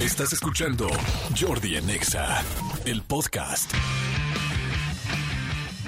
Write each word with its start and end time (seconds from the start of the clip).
Estás 0.00 0.32
escuchando 0.32 0.88
Jordi 1.38 1.76
en 1.76 1.90
Exa, 1.90 2.42
el 2.86 3.02
podcast. 3.02 3.70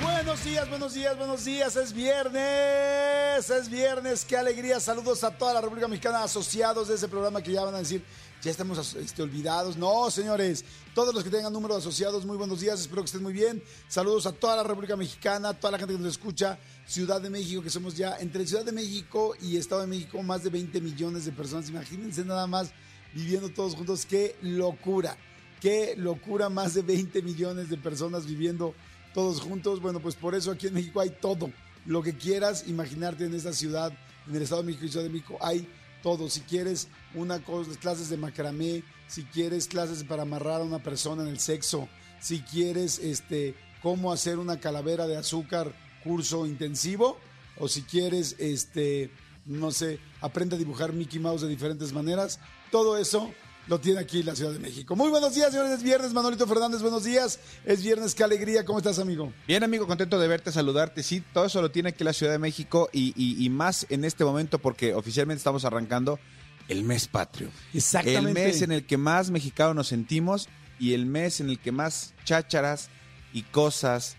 Buenos 0.03 0.45
días, 0.45 0.69
buenos 0.69 0.93
días, 0.93 1.17
buenos 1.17 1.45
días. 1.47 1.77
Es 1.77 1.95
viernes, 1.95 3.49
es 3.49 3.71
viernes. 3.71 4.27
Qué 4.27 4.37
alegría. 4.37 4.81
Saludos 4.81 5.25
a 5.25 5.31
toda 5.31 5.55
la 5.55 5.63
República 5.63 5.89
Mexicana, 5.89 6.25
asociados 6.25 6.89
de 6.89 6.97
ese 6.97 7.09
programa 7.09 7.41
que 7.41 7.53
ya 7.53 7.65
van 7.65 7.75
a 7.75 7.79
decir, 7.79 8.05
ya 8.43 8.51
estamos 8.51 8.95
este, 8.97 9.23
olvidados. 9.23 9.79
No, 9.79 10.11
señores, 10.11 10.63
todos 10.95 11.15
los 11.15 11.25
que 11.25 11.31
tengan 11.31 11.51
número 11.51 11.73
de 11.73 11.81
asociados, 11.81 12.27
muy 12.27 12.37
buenos 12.37 12.61
días. 12.61 12.81
Espero 12.81 13.01
que 13.01 13.07
estén 13.07 13.23
muy 13.23 13.33
bien. 13.33 13.65
Saludos 13.89 14.27
a 14.27 14.33
toda 14.33 14.57
la 14.57 14.63
República 14.63 14.95
Mexicana, 14.95 15.55
toda 15.55 15.71
la 15.71 15.79
gente 15.79 15.95
que 15.95 16.01
nos 16.01 16.13
escucha. 16.13 16.59
Ciudad 16.85 17.23
de 17.23 17.31
México, 17.31 17.63
que 17.63 17.71
somos 17.71 17.97
ya 17.97 18.19
entre 18.19 18.47
Ciudad 18.47 18.65
de 18.67 18.73
México 18.73 19.35
y 19.41 19.57
Estado 19.57 19.81
de 19.81 19.87
México, 19.87 20.23
más 20.23 20.45
de 20.45 20.51
20 20.51 20.83
millones 20.83 21.25
de 21.25 21.33
personas. 21.33 21.71
Imagínense 21.71 22.27
nada 22.27 22.47
más 22.47 22.75
viviendo 23.15 23.49
todos 23.51 23.75
juntos. 23.75 24.07
Qué 24.07 24.37
locura. 24.43 25.17
Qué 25.61 25.95
locura, 25.97 26.49
más 26.49 26.75
de 26.75 26.83
20 26.83 27.23
millones 27.23 27.71
de 27.71 27.77
personas 27.77 28.27
viviendo 28.27 28.75
todos 29.15 29.41
juntos. 29.41 29.81
Bueno, 29.81 30.01
pues 30.01 30.17
por 30.17 30.35
eso 30.35 30.51
aquí 30.51 30.67
en 30.67 30.75
México 30.75 31.01
hay 31.01 31.11
todo. 31.11 31.51
Lo 31.87 32.03
que 32.03 32.17
quieras 32.17 32.65
imaginarte 32.67 33.27
en 33.27 33.35
esta 33.35 33.53
ciudad, 33.53 33.93
en 34.29 34.35
el 34.35 34.43
Estado 34.43 34.63
de 34.63 34.67
México 34.67 34.87
y 34.87 34.89
Ciudad 34.89 35.05
de 35.05 35.13
México, 35.13 35.39
hay 35.41 35.69
todo. 36.03 36.29
Si 36.29 36.41
quieres 36.41 36.89
una 37.15 37.45
cosa, 37.45 37.71
clases 37.79 38.09
de 38.09 38.17
macramé, 38.17 38.83
si 39.07 39.25
quieres 39.25 39.69
clases 39.69 40.05
para 40.05 40.23
amarrar 40.23 40.61
a 40.61 40.65
una 40.65 40.83
persona 40.83 41.23
en 41.23 41.29
el 41.29 41.39
sexo, 41.39 41.89
si 42.21 42.41
quieres 42.41 42.99
este 42.99 43.55
cómo 43.83 44.13
hacer 44.13 44.39
una 44.39 44.61
calavera 44.61 45.07
de 45.07 45.17
azúcar, 45.17 45.75
curso 46.05 46.47
intensivo, 46.47 47.19
o 47.59 47.69
si 47.69 47.83
quieres 47.83 48.37
este 48.39 49.11
no 49.45 49.73
sé, 49.73 49.99
aprende 50.21 50.57
a 50.57 50.59
dibujar 50.59 50.93
Mickey 50.93 51.19
Mouse 51.19 51.43
de 51.43 51.49
diferentes 51.49 51.93
maneras, 51.93 52.39
todo 52.73 52.97
eso 52.97 53.33
lo 53.69 53.79
tiene 53.79 54.01
aquí 54.01 54.25
la 54.25 54.35
Ciudad 54.35 54.51
de 54.51 54.59
México. 54.59 54.97
Muy 54.97 55.09
buenos 55.11 55.35
días, 55.37 55.53
señores. 55.53 55.73
Es 55.75 55.83
viernes, 55.85 56.13
Manolito 56.13 56.49
Fernández, 56.49 56.83
buenos 56.83 57.05
días. 57.05 57.39
Es 57.65 57.81
viernes, 57.85 58.13
qué 58.17 58.25
alegría. 58.25 58.65
¿Cómo 58.65 58.79
estás, 58.79 58.99
amigo? 58.99 59.33
Bien, 59.47 59.63
amigo, 59.63 59.87
contento 59.87 60.19
de 60.19 60.27
verte, 60.27 60.51
saludarte. 60.51 61.05
Sí, 61.05 61.23
todo 61.33 61.45
eso 61.45 61.63
lo 61.63 61.71
tiene 61.71 61.91
aquí 61.91 62.03
la 62.03 62.13
Ciudad 62.13 62.33
de 62.33 62.39
México 62.41 62.91
y, 62.93 63.13
y- 63.17 63.45
y 63.45 63.49
más 63.51 63.87
en 63.89 64.05
este 64.05 64.25
momento 64.25 64.59
porque 64.59 64.95
oficialmente 64.95 65.39
estamos 65.39 65.65
arrancando 65.65 66.19
el 66.67 66.83
mes 66.83 67.07
patrio. 67.07 67.51
Exactamente. 67.73 68.41
El 68.43 68.49
mes 68.49 68.63
en 68.63 68.73
el 68.73 68.85
que 68.85 68.97
más 68.97 69.31
mexicanos 69.31 69.77
nos 69.77 69.87
sentimos 69.89 70.49
y 70.81 70.95
el 70.95 71.07
mes 71.07 71.41
en 71.41 71.49
el 71.51 71.61
que 71.61 71.71
más 71.71 72.15
chácharas 72.25 72.89
y 73.33 73.43
cosas 73.43 74.17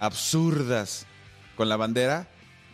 absurdas 0.00 1.06
con 1.56 1.68
la 1.68 1.76
bandera 1.76 2.28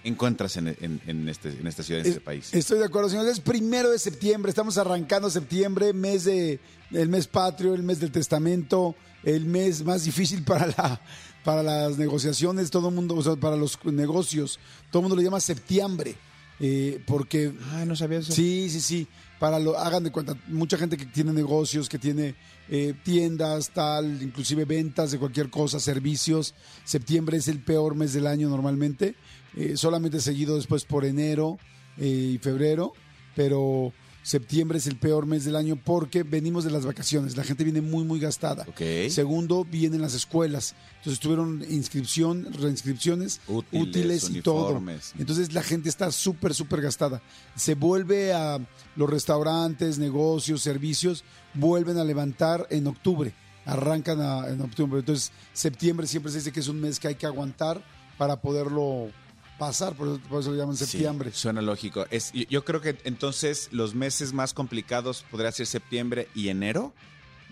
encuentras 0.08 0.56
en, 0.56 0.68
en- 0.68 1.00
en 1.06 1.28
este, 1.28 1.50
en 1.50 1.66
esta 1.66 1.82
ciudad, 1.82 2.00
en 2.00 2.06
este 2.06 2.18
Es- 2.20 2.24
país. 2.24 2.54
Estoy 2.54 2.78
de 2.78 2.84
acuerdo, 2.84 3.08
señores. 3.08 3.32
Es 3.32 3.40
primero 3.40 3.90
de 3.90 3.98
septiembre, 3.98 4.50
estamos 4.50 4.78
arrancando 4.78 5.28
septiembre, 5.30 5.92
mes 5.92 6.24
de 6.24 6.60
el 6.92 7.08
mes 7.08 7.26
patrio, 7.26 7.74
el 7.74 7.82
mes 7.82 7.98
del 8.00 8.12
testamento, 8.12 8.94
el 9.24 9.44
mes 9.46 9.84
más 9.84 10.04
difícil 10.04 10.42
para 10.44 10.66
la 10.68 11.00
para 11.44 11.62
las 11.62 11.96
negociaciones, 11.96 12.70
todo 12.70 12.88
el 12.88 12.94
mundo, 12.96 13.14
o 13.14 13.22
sea, 13.22 13.36
para 13.36 13.54
los 13.56 13.78
negocios, 13.84 14.58
todo 14.90 15.00
el 15.00 15.02
mundo 15.04 15.16
le 15.16 15.22
llama 15.22 15.38
septiembre, 15.38 16.16
eh, 16.58 17.00
porque 17.06 17.52
Ay, 17.72 17.86
no 17.86 17.94
sabía 17.94 18.18
eso. 18.18 18.32
Sí, 18.32 18.68
sí, 18.70 18.80
sí. 18.80 19.06
Para 19.38 19.58
lo, 19.60 19.78
hagan 19.78 20.02
de 20.02 20.10
cuenta, 20.10 20.34
mucha 20.48 20.76
gente 20.78 20.96
que 20.96 21.04
tiene 21.06 21.30
negocios, 21.32 21.88
que 21.90 21.98
tiene 21.98 22.34
eh, 22.70 22.94
tiendas, 23.04 23.70
tal, 23.70 24.22
inclusive 24.22 24.64
ventas 24.64 25.10
de 25.12 25.18
cualquier 25.18 25.50
cosa, 25.50 25.78
servicios. 25.78 26.54
Septiembre 26.84 27.36
es 27.36 27.46
el 27.46 27.60
peor 27.60 27.94
mes 27.94 28.12
del 28.14 28.26
año 28.26 28.48
normalmente, 28.48 29.14
eh, 29.56 29.76
solamente 29.76 30.20
seguido 30.20 30.56
después 30.56 30.84
por 30.84 31.04
enero 31.04 31.58
eh, 31.98 32.32
y 32.34 32.38
febrero, 32.38 32.92
pero 33.34 33.92
septiembre 34.22 34.78
es 34.78 34.88
el 34.88 34.96
peor 34.98 35.24
mes 35.24 35.44
del 35.44 35.54
año 35.54 35.76
porque 35.82 36.24
venimos 36.24 36.64
de 36.64 36.70
las 36.72 36.84
vacaciones, 36.84 37.36
la 37.36 37.44
gente 37.44 37.62
viene 37.62 37.80
muy, 37.80 38.02
muy 38.04 38.18
gastada. 38.18 38.64
Segundo, 39.08 39.64
vienen 39.64 40.00
las 40.02 40.14
escuelas, 40.14 40.74
entonces 40.96 41.20
tuvieron 41.20 41.64
inscripción, 41.70 42.52
reinscripciones 42.52 43.40
Útiles, 43.46 43.82
útiles 43.88 44.30
y 44.30 44.42
todo. 44.42 44.80
Entonces 45.18 45.52
la 45.54 45.62
gente 45.62 45.88
está 45.88 46.10
súper, 46.10 46.54
súper 46.54 46.80
gastada. 46.80 47.22
Se 47.54 47.74
vuelve 47.76 48.32
a 48.32 48.58
los 48.96 49.08
restaurantes, 49.08 49.98
negocios, 49.98 50.60
servicios, 50.60 51.22
vuelven 51.54 51.96
a 51.98 52.04
levantar 52.04 52.66
en 52.70 52.88
octubre. 52.88 53.32
Arrancan 53.64 54.20
a- 54.20 54.48
en 54.48 54.60
octubre. 54.60 54.98
Entonces 55.00 55.30
septiembre 55.52 56.06
siempre 56.08 56.32
se 56.32 56.38
dice 56.38 56.50
que 56.52 56.60
es 56.60 56.68
un 56.68 56.80
mes 56.80 56.98
que 56.98 57.08
hay 57.08 57.14
que 57.14 57.26
aguantar 57.26 57.82
para 58.18 58.40
poderlo 58.40 59.08
pasar, 59.58 59.94
por 59.96 60.08
eso, 60.08 60.20
por 60.28 60.40
eso 60.40 60.50
lo 60.50 60.56
llaman 60.56 60.76
Sí, 60.76 60.84
septiembre. 60.86 61.30
suena 61.32 61.62
lógico. 61.62 62.06
Es, 62.10 62.32
yo, 62.32 62.44
yo 62.50 62.64
creo 62.64 62.80
que 62.80 62.96
entonces 63.04 63.68
los 63.72 63.94
meses 63.94 64.32
más 64.32 64.52
complicados 64.54 65.24
podría 65.30 65.50
ser 65.52 65.66
septiembre 65.66 66.28
y 66.34 66.48
enero, 66.48 66.92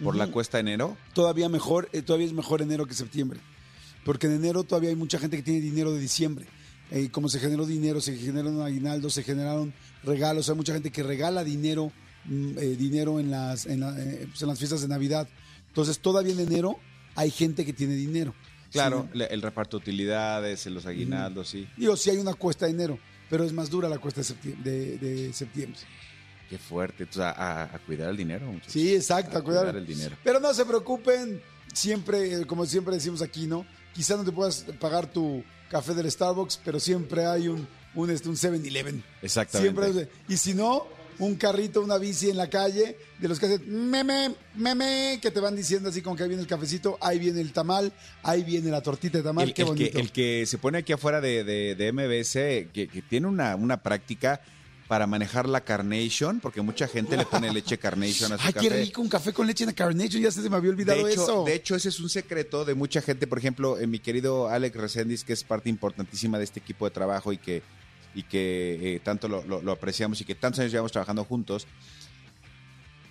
por 0.03 0.16
la 0.16 0.26
cuesta 0.26 0.59
de 0.59 0.62
enero. 0.62 0.97
Todavía 1.12 1.48
mejor, 1.48 1.88
eh, 1.92 2.03
todavía 2.03 2.26
es 2.26 2.32
mejor 2.32 2.60
enero 2.62 2.87
que 2.87 2.94
septiembre. 2.94 3.38
Porque 4.04 4.26
en 4.26 4.32
enero 4.34 4.65
todavía 4.65 4.91
hay 4.91 4.97
mucha 4.97 5.19
gente 5.19 5.37
que 5.37 5.42
tiene 5.42 5.60
dinero 5.60 5.92
de 5.92 6.00
diciembre. 6.00 6.47
Eh, 6.91 7.09
como 7.10 7.28
se 7.28 7.38
generó 7.41 7.65
dinero, 7.65 8.00
se 8.00 8.16
generaron 8.16 8.60
aguinaldos, 8.60 9.15
se 9.15 9.22
generaron 9.22 9.72
regalos. 10.03 10.48
Hay 10.48 10.56
mucha 10.56 10.72
gente 10.75 10.91
que 10.91 11.03
regala 11.04 11.42
dinero, 11.44 11.92
mm, 12.26 12.59
eh, 12.59 12.76
dinero 12.76 13.21
en 13.21 13.31
las, 13.31 13.66
en, 13.66 13.81
la- 13.81 13.94
pues, 13.94 14.42
en 14.42 14.48
las 14.48 14.59
fiestas 14.59 14.82
de 14.82 14.88
Navidad. 14.88 15.28
Entonces, 15.69 15.98
todavía 16.00 16.32
en 16.34 16.41
enero 16.41 16.76
hay 17.15 17.31
gente 17.31 17.65
que 17.65 17.72
tiene 17.72 17.94
dinero. 17.94 18.34
Claro, 18.75 19.09
Sí. 19.12 19.21
el 19.31 19.41
reparto 19.43 19.79
de 19.79 19.83
utilidades, 19.85 20.67
los 20.67 20.85
aguinaldos, 20.87 21.49
sí. 21.49 21.67
Digo, 21.77 21.97
sí 21.97 22.11
hay 22.11 22.19
una 22.19 22.35
cuesta 22.35 22.67
de 22.67 22.73
enero, 22.73 22.99
pero 23.31 23.45
es 23.45 23.53
más 23.53 23.71
dura 23.71 23.89
la 23.89 23.99
cuesta 23.99 24.21
de 24.21 24.25
septiembre. 24.25 24.71
De, 24.71 24.99
de 24.99 25.33
septiembre. 25.33 25.81
Qué 26.51 26.59
fuerte. 26.59 27.05
Entonces, 27.05 27.23
a, 27.23 27.31
a- 27.31 27.63
a 27.75 27.79
cuidar 27.79 28.11
el 28.11 28.17
dinero. 28.17 28.47
muchachos. 28.47 28.73
Sí, 28.73 28.95
exacto, 28.95 29.39
A 29.39 29.41
a 29.41 29.43
cuidar. 29.43 29.63
cuidar 29.63 29.77
el 29.77 29.87
dinero. 29.87 30.17
Pero 30.23 30.39
no 30.41 30.53
se 30.53 30.65
preocupen, 30.67 31.41
siempre, 31.73 32.41
eh, 32.43 32.47
como 32.47 32.67
siempre 32.67 32.95
decimos 32.95 33.23
aquí, 33.23 33.47
¿no? 33.47 33.65
Quizá 33.95 34.17
no 34.17 34.25
te 34.25 34.33
puedas 34.33 34.65
pagar 34.79 35.07
tu 35.11 35.43
café 35.71 35.95
del 35.95 36.11
Starbucks, 36.11 36.61
pero 36.65 36.79
siempre 36.79 37.25
hay 37.27 37.49
un 37.49 37.67
un 37.97 38.11
este, 38.11 38.29
un 38.29 38.34
7-Eleven. 38.34 39.05
Exactamente. 39.23 39.84
Siempre 39.93 40.09
y 40.29 40.37
si 40.37 40.53
no, 40.53 40.84
un 41.19 41.37
carrito, 41.37 41.81
una 41.83 41.99
bici 41.99 42.31
en 42.31 42.37
la 42.37 42.49
calle, 42.51 42.97
de 43.19 43.29
los 43.29 43.39
que 43.39 43.47
hacen 43.47 43.91
meme, 43.91 44.35
meme, 44.57 45.19
que 45.23 45.31
te 45.31 45.41
van 45.41 45.55
diciendo 45.57 45.89
así 45.89 46.03
como 46.03 46.17
que 46.17 46.23
ahí 46.25 46.29
viene 46.29 46.43
el 46.43 46.49
cafecito, 46.49 46.99
ahí 47.01 47.19
viene 47.19 47.41
el 47.41 47.53
tamal, 47.53 47.93
ahí 48.23 48.43
viene 48.43 48.71
la 48.71 48.81
tortita 48.83 49.19
de 49.19 49.25
tamal, 49.25 49.49
el, 49.49 49.55
qué 49.55 49.63
el 49.63 49.69
bonito. 49.69 49.93
que, 49.93 50.01
el 50.01 50.13
que 50.13 50.45
se 50.47 50.59
pone 50.59 50.79
aquí 50.79 50.93
afuera 50.93 51.21
de, 51.21 51.45
de- 51.45 51.75
de 51.75 51.93
MBS, 51.93 52.33
que, 52.73 52.89
que 52.93 53.03
tiene 53.03 53.27
una, 53.27 53.55
una 53.57 53.83
práctica 53.83 54.41
para 54.89 55.07
manejar 55.07 55.49
la 55.49 55.63
carnation, 55.63 56.41
porque 56.41 56.61
mucha 56.61 56.87
gente 56.87 57.17
le 57.17 57.25
pone 57.25 57.51
leche 57.53 57.79
carnation 57.79 58.33
a 58.33 58.37
su 58.39 58.47
Ay, 58.47 58.53
café. 58.53 58.69
qué 58.69 58.75
rico, 58.85 59.01
un 59.01 59.09
café 59.09 59.33
con 59.33 59.47
leche 59.47 59.65
en 59.65 59.69
la 59.69 59.75
Carnation, 59.75 60.23
ya 60.23 60.31
se 60.31 60.49
me 60.51 60.57
había 60.57 60.71
olvidado 60.71 61.05
de 61.07 61.13
hecho, 61.13 61.23
eso. 61.23 61.45
De 61.45 61.55
hecho, 61.55 61.75
ese 61.75 61.89
es 61.89 62.01
un 62.01 62.11
secreto 62.11 62.67
de 62.67 62.75
mucha 62.75 63.01
gente. 63.01 63.27
Por 63.27 63.39
ejemplo, 63.39 63.79
eh, 63.79 63.87
mi 63.87 63.99
querido 63.99 64.49
Alex 64.49 64.77
Resendiz, 64.77 65.25
que 65.25 65.33
es 65.33 65.43
parte 65.43 65.71
importantísima 65.71 66.37
de 66.37 66.45
este 66.45 66.61
equipo 66.61 66.85
de 66.85 66.91
trabajo 66.91 67.33
y 67.33 67.39
que, 67.39 67.63
y 68.15 68.23
que 68.25 68.95
eh, 68.97 69.01
tanto 69.01 69.29
lo, 69.29 69.43
lo- 69.45 69.61
lo 69.63 69.73
apreciamos 69.73 70.21
y 70.21 70.25
que 70.25 70.35
tantos 70.35 70.61
años 70.61 70.73
llevamos 70.73 70.93
trabajando 70.93 71.25
juntos. 71.25 71.67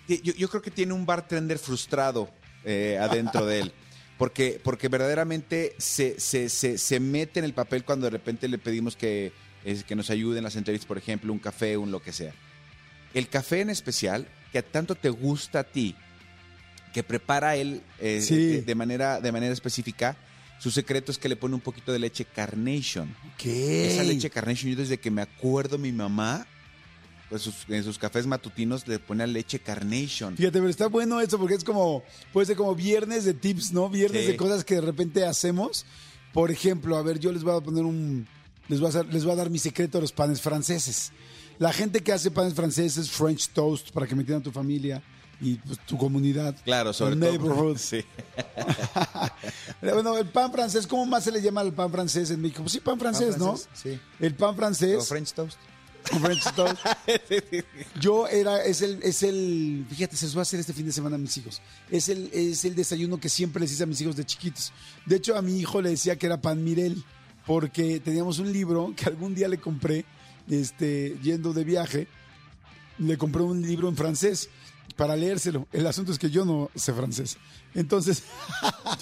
Yo, 0.08 0.32
yo 0.34 0.48
creo 0.48 0.60
que 0.62 0.70
tiene 0.70 0.92
un 0.92 1.06
bartender 1.06 1.58
frustrado 1.58 2.28
eh, 2.64 2.98
adentro 3.00 3.46
de 3.46 3.60
él. 3.60 3.72
Porque, 4.16 4.60
porque 4.62 4.86
verdaderamente 4.86 5.74
se, 5.76 6.20
se, 6.20 6.48
se, 6.48 6.78
se 6.78 7.00
mete 7.00 7.40
en 7.40 7.44
el 7.44 7.52
papel 7.52 7.82
cuando 7.84 8.04
de 8.06 8.10
repente 8.10 8.46
le 8.46 8.58
pedimos 8.58 8.94
que, 8.94 9.32
es, 9.64 9.82
que 9.82 9.96
nos 9.96 10.08
ayude 10.08 10.38
en 10.38 10.44
las 10.44 10.54
entrevistas, 10.54 10.86
por 10.86 10.98
ejemplo, 10.98 11.32
un 11.32 11.40
café, 11.40 11.76
un 11.76 11.90
lo 11.90 12.00
que 12.00 12.12
sea. 12.12 12.32
El 13.12 13.28
café 13.28 13.60
en 13.62 13.70
especial, 13.70 14.28
que 14.52 14.62
tanto 14.62 14.94
te 14.94 15.08
gusta 15.10 15.58
a 15.58 15.64
ti, 15.64 15.96
que 16.92 17.02
prepara 17.02 17.56
él 17.56 17.82
eh, 17.98 18.20
Sí. 18.20 18.36
de, 18.36 18.62
de 18.62 18.74
manera, 18.76 19.20
de 19.20 19.32
manera 19.32 19.52
específica, 19.52 20.16
su 20.58 20.70
secreto 20.70 21.12
es 21.12 21.18
que 21.18 21.28
le 21.28 21.36
pone 21.36 21.54
un 21.54 21.60
poquito 21.60 21.92
de 21.92 21.98
leche 21.98 22.24
carnation. 22.24 23.14
¿Qué? 23.36 23.92
Esa 23.92 24.02
leche 24.02 24.30
carnation, 24.30 24.70
yo 24.70 24.76
desde 24.78 24.98
que 24.98 25.10
me 25.10 25.22
acuerdo, 25.22 25.76
mi 25.78 25.92
mamá, 25.92 26.46
pues 27.28 27.42
sus- 27.42 27.64
en 27.68 27.82
sus 27.84 27.98
cafés 27.98 28.26
matutinos 28.26 28.86
le 28.86 28.98
pone 28.98 29.26
leche 29.26 29.58
carnation. 29.58 30.36
Fíjate, 30.36 30.58
pero 30.58 30.68
está 30.68 30.86
bueno 30.88 31.20
eso 31.20 31.38
porque 31.38 31.54
es 31.54 31.64
como, 31.64 32.02
puede 32.32 32.46
ser 32.46 32.56
como 32.56 32.74
viernes 32.74 33.24
de 33.24 33.34
tips, 33.34 33.72
¿no? 33.72 33.88
Viernes 33.90 34.22
Sí. 34.24 34.32
de 34.32 34.36
cosas 34.36 34.64
que 34.64 34.76
de 34.76 34.80
repente 34.82 35.24
hacemos. 35.24 35.84
Por 36.32 36.50
ejemplo, 36.50 36.96
a 36.96 37.02
ver, 37.02 37.18
yo 37.18 37.32
les 37.32 37.42
voy 37.42 37.56
a 37.56 37.60
poner 37.60 37.84
un, 37.84 38.26
les 38.68 38.80
voy 38.80 38.86
a, 38.86 38.90
hacer- 38.90 39.12
les 39.12 39.24
voy 39.24 39.32
a 39.32 39.36
dar 39.36 39.50
mi 39.50 39.58
secreto 39.58 39.98
de 39.98 40.02
los 40.02 40.12
panes 40.12 40.40
franceses. 40.40 41.12
La 41.58 41.72
gente 41.72 42.00
que 42.00 42.12
hace 42.12 42.30
panes 42.30 42.54
franceses, 42.54 43.10
French 43.10 43.48
toast, 43.50 43.90
para 43.92 44.06
que 44.06 44.14
me 44.14 44.22
entiendan 44.22 44.42
tu 44.42 44.50
familia 44.50 45.02
y 45.40 45.54
pues, 45.56 45.78
tu 45.80 45.96
comunidad. 45.98 46.56
Claro, 46.64 46.92
sobre 46.92 47.14
el 47.14 47.20
todo. 47.20 47.30
neighborhood. 47.30 47.78
Sí. 47.84 48.04
bueno, 49.82 50.16
el 50.16 50.26
pan 50.26 50.52
francés, 50.52 50.86
¿cómo 50.86 51.06
más 51.06 51.24
se 51.24 51.32
le 51.32 51.42
llama 51.42 51.60
al 51.60 51.72
pan 51.72 51.90
francés 51.90 52.30
en 52.30 52.40
México? 52.40 52.62
Pues 52.62 52.72
sí, 52.72 52.80
pan 52.80 52.98
francés, 52.98 53.38
¿no? 53.38 53.56
Sí. 53.74 53.98
El 54.20 54.34
pan 54.34 54.56
francés. 54.56 54.98
O 54.98 55.02
French 55.02 55.32
toast. 55.32 55.58
French 56.04 56.44
toast. 56.54 56.78
Yo 58.00 58.28
era, 58.28 58.64
es 58.64 58.82
el, 58.82 59.02
es 59.02 59.22
el, 59.22 59.86
fíjate, 59.88 60.16
se 60.16 60.26
los 60.26 60.34
voy 60.34 60.40
a 60.40 60.42
hacer 60.42 60.60
este 60.60 60.72
fin 60.72 60.86
de 60.86 60.92
semana 60.92 61.16
a 61.16 61.18
mis 61.18 61.36
hijos. 61.36 61.60
Es 61.90 62.08
el, 62.08 62.30
es 62.32 62.64
el 62.64 62.74
desayuno 62.74 63.18
que 63.18 63.28
siempre 63.28 63.60
les 63.60 63.72
hice 63.72 63.82
a 63.82 63.86
mis 63.86 64.00
hijos 64.00 64.16
de 64.16 64.24
chiquitos. 64.24 64.72
De 65.06 65.16
hecho, 65.16 65.36
a 65.36 65.42
mi 65.42 65.58
hijo 65.58 65.80
le 65.80 65.90
decía 65.90 66.16
que 66.16 66.26
era 66.26 66.40
pan 66.40 66.62
Mirel, 66.62 67.04
porque 67.46 68.00
teníamos 68.00 68.38
un 68.38 68.52
libro 68.52 68.92
que 68.96 69.06
algún 69.06 69.34
día 69.34 69.48
le 69.48 69.58
compré, 69.58 70.04
este, 70.48 71.16
yendo 71.22 71.52
de 71.52 71.64
viaje, 71.64 72.08
le 72.98 73.18
compré 73.18 73.42
un 73.42 73.62
libro 73.62 73.88
en 73.88 73.96
francés 73.96 74.48
para 74.96 75.16
leérselo. 75.16 75.66
El 75.72 75.86
asunto 75.86 76.12
es 76.12 76.18
que 76.18 76.30
yo 76.30 76.44
no 76.44 76.70
sé 76.74 76.92
francés. 76.92 77.36
Entonces, 77.74 78.22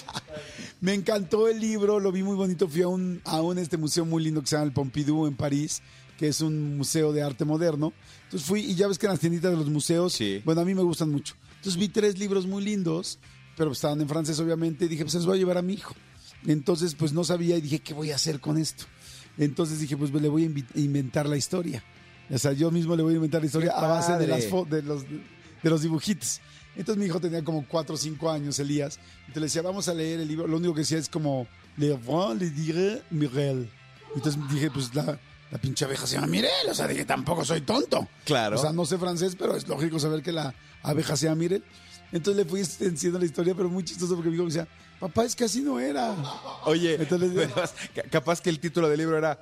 me 0.81 0.93
encantó 0.93 1.47
el 1.47 1.59
libro, 1.59 1.99
lo 1.99 2.11
vi 2.11 2.23
muy 2.23 2.35
bonito. 2.35 2.67
Fui 2.67 2.81
a 2.81 2.87
un, 2.87 3.21
a 3.25 3.41
un 3.41 3.57
este 3.57 3.77
museo 3.77 4.05
muy 4.05 4.23
lindo 4.23 4.41
que 4.41 4.47
se 4.47 4.55
llama 4.55 4.65
el 4.65 4.73
Pompidou 4.73 5.27
en 5.27 5.35
París, 5.35 5.81
que 6.17 6.27
es 6.27 6.41
un 6.41 6.77
museo 6.77 7.13
de 7.13 7.21
arte 7.21 7.45
moderno. 7.45 7.93
Entonces 8.25 8.47
fui 8.47 8.61
y 8.61 8.75
ya 8.75 8.87
ves 8.87 8.97
que 8.97 9.05
en 9.05 9.11
las 9.11 9.19
tienditas 9.19 9.51
de 9.51 9.57
los 9.57 9.69
museos, 9.69 10.13
Sí. 10.13 10.41
bueno, 10.45 10.61
a 10.61 10.65
mí 10.65 10.73
me 10.73 10.83
gustan 10.83 11.09
mucho. 11.11 11.35
Entonces 11.57 11.79
vi 11.79 11.89
tres 11.89 12.17
libros 12.17 12.45
muy 12.45 12.63
lindos, 12.63 13.19
pero 13.55 13.71
estaban 13.71 14.01
en 14.01 14.09
francés 14.09 14.39
obviamente, 14.39 14.85
y 14.85 14.87
dije, 14.87 15.03
pues 15.03 15.13
se 15.13 15.19
los 15.19 15.27
voy 15.27 15.37
a 15.37 15.39
llevar 15.39 15.57
a 15.57 15.61
mi 15.61 15.73
hijo. 15.73 15.95
Entonces, 16.45 16.95
pues 16.95 17.13
no 17.13 17.23
sabía 17.23 17.55
y 17.57 17.61
dije, 17.61 17.79
¿qué 17.79 17.93
voy 17.93 18.11
a 18.11 18.15
hacer 18.15 18.41
con 18.41 18.57
esto? 18.57 18.83
Entonces 19.37 19.79
dije, 19.79 19.95
pues 19.95 20.11
le 20.11 20.27
voy 20.27 20.43
a 20.43 20.79
inventar 20.79 21.27
la 21.27 21.37
historia. 21.37 21.83
O 22.29 22.37
sea, 22.37 22.51
yo 22.53 22.71
mismo 22.71 22.95
le 22.95 23.03
voy 23.03 23.13
a 23.13 23.15
inventar 23.15 23.41
la 23.41 23.47
historia 23.47 23.73
¡Qué 23.77 23.85
a 23.85 23.87
base 23.87 24.17
de, 24.17 24.27
las 24.27 24.69
de, 24.69 24.81
los, 24.81 25.03
de 25.63 25.69
los 25.69 25.81
dibujitos. 25.81 26.41
Entonces 26.75 26.97
mi 26.99 27.05
hijo 27.05 27.19
tenía 27.19 27.43
como 27.43 27.65
4 27.67 27.95
o 27.95 27.97
5 27.97 28.29
años, 28.31 28.59
Elías. 28.59 28.99
Entonces 29.21 29.35
le 29.35 29.45
decía, 29.47 29.61
vamos 29.61 29.87
a 29.87 29.93
leer 29.93 30.19
el 30.19 30.27
libro. 30.27 30.47
Lo 30.47 30.57
único 30.57 30.73
que 30.73 30.81
decía 30.81 30.97
es 30.97 31.07
como, 31.09 31.47
le 31.77 31.89
vent 31.95 32.39
le 32.41 32.49
dire 32.49 33.01
Mirel. 33.11 33.69
Entonces 34.15 34.41
dije, 34.51 34.69
pues 34.71 34.93
la, 34.93 35.17
la 35.51 35.57
pinche 35.59 35.85
abeja 35.85 36.05
se 36.07 36.15
llama 36.15 36.27
Mirel. 36.27 36.69
O 36.69 36.73
sea, 36.73 36.87
dije, 36.87 37.05
tampoco 37.05 37.45
soy 37.45 37.61
tonto. 37.61 38.07
Claro. 38.25 38.57
O 38.57 38.61
sea, 38.61 38.71
no 38.73 38.85
sé 38.85 38.97
francés, 38.97 39.35
pero 39.37 39.55
es 39.55 39.67
lógico 39.67 39.99
saber 39.99 40.21
que 40.23 40.31
la 40.31 40.53
abeja 40.81 41.15
se 41.15 41.25
llama 41.27 41.37
Mirel. 41.37 41.63
Entonces 42.11 42.43
le 42.43 42.49
fui 42.49 42.59
diciendo 42.61 43.17
la 43.19 43.25
historia, 43.25 43.55
pero 43.55 43.69
muy 43.69 43.83
chistoso 43.83 44.15
porque 44.15 44.29
mi 44.29 44.35
hijo 44.35 44.43
me 44.43 44.49
decía, 44.49 44.67
papá, 44.99 45.25
es 45.25 45.35
que 45.35 45.45
así 45.45 45.61
no 45.61 45.79
era. 45.79 46.15
Oye, 46.65 46.95
Entonces- 46.95 47.31
capaz 48.11 48.41
que 48.41 48.49
el 48.49 48.59
título 48.59 48.89
del 48.89 48.99
libro 48.99 49.17
era 49.17 49.39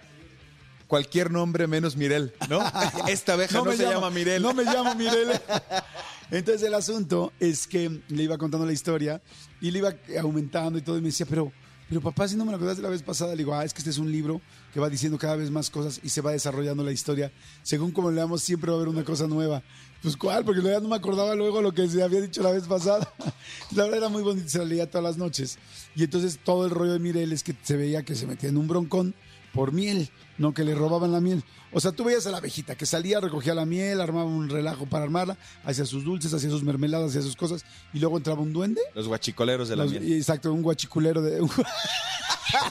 Cualquier 0.91 1.31
nombre 1.31 1.67
menos 1.67 1.95
Mirel, 1.95 2.33
¿no? 2.49 2.59
Esta 3.07 3.35
abeja 3.35 3.59
no, 3.59 3.63
me 3.63 3.77
se 3.77 3.83
llama, 3.83 4.09
Mirel. 4.09 4.41
No 4.41 4.53
me 4.53 4.65
llamo 4.65 4.93
Mirel. 4.93 5.39
Entonces 6.31 6.67
el 6.67 6.73
asunto 6.73 7.31
es 7.39 7.65
que 7.65 8.01
le 8.09 8.23
iba 8.23 8.37
contando 8.37 8.65
la 8.65 8.73
historia 8.73 9.21
y 9.61 9.71
le 9.71 9.79
iba 9.79 9.93
aumentando 10.19 10.77
y 10.77 10.81
todo 10.81 10.97
y 10.97 10.99
me 10.99 11.07
decía, 11.07 11.25
pero, 11.29 11.49
pero 11.87 12.01
papá, 12.01 12.27
si 12.27 12.35
no 12.35 12.43
me 12.43 12.51
lo 12.51 12.59
contaste 12.59 12.83
la 12.83 12.89
vez 12.89 13.03
pasada, 13.03 13.31
le 13.31 13.37
digo, 13.37 13.55
ah, 13.55 13.63
es 13.63 13.73
que 13.73 13.77
este 13.77 13.89
es 13.89 13.99
un 13.99 14.11
libro 14.11 14.41
que 14.73 14.81
va 14.81 14.89
diciendo 14.89 15.17
cada 15.17 15.37
vez 15.37 15.49
más 15.49 15.69
cosas 15.69 16.01
y 16.03 16.09
se 16.09 16.19
va 16.19 16.33
desarrollando 16.33 16.83
la 16.83 16.91
historia. 16.91 17.31
Según 17.63 17.91
como 17.91 18.11
leamos, 18.11 18.43
siempre 18.43 18.69
va 18.69 18.75
a 18.75 18.81
haber 18.81 18.89
una 18.89 19.05
cosa 19.05 19.27
nueva. 19.27 19.63
Pues 20.01 20.17
cuál, 20.17 20.43
porque 20.43 20.59
realidad 20.59 20.81
no 20.81 20.89
me 20.89 20.97
acordaba 20.97 21.35
luego 21.35 21.61
lo 21.61 21.73
que 21.73 21.87
se 21.87 22.03
había 22.03 22.19
dicho 22.19 22.43
la 22.43 22.51
vez 22.51 22.67
pasada. 22.67 23.09
La 23.71 23.83
verdad 23.83 23.99
era 23.99 24.09
muy 24.09 24.23
bonito, 24.23 24.49
se 24.49 24.57
la 24.57 24.65
leía 24.65 24.91
todas 24.91 25.05
las 25.05 25.17
noches. 25.17 25.57
Y 25.95 26.03
entonces 26.03 26.37
todo 26.43 26.65
el 26.65 26.71
rollo 26.71 26.91
de 26.91 26.99
Mirel 26.99 27.31
es 27.31 27.43
que 27.43 27.55
se 27.61 27.77
veía 27.77 28.03
que 28.03 28.15
se 28.15 28.27
metía 28.27 28.49
en 28.49 28.57
un 28.57 28.67
broncón 28.67 29.15
por 29.53 29.71
miel, 29.73 30.09
no 30.37 30.53
que 30.53 30.63
le 30.63 30.75
robaban 30.75 31.11
la 31.11 31.19
miel. 31.21 31.43
O 31.73 31.79
sea, 31.79 31.91
tú 31.91 32.03
veías 32.03 32.27
a 32.27 32.31
la 32.31 32.37
abejita 32.37 32.75
que 32.75 32.85
salía, 32.85 33.19
recogía 33.19 33.53
la 33.53 33.65
miel, 33.65 34.01
armaba 34.01 34.25
un 34.25 34.49
relajo 34.49 34.85
para 34.85 35.05
armarla, 35.05 35.37
hacía 35.63 35.85
sus 35.85 36.03
dulces, 36.03 36.33
hacía 36.33 36.49
sus 36.49 36.63
mermeladas, 36.63 37.09
hacía 37.11 37.21
sus 37.21 37.35
cosas, 37.35 37.63
y 37.93 37.99
luego 37.99 38.17
entraba 38.17 38.41
un 38.41 38.51
duende. 38.53 38.81
Los 38.93 39.07
guachicoleros 39.07 39.69
de 39.69 39.75
la 39.77 39.83
Los- 39.83 39.91
miel. 39.93 40.13
Exacto, 40.13 40.51
un 40.53 40.61
guachiculero 40.61 41.21
de. 41.21 41.41
Un, 41.41 41.49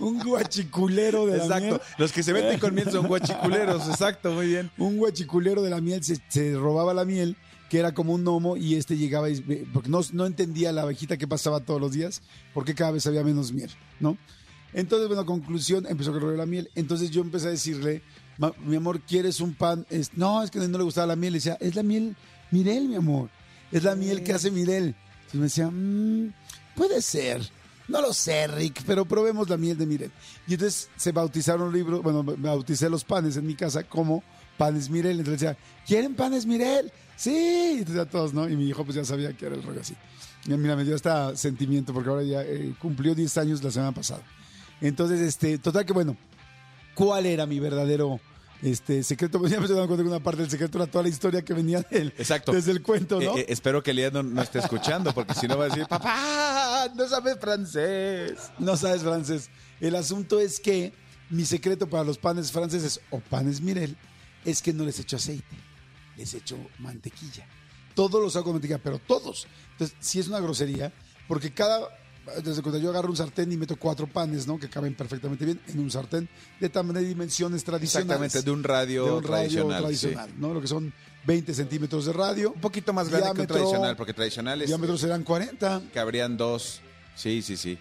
un 0.00 0.20
guachiculero 0.22 1.26
de 1.26 1.38
la 1.38 1.44
Exacto. 1.44 1.66
miel. 1.66 1.80
Los 1.98 2.12
que 2.12 2.22
se 2.22 2.32
meten 2.32 2.58
con 2.60 2.74
miel 2.74 2.90
son 2.90 3.06
guachiculeros. 3.06 3.88
Exacto, 3.88 4.32
muy 4.32 4.46
bien. 4.46 4.70
Un 4.78 4.96
guachiculero 4.98 5.62
de 5.62 5.70
la 5.70 5.80
miel 5.80 6.02
se, 6.04 6.18
se 6.28 6.54
robaba 6.54 6.94
la 6.94 7.04
miel, 7.04 7.36
que 7.68 7.78
era 7.78 7.92
como 7.94 8.12
un 8.14 8.22
gnomo, 8.24 8.56
y 8.56 8.76
este 8.76 8.96
llegaba 8.96 9.28
y, 9.30 9.40
porque 9.72 9.88
no, 9.88 10.00
no 10.12 10.26
entendía 10.26 10.72
la 10.72 10.82
abejita 10.82 11.16
que 11.16 11.26
pasaba 11.26 11.60
todos 11.60 11.80
los 11.80 11.92
días, 11.92 12.22
porque 12.52 12.74
cada 12.74 12.92
vez 12.92 13.06
había 13.06 13.24
menos 13.24 13.52
miel, 13.52 13.70
¿no? 14.00 14.16
Entonces, 14.74 15.08
bueno, 15.08 15.24
conclusión, 15.24 15.86
empezó 15.88 16.10
a 16.10 16.20
correr 16.20 16.36
la 16.36 16.46
miel. 16.46 16.68
Entonces 16.74 17.10
yo 17.10 17.22
empecé 17.22 17.46
a 17.46 17.50
decirle, 17.50 18.02
"Ma- 18.38 18.52
mi 18.66 18.76
amor, 18.76 19.00
¿quieres 19.00 19.40
un 19.40 19.54
pan? 19.54 19.86
Es- 19.88 20.14
no, 20.16 20.42
es 20.42 20.50
que 20.50 20.58
no 20.58 20.76
le 20.78 20.84
gustaba 20.84 21.06
la 21.06 21.16
miel. 21.16 21.32
Le 21.32 21.38
decía, 21.38 21.56
es 21.60 21.74
la 21.76 21.82
miel 21.82 22.16
Mirel, 22.50 22.88
mi 22.88 22.96
amor. 22.96 23.30
Es 23.72 23.82
la 23.84 23.94
miel 23.94 24.22
que 24.22 24.32
hace 24.32 24.50
Mirel. 24.50 24.94
Entonces 25.26 25.34
me 25.34 25.44
decía, 25.44 25.70
"Mm, 25.70 26.32
puede 26.76 27.00
ser. 27.02 27.40
No 27.88 28.00
lo 28.00 28.12
sé, 28.14 28.46
Rick, 28.46 28.82
pero 28.86 29.04
probemos 29.04 29.48
la 29.48 29.56
miel 29.56 29.76
de 29.76 29.86
Mirel. 29.86 30.10
Y 30.46 30.54
entonces 30.54 30.88
se 30.96 31.12
bautizaron 31.12 31.72
libros, 31.72 32.02
bueno, 32.02 32.22
me 32.22 32.34
bauticé 32.34 32.88
los 32.88 33.04
panes 33.04 33.36
en 33.36 33.46
mi 33.46 33.54
casa 33.54 33.82
como 33.84 34.22
panes 34.56 34.88
Mirel. 34.88 35.18
Entonces 35.18 35.40
decía, 35.40 35.56
¿quieren 35.86 36.14
panes 36.14 36.46
Mirel? 36.46 36.90
Sí. 37.16 37.76
Entonces 37.78 37.98
a 38.02 38.08
todos, 38.08 38.32
¿no? 38.32 38.48
Y 38.48 38.56
mi 38.56 38.68
hijo 38.68 38.84
pues 38.84 38.96
ya 38.96 39.04
sabía 39.04 39.32
que 39.36 39.46
era 39.46 39.54
el 39.54 39.62
rollo 39.62 39.80
así. 39.82 39.94
Y 40.46 40.50
mira, 40.54 40.76
me 40.76 40.84
dio 40.84 40.94
hasta 40.94 41.36
sentimiento 41.36 41.92
porque 41.92 42.08
ahora 42.10 42.22
ya 42.22 42.42
eh, 42.42 42.74
cumplió 42.80 43.14
10 43.14 43.36
años 43.38 43.62
la 43.62 43.70
semana 43.70 43.92
pasada. 43.92 44.22
Entonces, 44.80 45.20
este, 45.20 45.58
total 45.58 45.84
que 45.84 45.92
bueno, 45.92 46.16
¿cuál 46.94 47.26
era 47.26 47.46
mi 47.46 47.60
verdadero 47.60 48.20
este 48.62 49.02
secreto? 49.02 49.38
Pues 49.40 49.52
ya 49.52 49.58
me 49.58 49.64
estoy 49.64 49.76
dando 49.76 49.88
cuenta 49.88 50.04
que 50.04 50.08
una 50.08 50.22
parte 50.22 50.42
del 50.42 50.50
secreto 50.50 50.78
era 50.78 50.86
toda 50.86 51.02
la 51.04 51.08
historia 51.08 51.42
que 51.42 51.54
venía 51.54 51.80
del, 51.82 52.08
Exacto. 52.18 52.52
desde 52.52 52.72
el 52.72 52.82
cuento, 52.82 53.20
¿no? 53.20 53.36
Eh, 53.36 53.40
eh, 53.40 53.46
espero 53.48 53.82
que 53.82 53.92
Elías 53.92 54.12
no, 54.12 54.22
no 54.22 54.42
esté 54.42 54.58
escuchando, 54.58 55.12
porque 55.12 55.34
si 55.34 55.46
no 55.46 55.56
va 55.58 55.64
a 55.64 55.68
decir, 55.68 55.86
papá, 55.86 56.88
no 56.94 57.08
sabes 57.08 57.38
francés. 57.40 58.50
No 58.58 58.76
sabes 58.76 59.02
francés. 59.02 59.50
El 59.80 59.96
asunto 59.96 60.40
es 60.40 60.60
que 60.60 60.92
mi 61.30 61.44
secreto 61.44 61.88
para 61.88 62.04
los 62.04 62.18
panes 62.18 62.52
franceses 62.52 63.00
o 63.10 63.20
panes 63.20 63.60
Mirel 63.60 63.96
es 64.44 64.62
que 64.62 64.72
no 64.72 64.84
les 64.84 64.98
echo 65.00 65.16
aceite, 65.16 65.56
les 66.16 66.34
echo 66.34 66.56
mantequilla. 66.78 67.46
Todos 67.94 68.22
los 68.22 68.36
hago 68.36 68.46
con 68.46 68.52
mantequilla, 68.54 68.82
pero 68.82 68.98
todos. 68.98 69.46
Entonces, 69.72 69.96
sí 70.00 70.18
es 70.20 70.28
una 70.28 70.40
grosería, 70.40 70.92
porque 71.28 71.52
cada. 71.52 71.88
Desde 72.42 72.62
cuando 72.62 72.78
yo 72.78 72.90
agarro 72.90 73.10
un 73.10 73.16
sartén 73.16 73.52
y 73.52 73.56
meto 73.56 73.76
cuatro 73.76 74.06
panes, 74.06 74.46
¿no? 74.46 74.58
Que 74.58 74.68
caben 74.68 74.94
perfectamente 74.94 75.44
bien 75.44 75.60
en 75.68 75.78
un 75.78 75.90
sartén 75.90 76.28
de 76.58 76.68
tamaño 76.68 77.00
de 77.00 77.06
dimensiones 77.06 77.62
tradicionales. 77.62 78.34
Exactamente, 78.34 78.42
de 78.42 78.50
un 78.50 78.64
radio, 78.64 79.04
de 79.04 79.12
un 79.12 79.22
radio 79.22 79.32
tradicional. 79.32 79.82
tradicional, 79.82 80.28
sí. 80.30 80.34
¿no? 80.38 80.54
Lo 80.54 80.60
que 80.60 80.66
son 80.66 80.92
20 81.26 81.54
centímetros 81.54 82.06
de 82.06 82.12
radio. 82.12 82.52
Un 82.52 82.60
poquito 82.60 82.92
más 82.92 83.08
grande 83.08 83.34
que 83.34 83.40
un 83.42 83.46
tradicional, 83.46 83.96
porque 83.96 84.14
tradicionales 84.14 84.68
Diámetros 84.68 85.00
serán 85.00 85.22
40. 85.22 85.82
cabrían 85.92 86.36
dos. 86.36 86.80
Sí, 87.14 87.42
sí, 87.42 87.56
sí. 87.56 87.78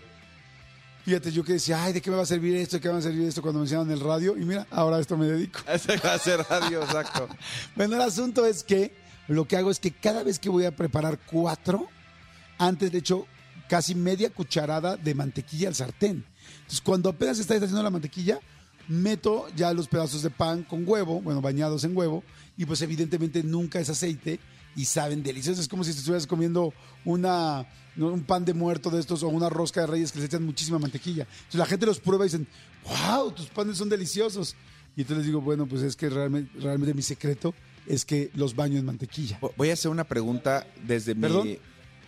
Fíjate, 1.05 1.31
yo 1.31 1.43
que 1.43 1.53
decía, 1.53 1.83
ay, 1.83 1.91
¿de 1.91 2.01
qué 2.01 2.09
me 2.09 2.15
va 2.15 2.23
a 2.23 2.25
servir 2.25 2.55
esto? 2.55 2.77
¿De 2.77 2.81
qué 2.81 2.87
me 2.87 2.93
va 2.93 2.99
a 2.99 3.03
servir 3.03 3.27
esto 3.27 3.41
cuando 3.41 3.59
me 3.59 3.65
enseñaban 3.65 3.91
el 3.91 3.99
radio? 3.99 4.37
Y 4.37 4.45
mira, 4.45 4.65
ahora 4.71 4.97
a 4.97 4.99
esto 5.01 5.17
me 5.17 5.25
dedico. 5.25 5.59
A 5.67 5.77
ser 5.77 5.99
radio, 6.49 6.81
exacto. 6.81 7.27
Bueno, 7.75 7.95
el 7.95 8.01
asunto 8.01 8.45
es 8.45 8.63
que 8.63 8.95
lo 9.27 9.45
que 9.45 9.57
hago 9.57 9.69
es 9.69 9.79
que 9.79 9.91
cada 9.91 10.23
vez 10.23 10.39
que 10.39 10.49
voy 10.49 10.63
a 10.63 10.73
preparar 10.73 11.19
cuatro, 11.25 11.89
antes 12.57 12.93
le 12.93 12.99
echo 12.99 13.25
casi 13.67 13.95
media 13.95 14.29
cucharada 14.29 14.97
de 14.97 15.15
mantequilla 15.15 15.67
al 15.67 15.75
sartén. 15.75 16.25
Entonces, 16.55 16.81
cuando 16.81 17.09
apenas 17.09 17.39
está 17.39 17.55
haciendo 17.55 17.83
la 17.83 17.89
mantequilla, 17.89 18.39
meto 18.87 19.47
ya 19.55 19.73
los 19.73 19.87
pedazos 19.87 20.21
de 20.21 20.29
pan 20.29 20.63
con 20.63 20.87
huevo, 20.87 21.21
bueno, 21.21 21.41
bañados 21.41 21.83
en 21.83 21.95
huevo, 21.95 22.23
y 22.57 22.65
pues 22.65 22.81
evidentemente 22.81 23.43
nunca 23.43 23.79
es 23.79 23.89
aceite 23.89 24.39
y 24.75 24.85
saben 24.85 25.23
deliciosos. 25.23 25.61
Es 25.61 25.67
como 25.67 25.83
si 25.83 25.91
estuvieras 25.91 26.27
comiendo 26.27 26.73
una, 27.05 27.65
un 27.97 28.23
pan 28.23 28.45
de 28.45 28.53
muerto 28.53 28.89
de 28.89 28.99
estos 28.99 29.23
o 29.23 29.27
una 29.29 29.49
rosca 29.49 29.81
de 29.81 29.87
reyes 29.87 30.11
que 30.11 30.19
les 30.19 30.27
echan 30.27 30.43
muchísima 30.43 30.79
mantequilla. 30.79 31.23
Entonces 31.23 31.59
la 31.59 31.65
gente 31.65 31.85
los 31.85 31.99
prueba 31.99 32.25
y 32.25 32.27
dicen, 32.27 32.47
wow, 32.83 33.31
tus 33.31 33.47
panes 33.47 33.77
son 33.77 33.89
deliciosos. 33.89 34.55
Y 34.95 35.01
entonces 35.01 35.19
les 35.19 35.27
digo, 35.27 35.41
bueno, 35.41 35.65
pues 35.65 35.81
es 35.81 35.95
que 35.95 36.09
realmente, 36.09 36.51
realmente 36.59 36.93
mi 36.93 37.01
secreto 37.01 37.53
es 37.87 38.05
que 38.05 38.29
los 38.35 38.55
baño 38.55 38.77
en 38.77 38.85
mantequilla. 38.85 39.39
Voy 39.57 39.69
a 39.69 39.73
hacer 39.73 39.89
una 39.89 40.03
pregunta 40.03 40.67
desde 40.85 41.15
¿Perdón? 41.15 41.47
mi, 41.47 41.57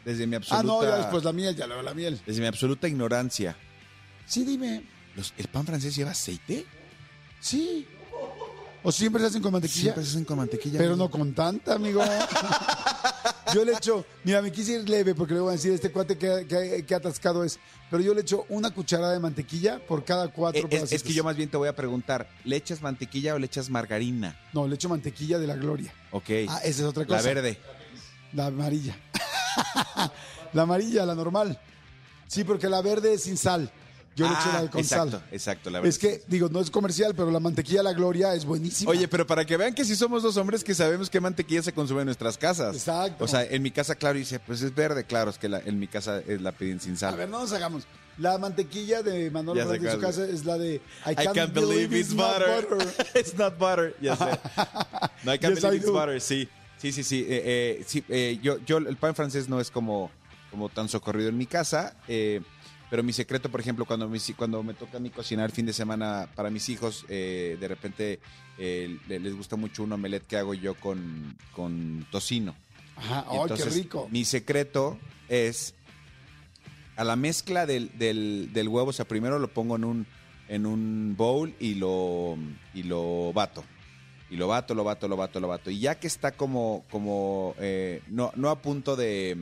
desde 0.06 0.26
mi 0.28 0.36
absoluta, 0.36 0.60
Ah, 0.62 0.64
no, 0.64 0.84
ya 0.84 0.98
después 0.98 1.24
la 1.24 1.34
miel, 1.34 1.56
ya 1.56 1.68
luego 1.68 1.82
la 1.82 1.94
miel. 1.94 2.22
desde 2.26 2.40
mi 2.42 2.48
absoluta 2.48 2.88
ignorancia. 2.88 3.56
Sí, 4.26 4.44
dime. 4.46 4.84
Los- 5.16 5.34
¿El 5.38 5.48
pan 5.48 5.66
francés 5.66 5.96
lleva 5.96 6.12
aceite? 6.12 6.66
Sí. 7.40 7.88
¿O 8.84 8.92
siempre 8.92 9.20
se 9.22 9.28
hacen 9.28 9.42
con 9.42 9.52
mantequilla? 9.52 9.82
Siempre 9.82 10.04
se 10.04 10.10
hacen 10.12 10.26
con 10.26 10.38
mantequilla. 10.38 10.78
Pero 10.78 10.92
amigo. 10.94 11.06
no 11.06 11.12
con 11.12 11.34
tanta, 11.34 11.74
amigo. 11.74 12.04
Yo 13.54 13.64
le 13.64 13.74
echo, 13.74 14.06
mira, 14.24 14.42
me 14.42 14.52
quise 14.52 14.74
ir 14.74 14.90
leve 14.90 15.16
porque 15.16 15.34
le 15.34 15.40
voy 15.40 15.50
a 15.50 15.52
decir, 15.54 15.72
este 15.72 15.92
cuate 15.92 16.18
que, 16.18 16.46
que- 16.48 16.84
que 16.86 16.96
atascado 16.96 17.44
es. 17.44 17.60
Pero 17.90 18.02
yo 18.04 18.14
le 18.16 18.22
echo 18.22 18.46
una 18.50 18.72
cucharada 18.72 19.14
de 19.14 19.20
mantequilla 19.20 19.80
por 19.80 20.04
cada 20.04 20.28
cuatro 20.30 20.68
Eh, 20.70 20.78
es, 20.84 20.92
es 20.92 21.04
que 21.04 21.14
yo 21.14 21.24
más 21.24 21.36
bien 21.38 21.50
te 21.50 21.56
voy 21.56 21.68
a 21.68 21.76
preguntar, 21.76 22.28
¿le 22.44 22.56
echas 22.56 22.82
mantequilla 22.82 23.36
o 23.36 23.40
le 23.40 23.46
echas 23.46 23.70
margarina? 23.70 24.38
No, 24.54 24.68
le 24.68 24.76
echo 24.76 24.90
mantequilla 24.90 25.38
de 25.40 25.48
la 25.48 25.56
gloria. 25.56 25.94
Ok. 26.12 26.30
Ah, 26.50 26.58
esa 26.64 26.82
es 26.82 26.82
otra 26.82 27.06
cosa. 27.06 27.18
la 27.18 27.24
verde. 27.24 27.60
La 28.34 28.48
amarilla. 28.48 28.98
La 30.54 30.62
amarilla, 30.64 31.06
la 31.06 31.16
normal. 31.16 31.60
Sí, 32.28 32.44
porque 32.44 32.68
la 32.70 32.82
verde 32.82 33.14
es 33.14 33.24
sin 33.24 33.38
sal. 33.38 33.72
Yo 34.16 34.26
le 34.28 34.32
echo 34.34 34.44
Ah, 34.46 34.62
la 34.64 34.72
con 34.72 34.80
exacto, 34.80 35.12
sal. 35.20 35.24
exacto, 35.30 35.70
la 35.70 35.80
verde. 35.80 35.90
Es 35.90 36.00
que, 36.00 36.24
digo, 36.28 36.48
no 36.48 36.62
es 36.62 36.72
comercial, 36.72 37.14
pero 37.16 37.30
la 37.32 37.42
mantequilla 37.42 37.80
de 37.80 37.84
la 37.84 37.92
gloria 37.94 38.34
es 38.34 38.46
buenísima. 38.46 38.90
Oye, 38.92 39.10
pero 39.10 39.28
para 39.28 39.44
que 39.44 39.58
vean 39.58 39.74
que 39.74 39.84
sí 39.84 39.94
somos 39.94 40.24
dos 40.24 40.38
hombres 40.38 40.64
que 40.64 40.74
sabemos 40.74 41.10
qué 41.10 41.20
mantequilla 41.20 41.62
se 41.62 41.74
consume 41.74 42.02
en 42.02 42.06
nuestras 42.06 42.38
casas. 42.38 42.74
Exacto. 42.78 43.26
O 43.26 43.28
sea, 43.28 43.44
en 43.44 43.62
mi 43.62 43.72
casa, 43.72 43.94
claro, 43.96 44.18
dice, 44.18 44.40
pues 44.40 44.62
es 44.62 44.74
verde, 44.74 45.04
claro, 45.04 45.32
es 45.32 45.38
que 45.38 45.50
la- 45.50 45.60
en 45.60 45.78
mi 45.78 45.88
casa 45.88 46.20
eh, 46.20 46.38
la 46.40 46.54
piden 46.54 46.80
sin 46.80 46.96
sal. 46.96 47.14
A 47.14 47.18
ver, 47.18 47.28
no 47.30 47.40
nos 47.42 47.52
hagamos. 47.52 47.84
La 48.18 48.38
mantequilla 48.38 49.04
de 49.04 49.30
Manolo 49.32 49.60
en 49.74 49.92
su 49.92 50.00
casa 50.00 50.24
es 50.24 50.46
la 50.46 50.58
de 50.58 50.76
I 51.06 51.12
I 51.12 51.16
can't, 51.34 51.54
believe 51.54 52.00
it's 52.00 52.14
not 52.14 52.38
butter. 52.40 52.78
it's 53.16 53.38
not 53.38 53.58
butter. 53.60 53.94
Ya 54.02 54.16
sé. 54.16 54.24
No, 55.26 55.34
I 55.34 55.38
can't 55.38 55.56
Yes, 55.56 55.64
I 55.66 55.68
believe 55.68 55.82
it's 55.84 55.92
butter. 55.92 56.22
Sí, 56.22 56.48
sí, 56.92 56.92
sí, 56.92 57.04
sí. 57.04 57.26
Eh, 57.28 57.78
eh, 57.80 57.84
sí, 57.86 58.04
eh, 58.10 58.40
yo, 58.42 58.58
yo, 58.66 58.78
el 58.78 58.98
pan 58.98 59.16
francés 59.16 59.50
no 59.50 59.60
es 59.60 59.72
como, 59.72 60.12
como 60.52 60.70
tan 60.70 60.88
socorrido 60.90 61.30
en 61.30 61.38
mi 61.38 61.46
casa. 61.46 61.96
eh, 62.08 62.42
Pero 62.90 63.02
mi 63.02 63.14
secreto, 63.14 63.50
por 63.50 63.60
ejemplo, 63.60 63.86
cuando, 63.86 64.08
mis- 64.08 64.34
cuando 64.38 64.62
me 64.62 64.74
toca 64.76 64.98
a 64.98 65.00
mí 65.00 65.10
cocinar 65.10 65.52
fin 65.52 65.66
de 65.66 65.74
semana 65.74 66.30
para 66.36 66.50
mis 66.52 66.70
hijos, 66.70 67.06
eh, 67.10 67.58
de 67.60 67.68
repente 67.68 68.20
eh, 68.60 68.98
le- 69.08 69.20
les 69.20 69.34
gusta 69.36 69.56
mucho 69.56 69.84
un 69.84 69.92
omelette 69.94 70.28
que 70.28 70.38
hago 70.38 70.54
yo 70.54 70.76
con, 70.76 71.36
con 71.54 72.06
tocino. 72.12 72.56
Ajá, 72.96 73.26
¡ay, 73.28 73.38
qué 73.58 73.66
rico! 73.66 74.08
Mi 74.12 74.24
secreto 74.24 74.98
es 75.28 75.74
a 76.96 77.04
la 77.04 77.16
mezcla 77.16 77.66
del, 77.66 77.92
del- 77.98 78.52
del 78.54 78.68
huevo, 78.70 78.92
o 78.92 78.94
sea, 78.94 79.06
primero 79.06 79.40
lo 79.40 79.48
pongo 79.50 79.76
en 79.76 79.84
un, 79.84 80.08
en 80.48 80.66
un 80.66 81.16
bowl 81.18 81.54
y 81.60 81.74
lo, 81.76 82.38
y 82.74 82.84
lo 82.84 83.34
bato. 83.34 83.64
Y 84.30 84.38
lo 84.38 84.48
bato, 84.48 84.74
lo 84.74 84.84
bato, 84.84 85.08
lo 85.08 85.16
bato, 85.18 85.40
lo 85.40 85.48
bato. 85.48 85.70
Y 85.70 85.80
ya 85.80 85.96
que 86.00 86.08
está 86.08 86.32
como, 86.32 86.84
como 86.90 87.54
eh, 87.60 88.02
no, 88.08 88.32
no 88.36 88.50
a 88.50 88.60
punto 88.62 88.96
de, 88.96 89.38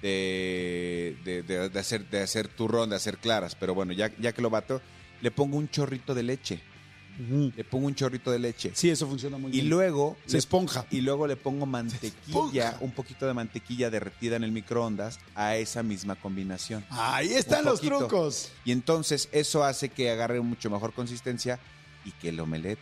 de, 0.00 1.16
de- 1.24 1.42
de- 1.42 1.68
de 1.68 1.78
hacer, 1.80 2.08
de 2.08 2.22
hacer 2.22 2.48
turrón, 2.48 2.90
de 2.90 2.96
hacer 2.96 3.18
claras, 3.18 3.54
pero 3.54 3.74
bueno, 3.74 3.92
ya, 3.92 4.10
ya 4.20 4.32
que 4.32 4.42
lo 4.42 4.50
bato, 4.50 4.80
le 5.20 5.30
pongo 5.30 5.56
un 5.56 5.68
chorrito 5.68 6.14
de 6.14 6.22
leche. 6.22 6.60
Le 7.18 7.62
pongo 7.64 7.88
un 7.88 7.94
chorrito 7.94 8.30
de 8.30 8.38
leche. 8.38 8.72
Sí, 8.74 8.88
eso 8.88 9.06
funciona 9.06 9.36
muy 9.36 9.50
Y 9.50 9.56
bien. 9.56 9.68
luego 9.68 10.16
Se 10.24 10.32
le 10.32 10.38
esponja. 10.38 10.86
y 10.90 11.02
luego 11.02 11.26
le 11.26 11.36
pongo 11.36 11.66
mantequilla, 11.66 12.78
un 12.80 12.90
poquito 12.92 13.26
de 13.26 13.34
mantequilla 13.34 13.90
derretida 13.90 14.36
en 14.36 14.44
el 14.44 14.50
microondas 14.50 15.20
a 15.34 15.56
esa 15.56 15.82
misma 15.82 16.14
combinación. 16.16 16.84
Ahí 16.88 17.34
están 17.34 17.66
los 17.66 17.82
trucos. 17.82 18.50
Y 18.64 18.72
entonces 18.72 19.28
eso 19.30 19.62
hace 19.62 19.90
que 19.90 20.10
agarre 20.10 20.40
mucho 20.40 20.70
mejor 20.70 20.94
consistencia 20.94 21.60
y 22.06 22.12
que 22.12 22.30
el 22.30 22.40
omelette 22.40 22.78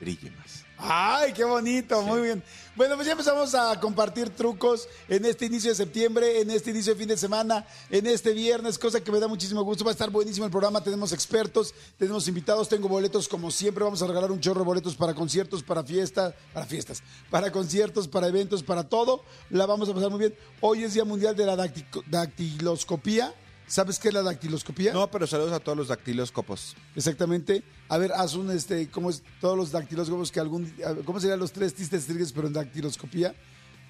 brille 0.00 0.30
más. 0.32 0.64
Ay, 0.80 1.32
qué 1.32 1.42
bonito, 1.42 2.00
Sí. 2.00 2.06
muy 2.06 2.20
bien. 2.20 2.42
Bueno, 2.76 2.94
pues 2.94 3.06
ya 3.06 3.12
empezamos 3.12 3.52
a 3.56 3.80
compartir 3.80 4.30
trucos 4.30 4.86
en 5.08 5.24
este 5.24 5.46
inicio 5.46 5.70
de 5.70 5.74
septiembre, 5.74 6.40
en 6.40 6.52
este 6.52 6.70
inicio 6.70 6.94
de 6.94 6.98
fin 7.00 7.08
de 7.08 7.16
semana, 7.16 7.66
en 7.90 8.06
este 8.06 8.32
viernes, 8.32 8.78
cosa 8.78 9.00
que 9.02 9.10
me 9.10 9.18
da 9.18 9.26
muchísimo 9.26 9.64
gusto. 9.64 9.82
Va 9.84 9.90
a 9.90 9.92
estar 9.92 10.10
buenísimo 10.10 10.46
el 10.46 10.52
programa. 10.52 10.80
Tenemos 10.84 11.10
expertos, 11.12 11.74
tenemos 11.98 12.28
invitados, 12.28 12.68
tengo 12.68 12.86
boletos 12.88 13.26
como 13.26 13.50
siempre. 13.50 13.82
Vamos 13.82 14.00
a 14.02 14.06
regalar 14.06 14.30
un 14.30 14.38
chorro 14.40 14.60
de 14.60 14.66
boletos 14.66 14.94
para 14.94 15.14
conciertos, 15.14 15.64
para 15.64 15.82
fiestas, 15.82 16.34
para 16.54 16.64
fiestas, 16.66 17.02
para 17.28 17.50
conciertos, 17.50 18.06
para 18.06 18.28
eventos, 18.28 18.62
para 18.62 18.88
todo. 18.88 19.24
La 19.50 19.66
vamos 19.66 19.88
a 19.88 19.94
pasar 19.94 20.10
muy 20.10 20.20
bien. 20.20 20.34
Hoy 20.60 20.84
es 20.84 20.94
Día 20.94 21.04
Mundial 21.04 21.34
de 21.34 21.44
la 21.46 21.56
Dacti- 21.56 22.04
Dactiloscopía. 22.06 23.34
¿Sabes 23.68 23.98
qué 23.98 24.08
es 24.08 24.14
la 24.14 24.22
dactiloscopía? 24.22 24.92
No, 24.94 25.10
pero 25.10 25.26
saludos 25.26 25.52
a 25.52 25.60
todos 25.60 25.76
los 25.76 25.88
dactilóscopos. 25.88 26.74
Exactamente. 26.96 27.62
A 27.88 27.98
ver, 27.98 28.12
haz 28.12 28.34
un, 28.34 28.50
este, 28.50 28.88
¿cómo 28.88 29.10
es 29.10 29.22
todos 29.40 29.56
los 29.56 29.70
dactiloscopos 29.70 30.32
que 30.32 30.40
algún, 30.40 30.72
¿cómo 31.04 31.20
serían 31.20 31.38
los 31.38 31.52
tres 31.52 31.74
tristes 31.74 32.06
tigres 32.06 32.32
pero 32.32 32.46
en 32.48 32.54
dactiloscopía? 32.54 33.34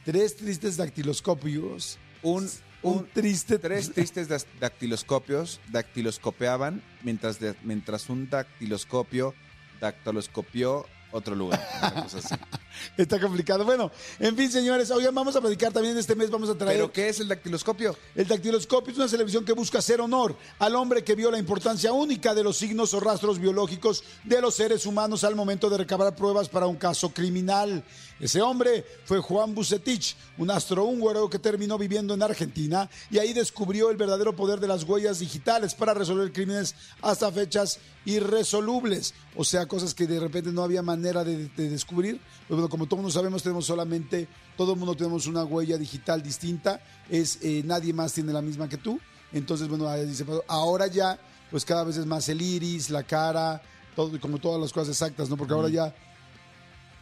Tres 0.04 0.37
tristes 0.37 0.76
dactiloscopios. 0.76 1.99
Un, 2.23 2.49
Un, 2.82 2.94
un- 2.99 3.08
triste. 3.12 3.58
tres 3.58 3.92
tristes 3.94 4.28
dac- 4.28 4.47
dactiloscopios 4.61 5.61
dactiloscopeaban 5.70 6.82
mientras, 7.04 7.38
de- 7.38 7.54
mientras 7.62 8.08
un 8.11 8.28
dactiloscopio 8.28 9.35
dactiloscopió 9.80 10.87
otro 11.12 11.34
lugar. 11.34 11.66
Una 11.80 12.02
cosa 12.04 12.18
así. 12.18 12.34
Está 12.96 13.20
complicado. 13.20 13.64
Bueno, 13.64 13.90
en 14.18 14.36
fin, 14.36 14.50
señores, 14.50 14.90
oigan, 14.90 15.14
vamos 15.14 15.34
a 15.36 15.40
platicar 15.40 15.72
también 15.72 15.96
este 15.96 16.14
mes, 16.14 16.30
vamos 16.30 16.48
a 16.48 16.54
traer... 16.56 16.76
¿Pero 16.76 16.92
qué 16.92 17.08
es 17.08 17.20
el 17.20 17.28
dactiloscopio? 17.28 17.96
El 18.14 18.26
dactiloscopio 18.26 18.92
es 18.92 18.98
una 18.98 19.08
televisión 19.08 19.44
que 19.44 19.52
busca 19.52 19.78
hacer 19.78 20.00
honor 20.00 20.36
al 20.58 20.76
hombre 20.76 21.02
que 21.02 21.14
vio 21.14 21.30
la 21.30 21.38
importancia 21.38 21.92
única 21.92 22.34
de 22.34 22.44
los 22.44 22.56
signos 22.56 22.94
o 22.94 23.00
rastros 23.00 23.38
biológicos 23.38 24.04
de 24.24 24.40
los 24.40 24.54
seres 24.54 24.86
humanos 24.86 25.24
al 25.24 25.34
momento 25.34 25.70
de 25.70 25.78
recabar 25.78 26.14
pruebas 26.14 26.48
para 26.48 26.66
un 26.66 26.76
caso 26.76 27.10
criminal. 27.10 27.84
Ese 28.20 28.42
hombre 28.42 28.84
fue 29.04 29.20
Juan 29.20 29.54
Bucetich, 29.54 30.16
un 30.38 30.50
astrohúngaro 30.50 31.30
que 31.30 31.38
terminó 31.38 31.78
viviendo 31.78 32.14
en 32.14 32.22
Argentina 32.22 32.90
y 33.10 33.18
ahí 33.18 33.32
descubrió 33.32 33.90
el 33.90 33.96
verdadero 33.96 34.34
poder 34.34 34.58
de 34.58 34.66
las 34.66 34.82
huellas 34.82 35.20
digitales 35.20 35.75
para 35.75 35.94
resolver 35.94 36.32
crímenes 36.32 36.75
hasta 37.00 37.30
fechas 37.30 37.78
irresolubles. 38.04 39.14
O 39.37 39.44
sea, 39.44 39.66
cosas 39.66 39.94
que 39.94 40.06
de 40.06 40.18
repente 40.18 40.50
no 40.50 40.62
había 40.62 40.82
manera 40.82 41.22
de, 41.22 41.48
de 41.48 41.70
descubrir. 41.70 42.20
Pues 42.48 42.58
bueno, 42.58 42.68
como 42.68 42.87
todos 42.87 43.12
sabemos, 43.12 43.42
tenemos 43.42 43.66
solamente, 43.66 44.26
todo 44.56 44.72
el 44.72 44.78
mundo 44.78 44.96
tenemos 44.96 45.26
una 45.26 45.44
huella 45.44 45.78
digital 45.78 46.22
distinta. 46.22 46.80
Es 47.08 47.38
eh, 47.42 47.62
nadie 47.64 47.92
más 47.92 48.12
tiene 48.12 48.32
la 48.32 48.42
misma 48.42 48.68
que 48.68 48.78
tú. 48.78 48.98
Entonces, 49.32 49.68
bueno, 49.68 49.92
dice, 50.04 50.25
ahora 50.48 50.87
ya, 50.87 51.18
pues 51.50 51.64
cada 51.64 51.84
vez 51.84 51.96
es 51.96 52.06
más 52.06 52.28
el 52.28 52.40
iris, 52.40 52.90
la 52.90 53.02
cara, 53.02 53.60
todo, 53.94 54.18
como 54.20 54.38
todas 54.38 54.60
las 54.60 54.72
cosas 54.72 54.88
exactas, 54.90 55.28
¿no? 55.28 55.37
Porque 55.37 55.52
ahora 55.52 55.68
ya 55.68 55.94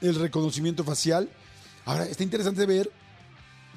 el 0.01 0.15
reconocimiento 0.15 0.85
facial. 0.85 1.29
Ahora, 1.85 2.05
está 2.07 2.23
interesante 2.23 2.65
ver 2.67 2.91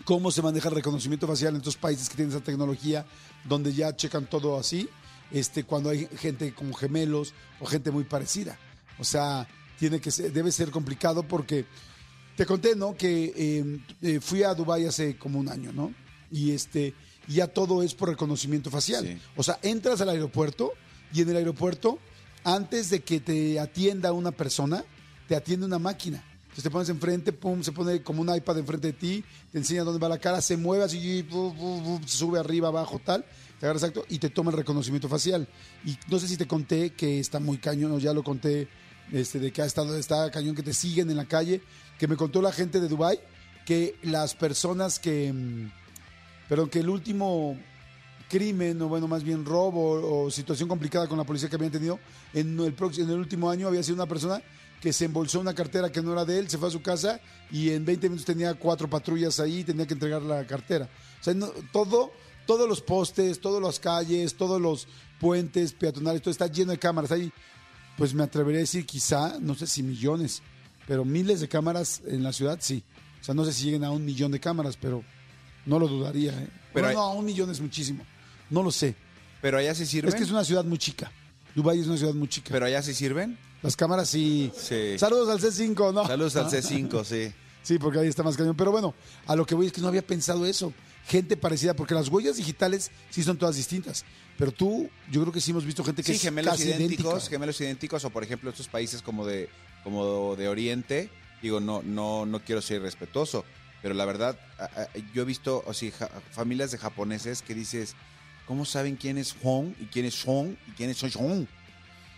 cómo 0.06 0.32
se 0.32 0.42
maneja 0.42 0.70
el 0.70 0.76
reconocimiento 0.76 1.28
facial 1.28 1.54
en 1.54 1.58
estos 1.58 1.78
países 1.78 2.10
que 2.10 2.16
tienen 2.16 2.36
esa 2.36 2.44
tecnología, 2.44 3.06
donde 3.46 3.74
ya 3.74 3.96
checan 3.96 4.26
todo 4.26 4.58
así, 4.58 4.90
este, 5.32 5.64
cuando 5.64 5.90
hay 5.90 6.08
gente 6.18 6.54
como 6.54 6.74
gemelos 6.74 7.34
o 7.60 7.66
gente 7.66 7.92
muy 7.92 8.04
parecida. 8.04 8.58
O 8.98 9.04
sea, 9.04 9.48
tiene 9.78 10.00
que 10.02 10.12
ser- 10.12 10.32
debe 10.34 10.52
ser 10.52 10.72
complicado 10.72 11.24
porque 11.24 11.66
te 12.36 12.46
conté, 12.46 12.76
¿no? 12.76 12.96
Que 12.96 13.34
eh, 13.36 13.80
eh, 14.02 14.20
fui 14.22 14.44
a 14.44 14.54
Dubái 14.54 14.86
hace 14.86 15.18
como 15.18 15.40
un 15.40 15.50
año, 15.50 15.72
¿no? 15.72 15.94
Y 16.32 16.52
este, 16.52 16.94
ya 17.28 17.48
todo 17.48 17.84
es 17.84 17.94
por 17.94 18.10
reconocimiento 18.10 18.70
facial. 18.72 19.06
Sí. 19.06 19.18
O 19.36 19.44
sea, 19.44 19.60
entras 19.62 20.02
al 20.02 20.10
aeropuerto 20.10 20.74
y 21.14 21.22
en 21.22 21.30
el 21.30 21.38
aeropuerto, 21.38 22.00
antes 22.44 22.90
de 22.90 23.02
que 23.02 23.20
te 23.20 23.60
atienda 23.60 24.12
una 24.14 24.32
persona, 24.32 24.84
te 25.29 25.36
atiende 25.36 25.67
una 25.67 25.77
máquina. 25.77 26.24
Entonces 26.41 26.63
te 26.63 26.71
pones 26.71 26.89
enfrente, 26.89 27.31
pum, 27.31 27.62
se 27.62 27.71
pone 27.71 28.01
como 28.01 28.21
un 28.21 28.36
iPad 28.36 28.57
enfrente 28.57 28.88
de 28.88 28.93
ti, 28.93 29.24
te 29.51 29.59
enseña 29.59 29.83
dónde 29.83 30.00
va 30.00 30.09
la 30.09 30.17
cara, 30.17 30.41
se 30.41 30.57
mueve 30.57 30.83
así, 30.83 31.24
sube 32.07 32.39
arriba, 32.39 32.69
abajo, 32.69 33.00
tal, 33.00 33.24
te 33.59 33.67
agarra 33.67 33.77
exacto 33.77 34.03
y 34.09 34.17
te 34.17 34.31
toma 34.31 34.50
el 34.50 34.57
reconocimiento 34.57 35.07
facial. 35.07 35.48
Y 35.86 35.95
no 36.09 36.17
sé 36.17 36.27
si 36.27 36.36
te 36.36 36.48
conté 36.48 36.89
que 36.93 37.19
está 37.19 37.39
muy 37.39 37.59
cañón, 37.59 37.91
o 37.91 38.00
ya 38.00 38.12
lo 38.12 38.24
conté, 38.24 38.67
este, 39.12 39.39
de 39.39 39.53
que 39.53 39.62
ha 39.62 39.65
estado, 39.65 39.95
está 39.95 40.31
cañón 40.31 40.55
que 40.55 40.63
te 40.63 40.74
siguen 40.74 41.12
en 41.12 41.17
la 41.17 41.25
calle, 41.25 41.62
que 42.00 42.07
me 42.07 42.15
contó 42.15 42.41
la 42.41 42.51
gente 42.51 42.79
de 42.79 42.88
Dubai 42.88 43.19
que 43.67 43.98
las 44.01 44.33
personas 44.33 44.98
que, 44.98 45.31
mm, 45.31 45.71
perdón, 46.50 46.69
que 46.71 46.79
el 46.79 46.89
último 46.89 47.55
crimen, 48.27 48.81
o 48.81 48.88
bueno, 48.88 49.07
más 49.07 49.24
bien 49.24 49.45
robo 49.45 50.24
o 50.24 50.31
situación 50.31 50.67
complicada 50.67 51.07
con 51.07 51.19
la 51.19 51.24
policía 51.24 51.50
que 51.50 51.55
habían 51.55 51.71
tenido 51.71 52.00
en 52.33 52.59
el, 52.59 52.74
próximo, 52.74 53.05
en 53.05 53.13
el 53.13 53.19
último 53.19 53.50
año 53.50 53.67
había 53.67 53.83
sido 53.83 53.95
una 53.95 54.07
persona 54.07 54.41
que 54.81 54.93
se 54.93 55.05
embolsó 55.05 55.39
una 55.39 55.53
cartera 55.53 55.91
que 55.91 56.01
no 56.01 56.13
era 56.13 56.24
de 56.25 56.39
él, 56.39 56.50
se 56.50 56.57
fue 56.57 56.69
a 56.69 56.71
su 56.71 56.81
casa 56.81 57.19
y 57.51 57.71
en 57.71 57.83
20 57.86 58.07
minutos 58.09 58.25
tenía 58.25 58.53
cuatro 58.53 58.89
patrullas 58.89 59.39
ahí 59.39 59.59
y 59.59 59.63
tenía 59.63 59.86
que 59.86 59.93
entregar 59.93 60.21
la 60.21 60.45
cartera. 60.48 60.89
O 61.19 61.24
sea, 61.24 61.33
no- 61.33 61.51
todo, 61.74 62.12
todos 62.45 62.67
los 62.67 62.81
postes, 62.81 63.41
todas 63.41 63.62
las 63.62 63.79
calles, 63.79 64.36
todos 64.36 64.59
los 64.62 64.88
puentes 65.19 65.74
peatonales, 65.74 66.21
todo 66.21 66.31
está 66.31 66.48
lleno 66.48 66.71
de 66.71 66.79
cámaras. 66.79 67.12
Ahí, 67.12 67.31
pues 67.98 68.13
me 68.13 68.24
atrevería 68.24 68.59
a 68.59 68.62
decir 68.62 68.86
quizá, 68.86 69.38
no 69.39 69.53
sé 69.55 69.67
si 69.67 69.83
millones, 69.83 70.41
pero 70.88 71.03
miles 71.03 71.41
de 71.41 71.50
cámaras 71.50 72.01
en 72.07 72.24
la 72.24 72.31
ciudad, 72.31 72.57
sí. 72.62 72.83
O 73.19 73.24
sea, 73.24 73.36
no 73.36 73.43
sé 73.43 73.51
si 73.51 73.65
lleguen 73.65 73.83
a 73.83 73.91
un 73.91 74.05
millón 74.05 74.31
de 74.31 74.39
cámaras, 74.39 74.77
pero 74.79 75.03
no 75.65 75.77
lo 75.77 75.88
dudaría. 75.89 76.31
¿eh? 76.31 76.48
Pero 76.74 76.86
Bueno, 76.86 76.88
hay- 76.88 76.95
no, 76.95 77.01
a 77.01 77.13
un 77.13 77.25
millón 77.25 77.50
es 77.51 77.59
muchísimo. 77.59 78.05
No 78.50 78.63
lo 78.63 78.71
sé. 78.71 78.95
¿Pero 79.41 79.57
allá 79.57 79.75
se 79.75 79.86
sirven? 79.86 80.07
Es 80.09 80.15
que 80.15 80.24
es 80.24 80.31
una 80.31 80.45
ciudad 80.45 80.63
muy 80.63 80.77
chica. 80.77 81.12
Dubái 81.62 81.80
es 81.80 81.88
una 81.88 81.98
ciudad 81.98 82.13
muy 82.13 82.28
chica. 82.28 82.50
¿Pero 82.51 82.66
allá 82.66 82.82
se 82.82 82.94
sirven? 82.94 83.38
Las 83.62 83.75
cámaras 83.75 84.10
sí. 84.10 84.51
Sí. 84.56 84.98
Saludos 84.98 85.30
al 85.30 85.39
C5, 85.39 85.94
¿no? 85.94 86.08
Saludos 86.08 86.36
al 86.38 86.46
Ah. 86.48 86.50
C5, 86.50 87.04
sí. 87.04 87.34
Sí, 87.62 87.78
porque 87.78 88.00
ahí 88.00 88.08
está 88.08 88.24
más 88.24 88.38
cañón. 88.38 88.56
Pero 88.56 88.72
bueno, 88.72 88.96
a 89.28 89.36
lo 89.36 89.46
que 89.46 89.54
voy 89.56 89.68
es 89.68 89.74
que 89.74 89.82
no 89.82 89.89
había 89.89 90.01
pensado 90.01 90.46
eso. 90.46 90.74
Gente 91.06 91.36
parecida, 91.36 91.74
porque 91.74 91.94
las 91.94 92.08
huellas 92.08 92.38
digitales 92.38 92.92
sí 93.10 93.24
son 93.24 93.38
todas 93.38 93.56
distintas. 93.58 94.06
Pero 94.38 94.51
tú, 94.54 94.89
yo 95.12 95.22
creo 95.22 95.34
que 95.34 95.42
sí 95.42 95.51
hemos 95.51 95.66
visto 95.66 95.84
gente 95.84 96.01
que 96.01 96.12
Sí, 96.12 96.16
es 96.16 96.22
gemelos 96.22 96.51
casi 96.54 96.70
idénticos, 96.70 97.06
idéntica. 97.13 97.30
gemelos 97.30 97.60
idénticos, 97.62 98.06
o 98.06 98.10
por 98.10 98.24
ejemplo 98.24 98.50
estos 98.50 98.70
países 98.70 99.01
como 99.01 99.25
de, 99.25 99.50
como 99.84 100.36
de 100.38 100.48
Oriente, 100.48 101.10
digo, 101.42 101.60
no, 101.60 101.82
no, 101.84 102.25
no 102.25 102.39
quiero 102.46 102.62
ser 102.62 102.78
irrespetuoso, 102.78 103.44
pero 103.82 103.94
la 103.96 104.06
verdad, 104.06 104.39
yo 105.13 105.24
he 105.24 105.25
visto 105.25 105.62
o 105.66 105.74
sea, 105.74 105.92
familias 106.32 106.72
de 106.72 106.78
japoneses 106.78 107.42
que 107.42 107.54
dices, 107.54 107.96
¿cómo 108.50 108.65
saben 108.65 108.98
quién 108.98 109.18
es 109.18 109.34
Hong 109.44 109.68
y 109.79 109.86
quién 109.86 110.06
es 110.06 110.15
Song 110.15 110.56
y 110.68 110.72
quién 110.72 110.89
es 110.89 110.98
Shong? 110.98 111.46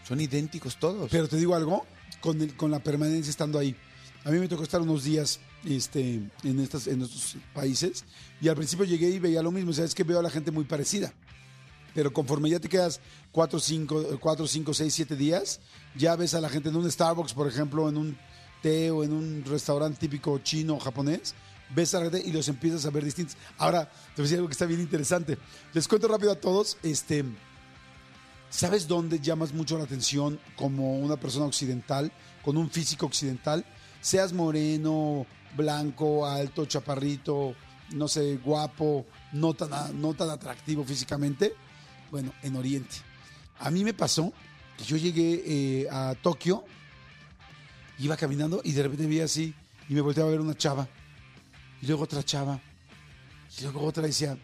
Son 0.08 0.20
idénticos 0.20 0.78
todos. 0.78 1.12
Pero 1.12 1.28
te 1.28 1.36
digo 1.38 1.54
algo, 1.54 1.86
con, 2.22 2.42
el- 2.42 2.56
con 2.56 2.72
la 2.72 2.80
permanencia 2.80 3.30
estando 3.30 3.60
ahí. 3.60 3.76
A 4.24 4.32
mí 4.32 4.40
me 4.40 4.48
tocó 4.48 4.64
estar 4.64 4.80
unos 4.82 5.04
días 5.04 5.40
este, 5.66 6.22
en, 6.44 6.60
estas, 6.60 6.88
en 6.88 7.02
estos 7.02 7.36
países 7.54 8.06
y 8.42 8.48
al 8.48 8.56
principio 8.56 8.86
llegué 8.86 9.10
y 9.10 9.20
veía 9.20 9.44
lo 9.44 9.52
mismo. 9.52 9.72
O 9.72 9.74
sea, 9.74 9.86
es 9.86 9.94
que 9.94 10.04
veo 10.06 10.20
a 10.20 10.24
la 10.24 10.30
gente 10.30 10.52
muy 10.52 10.64
parecida. 10.64 11.14
Pero 11.94 12.14
conforme 12.14 12.50
ya 12.50 12.60
te 12.62 12.70
quedas 12.70 13.02
4, 13.34 13.60
5, 13.60 14.18
4, 14.22 14.48
5, 14.48 14.74
6, 14.74 14.94
7 14.94 15.16
días, 15.18 15.60
ya 15.98 16.16
ves 16.16 16.34
a 16.34 16.40
la 16.42 16.48
gente 16.48 16.70
en 16.70 16.78
un 16.78 16.90
Starbucks, 16.90 17.34
por 17.34 17.48
ejemplo, 17.50 17.90
en 17.90 17.98
un 17.98 18.18
té 18.62 18.90
o 18.92 19.04
en 19.04 19.12
un 19.12 19.44
restaurante 19.46 20.00
típico 20.00 20.40
chino 20.40 20.76
o 20.76 20.80
japonés, 20.80 21.36
ves 21.76 21.94
a 21.96 22.00
la 22.00 22.10
gente 22.10 22.28
y 22.28 22.32
los 22.32 22.48
empiezas 22.48 22.86
a 22.86 22.90
ver 22.90 23.04
distintos. 23.04 23.38
Ahora, 23.58 23.86
te 23.86 24.22
voy 24.22 24.22
a 24.22 24.24
decir 24.24 24.38
algo 24.38 24.48
que 24.48 24.54
está 24.54 24.66
bien 24.66 24.82
interesante. 24.82 25.38
Les 25.74 25.88
cuento 25.88 26.08
rápido 26.08 26.32
a 26.32 26.36
todos. 26.36 26.78
Este, 26.84 27.26
¿Sabes 28.50 28.88
dónde 28.88 29.20
llamas 29.20 29.54
mucho 29.54 29.78
la 29.78 29.86
atención 29.86 30.40
como 30.56 31.00
una 31.00 31.18
persona 31.18 31.46
occidental, 31.46 32.12
con 32.44 32.58
un 32.58 32.70
físico 32.70 33.06
occidental? 33.06 33.66
Seas 34.02 34.34
moreno, 34.34 35.26
blanco, 35.56 36.28
alto, 36.28 36.66
chaparrito, 36.66 37.56
no 37.94 38.08
sé, 38.08 38.38
guapo, 38.38 39.06
no 39.32 39.54
tan, 39.54 40.02
no 40.02 40.14
tan 40.14 40.30
atractivo 40.30 40.84
físicamente. 40.84 41.54
Bueno, 42.12 42.34
en 42.42 42.56
Oriente. 42.58 42.98
A 43.60 43.72
mí 43.72 43.84
me 43.84 43.94
pasó 43.94 44.34
que 44.78 44.84
yo 44.84 44.98
llegué 44.98 45.44
eh, 45.46 45.88
a 45.90 46.16
Tokio, 46.22 46.66
iba 48.00 48.18
caminando 48.18 48.60
y 48.64 48.74
de 48.74 48.84
repente 48.84 49.06
vi 49.06 49.22
así 49.22 49.54
y 49.88 49.94
me 49.94 50.02
volteaba 50.02 50.30
a 50.30 50.32
ver 50.32 50.42
una 50.42 50.58
chava. 50.58 50.90
Y 51.82 51.88
luego 51.88 52.04
otra 52.04 52.24
chava. 52.24 52.60
Y 53.58 53.64
luego 53.64 53.82
otra 53.86 54.04
decía, 54.04 54.38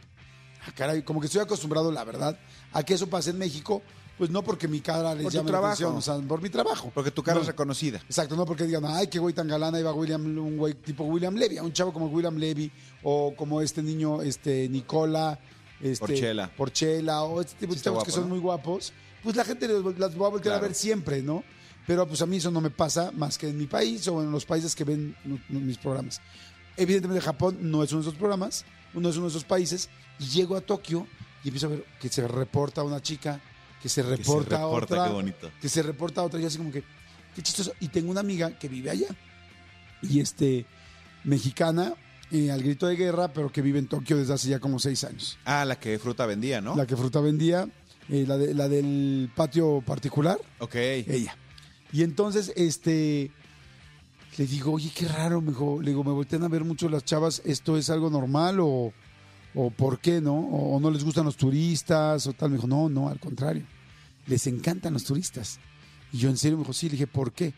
ah, 0.65 0.71
caray, 0.75 1.03
como 1.03 1.19
que 1.19 1.27
estoy 1.27 1.41
acostumbrado, 1.41 1.91
la 1.91 2.03
verdad, 2.03 2.37
a 2.73 2.83
que 2.83 2.93
eso 2.93 3.07
pase 3.07 3.29
en 3.29 3.37
México, 3.37 3.81
pues 4.17 4.29
no 4.29 4.43
porque 4.43 4.67
mi 4.67 4.81
cara 4.81 5.13
les 5.13 5.23
Por 5.23 5.31
llame 5.31 5.51
la 5.51 5.59
atención, 5.59 5.95
o 5.95 6.01
sea, 6.01 6.17
por 6.17 6.41
mi 6.41 6.49
trabajo. 6.49 6.91
Porque 6.93 7.11
tu 7.11 7.21
cara 7.23 7.35
No. 7.35 7.41
es 7.41 7.47
reconocida. 7.47 7.99
Exacto, 7.99 8.35
no 8.35 8.45
porque 8.45 8.63
digan, 8.65 8.83
ay, 8.85 9.07
qué 9.07 9.19
güey 9.19 9.33
tan 9.33 9.47
galán, 9.47 9.75
ahí 9.75 9.83
va 9.83 9.93
William, 9.93 10.25
un 10.25 10.57
güey 10.57 10.73
tipo 10.73 11.03
William 11.03 11.35
Levy, 11.35 11.59
un 11.59 11.71
chavo 11.71 11.93
como 11.93 12.07
William 12.07 12.35
Levy, 12.35 12.71
o 13.03 13.33
como 13.35 13.61
este 13.61 13.83
niño, 13.83 14.21
este, 14.23 14.67
Nicola, 14.67 15.39
este, 15.79 15.99
Porchela. 15.99 16.51
Porchela, 16.57 17.23
o 17.23 17.41
este 17.41 17.55
tipo 17.59 17.73
de 17.73 17.79
Sí 17.79 17.85
chavos 17.85 18.03
que 18.03 18.11
son 18.11 18.23
¿no? 18.23 18.29
muy 18.29 18.39
guapos, 18.39 18.91
pues 19.23 19.35
la 19.35 19.45
gente 19.45 19.67
las 19.67 20.19
va 20.19 20.25
a 20.25 20.29
voltear 20.29 20.55
a 20.55 20.59
ver 20.59 20.73
siempre, 20.73 21.21
¿no? 21.21 21.43
Pero 21.85 22.05
pues 22.07 22.21
a 22.21 22.25
mí 22.25 22.37
eso 22.37 22.51
no 22.51 22.59
me 22.59 22.69
pasa 22.71 23.11
más 23.13 23.37
que 23.37 23.47
en 23.47 23.57
mi 23.57 23.67
país 23.67 24.05
o 24.09 24.21
en 24.21 24.31
los 24.31 24.45
países 24.45 24.75
que 24.75 24.83
ven 24.83 25.15
mis 25.47 25.77
programas. 25.77 26.19
Evidentemente 26.77 27.21
Japón 27.21 27.57
no 27.61 27.83
es 27.83 27.91
uno 27.91 28.01
de 28.01 28.07
esos 28.09 28.17
programas, 28.19 28.63
uno 28.93 29.09
es 29.09 29.15
uno 29.17 29.25
de 29.25 29.31
esos 29.31 29.43
países, 29.43 29.89
y 30.19 30.25
llego 30.25 30.55
a 30.55 30.61
Tokio 30.61 31.07
y 31.43 31.49
empiezo 31.49 31.67
a 31.67 31.69
ver 31.71 31.85
que 31.99 32.09
se 32.09 32.27
reporta 32.27 32.83
una 32.83 33.01
chica, 33.01 33.41
que 33.81 33.89
se 33.89 34.01
reporta, 34.03 34.57
reporta, 34.57 34.67
otra, 34.95 35.07
qué 35.07 35.13
bonito. 35.13 35.51
que 35.61 35.69
se 35.69 35.81
reporta 35.83 36.23
otra, 36.23 36.39
y 36.39 36.45
así 36.45 36.57
como 36.57 36.71
que, 36.71 36.83
qué 37.35 37.41
chistoso. 37.41 37.73
Y 37.79 37.87
tengo 37.89 38.11
una 38.11 38.19
amiga 38.21 38.57
que 38.57 38.67
vive 38.69 38.89
allá, 38.91 39.07
y 40.01 40.19
este, 40.19 40.65
mexicana, 41.23 41.93
eh, 42.31 42.51
al 42.51 42.61
grito 42.61 42.87
de 42.87 42.95
guerra, 42.95 43.29
pero 43.33 43.51
que 43.51 43.61
vive 43.61 43.79
en 43.79 43.87
Tokio 43.87 44.17
desde 44.17 44.33
hace 44.33 44.49
ya 44.49 44.59
como 44.59 44.79
seis 44.79 45.03
años. 45.03 45.37
Ah, 45.45 45.65
la 45.65 45.79
que 45.79 45.97
fruta 45.99 46.25
vendía, 46.25 46.61
¿no? 46.61 46.75
La 46.75 46.85
que 46.85 46.95
fruta 46.97 47.19
vendía, 47.21 47.67
eh, 48.09 48.25
la, 48.27 48.37
de- 48.37 48.53
la 48.53 48.67
del 48.67 49.31
patio 49.35 49.81
particular, 49.85 50.37
Ok. 50.59 50.75
ella. 50.75 51.35
Y 51.93 52.03
entonces, 52.03 52.51
este, 52.57 53.31
le 54.37 54.45
digo, 54.45 54.73
oye, 54.73 54.91
qué 54.93 55.07
raro, 55.07 55.41
me 55.41 55.49
dijo, 55.49 55.81
le 55.81 55.89
digo, 55.89 56.03
me 56.03 56.11
voltean 56.11 56.43
a 56.43 56.47
ver 56.47 56.63
mucho 56.63 56.87
las 56.89 57.03
chavas, 57.03 57.41
¿esto 57.43 57.75
es 57.75 57.89
algo 57.89 58.09
normal 58.09 58.59
o, 58.59 58.93
o 59.55 59.71
por 59.71 59.99
qué, 59.99 60.21
no? 60.21 60.35
O, 60.35 60.79
no 60.79 60.91
les 60.91 61.03
gustan 61.03 61.25
los 61.25 61.37
turistas 61.37 62.27
o 62.27 62.33
tal. 62.33 62.51
Me 62.51 62.57
dijo, 62.57 62.67
no, 62.67 62.87
no, 62.87 63.09
al 63.09 63.19
contrario, 63.19 63.65
les 64.27 64.45
encantan 64.45 64.93
los 64.93 65.03
turistas. 65.03 65.59
Y 66.13 66.19
yo 66.19 66.29
en 66.29 66.37
serio 66.37 66.57
me 66.57 66.63
dijo, 66.63 66.73
sí, 66.73 66.85
le 66.85 66.93
dije, 66.93 67.07
¿por 67.07 67.33
qué? 67.33 67.53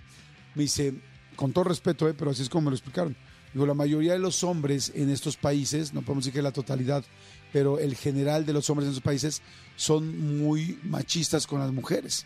Me 0.55 0.63
dice, 0.63 0.93
con 1.35 1.51
todo 1.51 1.65
respeto, 1.65 2.07
eh, 2.07 2.13
pero 2.13 2.31
así 2.31 2.43
es 2.43 2.49
como 2.49 2.65
me 2.65 2.71
lo 2.71 2.75
explicaron. 2.77 3.15
Digo, 3.53 3.65
la 3.65 3.73
mayoría 3.73 4.13
de 4.13 4.19
los 4.19 4.43
hombres 4.43 4.91
en 4.95 5.09
estos 5.09 5.35
países, 5.35 5.93
no 5.93 6.01
podemos 6.01 6.23
decir 6.23 6.33
que 6.33 6.41
la 6.41 6.51
totalidad, 6.51 7.03
pero 7.51 7.79
el 7.79 7.95
general 7.95 8.45
de 8.45 8.53
los 8.53 8.69
hombres 8.69 8.85
en 8.85 8.91
esos 8.91 9.03
países 9.03 9.41
son 9.75 10.39
muy 10.39 10.79
machistas 10.83 11.45
con 11.45 11.59
las 11.59 11.73
mujeres. 11.73 12.25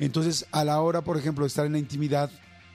Entonces, 0.00 0.46
a 0.50 0.64
la 0.64 0.80
hora, 0.80 1.02
por 1.02 1.16
ejemplo, 1.16 1.44
de 1.44 1.48
estar 1.48 1.66
en 1.66 1.72
la 1.72 1.78
intimidad, 1.78 2.30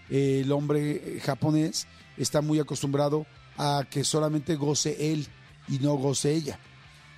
eh, 0.10 0.42
el 0.44 0.52
hombre 0.52 0.92
eh, 0.92 1.20
japonés 1.20 1.88
está 2.18 2.42
muy 2.42 2.60
acostumbrado 2.60 3.26
a 3.58 3.86
que 3.90 4.04
solamente 4.04 4.56
goce 4.56 5.12
él 5.12 5.28
y 5.68 5.80
no 5.80 5.94
goce 5.96 6.34
ella. 6.34 6.60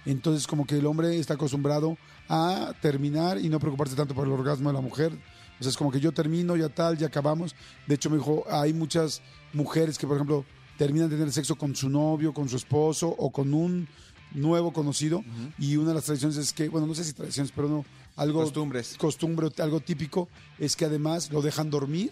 Entonces, 0.06 0.48
como 0.48 0.66
que 0.66 0.78
el 0.78 0.86
hombre 0.86 1.18
está 1.20 1.36
acostumbrado 1.36 1.98
a 2.28 2.74
terminar 2.82 3.38
y 3.38 3.50
no 3.50 3.60
preocuparse 3.60 3.96
tanto 3.96 4.16
por 4.16 4.26
el 4.26 4.34
orgasmo 4.34 4.70
de 4.70 4.74
la 4.74 4.82
mujer. 4.82 5.14
O 5.60 5.64
sea, 5.64 5.70
es 5.70 5.78
como 5.78 5.92
que 5.92 6.00
yo 6.00 6.12
termino, 6.12 6.56
ya 6.56 6.70
tal, 6.70 6.98
ya 6.98 7.08
acabamos. 7.08 7.56
De 7.88 7.96
hecho, 7.96 8.10
me 8.10 8.18
dijo, 8.18 8.44
hay 8.50 8.74
muchas 8.74 9.22
mujeres 9.54 9.98
que, 9.98 10.08
por 10.08 10.16
ejemplo, 10.16 10.44
terminan 10.78 11.10
de 11.10 11.18
tener 11.18 11.32
sexo 11.32 11.56
con 11.56 11.76
su 11.76 11.88
novio, 11.90 12.34
con 12.34 12.50
su 12.50 12.56
esposo 12.56 13.08
o 13.08 13.32
con 13.32 13.54
un 13.54 13.88
nuevo 14.34 14.74
conocido. 14.74 15.24
Y 15.60 15.76
una 15.78 15.90
de 15.90 15.96
las 15.96 16.06
tradiciones 16.06 16.38
es 16.38 16.52
que, 16.52 16.68
bueno, 16.70 16.88
no 16.88 16.96
sé 16.96 17.04
si 17.04 17.14
tradiciones, 17.14 17.52
pero 17.56 17.68
no, 17.70 17.86
algo 18.16 18.42
Costumbres. 18.42 18.96
costumbre, 18.98 19.50
algo 19.60 19.80
típico, 19.80 20.30
es 20.58 20.76
que 20.76 20.86
además 20.86 21.32
lo 21.32 21.42
dejan 21.42 21.70
dormir, 21.70 22.12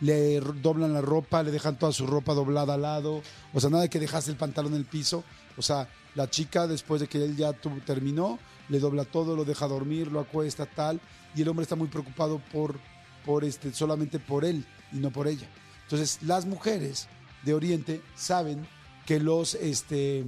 le 0.00 0.40
doblan 0.40 0.92
la 0.92 1.00
ropa, 1.00 1.42
le 1.42 1.50
dejan 1.50 1.78
toda 1.78 1.92
su 1.92 2.06
ropa 2.06 2.34
doblada 2.34 2.74
al 2.74 2.82
lado, 2.82 3.22
o 3.52 3.60
sea, 3.60 3.70
nada 3.70 3.82
de 3.84 3.90
que 3.90 4.00
dejaste 4.00 4.30
el 4.30 4.36
pantalón 4.36 4.72
en 4.72 4.78
el 4.78 4.86
piso, 4.86 5.24
o 5.56 5.62
sea, 5.62 5.88
la 6.14 6.28
chica 6.28 6.66
después 6.66 7.00
de 7.00 7.06
que 7.06 7.22
él 7.22 7.36
ya 7.36 7.52
terminó, 7.84 8.38
le 8.68 8.80
dobla 8.80 9.04
todo, 9.04 9.36
lo 9.36 9.44
deja 9.44 9.68
dormir, 9.68 10.10
lo 10.10 10.20
acuesta, 10.20 10.66
tal, 10.66 11.00
y 11.34 11.42
el 11.42 11.48
hombre 11.48 11.64
está 11.64 11.76
muy 11.76 11.88
preocupado 11.88 12.40
por, 12.52 12.78
por 13.24 13.44
este, 13.44 13.72
solamente 13.72 14.18
por 14.18 14.44
él 14.44 14.64
y 14.92 14.96
no 14.96 15.10
por 15.10 15.28
ella. 15.28 15.48
Entonces, 15.82 16.18
las 16.22 16.46
mujeres 16.46 17.08
de 17.44 17.54
Oriente 17.54 18.02
saben 18.14 18.66
que 19.06 19.20
los, 19.20 19.54
este, 19.54 20.24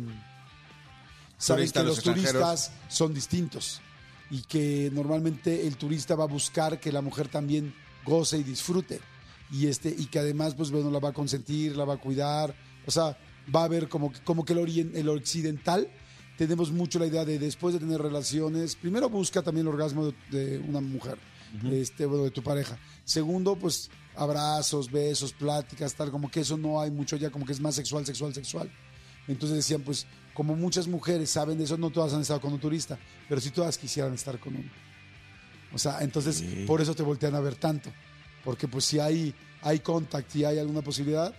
saben 1.38 1.70
que 1.70 1.82
los 1.82 2.02
turistas 2.02 2.72
son 2.88 3.14
distintos 3.14 3.80
y 4.30 4.42
que 4.42 4.90
normalmente 4.92 5.66
el 5.66 5.76
turista 5.76 6.14
va 6.14 6.24
a 6.24 6.28
buscar 6.28 6.78
que 6.80 6.92
la 6.92 7.00
mujer 7.00 7.28
también 7.28 7.74
goce 8.04 8.38
y 8.38 8.42
disfrute 8.42 9.00
y 9.52 9.66
este 9.68 9.94
y 9.96 10.06
que 10.06 10.18
además 10.18 10.54
pues 10.56 10.70
bueno 10.72 10.90
la 10.90 10.98
va 10.98 11.10
a 11.10 11.12
consentir 11.12 11.76
la 11.76 11.84
va 11.84 11.94
a 11.94 11.98
cuidar 11.98 12.54
o 12.86 12.90
sea 12.90 13.16
va 13.54 13.64
a 13.64 13.68
ver 13.68 13.88
como 13.88 14.10
que, 14.10 14.20
como 14.24 14.44
que 14.44 14.54
el, 14.54 14.58
orien- 14.60 14.96
el 14.96 15.08
occidental 15.08 15.88
tenemos 16.38 16.72
mucho 16.72 16.98
la 16.98 17.06
idea 17.06 17.24
de 17.24 17.38
después 17.38 17.74
de 17.74 17.80
tener 17.80 18.00
relaciones 18.00 18.74
primero 18.76 19.08
busca 19.10 19.42
también 19.42 19.66
el 19.66 19.72
orgasmo 19.74 20.06
de, 20.06 20.14
de 20.30 20.58
una 20.58 20.80
mujer 20.80 21.18
este 21.70 22.06
bueno 22.06 22.24
de 22.24 22.30
tu 22.30 22.42
pareja 22.42 22.78
segundo 23.04 23.54
pues 23.56 23.90
abrazos 24.16 24.90
besos 24.90 25.32
pláticas 25.34 25.94
tal 25.94 26.10
como 26.10 26.30
que 26.30 26.40
eso 26.40 26.56
no 26.56 26.80
hay 26.80 26.90
mucho 26.90 27.16
ya 27.16 27.28
como 27.30 27.44
que 27.44 27.52
es 27.52 27.60
más 27.60 27.74
sexual 27.74 28.06
sexual 28.06 28.32
sexual 28.34 28.70
entonces 29.28 29.56
decían, 29.58 29.82
pues, 29.82 30.04
como 30.34 30.56
muchas 30.56 30.88
mujeres 30.88 31.30
saben 31.30 31.56
de 31.56 31.62
eso, 31.62 31.76
no 31.78 31.90
todas 31.90 32.12
han 32.12 32.22
estado 32.22 32.40
con 32.40 32.52
un 32.52 32.58
turista, 32.58 32.98
pero 33.28 33.40
sí 33.40 33.50
todas 33.50 33.78
quisieran 33.78 34.12
estar 34.14 34.36
con 34.40 34.56
uno. 34.56 34.68
O 35.72 35.78
sea, 35.78 36.00
entonces, 36.00 36.38
Sí. 36.38 36.64
por 36.66 36.80
eso 36.80 36.92
te 36.96 37.04
voltean 37.04 37.36
a 37.36 37.40
ver 37.40 37.54
tanto. 37.54 37.92
Porque 38.44 38.68
pues 38.68 38.84
si 38.84 38.98
hay, 38.98 39.34
hay 39.62 39.80
contact 39.80 40.34
y 40.36 40.44
hay 40.44 40.58
alguna 40.58 40.82
posibilidad, 40.82 41.32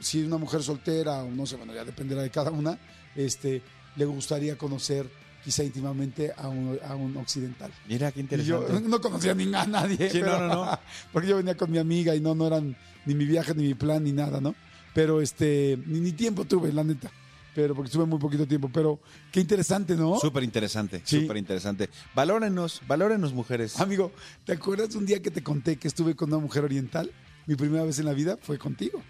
si 0.00 0.22
una 0.22 0.38
mujer 0.38 0.62
soltera, 0.62 1.22
o 1.22 1.30
no 1.30 1.46
sé, 1.46 1.56
bueno, 1.56 1.74
ya 1.74 1.84
dependerá 1.84 2.22
de 2.22 2.30
cada 2.30 2.50
una, 2.50 2.78
este, 3.16 3.62
le 3.96 4.04
gustaría 4.04 4.56
conocer 4.56 5.08
quizá 5.44 5.64
íntimamente 5.64 6.32
a 6.36 6.48
un, 6.48 6.78
a 6.86 6.94
un 6.94 7.16
occidental. 7.16 7.70
Mira, 7.86 8.12
qué 8.12 8.20
Y 8.20 8.22
interesante. 8.22 8.72
yo 8.72 8.80
no 8.88 9.00
conocía 9.00 9.34
ni 9.34 9.52
a 9.54 9.66
nadie. 9.66 10.10
Sí, 10.10 10.20
no, 10.20 10.38
no, 10.38 10.48
no. 10.48 10.78
Porque 11.12 11.28
yo 11.28 11.36
venía 11.36 11.56
con 11.56 11.70
mi 11.70 11.78
amiga 11.78 12.14
y 12.14 12.20
no, 12.20 12.34
no 12.34 12.46
eran 12.46 12.76
ni 13.06 13.14
mi 13.14 13.24
viaje, 13.24 13.54
ni 13.54 13.64
mi 13.64 13.74
plan, 13.74 14.04
ni 14.04 14.12
nada, 14.12 14.40
¿no? 14.40 14.54
Pero 14.94 15.20
este, 15.20 15.78
ni, 15.86 16.00
ni 16.00 16.12
tiempo 16.12 16.44
tuve, 16.44 16.72
la 16.72 16.84
neta. 16.84 17.10
Pero 17.54 17.74
porque 17.74 17.86
estuve 17.88 18.04
muy 18.06 18.18
poquito 18.18 18.46
tiempo. 18.46 18.70
Pero 18.72 19.00
qué 19.32 19.40
interesante, 19.40 19.96
¿no? 19.96 20.18
Súper 20.20 20.42
interesante, 20.44 21.02
Sí. 21.04 21.20
súper 21.22 21.36
interesante. 21.38 21.88
Valórenos, 22.14 22.82
valórenos, 22.86 23.32
mujeres. 23.32 23.80
Amigo, 23.80 24.12
¿te 24.44 24.52
acuerdas 24.52 24.94
un 24.94 25.06
día 25.06 25.20
que 25.20 25.30
te 25.30 25.42
conté 25.42 25.76
que 25.76 25.88
estuve 25.88 26.14
con 26.14 26.28
una 26.32 26.38
mujer 26.40 26.64
oriental? 26.64 27.10
Mi 27.46 27.56
primera 27.56 27.84
vez 27.84 27.98
en 27.98 28.04
la 28.04 28.12
vida 28.12 28.38
fue 28.40 28.58
contigo. 28.58 29.02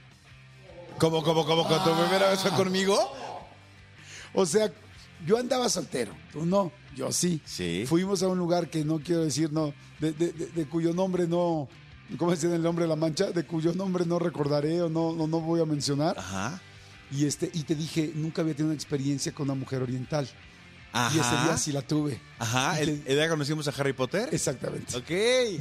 ¿Cómo, 0.99 1.23
cómo, 1.23 1.45
cómo? 1.45 1.67
¿Con 1.67 1.83
tu 1.85 1.91
primera 1.95 2.31
vez 2.31 2.41
fue 2.41 2.51
conmigo? 2.53 2.97
O 4.35 4.47
sea, 4.47 4.71
yo 5.27 5.37
andaba 5.39 5.69
soltero, 5.69 6.13
tú 6.33 6.45
no, 6.47 6.71
yo 6.97 7.11
sí. 7.13 7.41
Sí. 7.45 7.85
Fuimos 7.87 8.23
a 8.23 8.29
un 8.29 8.39
lugar 8.39 8.69
que 8.71 8.85
no 8.85 8.99
quiero 9.01 9.25
decir, 9.25 9.53
no, 9.53 9.73
de, 10.01 10.13
de- 10.13 10.33
de- 10.33 10.47
de 10.47 10.67
cuyo 10.67 10.93
nombre 10.95 11.27
no, 11.27 11.69
¿cómo 12.19 12.31
se 12.37 12.47
dice 12.47 12.57
el 12.57 12.63
nombre 12.63 12.85
de 12.85 12.89
la 12.89 12.97
mancha? 12.97 13.31
De 13.31 13.45
cuyo 13.45 13.73
nombre 13.75 14.07
no 14.07 14.19
recordaré 14.19 14.83
o 14.83 14.89
no, 14.89 15.13
no, 15.15 15.27
no 15.27 15.41
voy 15.41 15.61
a 15.61 15.65
mencionar. 15.65 16.19
Ajá. 16.19 16.61
Y, 17.11 17.25
este, 17.27 17.51
y 17.55 17.63
te 17.63 17.75
dije, 17.75 18.13
nunca 18.15 18.43
había 18.43 18.55
tenido 18.55 18.69
una 18.71 18.75
experiencia 18.77 19.33
con 19.33 19.45
una 19.51 19.55
mujer 19.55 19.83
oriental. 19.83 20.29
Ajá. 20.93 21.15
Y 21.17 21.21
ese 21.21 21.31
día 21.45 21.57
sí 21.57 21.73
la 21.73 21.83
tuve. 21.83 22.21
Ajá. 22.39 22.81
¿El, 22.81 23.03
te- 23.03 23.11
el 23.13 23.17
día 23.19 23.29
conocimos 23.29 23.67
a 23.69 23.73
Harry 23.79 23.93
Potter? 23.93 24.29
Exactamente. 24.33 24.97
Ok. 24.97 25.11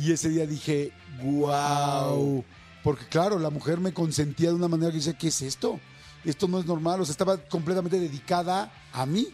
Y 0.02 0.12
ese 0.12 0.30
día 0.30 0.46
dije, 0.46 0.92
wow. 1.22 2.44
Porque 2.84 3.06
claro, 3.06 3.40
la 3.40 3.50
mujer 3.50 3.80
me 3.80 3.94
consentía 3.94 4.50
de 4.50 4.56
una 4.56 4.68
manera 4.68 4.92
que 4.92 4.98
decía, 4.98 5.18
¿qué 5.18 5.28
es 5.28 5.42
esto? 5.42 5.80
Esto 6.24 6.48
no 6.48 6.60
es 6.60 6.66
normal. 6.66 7.02
O 7.02 7.06
sea, 7.06 7.12
estaba 7.12 7.38
completamente 7.38 8.00
dedicada 8.00 8.72
a 8.94 9.06
mí. 9.06 9.28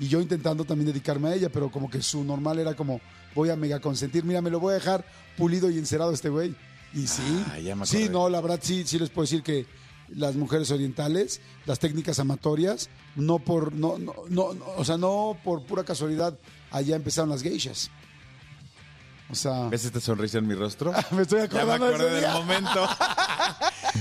Y 0.00 0.08
yo 0.08 0.20
intentando 0.20 0.64
también 0.64 0.86
dedicarme 0.86 1.28
a 1.28 1.34
ella, 1.34 1.48
pero 1.48 1.70
como 1.70 1.90
que 1.90 2.00
su 2.02 2.22
normal 2.22 2.58
era 2.60 2.74
como, 2.74 3.00
voy 3.34 3.50
a 3.50 3.56
mega 3.56 3.80
consentir. 3.80 4.24
Mira, 4.24 4.40
me 4.40 4.50
lo 4.50 4.60
voy 4.60 4.72
a 4.72 4.74
dejar 4.74 5.04
pulido 5.36 5.70
y 5.70 5.78
encerado 5.78 6.12
este 6.12 6.28
güey. 6.28 6.54
Y 6.94 7.06
sí, 7.06 7.44
Ah, 7.50 7.58
ya 7.58 7.74
me 7.76 7.84
sí, 7.84 8.08
no, 8.08 8.28
la 8.28 8.40
verdad 8.40 8.60
sí, 8.62 8.84
sí 8.86 8.98
les 8.98 9.10
puedo 9.10 9.24
decir 9.24 9.42
que 9.42 9.66
las 10.14 10.36
mujeres 10.36 10.70
orientales, 10.70 11.40
las 11.66 11.78
técnicas 11.78 12.18
amatorias, 12.18 12.88
no 13.16 13.38
por, 13.38 13.72
no, 13.72 13.98
no, 13.98 14.14
no, 14.28 14.54
no, 14.54 14.64
o 14.76 14.84
sea, 14.84 14.96
no 14.96 15.36
por 15.44 15.62
pura 15.64 15.84
casualidad, 15.84 16.38
allá 16.70 16.96
empezaron 16.96 17.30
las 17.30 17.42
geishas. 17.42 17.90
O 19.30 19.34
sea, 19.34 19.68
¿Ves 19.68 19.84
esta 19.84 20.00
sonrisa 20.00 20.38
en 20.38 20.46
mi 20.46 20.54
rostro? 20.54 20.92
me 21.10 21.22
estoy 21.22 21.48
ya 21.48 21.64
me 21.64 21.72
acordando 21.74 22.08
de 22.08 22.18
ese 22.18 22.26
del 22.26 22.32
momento. 22.32 22.88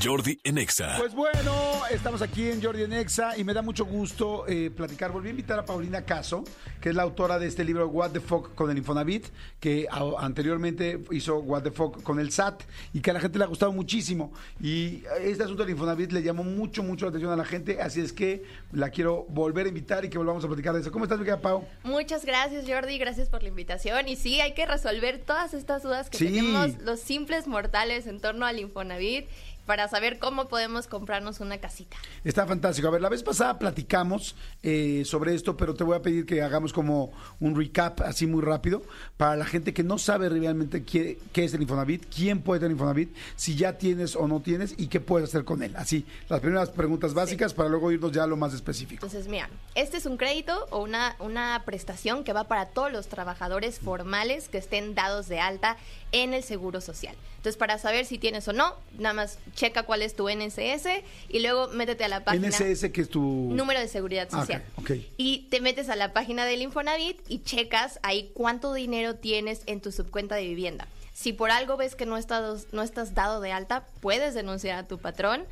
Jordi 0.04 0.40
en 0.44 0.58
Exa. 0.58 0.96
Pues 0.98 1.14
bueno, 1.16 1.54
estamos 1.90 2.22
aquí 2.22 2.48
en 2.50 2.62
Jordi 2.62 2.84
en 2.84 2.94
Exa 2.94 3.38
y 3.38 3.44
me 3.44 3.54
da 3.54 3.62
mucho 3.62 3.86
gusto 3.86 4.46
eh, 4.48 4.70
platicar. 4.70 5.12
Volví 5.12 5.28
a 5.30 5.32
invitar 5.32 5.58
a 5.60 5.66
Paulina 5.66 6.04
Caso, 6.04 6.44
que 6.82 6.90
es 6.90 6.96
la 6.96 7.04
autora 7.04 7.40
de 7.40 7.48
este 7.48 7.64
libro 7.64 7.88
What 7.88 8.12
the 8.12 8.20
Fuck 8.20 8.54
con 8.54 8.70
el 8.70 8.78
Infonavit, 8.78 9.26
que 9.60 9.88
a- 9.90 10.04
anteriormente 10.20 11.00
hizo 11.12 11.38
What 11.40 11.64
the 11.64 11.72
Fuck 11.72 12.04
con 12.04 12.20
el 12.20 12.32
SAT 12.32 12.64
y 12.94 13.00
que 13.02 13.12
a 13.12 13.14
la 13.14 13.20
gente 13.20 13.38
le 13.38 13.46
ha 13.46 13.48
gustado 13.48 13.72
muchísimo. 13.72 14.32
Y 14.62 15.04
este 15.22 15.44
asunto 15.44 15.64
del 15.64 15.72
Infonavit 15.72 16.12
le 16.12 16.22
llamó 16.22 16.44
mucho, 16.44 16.84
mucho 16.84 17.06
la 17.06 17.10
atención 17.10 17.32
a 17.32 17.36
la 17.36 17.46
gente, 17.46 17.82
así 17.82 18.02
es 18.02 18.14
que 18.14 18.44
la 18.74 18.90
quiero 18.90 19.26
volver 19.30 19.66
a 19.66 19.70
invitar 19.70 20.06
y 20.06 20.10
que 20.10 20.18
volvamos 20.18 20.44
a 20.44 20.48
platicar 20.48 20.74
de 20.74 20.82
eso. 20.82 20.92
¿Cómo 20.92 21.06
estás, 21.06 21.18
mi 21.18 21.26
querida 21.26 21.42
Pau? 21.42 21.66
Muchas 21.84 22.24
gracias 22.26 22.66
Jordi, 22.68 22.98
gracias 22.98 23.30
por 23.30 23.42
la 23.42 23.50
invitación. 23.50 24.08
Y 24.08 24.16
sí, 24.16 24.42
hay 24.42 24.54
que 24.54 24.66
resolver 24.66 25.20
todas 25.26 25.54
estas 25.54 25.84
dudas 25.84 26.10
que 26.10 26.18
Sí. 26.18 26.26
tenemos 26.26 26.82
los 26.82 27.00
simples 27.00 27.48
mortales 27.48 28.06
en 28.08 28.20
torno 28.20 28.46
al 28.46 28.60
Infonavit 28.60 29.28
para 29.68 29.88
saber 29.88 30.18
cómo 30.18 30.48
podemos 30.48 30.88
comprarnos 30.88 31.40
una 31.42 31.60
casita. 31.60 31.98
Está 32.24 32.48
fantástico. 32.48 32.88
A 32.88 32.92
ver, 32.92 33.02
la 33.02 33.10
vez 33.10 33.22
pasada 33.22 33.60
platicamos 33.60 34.36
eh, 34.64 35.04
sobre 35.06 35.36
esto, 35.36 35.56
pero 35.56 35.76
te 35.76 35.84
voy 35.84 35.96
a 35.96 36.02
pedir 36.02 36.26
que 36.26 36.42
hagamos 36.42 36.74
como 36.74 37.12
un 37.40 37.56
recap 37.56 38.02
así 38.02 38.26
muy 38.26 38.42
rápido 38.42 38.82
para 39.18 39.36
la 39.36 39.46
gente 39.46 39.74
que 39.74 39.84
no 39.84 40.00
sabe 40.00 40.30
realmente 40.30 40.84
qué, 40.84 41.20
qué 41.34 41.44
es 41.44 41.54
el 41.54 41.62
Infonavit, 41.62 42.06
quién 42.14 42.42
puede 42.42 42.62
tener 42.62 42.72
Infonavit, 42.72 43.14
si 43.36 43.56
ya 43.56 43.78
tienes 43.78 44.16
o 44.16 44.28
no 44.28 44.40
tienes 44.40 44.74
y 44.78 44.88
qué 44.88 45.02
puedes 45.02 45.30
hacer 45.30 45.44
con 45.44 45.62
él. 45.62 45.76
Así, 45.76 46.06
las 46.30 46.40
primeras 46.40 46.70
preguntas 46.70 47.14
básicas 47.14 47.54
para 47.54 47.70
luego 47.70 47.92
irnos 47.92 48.12
ya 48.14 48.24
a 48.24 48.28
lo 48.28 48.38
más 48.38 48.54
específico. 48.54 49.06
Entonces, 49.06 49.28
mira, 49.28 49.50
este 49.76 49.98
es 49.98 50.06
un 50.06 50.16
crédito 50.18 50.66
o 50.70 50.82
una, 50.82 51.18
una 51.20 51.62
prestación 51.66 52.24
que 52.24 52.32
va 52.32 52.46
para 52.46 52.68
todos 52.68 52.92
los 52.92 53.08
trabajadores 53.08 53.80
formales 53.80 54.48
que 54.48 54.60
estén 54.60 54.96
dados 54.96 55.28
de 55.28 55.42
alta 55.42 55.76
en 56.14 56.34
el 56.34 56.44
Seguro 56.44 56.80
Social. 56.80 57.16
Entonces, 57.38 57.58
para 57.58 57.78
saber 57.78 58.06
si 58.06 58.18
tienes 58.18 58.48
o 58.48 58.54
no, 58.54 58.76
nada 58.98 59.14
más 59.14 59.40
checa 59.58 59.84
cuál 59.84 60.04
es 60.04 60.16
tu 60.16 60.30
NSS 60.30 60.88
y 61.30 61.40
luego 61.40 61.68
métete 61.70 62.06
a 62.06 62.08
la 62.08 62.24
página. 62.24 62.48
NSS, 62.48 62.92
que 62.92 63.02
es 63.02 63.10
tu... 63.10 63.22
Número 63.22 63.80
de 63.82 63.88
seguridad 63.90 64.30
Ah, 64.32 64.40
social. 64.42 64.64
ok. 64.78 64.92
Y 65.18 65.48
te 65.50 65.60
metes 65.60 65.90
a 65.90 65.96
la 65.98 66.14
página 66.14 66.46
del 66.46 66.62
Infonavit 66.62 67.20
y 67.28 67.40
checas 67.40 68.00
ahí 68.04 68.32
cuánto 68.36 68.74
dinero 68.74 69.16
tienes 69.16 69.64
en 69.66 69.82
tu 69.82 69.92
subcuenta 69.92 70.36
de 70.36 70.44
vivienda. 70.48 70.88
Si 71.14 71.34
por 71.34 71.50
algo 71.50 71.76
ves 71.76 71.96
que 71.96 72.06
no 72.06 72.16
estás, 72.18 72.68
no 72.72 72.84
estás 72.84 73.16
dado 73.16 73.42
de 73.42 73.52
alta, 73.52 73.88
puedes 74.00 74.36
denunciar 74.36 74.78
a 74.78 74.88
tu 74.88 75.00
patrón 75.00 75.44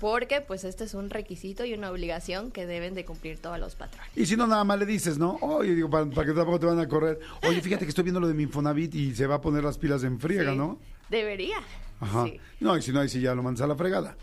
porque 0.00 0.40
pues 0.40 0.64
este 0.64 0.82
es 0.82 0.94
un 0.94 1.10
requisito 1.10 1.64
y 1.64 1.74
una 1.74 1.88
obligación 1.88 2.50
que 2.50 2.66
deben 2.66 2.94
de 2.96 3.04
cumplir 3.04 3.38
todos 3.38 3.60
los 3.60 3.76
patrones. 3.76 4.10
Y 4.16 4.26
si 4.26 4.36
no, 4.36 4.48
nada 4.48 4.64
más 4.64 4.80
le 4.80 4.86
dices, 4.86 5.16
¿no? 5.18 5.38
Oye, 5.40 5.76
digo, 5.76 5.88
para, 5.88 6.06
para 6.06 6.26
que 6.26 6.32
tampoco 6.32 6.58
te 6.58 6.66
van 6.66 6.80
a 6.80 6.88
correr. 6.88 7.20
Oye, 7.46 7.60
fíjate 7.60 7.84
que 7.84 7.90
estoy 7.90 8.02
viendo 8.02 8.18
lo 8.18 8.26
de 8.26 8.34
mi 8.34 8.42
Infonavit 8.42 8.92
y 8.96 9.14
se 9.14 9.28
va 9.28 9.36
a 9.36 9.40
poner 9.40 9.62
las 9.62 9.78
pilas 9.78 10.02
en 10.02 10.18
friega, 10.18 10.50
Sí, 10.50 10.58
¿no? 10.58 10.80
Debería. 11.08 11.58
Ajá. 12.02 12.24
Sí. 12.24 12.40
No, 12.60 12.76
y 12.76 12.82
si 12.82 12.92
no, 12.92 13.00
ahí 13.00 13.08
sí 13.08 13.20
ya 13.20 13.34
lo 13.34 13.42
mandas 13.42 13.62
a 13.62 13.66
la 13.66 13.76
fregada. 13.76 14.16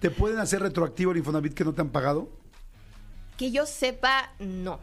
¿Te 0.00 0.10
pueden 0.10 0.38
hacer 0.38 0.60
retroactivo 0.60 1.12
el 1.12 1.18
Infonavit 1.18 1.54
que 1.54 1.64
no 1.64 1.72
te 1.72 1.80
han 1.82 1.90
pagado? 1.90 2.28
Que 3.36 3.50
yo 3.50 3.66
sepa, 3.66 4.32
no. 4.38 4.80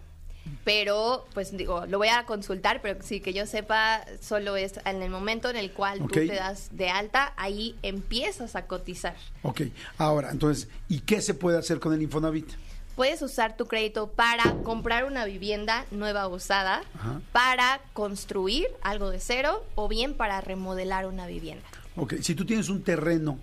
Pero, 0.63 1.25
pues 1.33 1.55
digo, 1.55 1.85
lo 1.87 1.97
voy 1.97 2.07
a 2.07 2.25
consultar, 2.25 2.81
pero 2.81 3.01
sí 3.01 3.19
que 3.19 3.33
yo 3.33 3.45
sepa, 3.45 4.05
solo 4.21 4.55
es 4.55 4.79
en 4.85 5.01
el 5.01 5.09
momento 5.09 5.49
en 5.49 5.57
el 5.57 5.71
cual 5.73 5.99
tú 5.99 6.07
te 6.07 6.27
das 6.27 6.69
de 6.71 6.89
alta, 6.89 7.33
ahí 7.37 7.75
empiezas 7.81 8.55
a 8.55 8.65
cotizar. 8.65 9.15
Ok, 9.43 9.63
ahora, 9.97 10.31
entonces, 10.31 10.69
¿y 10.87 11.01
qué 11.01 11.21
se 11.21 11.33
puede 11.33 11.57
hacer 11.57 11.79
con 11.79 11.93
el 11.93 12.01
Infonavit? 12.01 12.49
Puedes 12.95 13.21
usar 13.21 13.55
tu 13.57 13.67
crédito 13.67 14.07
para 14.07 14.55
comprar 14.63 15.05
una 15.05 15.25
vivienda 15.25 15.85
nueva 15.91 16.27
usada, 16.27 16.81
Ajá. 16.95 17.21
para 17.31 17.81
construir 17.93 18.67
algo 18.81 19.11
de 19.11 19.19
cero 19.19 19.63
o 19.75 19.87
bien 19.87 20.15
para 20.15 20.41
remodelar 20.41 21.05
una 21.05 21.27
vivienda. 21.27 21.67
Ok, 21.97 22.15
si 22.21 22.35
tú 22.35 22.45
tienes 22.45 22.69
un 22.69 22.81
terreno 22.83 23.37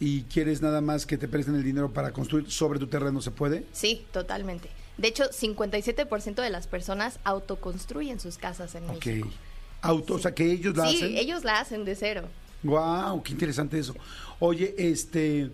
y 0.00 0.22
quieres 0.22 0.62
nada 0.62 0.80
más 0.80 1.06
que 1.06 1.18
te 1.18 1.26
presten 1.28 1.54
el 1.56 1.62
dinero 1.64 1.92
para 1.92 2.12
construir 2.12 2.50
sobre 2.50 2.78
tu 2.78 2.86
terreno, 2.86 3.20
¿se 3.20 3.30
puede? 3.30 3.64
Sí, 3.72 4.04
totalmente. 4.12 4.68
De 4.96 5.08
hecho, 5.08 5.24
57% 5.24 6.36
de 6.36 6.50
las 6.50 6.66
personas 6.66 7.18
autoconstruyen 7.24 8.18
sus 8.20 8.38
casas 8.38 8.74
en 8.74 8.84
Ok. 8.88 9.06
México. 9.06 9.28
Auto, 9.82 10.14
o 10.14 10.18
sea, 10.18 10.34
que 10.34 10.50
ellos 10.50 10.76
la 10.76 10.88
sí, 10.88 10.96
hacen. 10.96 11.16
ellos 11.16 11.44
la 11.44 11.60
hacen 11.60 11.84
de 11.84 11.94
cero. 11.96 12.22
Wow, 12.62 13.22
qué 13.22 13.32
interesante 13.32 13.78
eso. 13.78 13.94
Oye, 14.38 14.74
este, 14.78 15.50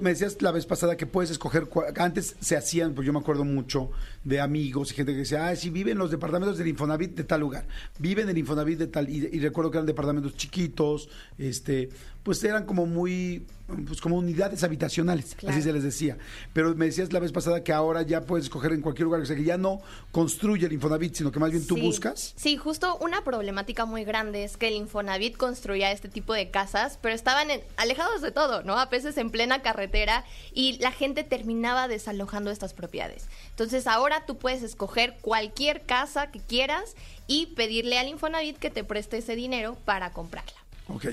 me 0.00 0.10
decías 0.10 0.40
la 0.40 0.52
vez 0.52 0.66
pasada 0.66 0.96
que 0.96 1.06
puedes 1.06 1.30
escoger, 1.30 1.68
antes 1.96 2.36
se 2.40 2.56
hacían, 2.56 2.94
pues 2.94 3.06
yo 3.06 3.12
me 3.12 3.18
acuerdo 3.18 3.44
mucho 3.44 3.90
de 4.24 4.40
amigos 4.40 4.92
y 4.92 4.94
gente 4.94 5.12
que 5.12 5.18
decía, 5.18 5.48
ah, 5.48 5.56
sí, 5.56 5.70
viven 5.70 5.98
los 5.98 6.10
departamentos 6.10 6.58
del 6.58 6.68
Infonavit 6.68 7.16
de 7.16 7.24
tal 7.24 7.40
lugar, 7.40 7.66
viven 7.98 8.28
el 8.28 8.38
Infonavit 8.38 8.78
de 8.78 8.86
tal, 8.86 9.08
y, 9.08 9.28
y 9.32 9.40
recuerdo 9.40 9.70
que 9.70 9.78
eran 9.78 9.86
departamentos 9.86 10.36
chiquitos, 10.36 11.08
este, 11.38 11.90
pues 12.22 12.44
eran 12.44 12.66
como 12.66 12.84
muy, 12.86 13.46
pues 13.86 14.00
como 14.00 14.16
unidades 14.18 14.62
habitacionales, 14.62 15.34
Claro. 15.36 15.54
así 15.56 15.62
se 15.62 15.72
les 15.72 15.82
decía. 15.82 16.18
Pero 16.52 16.74
me 16.74 16.84
decías 16.86 17.12
la 17.14 17.18
vez 17.20 17.32
pasada 17.32 17.64
que 17.64 17.72
ahora 17.72 18.02
ya 18.02 18.20
puedes 18.26 18.44
escoger 18.44 18.72
en 18.72 18.82
cualquier 18.82 19.04
lugar, 19.04 19.22
o 19.22 19.26
sea, 19.26 19.36
que 19.36 19.44
ya 19.44 19.56
no 19.56 19.80
construye 20.12 20.66
el 20.66 20.72
Infonavit, 20.74 21.14
sino 21.14 21.32
que 21.32 21.38
más 21.38 21.50
bien 21.50 21.66
tú 21.66 21.76
Sí. 21.76 21.80
buscas. 21.80 22.34
Sí, 22.36 22.56
justo 22.58 22.98
una 22.98 23.24
problemática 23.24 23.86
muy 23.86 24.04
grande 24.04 24.44
es 24.44 24.56
que 24.58 24.68
el 24.68 24.74
Infonavit 24.74 25.36
construía 25.38 25.92
este 25.92 26.08
tipo 26.10 26.34
de 26.34 26.50
casas, 26.50 26.98
pero 27.00 27.14
estaban 27.14 27.50
en- 27.50 27.62
alejados 27.78 28.20
de 28.20 28.32
todo, 28.32 28.62
¿no? 28.64 28.78
A 28.78 28.86
veces 28.86 29.16
en 29.16 29.30
plena 29.30 29.62
carretera 29.62 30.24
y 30.52 30.76
la 30.78 30.92
gente 30.92 31.24
terminaba 31.24 31.88
desalojando 31.88 32.50
estas 32.50 32.74
propiedades. 32.74 33.28
Entonces 33.50 33.86
ahora 33.86 34.26
tú 34.26 34.36
puedes 34.36 34.62
escoger 34.62 35.16
cualquier 35.22 35.80
casa 35.82 36.30
que 36.30 36.40
quieras 36.40 36.94
y 37.26 37.46
pedirle 37.56 37.98
al 37.98 38.08
Infonavit 38.08 38.58
que 38.58 38.68
te 38.70 38.84
preste 38.84 39.18
ese 39.18 39.36
dinero 39.36 39.78
para 39.86 40.12
comprarla. 40.12 40.52
Ok. 40.88 41.06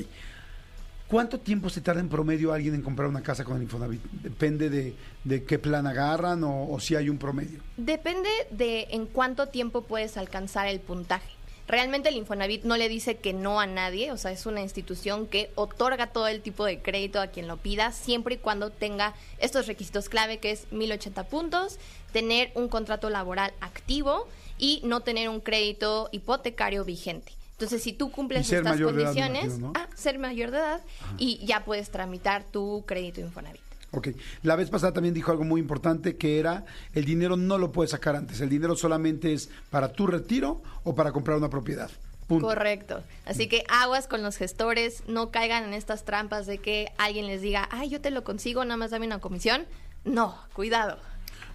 ¿Cuánto 1.08 1.40
tiempo 1.40 1.70
se 1.70 1.80
tarda 1.80 2.02
en 2.02 2.10
promedio 2.10 2.52
alguien 2.52 2.76
en 2.76 2.82
comprar 2.82 3.08
una 3.08 3.24
casa 3.24 3.46
con 3.46 3.56
el 3.56 3.64
Infonavit? 3.64 4.04
Depende 4.04 4.70
de, 4.70 4.94
de 5.24 5.46
qué 5.46 5.58
plan 5.58 5.88
agarran 5.88 6.44
o, 6.44 6.70
o 6.70 6.80
si 6.82 6.96
hay 6.96 7.10
un 7.10 7.18
promedio. 7.18 7.62
Depende 7.78 8.30
de 8.52 8.88
en 8.92 9.06
cuánto 9.06 9.48
tiempo 9.48 9.84
puedes 9.84 10.18
alcanzar 10.18 10.68
el 10.68 10.82
puntaje. 10.82 11.30
Realmente 11.68 12.10
el 12.10 12.16
Infonavit 12.16 12.64
no 12.64 12.78
le 12.78 12.88
dice 12.88 13.18
que 13.18 13.34
no 13.34 13.60
a 13.60 13.68
nadie, 13.68 14.14
o 14.14 14.18
sea, 14.18 14.32
es 14.32 14.46
una 14.46 14.62
institución 14.62 15.28
que 15.28 15.52
otorga 15.56 16.08
todo 16.08 16.28
el 16.28 16.42
tipo 16.42 16.64
de 16.64 16.82
crédito 16.82 17.20
a 17.20 17.28
quien 17.28 17.48
lo 17.48 17.58
pida, 17.58 17.92
siempre 17.92 18.36
y 18.36 18.38
cuando 18.38 18.70
tenga 18.70 19.16
estos 19.38 19.68
requisitos 19.68 20.08
clave, 20.08 20.40
que 20.40 20.52
es 20.52 20.72
1080 20.72 21.26
puntos, 21.26 21.78
tener 22.14 22.52
un 22.56 22.70
contrato 22.70 23.10
laboral 23.10 23.54
activo 23.60 24.30
y 24.58 24.82
no 24.86 25.02
tener 25.02 25.28
un 25.28 25.42
crédito 25.42 26.08
hipotecario 26.14 26.86
vigente. 26.86 27.37
Entonces, 27.58 27.82
si 27.82 27.92
tú 27.92 28.12
cumples 28.12 28.52
estas 28.52 28.80
edad, 28.80 28.86
condiciones, 28.86 29.58
¿no? 29.58 29.74
ah, 29.76 29.88
ser 29.96 30.20
mayor 30.20 30.52
de 30.52 30.60
edad 30.60 30.82
y 31.18 31.44
ya 31.44 31.66
puedes 31.66 31.90
tramitar 31.90 32.44
tu 32.44 32.84
crédito 32.86 33.20
Infonavit. 33.20 33.60
Ok. 33.90 34.10
La 34.44 34.56
vez 34.56 34.70
pasada 34.70 34.94
también 34.94 35.16
dijo 35.16 35.32
algo 35.32 35.44
muy 35.44 35.60
importante 35.60 36.18
que 36.18 36.38
era 36.38 36.66
el 36.94 37.04
dinero 37.04 37.36
no 37.36 37.58
lo 37.58 37.72
puedes 37.72 37.92
sacar 37.92 38.16
antes. 38.16 38.42
El 38.42 38.50
dinero 38.50 38.76
solamente 38.76 39.34
es 39.34 39.50
para 39.72 39.92
tu 39.92 40.06
retiro 40.06 40.62
o 40.84 40.94
para 40.94 41.12
comprar 41.12 41.36
una 41.36 41.50
propiedad. 41.50 41.90
Punto. 42.28 42.46
Correcto. 42.46 43.02
Así 43.26 43.48
que 43.48 43.64
aguas 43.70 44.06
con 44.06 44.22
los 44.22 44.38
gestores, 44.38 45.02
no 45.08 45.32
caigan 45.32 45.64
en 45.64 45.74
estas 45.74 46.06
trampas 46.06 46.46
de 46.46 46.60
que 46.60 46.92
alguien 47.00 47.26
les 47.26 47.42
diga, 47.42 47.68
ay, 47.72 47.90
yo 47.90 48.02
te 48.02 48.12
lo 48.12 48.24
consigo, 48.24 48.64
nada 48.66 48.78
más 48.78 48.92
dame 48.92 49.08
una 49.08 49.20
comisión. 49.20 49.66
No, 50.06 50.38
cuidado. 50.54 51.00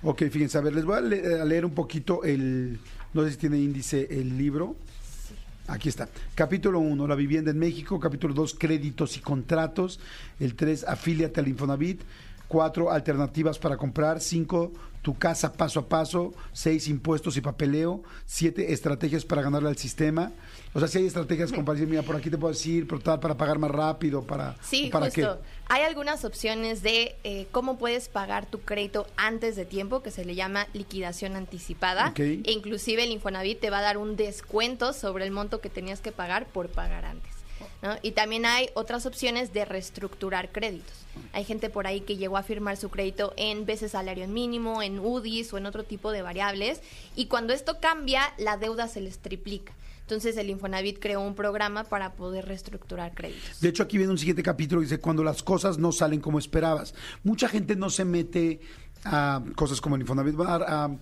Ok, 0.03 0.25
fíjense, 0.33 0.59
a 0.59 0.63
ver, 0.63 0.75
les 0.75 0.85
voy 0.85 0.97
a 0.97 1.01
leer 1.01 1.65
un 1.65 1.75
poquito 1.75 2.25
el, 2.25 2.81
no 3.15 3.23
sé 3.23 3.31
si 3.31 3.37
tiene 3.37 3.59
índice 3.59 4.09
el 4.11 4.37
libro. 4.37 4.75
Aquí 5.69 5.89
está. 5.89 6.09
Capítulo 6.35 6.81
1, 6.81 7.07
la 7.07 7.15
vivienda 7.15 7.51
en 7.51 7.59
México. 7.59 8.01
Capítulo 8.01 8.35
2, 8.35 8.57
créditos 8.59 9.17
y 9.17 9.21
contratos. 9.21 10.01
El 10.41 10.55
3, 10.55 10.85
afíliate 10.85 11.41
al 11.41 11.49
Infonavit. 11.49 12.03
4, 12.53 12.91
alternativas 12.91 13.59
para 13.59 13.79
comprar. 13.79 14.21
5, 14.21 14.73
tu 15.01 15.17
casa 15.17 15.55
paso 15.55 15.81
a 15.81 15.89
paso. 15.89 16.35
6, 16.53 16.89
impuestos 16.89 17.39
y 17.39 17.41
papeleo. 17.41 18.03
7, 18.27 18.75
estrategias 18.75 19.25
para 19.25 19.41
ganarle 19.41 19.71
al 19.71 19.79
sistema. 19.79 20.33
O 20.75 20.79
sea, 20.79 20.87
si 20.87 20.99
hay 20.99 21.07
estrategias 21.07 21.51
como 21.51 21.65
para 21.65 21.77
decir, 21.77 21.89
mira, 21.89 22.03
por 22.03 22.15
aquí 22.15 22.29
te 22.29 22.37
puedo 22.37 22.53
decir, 22.53 22.87
pero 22.87 23.01
tal, 23.01 23.21
para 23.21 23.39
pagar 23.39 23.59
más 23.59 23.71
rápido, 23.71 24.21
para, 24.23 24.55
Sí, 24.61 24.91
¿para 24.93 25.07
justo. 25.07 25.41
Hay 25.71 25.83
algunas 25.83 26.27
opciones 26.27 26.83
de 26.83 27.17
eh, 27.25 27.47
cómo 27.53 27.79
puedes 27.79 28.11
pagar 28.11 28.45
tu 28.45 28.61
crédito 28.61 29.07
antes 29.17 29.57
de 29.57 29.65
tiempo, 29.65 30.03
que 30.03 30.11
se 30.11 30.27
le 30.27 30.35
llama 30.35 30.67
liquidación 30.75 31.37
anticipada. 31.37 32.11
Ok. 32.11 32.19
E 32.19 32.53
inclusive 32.53 33.05
el 33.05 33.13
Infonavit 33.13 33.61
te 33.61 33.71
va 33.71 33.79
a 33.79 33.83
dar 33.83 33.97
un 33.97 34.17
descuento 34.17 34.93
sobre 34.93 35.25
el 35.25 35.31
monto 35.31 35.63
que 35.63 35.71
tenías 35.71 36.03
que 36.03 36.13
pagar 36.13 36.45
por 36.49 36.69
pagar 36.69 37.07
antes. 37.07 37.33
¿No? 37.83 37.97
Y 38.03 38.13
también 38.13 38.47
hay 38.47 38.69
otras 38.75 39.05
opciones 39.07 39.53
de 39.53 39.65
reestructurar 39.65 40.51
créditos. 40.53 40.95
Hay 41.33 41.45
gente 41.45 41.69
por 41.69 41.87
ahí 41.87 42.01
que 42.01 42.17
llegó 42.17 42.37
a 42.39 42.43
firmar 42.43 42.77
su 42.77 42.89
crédito 42.89 43.35
en 43.37 43.67
veces 43.67 43.93
salario 43.93 44.27
mínimo, 44.29 44.83
en 44.83 44.99
UDIs 44.99 45.53
o 45.53 45.59
en 45.59 45.67
otro 45.67 45.85
tipo 45.85 46.11
de 46.13 46.23
variables. 46.23 46.81
Y 47.17 47.27
cuando 47.27 47.53
esto 47.53 47.79
cambia, 47.81 48.33
la 48.39 48.57
deuda 48.57 48.89
se 48.89 49.01
les 49.01 49.19
triplica. 49.19 49.73
Entonces 50.01 50.37
el 50.37 50.51
Infonavit 50.51 50.99
creó 50.99 51.21
un 51.21 51.35
programa 51.35 51.85
para 51.85 52.13
poder 52.13 52.47
reestructurar 52.47 53.13
créditos. 53.15 53.61
De 53.61 53.69
hecho, 53.69 53.83
aquí 53.83 53.99
viene 53.99 54.13
un 54.13 54.19
siguiente 54.19 54.43
capítulo 54.43 54.81
que 54.81 54.87
dice 54.87 54.99
cuando 54.99 55.23
las 55.23 55.43
cosas 55.43 55.79
no 55.79 55.93
salen 55.93 56.21
como 56.21 56.39
esperabas. 56.39 56.95
Mucha 57.25 57.49
gente 57.49 57.77
no 57.77 57.89
se 57.91 58.05
mete 58.05 58.61
a 59.05 59.43
cosas 59.55 59.81
como 59.81 59.95
el 59.97 60.03
Infonavit, 60.03 60.39
a, 60.41 60.85
a- 60.85 60.97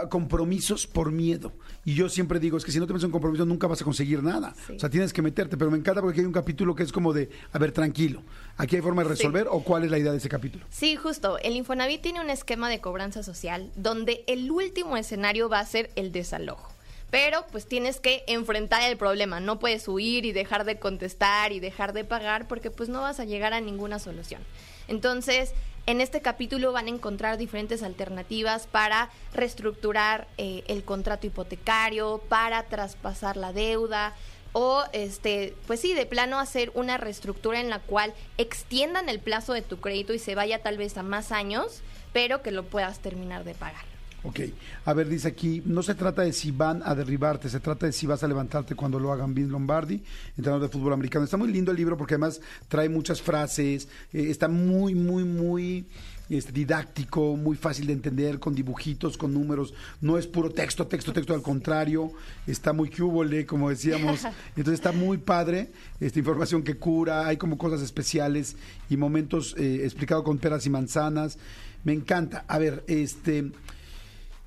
a 0.00 0.08
compromisos 0.10 0.86
por 0.86 1.10
miedo. 1.12 1.52
Y 1.84 1.94
yo 1.94 2.08
siempre 2.08 2.38
digo, 2.38 2.56
es 2.56 2.64
que 2.64 2.70
si 2.70 2.78
no 2.78 2.86
te 2.86 2.92
metes 2.92 3.04
en 3.04 3.08
un 3.08 3.12
compromiso 3.12 3.44
nunca 3.44 3.66
vas 3.66 3.80
a 3.80 3.84
conseguir 3.84 4.22
nada. 4.22 4.54
Sí. 4.66 4.74
O 4.76 4.78
sea, 4.78 4.88
tienes 4.88 5.12
que 5.12 5.20
meterte. 5.20 5.56
Pero 5.56 5.70
me 5.70 5.78
encanta 5.78 6.00
porque 6.00 6.14
aquí 6.14 6.20
hay 6.20 6.26
un 6.26 6.32
capítulo 6.32 6.74
que 6.74 6.84
es 6.84 6.92
como 6.92 7.12
de, 7.12 7.28
a 7.52 7.58
ver, 7.58 7.72
tranquilo. 7.72 8.22
¿Aquí 8.56 8.76
hay 8.76 8.82
forma 8.82 9.02
de 9.02 9.08
resolver 9.08 9.48
o 9.50 9.60
cuál 9.64 9.84
es 9.84 9.90
la 9.90 9.98
idea 9.98 10.12
de 10.12 10.18
ese 10.18 10.28
capítulo? 10.28 10.64
Sí, 10.70 10.94
justo. 10.94 11.38
El 11.38 11.56
Infonavit 11.56 12.00
tiene 12.00 12.20
un 12.20 12.30
esquema 12.30 12.68
de 12.68 12.80
cobranza 12.80 13.22
social 13.22 13.72
donde 13.74 14.22
el 14.28 14.50
último 14.50 14.96
escenario 14.96 15.48
va 15.48 15.58
a 15.58 15.66
ser 15.66 15.90
el 15.96 16.12
desalojo. 16.12 16.72
Pero 17.10 17.44
pues 17.50 17.66
tienes 17.66 18.00
que 18.00 18.24
enfrentar 18.26 18.90
el 18.90 18.96
problema, 18.96 19.38
no 19.38 19.58
puedes 19.58 19.86
huir 19.86 20.24
y 20.24 20.32
dejar 20.32 20.64
de 20.64 20.78
contestar 20.78 21.52
y 21.52 21.60
dejar 21.60 21.92
de 21.92 22.04
pagar 22.04 22.48
porque 22.48 22.70
pues 22.70 22.88
no 22.88 23.02
vas 23.02 23.20
a 23.20 23.26
llegar 23.26 23.52
a 23.52 23.60
ninguna 23.60 23.98
solución. 23.98 24.40
Entonces, 24.88 25.52
en 25.86 26.00
este 26.00 26.20
capítulo 26.20 26.72
van 26.72 26.86
a 26.86 26.90
encontrar 26.90 27.38
diferentes 27.38 27.82
alternativas 27.82 28.66
para 28.66 29.10
reestructurar 29.34 30.28
eh, 30.38 30.62
el 30.68 30.84
contrato 30.84 31.26
hipotecario, 31.26 32.22
para 32.28 32.62
traspasar 32.64 33.36
la 33.36 33.52
deuda, 33.52 34.14
o 34.52 34.84
este 34.92 35.54
pues 35.66 35.80
sí 35.80 35.94
de 35.94 36.06
plano 36.06 36.38
hacer 36.38 36.70
una 36.74 36.98
reestructura 36.98 37.60
en 37.60 37.70
la 37.70 37.80
cual 37.80 38.12
extiendan 38.36 39.08
el 39.08 39.18
plazo 39.18 39.54
de 39.54 39.62
tu 39.62 39.80
crédito 39.80 40.12
y 40.12 40.18
se 40.18 40.34
vaya 40.34 40.62
tal 40.62 40.76
vez 40.76 40.96
a 40.98 41.02
más 41.02 41.32
años 41.32 41.80
pero 42.12 42.42
que 42.42 42.50
lo 42.50 42.64
puedas 42.64 42.98
terminar 42.98 43.44
de 43.44 43.54
pagar 43.54 43.91
Ok, 44.24 44.38
a 44.84 44.92
ver, 44.92 45.08
dice 45.08 45.26
aquí, 45.26 45.62
no 45.66 45.82
se 45.82 45.96
trata 45.96 46.22
de 46.22 46.32
si 46.32 46.52
van 46.52 46.80
a 46.84 46.94
derribarte, 46.94 47.48
se 47.48 47.58
trata 47.58 47.86
de 47.86 47.92
si 47.92 48.06
vas 48.06 48.22
a 48.22 48.28
levantarte 48.28 48.76
cuando 48.76 49.00
lo 49.00 49.12
hagan 49.12 49.34
Vince 49.34 49.50
Lombardi, 49.50 50.00
entrenador 50.36 50.62
de 50.62 50.68
fútbol 50.68 50.92
americano. 50.92 51.24
Está 51.24 51.36
muy 51.36 51.52
lindo 51.52 51.72
el 51.72 51.76
libro 51.76 51.96
porque 51.96 52.14
además 52.14 52.40
trae 52.68 52.88
muchas 52.88 53.20
frases, 53.20 53.88
eh, 54.12 54.26
está 54.30 54.46
muy, 54.46 54.94
muy, 54.94 55.24
muy 55.24 55.86
este, 56.30 56.52
didáctico, 56.52 57.36
muy 57.36 57.56
fácil 57.56 57.88
de 57.88 57.94
entender, 57.94 58.38
con 58.38 58.54
dibujitos, 58.54 59.16
con 59.16 59.34
números. 59.34 59.74
No 60.00 60.16
es 60.16 60.28
puro 60.28 60.50
texto, 60.50 60.86
texto, 60.86 61.12
texto, 61.12 61.34
al 61.34 61.42
contrario, 61.42 62.12
está 62.46 62.72
muy 62.72 62.90
cúbole, 62.90 63.44
como 63.44 63.70
decíamos. 63.70 64.20
Entonces 64.56 64.74
está 64.74 64.92
muy 64.92 65.18
padre, 65.18 65.72
esta 65.98 66.20
información 66.20 66.62
que 66.62 66.76
cura, 66.76 67.26
hay 67.26 67.38
como 67.38 67.58
cosas 67.58 67.82
especiales 67.82 68.54
y 68.88 68.96
momentos 68.96 69.56
eh, 69.58 69.80
explicado 69.82 70.22
con 70.22 70.38
peras 70.38 70.64
y 70.64 70.70
manzanas. 70.70 71.38
Me 71.82 71.92
encanta. 71.92 72.44
A 72.46 72.58
ver, 72.58 72.84
este... 72.86 73.50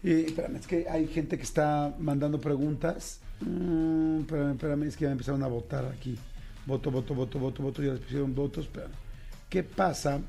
Eh, 0.06 0.26
espérame, 0.28 0.58
es 0.58 0.68
que 0.68 0.88
hay 0.88 1.08
gente 1.08 1.36
que 1.38 1.44
está 1.44 1.94
mandando 2.00 2.40
preguntas. 2.40 3.20
Mm, 3.42 4.20
espérame, 4.22 4.52
espérame, 4.52 4.84
es 4.84 4.96
que 4.98 5.06
ya 5.06 5.12
empezaron 5.12 5.42
a 5.44 5.48
votar 5.48 5.86
aquí. 5.86 6.16
Voto, 6.66 6.92
voto, 6.92 7.14
voto, 7.16 7.40
voto, 7.40 7.64
voto, 7.64 7.82
ya 7.84 7.94
les 7.94 8.02
pusieron 8.02 8.34
votos. 8.36 8.70
¿Qué 9.50 9.64
pasa? 9.64 10.20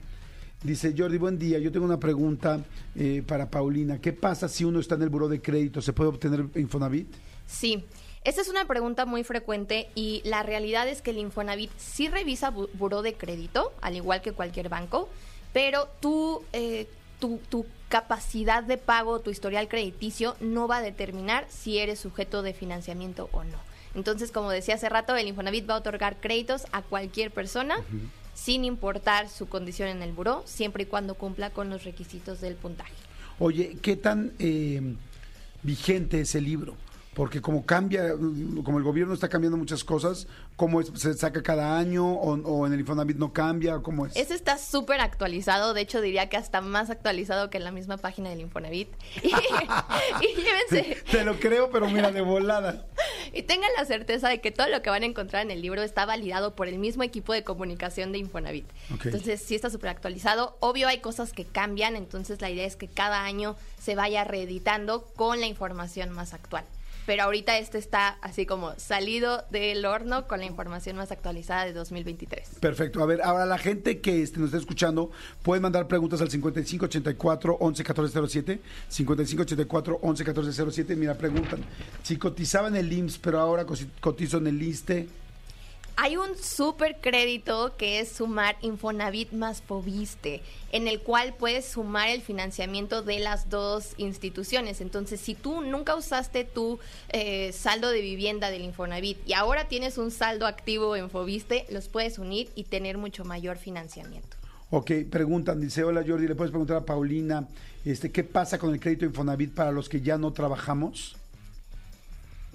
Dice 0.63 0.95
Jordi, 0.97 1.19
buen 1.19 1.39
día. 1.39 1.59
Yo 1.59 1.71
tengo 1.71 1.85
una 1.85 2.01
pregunta 2.01 2.65
eh, 2.95 3.23
para 3.27 3.51
Paulina. 3.51 4.01
¿Qué 4.01 4.13
pasa 4.13 4.49
si 4.49 4.65
uno 4.65 4.81
está 4.81 4.95
en 4.95 5.03
el 5.03 5.09
buró 5.11 5.29
de 5.29 5.41
crédito? 5.43 5.83
¿Se 5.83 5.93
puede 5.93 6.09
obtener 6.11 6.47
Infonavit? 6.55 7.09
Sí, 7.47 7.85
esta 8.25 8.41
es 8.41 8.49
una 8.49 8.67
pregunta 8.67 9.05
muy 9.07 9.25
frecuente 9.25 9.89
y 9.95 10.23
la 10.25 10.43
realidad 10.43 10.89
es 10.89 11.03
que 11.03 11.11
el 11.11 11.19
Infonavit 11.19 11.71
sí 11.77 12.09
revisa 12.09 12.51
bu- 12.53 12.69
buró 12.75 13.03
de 13.03 13.15
crédito, 13.15 13.73
al 13.83 13.95
igual 13.97 14.21
que 14.23 14.33
cualquier 14.33 14.69
banco, 14.69 15.09
pero 15.53 15.89
tú, 16.01 16.43
eh, 16.53 16.89
tu, 17.21 17.39
tu 17.49 17.65
capacidad 17.89 18.63
de 18.63 18.79
pago, 18.79 19.21
tu 19.21 19.31
historial 19.31 19.69
crediticio 19.69 20.37
no 20.41 20.69
va 20.69 20.79
a 20.79 20.83
determinar 20.83 21.47
si 21.49 21.79
eres 21.79 22.01
sujeto 22.01 22.43
de 22.43 22.53
financiamiento 22.53 23.29
o 23.33 23.45
no. 23.45 23.59
Entonces, 23.95 24.31
como 24.31 24.51
decía 24.51 24.75
hace 24.75 24.89
rato, 24.89 25.17
el 25.17 25.29
Infonavit 25.29 25.69
va 25.69 25.75
a 25.75 25.79
otorgar 25.79 26.21
créditos 26.21 26.67
a 26.73 26.83
cualquier 26.83 27.31
persona 27.31 27.77
sin 28.35 28.65
importar 28.65 29.31
su 29.31 29.49
condición 29.49 29.89
en 29.89 30.03
el 30.03 30.13
buró, 30.13 30.43
siempre 30.45 30.83
y 30.83 30.87
cuando 30.87 31.15
cumpla 31.15 31.51
con 31.51 31.71
los 31.71 31.85
requisitos 31.85 32.41
del 32.41 32.55
puntaje. 32.57 32.93
Oye, 33.39 33.79
¿qué 33.81 33.97
tan 33.97 34.33
eh, 34.39 34.95
vigente 35.63 36.21
es 36.21 36.35
el 36.35 36.45
libro? 36.45 36.77
Porque 37.17 37.41
como 37.41 37.65
cambia, 37.65 38.11
como 38.63 38.77
el 38.77 38.85
gobierno 38.85 39.15
está 39.15 39.31
cambiando 39.31 39.57
muchas 39.57 39.85
cosas, 39.85 40.27
¿cómo 40.55 40.83
es? 40.83 40.93
¿Se 40.97 41.15
saca 41.15 41.43
cada 41.43 41.79
año 41.79 42.07
o, 42.07 42.35
o 42.35 42.67
en 42.67 42.75
el 42.75 42.81
Infonavit 42.81 43.17
no 43.17 43.33
cambia? 43.33 43.79
¿Cómo 43.79 44.05
es? 44.05 44.15
Ese 44.17 44.35
está 44.35 44.59
súper 44.59 45.01
actualizado, 45.01 45.73
de 45.73 45.81
hecho 45.81 46.03
diría 46.03 46.29
que 46.29 46.37
hasta 46.37 46.61
más 46.61 46.91
actualizado 46.91 47.49
que 47.49 47.57
en 47.57 47.65
la 47.65 47.73
misma 47.73 47.97
página 47.97 48.29
del 48.29 48.43
Infonavit. 48.43 48.91
Y, 49.23 49.29
y 49.29 50.43
llévense, 50.43 51.03
Te 51.11 51.25
lo 51.25 51.41
creo, 51.41 51.71
pero 51.71 51.89
mira, 51.89 52.13
de 52.13 52.21
volada. 52.21 52.87
y 53.33 53.43
tengan 53.45 53.71
la 53.79 53.87
certeza 53.87 54.29
de 54.29 54.43
que 54.43 54.51
todo 54.51 54.69
lo 54.69 54.83
que 54.83 54.91
van 54.91 55.03
a 55.03 55.07
encontrar 55.07 55.43
en 55.43 55.51
el 55.51 55.63
libro 55.63 55.83
está 55.83 56.05
validado 56.05 56.55
por 56.55 56.69
el 56.69 56.79
mismo 56.79 57.03
equipo 57.03 57.33
de 57.33 57.45
comunicación 57.45 58.13
de 58.13 58.19
Infonavit. 58.19 58.67
Entonces 58.91 59.41
sí 59.41 59.55
está 59.55 59.71
súper 59.71 59.89
actualizado. 59.89 60.59
Obvio 60.61 60.87
hay 60.87 60.99
cosas 61.01 61.33
que 61.33 61.47
cambian, 61.47 61.97
entonces 61.97 62.43
la 62.43 62.51
idea 62.51 62.67
es 62.67 62.77
que 62.77 62.89
cada 62.89 63.25
año 63.25 63.57
se 63.81 63.95
vaya 63.95 64.23
reeditando 64.25 65.05
con 65.17 65.41
la 65.41 65.47
información 65.47 66.11
más 66.11 66.35
actual. 66.35 66.65
Pero 67.07 67.23
ahorita 67.23 67.57
este 67.59 67.79
está 67.79 68.09
así 68.21 68.47
como 68.47 68.75
salido 68.79 69.45
del 69.51 69.85
horno 69.87 70.27
con 70.27 70.41
la 70.41 70.47
información 70.47 70.97
más 70.97 71.13
actualizada 71.13 71.65
de 71.65 71.73
2023. 71.73 72.57
Perfecto. 72.61 73.03
A 73.03 73.07
ver, 73.07 73.23
ahora 73.23 73.47
la 73.47 73.59
gente 73.59 74.01
que 74.01 74.23
este, 74.23 74.39
nos 74.39 74.49
está 74.49 74.59
escuchando 74.59 75.11
puede 75.43 75.61
mandar 75.61 75.87
preguntas 75.87 76.21
al 76.21 76.31
5584 76.31 77.59
111407. 77.61 78.61
5584 78.89 80.01
111407. 80.03 80.97
Mira, 80.97 81.15
preguntan. 81.15 81.61
Si 82.03 82.17
cotizaba 82.17 82.69
en 82.69 82.77
el 82.77 82.93
IMSS, 82.93 83.19
pero 83.19 83.39
ahora 83.41 83.65
cotizo 84.01 84.39
en 84.39 84.49
el 84.49 84.61
ISTE. 84.61 85.09
Hay 85.99 86.19
un 86.19 86.37
super 86.37 86.99
crédito 87.01 87.75
que 87.79 88.01
es 88.01 88.13
sumar 88.13 88.57
Infonavit 88.61 89.33
más 89.33 89.63
Fobiste, 89.63 90.43
en 90.71 90.89
el 90.89 91.01
cual 91.01 91.35
puedes 91.39 91.65
sumar 91.65 92.11
el 92.11 92.21
financiamiento 92.21 93.01
de 93.01 93.19
las 93.19 93.49
dos 93.49 93.95
instituciones. 93.97 94.83
Entonces, 94.83 95.23
si 95.23 95.35
tú 95.35 95.63
nunca 95.63 95.97
usaste 95.97 96.45
tu 96.45 96.79
eh, 97.09 97.51
saldo 97.55 97.89
de 97.89 98.03
vivienda 98.03 98.51
del 98.51 98.61
Infonavit 98.61 99.27
y 99.27 99.33
ahora 99.33 99.69
tienes 99.69 99.97
un 99.97 100.11
saldo 100.11 100.47
activo 100.47 100.97
en 100.97 101.09
Fobiste, 101.09 101.65
los 101.71 101.89
puedes 101.89 102.19
unir 102.19 102.51
y 102.55 102.65
tener 102.65 102.99
mucho 102.99 103.25
mayor 103.25 103.57
financiamiento. 103.57 104.37
Ok, 104.69 104.91
preguntan, 105.11 105.61
dice, 105.63 105.83
hola 105.83 106.05
Jordi, 106.07 106.29
¿le 106.29 106.35
puedes 106.35 106.51
preguntar 106.51 106.77
a 106.77 106.85
Paulina 106.85 107.49
este, 107.87 108.13
qué 108.13 108.23
pasa 108.23 108.59
con 108.59 108.75
el 108.75 108.81
crédito 108.81 109.07
Infonavit 109.07 109.55
para 109.55 109.73
los 109.73 109.89
que 109.89 110.03
ya 110.03 110.19
no 110.19 110.35
trabajamos? 110.35 111.17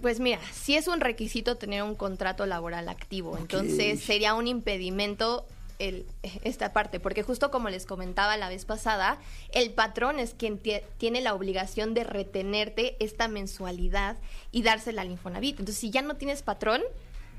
Pues 0.02 0.20
mira, 0.20 0.40
sí 0.54 0.76
es 0.76 0.88
un 0.88 1.00
requisito 1.00 1.58
tener 1.58 1.84
un 1.84 1.96
contrato 1.96 2.46
laboral 2.46 2.90
activo, 2.90 3.38
entonces 3.38 4.02
sería 4.02 4.34
un 4.34 4.48
impedimento 4.48 5.46
el- 5.80 6.06
esta 6.44 6.74
parte, 6.74 7.00
porque 7.00 7.24
justo 7.24 7.50
como 7.50 7.70
les 7.70 7.86
comentaba 7.88 8.38
la 8.38 8.50
vez 8.50 8.66
pasada, 8.66 9.20
el 9.52 9.72
patrón 9.72 10.20
es 10.20 10.36
quien 10.38 10.62
tie- 10.62 10.84
tiene 11.00 11.22
la 11.22 11.34
obligación 11.34 11.94
de 11.96 12.04
retenerte 12.04 12.98
esta 13.00 13.28
mensualidad 13.28 14.18
y 14.52 14.62
dársela 14.62 15.02
al 15.02 15.10
Infonavit. 15.10 15.60
Entonces, 15.60 15.78
si 15.78 15.90
ya 15.90 16.04
no 16.04 16.16
tienes 16.18 16.44
patrón, 16.44 16.82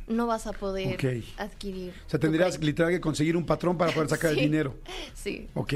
no 0.08 0.26
vas 0.26 0.48
a 0.48 0.52
poder 0.52 0.98
adquirir. 1.38 1.94
O 2.06 2.10
sea, 2.10 2.18
tendrías 2.18 2.58
literal 2.58 2.90
que 2.90 3.00
conseguir 3.00 3.36
un 3.36 3.46
patrón 3.46 3.78
para 3.78 3.92
poder 3.92 4.08
sacar 4.08 4.30
Sí. 4.34 4.38
el 4.40 4.44
dinero. 4.50 4.74
Sí. 5.14 5.48
Ok. 5.54 5.74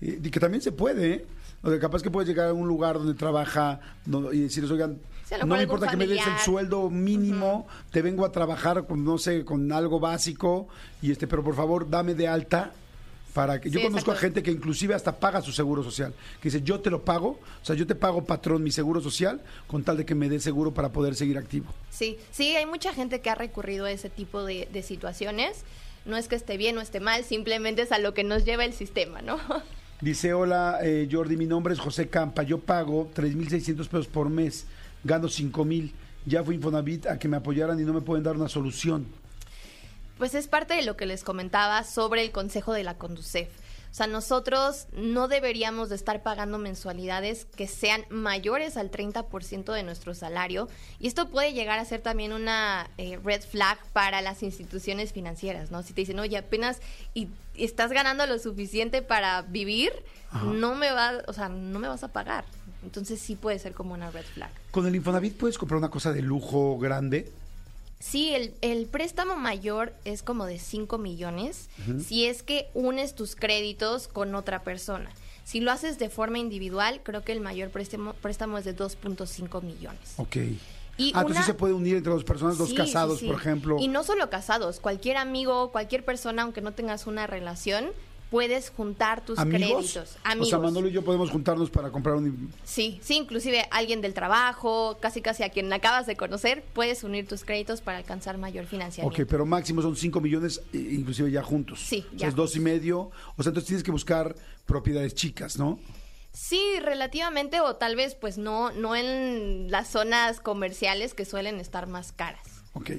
Y 0.00 0.30
que 0.30 0.38
también 0.40 0.62
se 0.62 0.70
puede, 0.72 1.12
¿eh? 1.12 1.26
O 1.62 1.70
sea, 1.70 1.78
capaz 1.80 2.02
que 2.02 2.10
puedes 2.10 2.28
llegar 2.28 2.48
a 2.48 2.52
un 2.52 2.68
lugar 2.68 2.94
donde 2.98 3.14
trabaja 3.14 3.80
no- 4.04 4.32
y 4.32 4.40
decirles, 4.40 4.70
oigan, 4.70 4.98
no 5.40 5.56
me 5.56 5.62
importa 5.62 5.88
que 5.88 5.96
me 5.96 6.06
des 6.06 6.24
el 6.26 6.38
sueldo 6.38 6.88
mínimo, 6.90 7.66
te 7.90 8.02
vengo 8.02 8.24
a 8.24 8.30
trabajar 8.32 8.86
con, 8.86 9.04
no 9.04 9.18
sé, 9.18 9.44
con 9.44 9.72
algo 9.72 9.98
básico, 9.98 10.68
y 11.02 11.10
este, 11.10 11.26
pero 11.26 11.42
por 11.42 11.56
favor, 11.56 11.90
dame 11.90 12.14
de 12.14 12.28
alta 12.28 12.72
para 13.34 13.60
que... 13.60 13.68
Yo 13.68 13.82
conozco 13.82 14.12
a 14.12 14.16
gente 14.16 14.42
que 14.42 14.50
inclusive 14.52 14.94
hasta 14.94 15.18
paga 15.18 15.42
su 15.42 15.50
seguro 15.52 15.82
social, 15.82 16.14
que 16.40 16.48
dice, 16.50 16.62
yo 16.62 16.80
te 16.80 16.88
lo 16.90 17.02
pago, 17.04 17.40
o 17.60 17.64
sea, 17.64 17.74
yo 17.74 17.86
te 17.86 17.94
pago, 17.96 18.24
patrón, 18.24 18.62
mi 18.62 18.70
seguro 18.70 19.00
social, 19.00 19.40
con 19.66 19.82
tal 19.82 19.96
de 19.96 20.06
que 20.06 20.14
me 20.14 20.28
dé 20.28 20.38
seguro 20.40 20.72
para 20.72 20.90
poder 20.92 21.16
seguir 21.16 21.36
activo. 21.36 21.66
Sí, 21.90 22.16
sí, 22.30 22.54
hay 22.54 22.64
mucha 22.66 22.94
gente 22.94 23.20
que 23.20 23.28
ha 23.28 23.34
recurrido 23.34 23.86
a 23.86 23.90
ese 23.90 24.08
tipo 24.08 24.44
de, 24.44 24.68
de 24.72 24.82
situaciones. 24.82 25.64
No 26.04 26.16
es 26.16 26.28
que 26.28 26.36
esté 26.36 26.56
bien 26.56 26.78
o 26.78 26.80
esté 26.80 27.00
mal, 27.00 27.24
simplemente 27.24 27.82
es 27.82 27.90
a 27.90 27.98
lo 27.98 28.14
que 28.14 28.22
nos 28.22 28.44
lleva 28.44 28.64
el 28.64 28.72
sistema, 28.72 29.20
¿no? 29.22 29.38
Dice, 30.00 30.34
hola 30.34 30.78
eh, 30.82 31.08
Jordi, 31.10 31.38
mi 31.38 31.46
nombre 31.46 31.72
es 31.72 31.80
José 31.80 32.08
Campa, 32.08 32.42
yo 32.42 32.58
pago 32.58 33.08
3.600 33.14 33.88
pesos 33.88 34.06
por 34.06 34.28
mes, 34.28 34.66
gano 35.02 35.26
5.000, 35.26 35.90
ya 36.26 36.44
fui 36.44 36.56
Infonavit 36.56 37.06
a 37.06 37.18
que 37.18 37.28
me 37.28 37.38
apoyaran 37.38 37.80
y 37.80 37.84
no 37.84 37.94
me 37.94 38.02
pueden 38.02 38.22
dar 38.22 38.36
una 38.36 38.48
solución. 38.48 39.06
Pues 40.18 40.34
es 40.34 40.48
parte 40.48 40.74
de 40.74 40.82
lo 40.82 40.98
que 40.98 41.06
les 41.06 41.24
comentaba 41.24 41.82
sobre 41.82 42.22
el 42.22 42.30
consejo 42.30 42.74
de 42.74 42.84
la 42.84 42.94
Conducef. 42.94 43.48
O 43.96 43.98
sea, 43.98 44.08
nosotros 44.08 44.88
no 44.92 45.26
deberíamos 45.26 45.88
de 45.88 45.94
estar 45.94 46.22
pagando 46.22 46.58
mensualidades 46.58 47.46
que 47.56 47.66
sean 47.66 48.04
mayores 48.10 48.76
al 48.76 48.90
30% 48.90 49.72
de 49.72 49.82
nuestro 49.84 50.12
salario. 50.12 50.68
Y 51.00 51.06
esto 51.06 51.30
puede 51.30 51.54
llegar 51.54 51.78
a 51.78 51.84
ser 51.86 52.02
también 52.02 52.34
una 52.34 52.90
eh, 52.98 53.18
red 53.24 53.40
flag 53.40 53.78
para 53.94 54.20
las 54.20 54.42
instituciones 54.42 55.14
financieras, 55.14 55.70
¿no? 55.70 55.82
Si 55.82 55.94
te 55.94 56.02
dicen, 56.02 56.18
oye, 56.18 56.36
apenas 56.36 56.82
y, 57.14 57.28
y 57.54 57.64
estás 57.64 57.90
ganando 57.90 58.26
lo 58.26 58.38
suficiente 58.38 59.00
para 59.00 59.40
vivir, 59.40 59.94
no 60.44 60.74
me 60.74 60.92
va, 60.92 61.22
o 61.26 61.32
sea, 61.32 61.48
no 61.48 61.78
me 61.78 61.88
vas 61.88 62.04
a 62.04 62.08
pagar. 62.08 62.44
Entonces 62.82 63.18
sí 63.18 63.34
puede 63.34 63.58
ser 63.58 63.72
como 63.72 63.94
una 63.94 64.10
red 64.10 64.26
flag. 64.26 64.50
¿Con 64.72 64.86
el 64.86 64.94
Infonavit 64.94 65.38
puedes 65.38 65.56
comprar 65.56 65.78
una 65.78 65.88
cosa 65.88 66.12
de 66.12 66.20
lujo 66.20 66.78
grande? 66.78 67.32
Sí, 67.98 68.34
el, 68.34 68.54
el 68.60 68.86
préstamo 68.86 69.36
mayor 69.36 69.92
es 70.04 70.22
como 70.22 70.44
de 70.46 70.58
5 70.58 70.98
millones 70.98 71.68
si 72.06 72.26
es 72.26 72.42
que 72.42 72.68
unes 72.74 73.14
tus 73.14 73.34
créditos 73.36 74.06
con 74.08 74.34
otra 74.34 74.62
persona. 74.62 75.10
Si 75.44 75.60
lo 75.60 75.70
haces 75.72 75.98
de 75.98 76.10
forma 76.10 76.38
individual, 76.38 77.00
creo 77.02 77.22
que 77.22 77.32
el 77.32 77.40
mayor 77.40 77.70
préstamo, 77.70 78.12
préstamo 78.14 78.58
es 78.58 78.64
de 78.64 78.76
2.5 78.76 79.62
millones. 79.62 80.14
Ok. 80.16 80.36
Y 80.98 81.12
ah, 81.14 81.20
entonces 81.20 81.36
una- 81.36 81.46
se 81.46 81.54
puede 81.54 81.72
unir 81.74 81.96
entre 81.96 82.12
dos 82.12 82.24
personas, 82.24 82.58
dos 82.58 82.70
Sí, 82.70 82.74
casados, 82.74 83.18
sí, 83.20 83.26
sí. 83.26 83.30
por 83.32 83.40
ejemplo. 83.40 83.76
Y 83.78 83.88
no 83.88 84.02
solo 84.02 84.28
casados, 84.28 84.80
cualquier 84.80 85.16
amigo, 85.18 85.70
cualquier 85.72 86.04
persona, 86.04 86.42
aunque 86.42 86.60
no 86.62 86.72
tengas 86.72 87.06
una 87.06 87.26
relación, 87.26 87.86
puedes 88.30 88.70
juntar 88.70 89.24
tus 89.24 89.38
¿Amigos? 89.38 89.92
créditos. 89.92 90.16
Amigos. 90.24 90.48
O 90.48 90.50
sea, 90.50 90.58
Manolo 90.58 90.88
y 90.88 90.92
yo 90.92 91.04
podemos 91.04 91.30
juntarnos 91.30 91.70
para 91.70 91.90
comprar 91.90 92.16
un... 92.16 92.50
Sí, 92.64 92.98
sí, 93.02 93.16
inclusive 93.16 93.66
alguien 93.70 94.00
del 94.00 94.14
trabajo, 94.14 94.98
casi 95.00 95.22
casi 95.22 95.42
a 95.42 95.50
quien 95.50 95.72
acabas 95.72 96.06
de 96.06 96.16
conocer, 96.16 96.64
puedes 96.72 97.04
unir 97.04 97.26
tus 97.26 97.44
créditos 97.44 97.80
para 97.80 97.98
alcanzar 97.98 98.38
mayor 98.38 98.66
financiamiento. 98.66 99.22
Ok, 99.22 99.28
pero 99.28 99.46
máximo 99.46 99.82
son 99.82 99.96
5 99.96 100.20
millones, 100.20 100.60
inclusive 100.72 101.30
ya 101.30 101.42
juntos. 101.42 101.80
Sí, 101.80 102.04
O 102.06 102.10
sea, 102.10 102.18
ya 102.18 102.28
es 102.28 102.34
dos 102.34 102.56
y 102.56 102.60
medio. 102.60 103.10
O 103.36 103.42
sea, 103.42 103.50
entonces 103.50 103.66
tienes 103.66 103.84
que 103.84 103.90
buscar 103.92 104.34
propiedades 104.66 105.14
chicas, 105.14 105.58
¿no? 105.58 105.78
Sí, 106.32 106.60
relativamente, 106.82 107.60
o 107.62 107.76
tal 107.76 107.96
vez 107.96 108.14
pues 108.14 108.36
no, 108.36 108.70
no 108.72 108.94
en 108.94 109.70
las 109.70 109.88
zonas 109.88 110.40
comerciales 110.40 111.14
que 111.14 111.24
suelen 111.24 111.60
estar 111.60 111.86
más 111.86 112.12
caras. 112.12 112.46
Ok. 112.74 112.90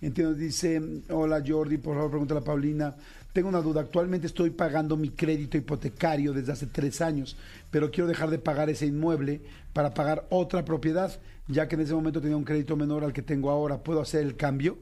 Entiendo, 0.00 0.34
dice, 0.34 0.80
hola 1.08 1.42
Jordi, 1.46 1.78
por 1.78 1.94
favor 1.94 2.10
pregúntale 2.10 2.40
a 2.40 2.44
Paulina. 2.44 2.94
Tengo 3.32 3.48
una 3.48 3.60
duda, 3.60 3.82
actualmente 3.82 4.26
estoy 4.26 4.50
pagando 4.50 4.96
mi 4.96 5.10
crédito 5.10 5.56
hipotecario 5.56 6.32
desde 6.32 6.52
hace 6.52 6.66
tres 6.66 7.00
años, 7.00 7.36
pero 7.70 7.90
quiero 7.90 8.08
dejar 8.08 8.30
de 8.30 8.38
pagar 8.38 8.70
ese 8.70 8.86
inmueble 8.86 9.42
para 9.72 9.92
pagar 9.92 10.26
otra 10.30 10.64
propiedad, 10.64 11.12
ya 11.46 11.68
que 11.68 11.74
en 11.74 11.82
ese 11.82 11.94
momento 11.94 12.20
tenía 12.20 12.36
un 12.36 12.44
crédito 12.44 12.76
menor 12.76 13.04
al 13.04 13.12
que 13.12 13.22
tengo 13.22 13.50
ahora. 13.50 13.78
¿Puedo 13.78 14.00
hacer 14.00 14.22
el 14.22 14.36
cambio? 14.36 14.78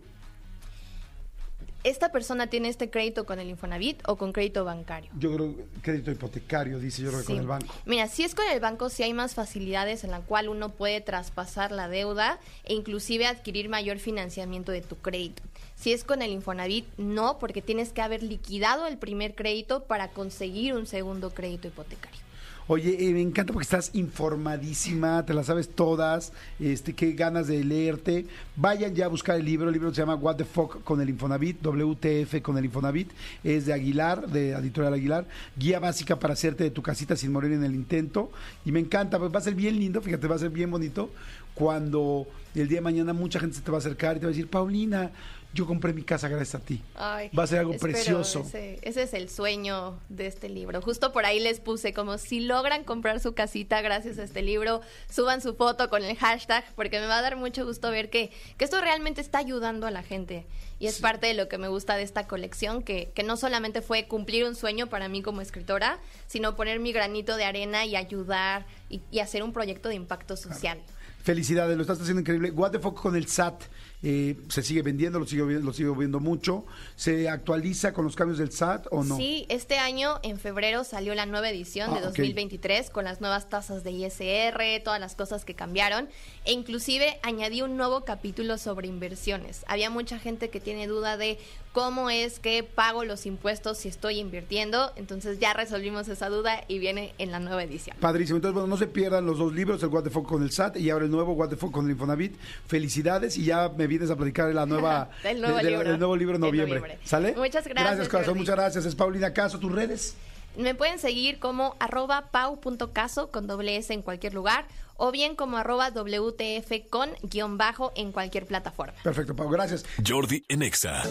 ¿Esta 1.84 2.10
persona 2.10 2.46
tiene 2.46 2.70
este 2.70 2.88
crédito 2.88 3.26
con 3.26 3.38
el 3.38 3.50
Infonavit 3.50 4.00
o 4.08 4.16
con 4.16 4.32
crédito 4.32 4.64
bancario? 4.64 5.10
Yo 5.18 5.34
creo 5.36 5.54
crédito 5.82 6.10
hipotecario, 6.10 6.78
dice 6.78 7.02
yo 7.02 7.10
creo 7.10 7.20
que 7.20 7.26
con 7.26 7.36
el 7.36 7.46
banco. 7.46 7.74
Mira, 7.84 8.08
si 8.08 8.24
es 8.24 8.34
con 8.34 8.46
el 8.50 8.58
banco, 8.58 8.88
sí 8.88 9.02
hay 9.02 9.12
más 9.12 9.34
facilidades 9.34 10.02
en 10.02 10.10
la 10.10 10.20
cual 10.20 10.48
uno 10.48 10.70
puede 10.70 11.02
traspasar 11.02 11.72
la 11.72 11.88
deuda 11.88 12.40
e 12.64 12.72
inclusive 12.72 13.26
adquirir 13.26 13.68
mayor 13.68 13.98
financiamiento 13.98 14.72
de 14.72 14.80
tu 14.80 14.96
crédito. 14.96 15.42
Si 15.76 15.92
es 15.92 16.04
con 16.04 16.22
el 16.22 16.30
Infonavit, 16.30 16.86
no, 16.96 17.38
porque 17.38 17.60
tienes 17.60 17.92
que 17.92 18.00
haber 18.00 18.22
liquidado 18.22 18.86
el 18.86 18.96
primer 18.96 19.34
crédito 19.34 19.84
para 19.84 20.08
conseguir 20.08 20.72
un 20.72 20.86
segundo 20.86 21.34
crédito 21.34 21.68
hipotecario. 21.68 22.23
Oye, 22.66 22.96
eh, 22.98 23.12
me 23.12 23.20
encanta 23.20 23.52
porque 23.52 23.64
estás 23.64 23.90
informadísima, 23.92 25.26
te 25.26 25.34
las 25.34 25.46
sabes 25.46 25.68
todas, 25.68 26.32
este, 26.58 26.94
qué 26.94 27.12
ganas 27.12 27.46
de 27.46 27.62
leerte. 27.62 28.24
Vayan 28.56 28.94
ya 28.94 29.04
a 29.04 29.08
buscar 29.08 29.36
el 29.36 29.44
libro, 29.44 29.68
el 29.68 29.74
libro 29.74 29.92
se 29.92 30.00
llama 30.00 30.14
What 30.14 30.36
the 30.36 30.46
Fuck 30.46 30.82
con 30.82 30.98
el 31.02 31.10
Infonavit, 31.10 31.62
WTF 31.62 32.40
con 32.40 32.56
el 32.56 32.64
Infonavit, 32.64 33.10
es 33.42 33.66
de 33.66 33.74
Aguilar, 33.74 34.28
de 34.28 34.52
Editorial 34.52 34.94
Aguilar, 34.94 35.26
guía 35.58 35.78
básica 35.78 36.18
para 36.18 36.32
hacerte 36.32 36.64
de 36.64 36.70
tu 36.70 36.80
casita 36.80 37.16
sin 37.16 37.32
morir 37.32 37.52
en 37.52 37.64
el 37.64 37.74
intento. 37.74 38.30
Y 38.64 38.72
me 38.72 38.80
encanta, 38.80 39.18
pues 39.18 39.30
va 39.30 39.40
a 39.40 39.42
ser 39.42 39.54
bien 39.54 39.78
lindo, 39.78 40.00
fíjate, 40.00 40.26
va 40.26 40.36
a 40.36 40.38
ser 40.38 40.50
bien 40.50 40.70
bonito 40.70 41.10
cuando 41.54 42.26
el 42.54 42.66
día 42.68 42.78
de 42.78 42.82
mañana 42.82 43.12
mucha 43.12 43.40
gente 43.40 43.56
se 43.56 43.62
te 43.62 43.70
va 43.70 43.76
a 43.76 43.80
acercar 43.80 44.16
y 44.16 44.20
te 44.20 44.26
va 44.26 44.30
a 44.30 44.32
decir, 44.32 44.48
Paulina, 44.48 45.10
yo 45.54 45.66
compré 45.66 45.92
mi 45.92 46.02
casa 46.02 46.28
gracias 46.28 46.56
a 46.56 46.58
ti. 46.58 46.82
Ay, 46.96 47.30
va 47.36 47.44
a 47.44 47.46
ser 47.46 47.60
algo 47.60 47.72
espero, 47.72 47.92
precioso. 47.92 48.40
Ese, 48.40 48.80
ese 48.82 49.02
es 49.04 49.14
el 49.14 49.30
sueño 49.30 50.00
de 50.08 50.26
este 50.26 50.48
libro. 50.48 50.82
Justo 50.82 51.12
por 51.12 51.24
ahí 51.24 51.38
les 51.38 51.60
puse 51.60 51.94
como 51.94 52.18
si 52.18 52.40
logran 52.40 52.84
comprar 52.84 53.20
su 53.20 53.34
casita 53.34 53.80
gracias 53.80 54.18
a 54.18 54.24
este 54.24 54.42
libro, 54.42 54.80
suban 55.08 55.40
su 55.40 55.54
foto 55.54 55.88
con 55.88 56.02
el 56.02 56.16
hashtag, 56.16 56.64
porque 56.74 56.98
me 56.98 57.06
va 57.06 57.18
a 57.18 57.22
dar 57.22 57.36
mucho 57.36 57.64
gusto 57.64 57.90
ver 57.90 58.10
que, 58.10 58.32
que 58.58 58.64
esto 58.64 58.80
realmente 58.80 59.20
está 59.20 59.38
ayudando 59.38 59.86
a 59.86 59.90
la 59.90 60.02
gente. 60.02 60.44
Y 60.80 60.88
es 60.88 60.98
parte 60.98 61.28
de 61.28 61.34
lo 61.34 61.48
que 61.48 61.56
me 61.56 61.68
gusta 61.68 61.96
de 61.96 62.02
esta 62.02 62.26
colección, 62.26 62.82
que, 62.82 63.12
que 63.14 63.22
no 63.22 63.36
solamente 63.36 63.80
fue 63.80 64.08
cumplir 64.08 64.44
un 64.44 64.56
sueño 64.56 64.88
para 64.88 65.08
mí 65.08 65.22
como 65.22 65.40
escritora, 65.40 66.00
sino 66.26 66.56
poner 66.56 66.80
mi 66.80 66.92
granito 66.92 67.36
de 67.36 67.44
arena 67.44 67.86
y 67.86 67.94
ayudar 67.94 68.66
y, 68.90 69.00
y 69.10 69.20
hacer 69.20 69.44
un 69.44 69.52
proyecto 69.52 69.88
de 69.88 69.94
impacto 69.94 70.36
social. 70.36 70.82
Felicidades, 71.22 71.76
lo 71.76 71.82
estás 71.82 72.00
haciendo 72.00 72.20
increíble. 72.20 72.50
What 72.50 72.72
the 72.72 72.78
fuck 72.78 73.00
con 73.00 73.16
el 73.16 73.28
SAT 73.28 73.62
eh, 74.06 74.36
se 74.48 74.62
sigue 74.62 74.82
vendiendo, 74.82 75.18
lo 75.18 75.26
sigo, 75.26 75.46
lo 75.46 75.72
sigo 75.72 75.94
viendo 75.94 76.20
mucho. 76.20 76.66
¿Se 76.94 77.26
actualiza 77.28 77.94
con 77.94 78.04
los 78.04 78.14
cambios 78.14 78.38
del 78.38 78.52
SAT 78.52 78.86
o 78.90 79.02
no? 79.02 79.16
Sí, 79.16 79.46
este 79.48 79.78
año 79.78 80.20
en 80.22 80.38
febrero 80.38 80.84
salió 80.84 81.14
la 81.14 81.24
nueva 81.24 81.48
edición 81.48 81.88
Ah, 81.90 81.94
de 81.94 82.00
ok. 82.00 82.08
2023 82.08 82.90
con 82.90 83.04
las 83.04 83.22
nuevas 83.22 83.48
tasas 83.48 83.82
de 83.82 83.92
ISR, 83.92 84.82
todas 84.84 85.00
las 85.00 85.16
cosas 85.16 85.46
que 85.46 85.54
cambiaron 85.54 86.08
e 86.44 86.52
inclusive 86.52 87.18
añadí 87.22 87.62
un 87.62 87.78
nuevo 87.78 88.04
capítulo 88.04 88.58
sobre 88.58 88.88
inversiones. 88.88 89.64
Había 89.68 89.88
mucha 89.88 90.18
gente 90.18 90.50
que 90.50 90.60
tiene 90.60 90.86
duda 90.86 91.16
de 91.16 91.38
cómo 91.72 92.08
es 92.10 92.38
que 92.38 92.62
pago 92.62 93.04
los 93.04 93.26
impuestos 93.26 93.78
si 93.78 93.88
estoy 93.88 94.18
invirtiendo, 94.20 94.92
entonces 94.94 95.40
ya 95.40 95.54
resolvimos 95.54 96.06
esa 96.08 96.28
duda 96.28 96.62
y 96.68 96.78
viene 96.78 97.14
en 97.18 97.32
la 97.32 97.40
nueva 97.40 97.64
edición. 97.64 97.96
Padrísimo. 97.98 98.36
Entonces, 98.36 98.52
bueno, 98.54 98.68
no 98.68 98.76
se 98.76 98.86
pierdan 98.86 99.26
los 99.26 99.38
dos 99.38 99.52
libros, 99.52 99.82
el 99.82 99.88
What 99.88 100.04
the 100.04 100.10
fuck 100.10 100.28
con 100.28 100.42
el 100.42 100.52
SAT 100.52 100.76
y 100.76 100.90
ahora 100.90 101.06
el 101.06 101.10
nuevo 101.10 101.32
What 101.32 101.48
the 101.48 101.56
fuck 101.56 101.72
con 101.72 101.86
el 101.86 101.92
Infonavit. 101.92 102.36
Felicidades 102.66 103.36
y 103.38 103.44
ya 103.46 103.70
me 103.76 103.86
vienes 103.98 104.10
a 104.10 104.16
platicar 104.16 104.46
de 104.48 104.54
la 104.54 104.66
nueva, 104.66 105.08
Del 105.22 105.40
nuevo 105.40 105.56
de- 105.58 105.64
de- 105.64 105.70
libro. 105.70 105.88
del 105.88 105.98
nuevo 105.98 106.16
libro 106.16 106.34
en 106.36 106.40
noviembre. 106.40 106.80
noviembre. 106.80 106.98
¿Sale? 107.04 107.34
Muchas 107.36 107.66
gracias, 107.66 107.74
Gracias, 107.86 108.08
corazón. 108.08 108.34
Jordi. 108.34 108.40
Muchas 108.40 108.56
gracias. 108.56 108.84
Es 108.84 108.94
Paulina 108.94 109.32
Caso, 109.32 109.58
tus 109.58 109.72
redes. 109.72 110.16
Me 110.56 110.74
pueden 110.76 110.98
seguir 111.00 111.38
como 111.40 111.74
arroba 111.80 112.30
pau.caso 112.30 113.30
con 113.32 113.46
doble 113.48 113.76
S 113.76 113.92
en 113.92 114.02
cualquier 114.02 114.34
lugar 114.34 114.66
o 114.96 115.10
bien 115.10 115.34
como 115.34 115.56
arroba 115.56 115.90
WTF 115.90 116.88
con 116.88 117.10
guion 117.22 117.58
bajo 117.58 117.90
en 117.96 118.12
cualquier 118.12 118.46
plataforma. 118.46 118.94
Perfecto, 119.02 119.34
Pau. 119.34 119.48
Gracias. 119.48 119.84
Jordi 120.06 120.44
en 120.48 120.62
Exa. 120.62 121.02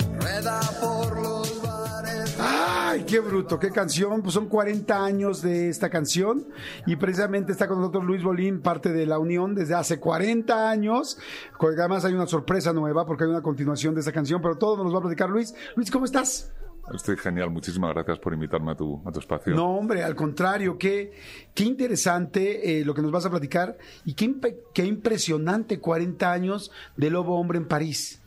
¡Ay, 2.39 3.03
qué 3.05 3.19
bruto! 3.19 3.59
¡Qué 3.59 3.71
canción! 3.71 4.21
Pues 4.21 4.33
son 4.33 4.47
40 4.47 5.03
años 5.03 5.41
de 5.41 5.69
esta 5.69 5.89
canción 5.89 6.47
y 6.85 6.95
precisamente 6.95 7.51
está 7.51 7.67
con 7.67 7.79
nosotros 7.79 8.03
Luis 8.03 8.23
Bolín, 8.23 8.61
parte 8.61 8.91
de 8.91 9.05
la 9.05 9.19
Unión 9.19 9.55
desde 9.55 9.75
hace 9.75 9.99
40 9.99 10.69
años. 10.69 11.17
Además 11.59 12.05
hay 12.05 12.13
una 12.13 12.27
sorpresa 12.27 12.73
nueva 12.73 13.05
porque 13.05 13.23
hay 13.23 13.29
una 13.29 13.41
continuación 13.41 13.93
de 13.93 14.01
esta 14.01 14.11
canción, 14.11 14.41
pero 14.41 14.57
todo 14.57 14.77
nos 14.77 14.87
lo 14.87 14.93
va 14.93 14.99
a 14.99 15.01
platicar 15.03 15.29
Luis. 15.29 15.55
Luis, 15.75 15.89
¿cómo 15.89 16.05
estás? 16.05 16.51
Estoy 16.93 17.15
genial, 17.15 17.49
muchísimas 17.49 17.93
gracias 17.93 18.19
por 18.19 18.33
invitarme 18.33 18.73
a 18.73 18.75
tu, 18.75 19.01
a 19.05 19.11
tu 19.11 19.19
espacio. 19.19 19.55
No, 19.55 19.77
hombre, 19.77 20.03
al 20.03 20.15
contrario, 20.15 20.77
qué, 20.77 21.13
qué 21.53 21.63
interesante 21.63 22.79
eh, 22.79 22.85
lo 22.85 22.93
que 22.93 23.01
nos 23.01 23.11
vas 23.11 23.25
a 23.25 23.29
platicar 23.29 23.77
y 24.03 24.15
qué, 24.15 24.35
qué 24.73 24.83
impresionante 24.83 25.79
40 25.79 26.31
años 26.31 26.71
de 26.97 27.09
Lobo 27.09 27.39
Hombre 27.39 27.57
en 27.57 27.67
París. 27.67 28.22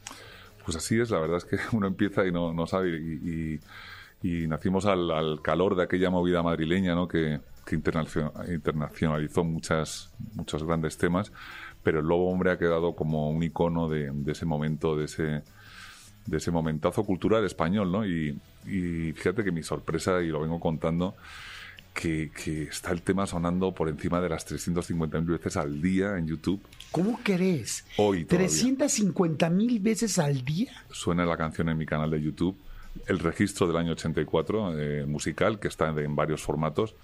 Pues 0.66 0.76
así 0.76 1.00
es, 1.00 1.11
la 1.11 1.20
verdad 1.20 1.38
es 1.38 1.44
que 1.44 1.57
uno 1.76 1.87
empieza 1.87 2.26
y 2.26 2.33
no, 2.33 2.66
sabe. 2.66 2.98
Y, 2.98 3.61
nacimos 4.48 4.87
al, 4.87 5.09
al 5.12 5.40
calor 5.40 5.76
de 5.76 5.85
aquella 5.85 6.11
movida 6.11 6.42
madrileña, 6.42 6.96
¿no? 6.96 7.07
Que, 7.07 7.38
que 7.64 7.76
internacio- 7.76 8.33
internacionalizó 8.52 9.44
muchas, 9.44 10.12
muchos 10.35 10.64
grandes 10.64 10.98
temas, 10.98 11.31
pero 11.85 12.00
el 12.00 12.07
Lobo 12.07 12.31
Hombre 12.31 12.50
ha 12.50 12.59
quedado 12.59 12.96
como 12.96 13.31
un 13.31 13.42
icono 13.44 13.88
de, 13.88 14.11
ese 14.26 14.44
momento, 14.44 14.96
de 14.96 15.05
ese, 15.05 15.42
de 16.26 16.37
ese 16.37 16.50
momentazo 16.50 17.05
cultural 17.05 17.44
español, 17.44 17.92
¿no? 17.92 18.05
Y, 18.07 18.37
fíjate 19.14 19.44
que 19.44 19.52
mi 19.52 19.62
sorpresa, 19.62 20.20
y 20.22 20.29
lo 20.29 20.40
vengo 20.40 20.59
contando, 20.59 21.14
que, 21.94 22.33
que 22.33 22.64
está 22.64 22.90
el 22.90 23.02
tema 23.02 23.26
sonando 23.26 23.72
por 23.72 23.88
encima 23.88 24.20
de 24.20 24.29
las 24.29 24.44
350.000 24.50 25.24
veces 25.24 25.57
al 25.57 25.81
día 25.81 26.18
en 26.18 26.26
YouTube. 26.26 26.61
¿Cómo 26.92 27.20
crees? 27.22 27.85
Hoy 27.99 28.25
todavía. 28.25 28.46
350 28.49 29.51
mil 29.51 29.81
veces 29.81 30.18
al 30.18 30.44
día. 30.44 30.72
suena 30.90 31.27
la 31.27 31.37
canción 31.37 31.68
en 31.68 31.77
mi 31.79 31.87
canal 31.87 32.11
de 32.11 32.20
YouTube. 32.22 32.57
El 33.07 33.18
registro 33.18 33.66
del 33.66 33.77
año 33.77 33.92
84, 33.92 34.79
eh, 34.81 35.05
musical, 35.07 35.59
que 35.61 35.68
está 35.68 35.88
en 35.88 36.16
varios 36.16 36.42
formatos. 36.42 36.94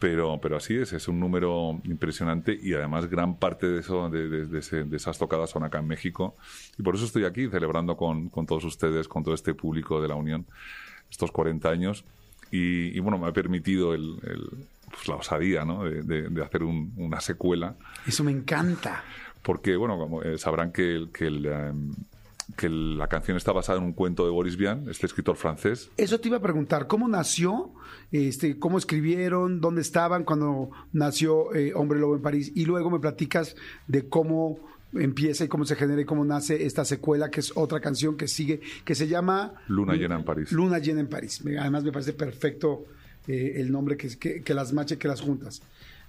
Pero, 0.00 0.40
pero 0.42 0.56
así 0.56 0.74
es, 0.74 0.92
es 0.92 1.06
un 1.06 1.20
número 1.20 1.80
impresionante 1.84 2.58
y 2.60 2.72
además 2.74 3.08
gran 3.08 3.36
parte 3.36 3.68
de, 3.68 3.78
eso, 3.78 4.08
de, 4.10 4.28
de- 4.28 4.46
de 4.46 4.58
ese- 4.58 4.82
de 4.82 4.96
esas 4.96 5.16
tocadas 5.16 5.50
son 5.50 5.62
acá 5.62 5.78
en 5.78 5.86
México. 5.86 6.34
Y 6.76 6.82
por 6.82 6.96
eso 6.96 7.04
estoy 7.04 7.24
aquí 7.24 7.46
celebrando 7.48 7.96
con, 7.96 8.28
con 8.28 8.44
todos 8.44 8.64
ustedes, 8.64 9.06
con 9.06 9.22
todo 9.22 9.34
este 9.34 9.54
público 9.54 10.02
de 10.02 10.08
la 10.08 10.16
Unión, 10.16 10.44
estos 11.08 11.30
40 11.30 11.68
años. 11.68 12.04
Y, 12.50 12.88
y 12.96 12.98
bueno, 12.98 13.16
me 13.18 13.28
ha 13.28 13.32
permitido 13.32 13.94
el, 13.94 14.16
el- 14.24 14.66
pues, 14.92 15.08
la 15.08 15.16
osadía 15.16 15.64
¿no? 15.64 15.84
de, 15.84 16.02
de- 16.02 16.28
de 16.28 16.42
hacer 16.42 16.62
un- 16.62 16.92
una 16.96 17.20
secuela 17.20 17.76
Eso 18.06 18.22
me 18.24 18.30
encanta. 18.32 19.02
porque 19.42 19.76
bueno 19.76 19.98
como 19.98 20.22
eh, 20.22 20.38
sabrán 20.38 20.72
que, 20.72 20.94
el- 20.94 21.10
que, 21.10 21.26
el, 21.26 21.46
em, 21.46 21.90
que 22.56 22.68
la 22.68 23.06
canción 23.08 23.36
está 23.36 23.52
basada 23.52 23.78
en 23.78 23.84
un 23.84 23.92
cuento 23.92 24.24
de 24.24 24.30
Boris 24.30 24.56
Vian, 24.56 24.86
este 24.90 25.06
escritor 25.06 25.36
francés. 25.36 25.90
Eso 25.96 26.20
te 26.20 26.28
iba 26.28 26.36
a 26.36 26.42
preguntar, 26.42 26.86
¿cómo 26.86 27.08
nació? 27.08 27.72
Este, 28.10 28.58
¿Cómo 28.58 28.76
escribieron? 28.78 29.60
¿Dónde 29.60 29.80
estaban 29.80 30.24
cuando 30.24 30.70
nació 30.92 31.54
eh, 31.54 31.72
Hombre 31.74 31.98
Lobo 32.00 32.14
en 32.16 32.20
París? 32.22 32.52
Y 32.54 32.66
luego 32.66 32.90
me 32.90 32.98
platicas 32.98 33.56
de 33.86 34.06
cómo 34.08 34.58
empieza 34.92 35.44
y 35.44 35.48
cómo 35.48 35.64
se 35.64 35.76
genera 35.76 36.02
y 36.02 36.04
cómo 36.04 36.22
nace 36.24 36.66
esta 36.66 36.84
secuela, 36.84 37.30
que 37.30 37.40
es 37.40 37.52
otra 37.56 37.80
canción 37.80 38.16
que 38.18 38.28
sigue, 38.28 38.60
que 38.84 38.94
se 38.94 39.08
llama 39.08 39.54
Luna 39.68 39.94
llena 39.94 40.16
en 40.16 40.24
París. 40.24 40.52
Luna 40.52 40.78
llena 40.78 41.00
en 41.00 41.08
París. 41.08 41.42
Además 41.58 41.84
me 41.84 41.92
parece 41.92 42.12
perfecto 42.12 42.84
eh, 43.28 43.54
el 43.56 43.70
nombre 43.72 43.96
que, 43.96 44.08
que, 44.18 44.42
que 44.42 44.54
las 44.54 44.72
mache, 44.72 44.98
que 44.98 45.08
las 45.08 45.20
juntas. 45.20 45.62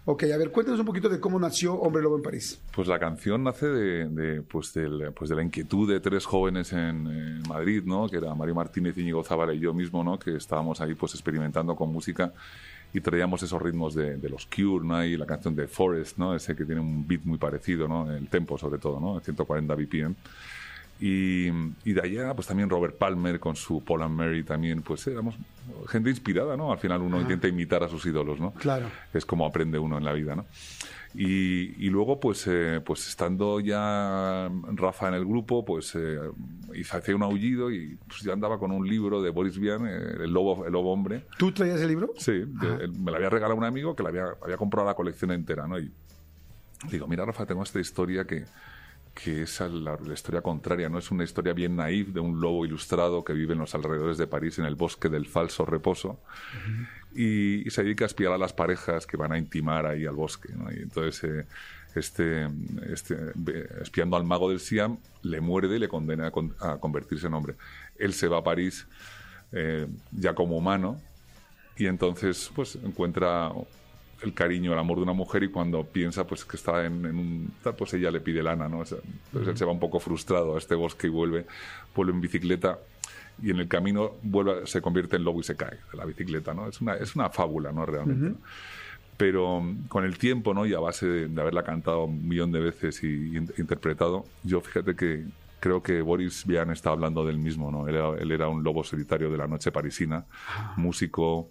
Ok, 0.05 0.23
a 0.23 0.37
ver, 0.37 0.51
cuéntanos 0.51 0.81
un 0.81 0.85
poquito 0.85 1.07
de 1.07 1.19
cómo 1.21 1.39
nació 1.39 1.75
Hombre 1.75 2.03
Lobo 2.03 2.17
en 2.17 2.23
París. 2.23 2.59
Pues 2.75 2.89
la 2.89 2.99
canción 2.99 3.41
nace 3.43 3.67
de, 3.67 4.09
de, 4.09 4.41
pues 4.41 4.73
del- 4.73 5.13
pues 5.15 5.29
de 5.29 5.35
la 5.37 5.43
inquietud 5.43 5.89
de 5.89 6.01
tres 6.01 6.25
jóvenes 6.25 6.73
en, 6.73 7.07
en 7.07 7.41
Madrid, 7.47 7.83
¿no? 7.85 8.09
que 8.09 8.17
era 8.17 8.35
Mario 8.35 8.53
Martínez, 8.55 8.97
Íñigo 8.97 9.23
Zabala 9.23 9.53
y 9.53 9.59
yo 9.59 9.73
mismo, 9.73 10.03
¿no? 10.03 10.19
que 10.19 10.35
estábamos 10.35 10.81
ahí 10.81 10.93
pues 10.93 11.13
experimentando 11.13 11.73
con 11.77 11.89
música 11.93 12.33
y 12.93 12.99
traíamos 12.99 13.41
esos 13.43 13.61
ritmos 13.61 13.95
de, 13.95 14.17
de 14.17 14.29
los 14.29 14.45
Cure, 14.45 14.85
¿no? 14.85 15.03
Y 15.05 15.15
la 15.17 15.25
canción 15.25 15.55
de 15.55 15.67
Forest, 15.67 16.19
¿no? 16.19 16.35
Ese 16.35 16.55
que 16.55 16.63
tiene 16.63 16.79
un 16.79 17.07
beat 17.07 17.23
muy 17.23 17.39
parecido, 17.39 17.87
¿no? 17.87 18.11
El 18.13 18.27
tempo, 18.27 18.55
sobre 18.55 18.77
todo, 18.77 18.99
¿no? 18.99 19.19
140 19.19 19.73
BPM. 19.73 20.15
Y, 20.99 21.47
y, 21.83 21.93
de 21.93 22.01
allá, 22.01 22.33
pues 22.33 22.47
también 22.47 22.69
Robert 22.69 22.97
Palmer 22.97 23.39
con 23.39 23.55
su 23.55 23.83
Paul 23.83 24.03
and 24.03 24.15
Mary 24.15 24.43
también, 24.43 24.81
pues 24.81 25.05
éramos 25.07 25.35
gente 25.89 26.09
inspirada, 26.09 26.55
¿no? 26.55 26.71
Al 26.71 26.77
final 26.77 27.01
uno 27.01 27.19
intenta 27.19 27.47
imitar 27.47 27.83
a 27.83 27.89
sus 27.89 28.05
ídolos, 28.05 28.39
¿no? 28.39 28.53
Claro. 28.53 28.87
Es 29.13 29.25
como 29.25 29.45
aprende 29.45 29.79
uno 29.79 29.97
en 29.97 30.05
la 30.05 30.13
vida, 30.13 30.35
¿no? 30.35 30.45
Y, 31.15 31.85
y 31.85 31.89
luego, 31.89 32.19
pues, 32.19 32.47
eh, 32.47 32.81
pues 32.83 33.07
estando 33.07 33.59
ya 33.59 34.49
Rafa 34.73 35.09
en 35.09 35.13
el 35.13 35.25
grupo, 35.25 35.63
pues 35.63 35.93
eh, 35.95 36.17
hacía 36.91 37.15
un 37.15 37.21
aullido 37.21 37.71
y 37.71 37.97
pues, 38.07 38.21
ya 38.21 38.33
andaba 38.33 38.57
con 38.57 38.71
un 38.71 38.87
libro 38.87 39.21
de 39.21 39.29
Boris 39.29 39.59
Vian, 39.59 39.85
eh, 39.85 40.23
el, 40.23 40.31
lobo, 40.31 40.65
el 40.65 40.73
lobo 40.73 40.91
hombre. 40.91 41.25
¿Tú 41.37 41.51
traías 41.51 41.79
el 41.81 41.89
libro? 41.89 42.13
Sí, 42.17 42.31
de, 42.31 42.87
me 42.87 43.11
lo 43.11 43.17
había 43.17 43.29
regalado 43.29 43.55
un 43.55 43.63
amigo 43.63 43.95
que 43.95 44.01
le 44.01 44.09
había, 44.09 44.25
había 44.41 44.57
comprado 44.57 44.87
la 44.87 44.95
colección 44.95 45.31
entera, 45.31 45.67
¿no? 45.67 45.77
Y 45.77 45.91
digo, 46.89 47.07
mira, 47.07 47.25
Rafa, 47.25 47.45
tengo 47.45 47.61
esta 47.61 47.79
historia 47.79 48.25
que 48.25 48.45
que 49.13 49.43
es 49.43 49.59
la, 49.59 49.97
historia 50.11 50.41
contraria, 50.41 50.89
no 50.89 50.97
es 50.97 51.11
una 51.11 51.23
historia 51.23 51.53
bien 51.53 51.75
naif 51.75 52.09
de 52.09 52.19
un 52.19 52.41
lobo 52.41 52.65
ilustrado 52.65 53.23
que 53.23 53.33
vive 53.33 53.53
en 53.53 53.59
los 53.59 53.75
alrededores 53.75 54.17
de 54.17 54.25
París 54.25 54.57
en 54.57 54.65
el 54.65 54.75
bosque 54.75 55.07
del 55.07 55.27
falso 55.27 55.65
reposo 55.65 56.19
y, 57.13 57.69
se 57.69 57.83
dedica 57.83 58.05
a 58.05 58.07
espiar 58.07 58.33
a 58.33 58.37
las 58.37 58.53
parejas 58.53 59.05
que 59.05 59.17
van 59.17 59.31
a 59.31 59.37
intimar 59.37 59.85
ahí 59.85 60.05
al 60.05 60.15
bosque. 60.15 60.51
¿no? 60.53 60.71
Y 60.71 60.81
entonces 60.81 61.23
eh, 61.23 61.45
este, 61.95 62.49
este, 62.91 63.15
espiando 63.81 64.17
al 64.17 64.23
mago 64.23 64.49
del 64.49 64.59
Siam 64.59 64.97
le 65.21 65.41
muerde 65.41 65.75
y 65.75 65.79
le 65.79 65.87
condena 65.87 66.27
a, 66.27 66.31
con, 66.31 66.55
a 66.59 66.77
convertirse 66.77 67.27
en 67.27 67.35
hombre. 67.35 67.55
Él 67.97 68.13
se 68.13 68.27
va 68.27 68.39
a 68.39 68.43
París 68.43 68.87
eh, 69.51 69.87
ya 70.11 70.33
como 70.33 70.57
humano 70.57 70.99
y 71.77 71.85
entonces 71.85 72.51
pues 72.55 72.75
encuentra 72.83 73.51
el 74.23 74.33
cariño, 74.33 74.73
el 74.73 74.79
amor 74.79 74.97
de 74.97 75.03
una 75.03 75.13
mujer 75.13 75.43
y 75.43 75.49
cuando 75.49 75.83
piensa 75.83 76.25
pues 76.25 76.45
que 76.45 76.55
está 76.55 76.85
en, 76.85 77.05
en 77.05 77.17
un 77.17 77.53
pues 77.77 77.93
ella 77.93 78.09
le 78.11 78.21
pide 78.21 78.41
lana, 78.41 78.67
¿no? 78.69 78.83
Entonces 78.83 78.99
uh 79.33 79.37
-huh. 79.37 79.49
él 79.49 79.57
se 79.57 79.65
va 79.65 79.71
un 79.71 79.79
poco 79.79 79.99
frustrado 79.99 80.55
a 80.55 80.57
este 80.57 80.75
bosque 80.75 81.07
y 81.07 81.09
vuelve, 81.09 81.45
vuelve 81.95 82.13
en 82.13 82.21
bicicleta 82.21 82.79
y 83.41 83.49
en 83.51 83.59
el 83.59 83.67
camino 83.67 84.11
vuelve, 84.21 84.65
se 84.67 84.81
convierte 84.81 85.15
en 85.17 85.23
lobo 85.23 85.39
y 85.39 85.43
se 85.43 85.55
cae 85.55 85.77
de 85.91 85.97
la 85.97 86.05
bicicleta, 86.05 86.53
¿no? 86.53 86.67
Es 86.67 86.81
una, 86.81 86.95
es 86.95 87.15
una 87.15 87.29
fábula, 87.29 87.71
¿no? 87.71 87.85
Realmente. 87.85 88.27
Uh 88.27 88.29
-huh. 88.29 88.37
Pero 89.17 89.63
con 89.89 90.05
el 90.05 90.17
tiempo, 90.17 90.53
¿no? 90.53 90.65
Y 90.65 90.73
a 90.73 90.79
base 90.79 91.05
de, 91.05 91.27
de, 91.27 91.41
haberla 91.41 91.63
cantado 91.63 92.05
un 92.05 92.27
millón 92.27 92.51
de 92.51 92.59
veces 92.59 93.03
y, 93.03 93.07
y 93.07 93.37
interpretado, 93.57 94.25
yo 94.43 94.59
fíjate 94.61 94.95
que 94.95 95.23
creo 95.59 95.81
que 95.81 96.01
Boris 96.01 96.45
Vian 96.45 96.71
está 96.71 96.89
hablando 96.89 97.25
del 97.25 97.37
mismo, 97.37 97.71
¿no? 97.71 97.87
Él 97.87 97.95
era, 97.95 98.09
él 98.19 98.31
era 98.31 98.47
un 98.49 98.63
lobo 98.63 98.83
solitario 98.83 99.29
de 99.31 99.37
la 99.37 99.47
noche 99.47 99.71
parisina, 99.71 100.25
músico, 100.77 101.49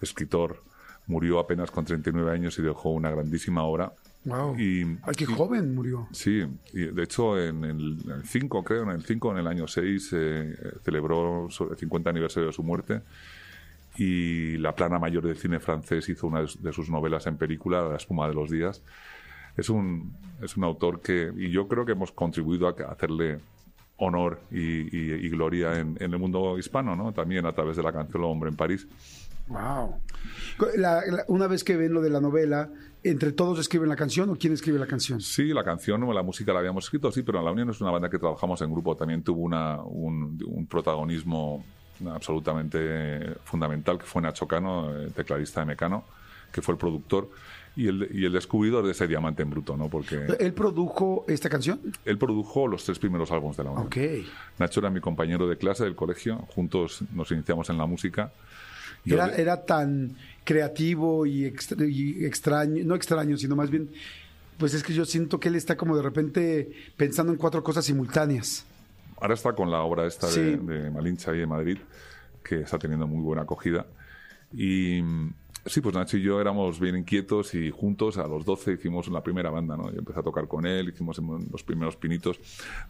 escritor, 0.00 0.62
murió 1.08 1.40
apenas 1.40 1.70
con 1.70 1.84
39 1.84 2.30
años 2.30 2.58
y 2.58 2.62
dejó 2.62 2.90
una 2.90 3.10
grandísima 3.10 3.64
obra. 3.64 3.92
Wow. 4.24 4.58
Y, 4.58 4.82
Ay, 5.02 5.14
qué 5.16 5.24
y, 5.24 5.26
joven 5.26 5.74
murió. 5.74 6.06
Sí, 6.12 6.44
y 6.72 6.84
de 6.84 7.02
hecho 7.02 7.42
en 7.42 7.64
el, 7.64 7.98
5, 8.24 8.62
creo, 8.62 8.82
en 8.84 8.90
el 8.90 9.02
5, 9.02 9.32
en 9.32 9.38
el 9.38 9.46
año 9.46 9.66
6, 9.66 10.10
eh, 10.12 10.56
celebró 10.84 11.48
el 11.48 11.76
50 11.76 12.10
aniversario 12.10 12.48
de 12.48 12.52
su 12.52 12.62
muerte 12.62 13.02
y 13.96 14.58
la 14.58 14.74
plana 14.74 14.98
mayor 14.98 15.26
del 15.26 15.36
cine 15.36 15.58
francés 15.58 16.08
hizo 16.08 16.26
una 16.26 16.42
de 16.42 16.72
sus 16.72 16.88
novelas 16.88 17.26
en 17.26 17.36
película, 17.36 17.88
La 17.88 17.96
espuma 17.96 18.28
de 18.28 18.34
los 18.34 18.50
días. 18.50 18.82
Es 19.56 19.70
un, 19.70 20.14
es 20.40 20.56
un 20.56 20.64
autor 20.64 21.00
que, 21.00 21.32
y 21.36 21.50
yo 21.50 21.66
creo 21.66 21.84
que 21.84 21.92
hemos 21.92 22.12
contribuido 22.12 22.68
a 22.68 22.92
hacerle 22.92 23.40
honor 23.96 24.40
y, 24.52 24.96
y, 24.96 25.12
y 25.14 25.28
gloria 25.30 25.80
en, 25.80 25.96
en, 25.98 26.12
el 26.12 26.18
mundo 26.18 26.56
hispano, 26.56 26.94
¿no? 26.94 27.12
También 27.12 27.44
a 27.44 27.52
través 27.52 27.76
de 27.76 27.82
la 27.82 27.92
canción 27.92 28.22
hombre 28.22 28.50
en 28.50 28.56
París. 28.56 28.86
Wow. 29.48 29.94
La, 30.76 31.02
la, 31.06 31.24
una 31.28 31.46
vez 31.46 31.64
que 31.64 31.76
ven 31.76 31.92
lo 31.92 32.00
de 32.00 32.10
la 32.10 32.20
novela, 32.20 32.70
¿entre 33.02 33.32
todos 33.32 33.58
escriben 33.58 33.88
la 33.88 33.96
canción 33.96 34.30
o 34.30 34.36
quién 34.36 34.52
escribe 34.52 34.78
la 34.78 34.86
canción? 34.86 35.20
Sí, 35.20 35.52
la 35.54 35.64
canción 35.64 36.02
o 36.02 36.12
la 36.12 36.22
música 36.22 36.52
la 36.52 36.58
habíamos 36.58 36.84
escrito, 36.84 37.10
sí, 37.10 37.22
pero 37.22 37.42
La 37.42 37.50
Unión 37.50 37.70
es 37.70 37.80
una 37.80 37.90
banda 37.90 38.10
que 38.10 38.18
trabajamos 38.18 38.60
en 38.62 38.70
grupo. 38.70 38.96
También 38.96 39.22
tuvo 39.22 39.42
una, 39.42 39.80
un, 39.82 40.42
un 40.46 40.66
protagonismo 40.66 41.64
absolutamente 42.06 43.34
fundamental, 43.44 43.98
que 43.98 44.04
fue 44.04 44.22
Nacho 44.22 44.46
Cano, 44.46 44.88
tecladista 45.14 45.60
de 45.60 45.66
Mecano, 45.66 46.04
que 46.52 46.62
fue 46.62 46.74
el 46.74 46.78
productor 46.78 47.30
y 47.76 47.88
el, 47.88 48.08
y 48.12 48.24
el 48.24 48.32
descubridor 48.32 48.84
de 48.84 48.92
ese 48.92 49.06
diamante 49.06 49.42
en 49.42 49.50
bruto, 49.50 49.76
¿no? 49.76 49.88
Porque 49.88 50.26
¿Él 50.38 50.52
produjo 50.52 51.24
esta 51.28 51.48
canción? 51.48 51.80
Él 52.04 52.18
produjo 52.18 52.66
los 52.66 52.84
tres 52.84 52.98
primeros 52.98 53.30
álbumes 53.30 53.56
de 53.56 53.64
la 53.64 53.70
Unión. 53.70 53.86
Okay. 53.86 54.26
Nacho 54.58 54.80
era 54.80 54.90
mi 54.90 55.00
compañero 55.00 55.48
de 55.48 55.56
clase 55.56 55.84
del 55.84 55.94
colegio, 55.94 56.38
juntos 56.54 57.02
nos 57.12 57.30
iniciamos 57.30 57.70
en 57.70 57.78
la 57.78 57.86
música. 57.86 58.32
Era, 59.04 59.34
era, 59.34 59.64
tan 59.64 60.16
creativo 60.44 61.24
y, 61.24 61.44
extra, 61.46 61.86
y, 61.86 62.24
extraño, 62.24 62.84
no 62.84 62.94
extraño, 62.94 63.36
sino 63.36 63.56
más 63.56 63.70
bien, 63.70 63.90
pues 64.58 64.74
es 64.74 64.82
que 64.82 64.92
yo 64.92 65.04
siento 65.04 65.40
que 65.40 65.48
él 65.48 65.54
está 65.54 65.76
como 65.76 65.96
de 65.96 66.02
repente 66.02 66.70
pensando 66.96 67.32
en 67.32 67.38
cuatro 67.38 67.62
cosas 67.62 67.84
simultáneas. 67.84 68.66
Ahora 69.20 69.34
está 69.34 69.52
con 69.54 69.70
la 69.70 69.80
obra 69.80 70.06
esta 70.06 70.28
sí. 70.28 70.40
de, 70.40 70.56
de 70.56 70.90
Malincha 70.90 71.34
y 71.34 71.38
de 71.38 71.46
Madrid, 71.46 71.78
que 72.44 72.60
está 72.60 72.78
teniendo 72.78 73.06
muy 73.06 73.22
buena 73.22 73.42
acogida. 73.42 73.86
Y 74.52 75.02
Sí, 75.68 75.80
pues 75.82 75.94
Nacho 75.94 76.16
y 76.16 76.22
yo 76.22 76.40
éramos 76.40 76.80
bien 76.80 76.96
inquietos 76.96 77.54
y 77.54 77.70
juntos 77.70 78.16
a 78.16 78.26
los 78.26 78.44
12 78.44 78.72
hicimos 78.72 79.08
la 79.08 79.22
primera 79.22 79.50
banda, 79.50 79.76
¿no? 79.76 79.90
Yo 79.92 79.98
empecé 79.98 80.20
a 80.20 80.22
tocar 80.22 80.48
con 80.48 80.64
él, 80.66 80.88
hicimos 80.88 81.20
los 81.50 81.62
primeros 81.62 81.96
pinitos. 81.96 82.40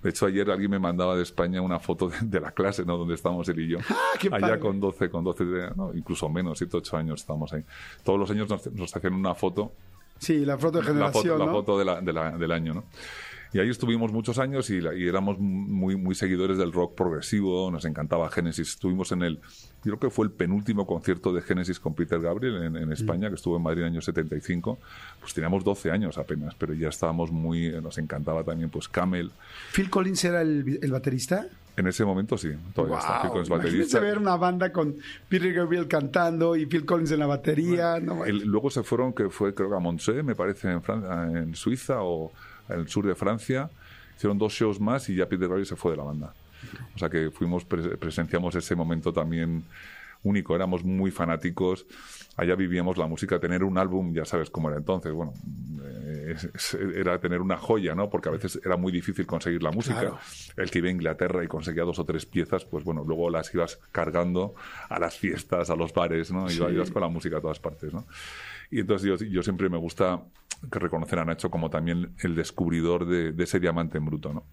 De 0.02 0.10
hecho, 0.10 0.26
ayer 0.26 0.50
alguien 0.50 0.70
me 0.70 0.78
mandaba 0.78 1.16
de 1.16 1.22
España 1.22 1.60
una 1.60 1.80
foto 1.80 2.08
de, 2.08 2.16
de 2.22 2.40
la 2.40 2.52
clase, 2.52 2.84
¿no? 2.84 2.96
Donde 2.96 3.14
estábamos 3.14 3.48
él 3.48 3.60
y 3.60 3.68
yo. 3.68 3.78
¡Ah, 3.90 4.16
qué 4.18 4.28
Allá 4.28 4.38
padre! 4.40 4.60
con 4.60 4.80
12, 4.80 5.10
con 5.10 5.24
12, 5.24 5.44
no, 5.76 5.92
incluso 5.94 6.28
menos, 6.28 6.58
7, 6.58 6.76
8 6.76 6.96
años 6.96 7.20
estábamos 7.20 7.52
ahí. 7.52 7.64
Todos 8.04 8.18
los 8.18 8.30
años 8.30 8.48
nos, 8.48 8.72
nos 8.72 8.94
hacían 8.96 9.14
una 9.14 9.34
foto. 9.34 9.72
Sí, 10.18 10.44
la 10.44 10.58
foto 10.58 10.78
de 10.78 10.84
generación, 10.84 11.38
La 11.38 11.38
foto, 11.38 11.38
¿no? 11.38 11.46
la 11.46 11.52
foto 11.52 11.78
de 11.78 11.84
la, 11.84 12.00
de 12.00 12.12
la, 12.12 12.30
del 12.38 12.52
año, 12.52 12.74
¿no? 12.74 12.84
Y 13.52 13.60
ahí 13.60 13.70
estuvimos 13.70 14.12
muchos 14.12 14.38
años 14.38 14.68
y, 14.70 14.78
y, 14.78 15.08
éramos 15.08 15.38
muy, 15.38 15.96
muy 15.96 16.14
seguidores 16.14 16.58
del 16.58 16.72
rock 16.72 16.94
progresivo, 16.94 17.70
nos 17.70 17.84
encantaba 17.84 18.30
Genesis. 18.30 18.70
Estuvimos 18.70 19.10
en 19.12 19.22
el, 19.22 19.36
yo 19.84 19.96
creo 19.96 19.98
que 19.98 20.10
fue 20.10 20.26
el 20.26 20.32
penúltimo 20.32 20.86
concierto 20.86 21.32
de 21.32 21.40
Genesis 21.40 21.80
con 21.80 21.94
Peter 21.94 22.20
Gabriel 22.20 22.62
en, 22.62 22.76
en 22.76 22.92
España, 22.92 23.28
mm. 23.28 23.30
que 23.30 23.36
estuvo 23.36 23.56
en 23.56 23.62
Madrid 23.62 23.80
en 23.80 23.86
el 23.86 23.92
año 23.94 24.00
75. 24.02 24.78
Pues 25.20 25.34
teníamos 25.34 25.64
12 25.64 25.90
años 25.90 26.18
apenas, 26.18 26.54
pero 26.56 26.74
ya 26.74 26.88
estábamos 26.88 27.30
muy, 27.30 27.70
nos 27.80 27.96
encantaba 27.98 28.44
también 28.44 28.70
pues 28.70 28.88
Camel. 28.88 29.30
¿Phil 29.72 29.88
Collins 29.88 30.24
era 30.24 30.42
el, 30.42 30.78
el 30.82 30.92
baterista? 30.92 31.46
En 31.78 31.86
ese 31.86 32.04
momento 32.04 32.36
sí, 32.36 32.50
todavía 32.74 32.96
wow, 32.96 33.06
está 33.06 33.22
Phil 33.22 33.30
Collins 33.30 33.48
baterista. 33.48 34.00
ver 34.00 34.18
una 34.18 34.36
banda 34.36 34.72
con 34.72 34.96
Peter 35.28 35.52
Gabriel 35.54 35.86
cantando 35.86 36.56
y 36.56 36.66
Phil 36.66 36.84
Collins 36.84 37.12
en 37.12 37.20
la 37.20 37.26
batería. 37.26 37.92
Bueno, 37.92 38.16
no, 38.16 38.24
el, 38.24 38.38
luego 38.38 38.68
se 38.68 38.82
fueron, 38.82 39.12
que 39.12 39.30
fue 39.30 39.54
creo 39.54 39.70
que 39.70 39.76
a 39.76 39.78
Montreux, 39.78 40.24
me 40.24 40.34
parece, 40.34 40.72
en, 40.72 40.82
Francia, 40.82 41.38
en 41.38 41.54
Suiza 41.54 42.02
o 42.02 42.32
en 42.68 42.80
el 42.80 42.88
sur 42.88 43.06
de 43.06 43.14
Francia 43.14 43.70
hicieron 44.16 44.38
dos 44.38 44.52
shows 44.52 44.80
más 44.80 45.08
y 45.08 45.16
ya 45.16 45.28
Peter 45.28 45.48
Gabriel 45.48 45.66
se 45.66 45.76
fue 45.76 45.92
de 45.92 45.96
la 45.96 46.04
banda. 46.04 46.34
O 46.94 46.98
sea 46.98 47.08
que 47.08 47.30
fuimos, 47.30 47.64
presenciamos 47.64 48.54
ese 48.56 48.74
momento 48.74 49.12
también 49.12 49.64
único, 50.22 50.56
éramos 50.56 50.84
muy 50.84 51.10
fanáticos, 51.10 51.86
allá 52.36 52.56
vivíamos 52.56 52.96
la 52.96 53.06
música, 53.06 53.38
tener 53.38 53.62
un 53.62 53.78
álbum, 53.78 54.12
ya 54.12 54.24
sabes 54.24 54.50
cómo 54.50 54.68
era 54.68 54.78
entonces, 54.78 55.12
bueno, 55.12 55.32
eh, 55.84 56.36
era 56.96 57.20
tener 57.20 57.40
una 57.40 57.56
joya, 57.56 57.94
¿no? 57.94 58.10
Porque 58.10 58.28
a 58.28 58.32
veces 58.32 58.60
era 58.64 58.76
muy 58.76 58.90
difícil 58.90 59.26
conseguir 59.26 59.62
la 59.62 59.70
música. 59.70 60.00
Claro. 60.00 60.18
El 60.56 60.70
que 60.70 60.78
iba 60.78 60.88
a 60.88 60.92
Inglaterra 60.92 61.44
y 61.44 61.46
conseguía 61.46 61.84
dos 61.84 61.98
o 61.98 62.04
tres 62.04 62.26
piezas, 62.26 62.64
pues 62.64 62.84
bueno, 62.84 63.04
luego 63.06 63.30
las 63.30 63.52
ibas 63.54 63.78
cargando 63.92 64.54
a 64.88 64.98
las 64.98 65.16
fiestas, 65.16 65.70
a 65.70 65.76
los 65.76 65.92
bares, 65.92 66.32
¿no? 66.32 66.48
Sí. 66.48 66.60
Ibas 66.60 66.90
con 66.90 67.02
la 67.02 67.08
música 67.08 67.38
a 67.38 67.40
todas 67.40 67.60
partes, 67.60 67.92
¿no? 67.92 68.06
Y 68.70 68.80
entonces 68.80 69.08
yo, 69.08 69.16
yo 69.24 69.42
siempre 69.42 69.68
me 69.68 69.78
gusta 69.78 70.20
que 70.70 70.78
reconocer 70.78 71.18
a 71.18 71.24
Nacho 71.24 71.50
como 71.50 71.70
también 71.70 72.12
el 72.20 72.34
descubridor 72.34 73.06
de, 73.06 73.32
de 73.32 73.44
ese 73.44 73.60
diamante 73.60 73.98
en 73.98 74.06
bruto, 74.06 74.32
¿no? 74.32 74.44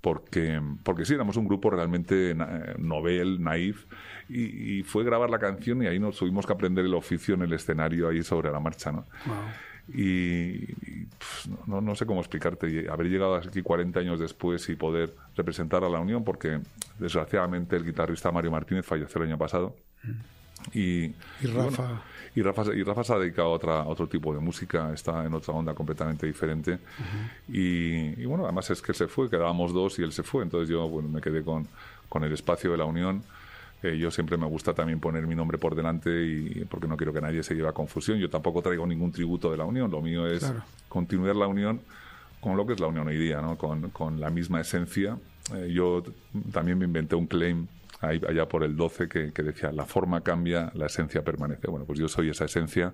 Porque, 0.00 0.60
porque 0.84 1.04
sí, 1.04 1.14
éramos 1.14 1.36
un 1.36 1.48
grupo 1.48 1.70
realmente 1.70 2.36
novel, 2.78 3.42
naif, 3.42 3.86
y, 4.28 4.78
y, 4.78 4.82
fue 4.84 5.02
grabar 5.02 5.30
la 5.30 5.38
canción 5.38 5.82
y 5.82 5.86
ahí 5.86 5.98
nos 5.98 6.16
tuvimos 6.16 6.46
que 6.46 6.52
aprender 6.52 6.84
el 6.84 6.94
oficio 6.94 7.34
en 7.34 7.42
el 7.42 7.52
escenario 7.52 8.08
ahí 8.08 8.22
sobre 8.22 8.52
la 8.52 8.60
marcha, 8.60 8.92
¿no? 8.92 9.04
Wow. 9.26 9.36
Y, 9.88 10.72
y 10.82 11.06
pues, 11.18 11.48
no, 11.66 11.80
no, 11.80 11.94
sé 11.94 12.06
cómo 12.06 12.20
explicarte, 12.20 12.88
haber 12.90 13.08
llegado 13.08 13.36
aquí 13.36 13.62
40 13.62 14.00
años 14.00 14.20
después 14.20 14.68
y 14.68 14.74
poder 14.74 15.14
representar 15.36 15.84
a 15.84 15.88
la 15.88 16.00
Unión, 16.00 16.24
porque 16.24 16.60
desgraciadamente 16.98 17.76
el 17.76 17.84
guitarrista 17.84 18.32
Mario 18.32 18.50
Martínez 18.50 18.84
falleció 18.84 19.20
el 19.22 19.28
año 19.28 19.38
pasado. 19.38 19.76
Y, 20.72 21.04
y 21.40 21.46
Rafa. 21.52 21.82
Y 21.82 21.84
bueno, 21.84 22.02
y 22.36 22.42
Rafa, 22.42 22.64
y 22.74 22.82
Rafa 22.82 23.02
se 23.02 23.14
ha 23.14 23.18
dedicado 23.18 23.48
a, 23.48 23.52
otra, 23.52 23.80
a, 23.80 23.86
otro 23.86 24.06
tipo 24.06 24.32
de 24.34 24.40
música, 24.40 24.92
está 24.92 25.24
en 25.24 25.32
otra 25.32 25.54
onda 25.54 25.72
completamente 25.72 26.26
diferente. 26.26 26.72
Uh 26.74 26.76
-huh. 26.76 27.54
y, 27.56 28.22
y, 28.22 28.26
bueno, 28.26 28.44
además 28.44 28.68
es 28.70 28.82
que 28.82 28.92
se 28.92 29.08
fue, 29.08 29.30
quedábamos 29.30 29.72
dos 29.72 29.98
y 29.98 30.02
él 30.02 30.12
se 30.12 30.22
fue, 30.22 30.42
entonces 30.42 30.68
yo 30.68 30.86
bueno, 30.86 31.08
me 31.08 31.22
quedé 31.22 31.42
con, 31.42 31.66
con 32.10 32.22
el 32.24 32.32
espacio 32.32 32.70
de 32.70 32.76
la 32.76 32.84
Unión. 32.84 33.22
Eh, 33.82 33.96
yo 33.96 34.10
siempre 34.10 34.36
me 34.36 34.46
gusta 34.46 34.74
también 34.74 35.00
poner 35.00 35.26
mi 35.26 35.34
nombre 35.34 35.56
por 35.56 35.74
delante 35.74 36.10
y 36.10 36.66
porque 36.68 36.86
no 36.86 36.96
quiero 36.98 37.12
que 37.14 37.22
nadie 37.22 37.42
se 37.42 37.54
lleve 37.54 37.68
a 37.68 37.72
confusión. 37.72 38.18
Yo 38.18 38.28
tampoco 38.28 38.60
traigo 38.60 38.86
ningún 38.86 39.12
tributo 39.12 39.50
de 39.50 39.56
la 39.56 39.64
Unión, 39.64 39.90
lo 39.90 40.02
mío 40.02 40.26
es 40.26 40.40
claro. 40.40 40.62
continuar 40.90 41.36
la 41.36 41.46
Unión 41.46 41.80
con 42.40 42.56
lo 42.56 42.66
que 42.66 42.74
es 42.74 42.80
la 42.80 42.86
Unión 42.86 43.08
hoy 43.08 43.16
día, 43.16 43.40
¿no? 43.40 43.56
con, 43.56 43.88
con 43.90 44.20
la 44.20 44.28
misma 44.28 44.60
esencia. 44.60 45.16
Eh, 45.54 45.72
yo 45.72 46.02
también 46.52 46.76
me 46.78 46.84
inventé 46.84 47.16
un 47.16 47.26
claim 47.26 47.66
ahí, 48.00 48.20
allá 48.28 48.46
por 48.46 48.62
el 48.62 48.76
12 48.76 49.08
que, 49.08 49.32
que 49.32 49.42
decía, 49.42 49.72
la 49.72 49.86
forma 49.86 50.22
cambia, 50.22 50.70
la 50.74 50.86
esencia 50.86 51.22
permanece. 51.24 51.66
Bueno, 51.68 51.86
pues 51.86 51.98
yo 51.98 52.08
soy 52.08 52.28
esa 52.30 52.44
esencia 52.44 52.92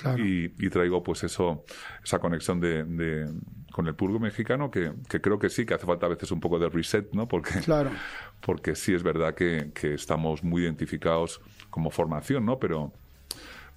Claro. 0.00 0.24
y, 0.24 0.54
y 0.58 0.70
traigo 0.70 1.02
pues 1.02 1.22
eso, 1.24 1.64
esa 2.02 2.18
conexión 2.18 2.58
de, 2.60 2.84
de- 2.84 3.30
con 3.72 3.86
el 3.88 3.94
público 3.94 4.20
mexicano 4.20 4.70
que, 4.70 4.92
que 5.08 5.20
creo 5.20 5.38
que 5.38 5.48
sí, 5.48 5.64
que 5.66 5.74
hace 5.74 5.86
falta 5.86 6.06
a 6.06 6.10
veces 6.10 6.30
un 6.30 6.40
poco 6.40 6.58
de 6.58 6.68
reset, 6.68 7.12
¿no? 7.12 7.26
Porque, 7.28 7.60
Claro. 7.60 7.90
porque 8.40 8.74
sí 8.74 8.94
es 8.94 9.02
verdad 9.02 9.34
que, 9.34 9.70
que 9.74 9.94
estamos 9.94 10.42
muy 10.44 10.62
identificados 10.64 11.40
como 11.70 11.90
formación, 11.90 12.44
¿no? 12.46 12.58
Pero, 12.58 12.92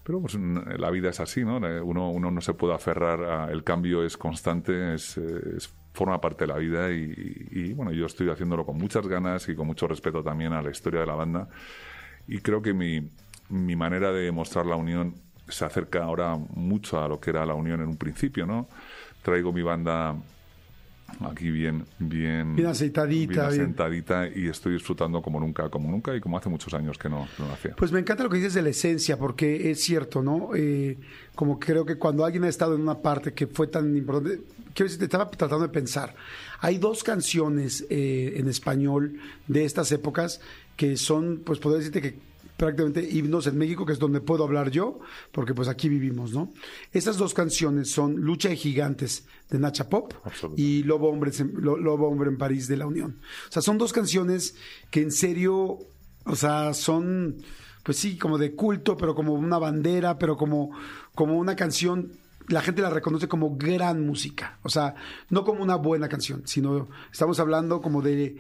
pero 0.04 0.22
pues, 0.22 0.36
la 0.36 0.90
vida 0.92 1.10
es 1.10 1.20
así, 1.20 1.44
¿no? 1.44 1.66
Eh, 1.68 1.82
Uno, 1.82 2.12
uno 2.12 2.30
no 2.32 2.42
se 2.42 2.54
puede 2.54 2.74
aferrar 2.76 3.24
a... 3.24 3.52
El 3.52 3.64
cambio 3.64 4.04
es 4.06 4.18
constante, 4.18 4.94
es, 4.96 5.18
eh, 5.18 5.22
es- 5.58 5.74
forma 5.96 6.20
parte 6.22 6.44
de 6.46 6.48
la 6.48 6.58
vida 6.58 6.92
y, 6.92 7.74
bueno, 7.74 7.92
yo 7.92 8.06
estoy 8.06 8.30
haciéndolo 8.30 8.66
con 8.66 8.78
muchas 8.78 9.08
ganas 9.08 9.48
y 9.50 9.56
con 9.56 9.66
mucho 9.66 9.88
respeto 9.88 10.22
también 10.22 10.54
a 10.54 10.62
la 10.62 10.70
historia 10.70 11.00
de 11.00 11.06
la 11.06 11.16
banda. 11.16 11.48
Y 12.28 12.40
creo 12.40 12.62
que 12.62 12.74
mi, 12.74 13.10
mi 13.50 13.76
manera 13.76 14.12
de 14.12 14.32
mostrar 14.32 14.66
la 14.66 14.76
unión 14.76 15.16
se 15.48 15.64
acerca 15.64 16.04
ahora 16.04 16.36
mucho 16.36 17.02
a 17.02 17.08
lo 17.08 17.20
que 17.20 17.30
era 17.30 17.46
la 17.46 17.54
unión 17.54 17.82
en 17.82 17.88
un 17.88 17.98
principio, 17.98 18.46
¿no? 18.46 18.68
Traigo 19.24 19.54
mi 19.54 19.62
banda 19.62 20.16
aquí 21.22 21.52
bien, 21.52 21.86
bien, 22.00 22.56
Bien 22.56 22.68
aceitadita, 22.68 23.34
bien 23.34 23.50
bien. 23.50 23.62
asentadita 23.62 24.28
y 24.28 24.48
estoy 24.48 24.74
disfrutando 24.74 25.22
como 25.22 25.40
nunca, 25.40 25.70
como 25.70 25.90
nunca 25.90 26.16
y 26.16 26.20
como 26.20 26.38
hace 26.38 26.50
muchos 26.50 26.74
años 26.74 26.98
que 26.98 27.10
no, 27.10 27.28
no 27.40 27.48
lo 27.48 27.54
hacía. 27.54 27.76
Pues 27.76 27.92
me 27.92 28.00
encanta 28.00 28.24
lo 28.24 28.30
que 28.30 28.38
dices 28.38 28.54
de 28.54 28.62
la 28.62 28.70
esencia, 28.70 29.18
porque 29.18 29.72
es 29.72 29.82
cierto, 29.82 30.22
¿no? 30.22 30.50
Eh, 30.56 30.98
como 31.36 31.60
creo 31.60 31.86
que 31.86 31.98
cuando 31.98 32.26
alguien 32.26 32.44
ha 32.44 32.50
estado 32.50 32.76
en 32.76 32.82
una 32.82 33.00
parte 33.00 33.34
que 33.34 33.48
fue 33.48 33.68
tan 33.68 33.96
importante, 33.96 34.42
quiero 34.74 34.88
decir, 34.88 35.00
te 35.00 35.06
estaba 35.06 35.30
tratando 35.30 35.66
de 35.68 35.74
pensar. 35.74 36.16
Hay 36.60 36.78
dos 36.78 37.04
canciones 37.04 37.86
eh, 37.90 38.34
en 38.38 38.48
español 38.48 39.20
de 39.48 39.66
estas 39.66 39.92
épocas 39.92 40.42
que 40.76 40.98
son, 40.98 41.42
pues 41.46 41.60
podría 41.60 41.80
decirte 41.80 42.02
que 42.02 42.35
prácticamente 42.58 43.08
himnos 43.10 43.48
en 43.48 43.58
México, 43.58 43.86
que 43.86 43.94
es 43.94 44.00
donde 44.00 44.22
puedo 44.22 44.44
hablar 44.44 44.72
yo, 44.72 45.00
porque 45.32 45.54
pues 45.54 45.68
aquí 45.68 45.90
vivimos, 45.90 46.34
¿no? 46.34 46.54
Estas 46.92 47.18
dos 47.18 47.34
canciones 47.34 47.92
son 47.92 48.16
Lucha 48.16 48.50
de 48.50 48.56
Gigantes 48.56 49.28
de 49.50 49.60
Nacha 49.60 49.90
Pop 49.90 50.14
y 50.56 50.84
Lobo 50.84 51.10
Hombre, 51.10 51.32
Lobo 51.62 52.08
Hombre 52.08 52.30
en 52.30 52.38
París 52.38 52.68
de 52.68 52.78
la 52.78 52.88
Unión. 52.88 53.20
O 53.50 53.52
sea, 53.52 53.62
son 53.62 53.78
dos 53.78 53.94
canciones 53.94 54.56
que 54.90 55.02
en 55.02 55.12
serio, 55.12 55.80
o 56.26 56.36
sea, 56.36 56.74
son, 56.74 57.38
pues 57.84 57.98
sí, 57.98 58.18
como 58.18 58.38
de 58.38 58.56
culto, 58.56 58.96
pero 58.98 59.16
como 59.16 59.34
una 59.34 59.58
bandera, 59.58 60.18
pero 60.18 60.38
como, 60.38 60.72
como 61.14 61.38
una 61.38 61.56
canción, 61.56 62.14
la 62.48 62.62
gente 62.62 62.82
la 62.82 62.90
reconoce 62.90 63.28
como 63.28 63.58
gran 63.58 64.06
música. 64.06 64.60
O 64.64 64.70
sea, 64.70 64.96
no 65.30 65.44
como 65.44 65.62
una 65.62 65.76
buena 65.76 66.08
canción, 66.08 66.44
sino 66.46 66.88
estamos 67.12 67.40
hablando 67.40 67.82
como 67.82 68.02
de 68.02 68.38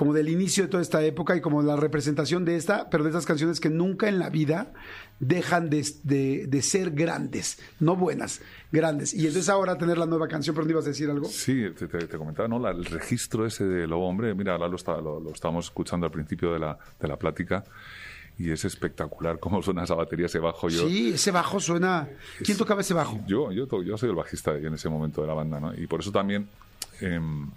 como 0.00 0.14
del 0.14 0.30
inicio 0.30 0.64
de 0.64 0.70
toda 0.70 0.82
esta 0.82 1.04
época 1.04 1.36
y 1.36 1.42
como 1.42 1.60
la 1.60 1.76
representación 1.76 2.46
de 2.46 2.56
esta, 2.56 2.88
pero 2.88 3.04
de 3.04 3.10
estas 3.10 3.26
canciones 3.26 3.60
que 3.60 3.68
nunca 3.68 4.08
en 4.08 4.18
la 4.18 4.30
vida 4.30 4.72
dejan 5.18 5.68
de, 5.68 5.86
de- 6.04 6.46
de 6.46 6.62
ser 6.62 6.92
grandes, 6.92 7.58
no 7.80 7.96
buenas, 7.96 8.40
grandes. 8.72 9.12
Y 9.12 9.18
entonces 9.26 9.50
ahora 9.50 9.76
tener 9.76 9.98
la 9.98 10.06
nueva 10.06 10.26
canción, 10.26 10.54
pero 10.56 10.64
¿no 10.64 10.70
ibas 10.72 10.86
a 10.86 10.88
decir 10.88 11.10
algo? 11.10 11.26
Sí, 11.26 11.64
te, 11.78 11.86
te- 11.86 12.06
te 12.06 12.16
comentaba, 12.16 12.48
¿no? 12.48 12.58
La- 12.58 12.70
el 12.70 12.86
registro 12.86 13.44
ese 13.44 13.64
de 13.66 13.86
Lobo 13.86 14.08
Hombre, 14.08 14.34
mira, 14.34 14.52
ahora 14.54 14.68
lo, 14.68 14.76
está- 14.76 14.98
lo, 15.02 15.20
lo 15.20 15.32
estábamos 15.32 15.66
escuchando 15.66 16.06
al 16.06 16.12
principio 16.12 16.54
de 16.54 16.60
la, 16.60 16.78
de 16.98 17.06
la 17.06 17.18
plática 17.18 17.62
y 18.38 18.50
es 18.50 18.64
espectacular 18.64 19.38
cómo 19.38 19.60
suena 19.62 19.84
esa 19.84 19.94
batería, 19.96 20.24
ese 20.24 20.38
bajo. 20.38 20.70
Yo, 20.70 20.88
Sí, 20.88 21.10
ese 21.12 21.30
bajo 21.30 21.60
suena. 21.60 22.08
¿Quién 22.42 22.56
tocaba 22.56 22.80
ese 22.80 22.94
bajo? 22.94 23.20
yo, 23.26 23.52
yo, 23.52 23.66
yo 23.82 23.98
soy 23.98 24.08
el 24.08 24.16
bajista 24.16 24.56
en 24.56 24.72
ese 24.72 24.88
momento 24.88 25.20
de 25.20 25.26
la 25.28 25.34
banda, 25.34 25.60
¿no? 25.60 25.74
Y 25.74 25.86
por 25.86 26.00
eso 26.00 26.10
también 26.10 26.48
mm, 27.02 27.48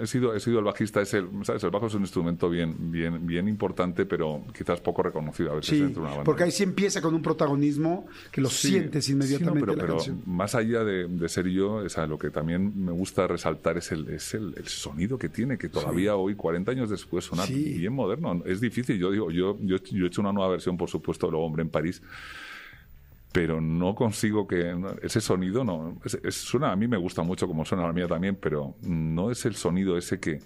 he 0.00 0.06
sido 0.06 0.34
he 0.34 0.40
sido 0.40 0.58
el 0.60 0.64
bajista 0.64 1.02
es 1.02 1.12
el 1.12 1.28
sabes 1.44 1.62
el 1.64 1.70
bajo 1.70 1.86
es 1.88 1.94
un 1.94 2.00
instrumento 2.00 2.48
bien 2.48 2.90
bien 2.90 3.26
bien 3.26 3.46
importante 3.46 4.06
pero 4.06 4.42
quizás 4.56 4.80
poco 4.80 5.02
reconocido 5.02 5.52
a 5.52 5.56
veces 5.56 5.70
Sí, 5.76 5.80
dentro 5.80 6.00
de 6.02 6.06
una 6.06 6.10
banda. 6.16 6.24
porque 6.24 6.44
ahí 6.44 6.50
sí 6.50 6.62
empieza 6.62 7.02
con 7.02 7.14
un 7.14 7.20
protagonismo 7.20 8.06
que 8.32 8.40
lo 8.40 8.48
Sí, 8.48 8.68
sientes 8.68 9.04
sí, 9.04 9.12
no, 9.12 9.16
inmediatamente 9.18 9.66
pero, 9.66 9.76
la 9.76 9.82
pero 10.02 10.16
más 10.24 10.54
allá 10.54 10.82
de, 10.82 11.06
de 11.08 11.28
ser 11.28 11.48
yo, 11.48 11.74
o 11.74 11.88
sea, 11.90 12.06
lo 12.06 12.18
que 12.18 12.30
también 12.30 12.72
me 12.82 12.92
gusta 12.92 13.26
resaltar 13.26 13.76
es 13.76 13.92
el, 13.92 14.08
es 14.08 14.32
el, 14.32 14.54
el 14.56 14.66
sonido 14.66 15.18
que 15.18 15.28
tiene, 15.28 15.58
que 15.58 15.68
todavía 15.68 16.16
hoy, 16.16 16.34
40 16.36 16.70
años 16.70 16.88
después, 16.88 17.24
suena 17.26 17.44
bien 17.44 17.92
moderno. 17.92 18.42
Es 18.46 18.60
difícil, 18.60 18.96
yo 18.98 19.10
digo, 19.10 19.30
yo, 19.30 19.58
yo, 19.60 19.82
yo 19.82 20.04
he 20.04 20.08
hecho 20.08 20.20
una 20.22 20.32
nueva 20.32 20.48
versión, 20.52 20.76
por 20.78 20.88
supuesto, 20.88 21.26
de 21.26 21.32
Lo 21.32 21.40
Hombre 21.40 21.62
en 21.62 21.68
París, 21.68 22.00
pero 23.32 23.60
no 23.60 23.94
consigo 23.94 24.46
que 24.46 24.74
ese 25.02 25.20
sonido 25.20 25.62
no 25.64 25.98
es- 26.04 26.18
es- 26.22 26.34
suena 26.36 26.72
a 26.72 26.76
mí 26.76 26.86
me 26.88 26.96
gusta 26.96 27.22
mucho 27.22 27.46
como 27.46 27.64
suena 27.64 27.84
a 27.84 27.88
la 27.88 27.92
mía 27.92 28.08
también 28.08 28.36
pero 28.40 28.74
no 28.82 29.30
es 29.30 29.44
el 29.44 29.54
sonido 29.56 29.96
ese 29.98 30.18
que 30.20 30.40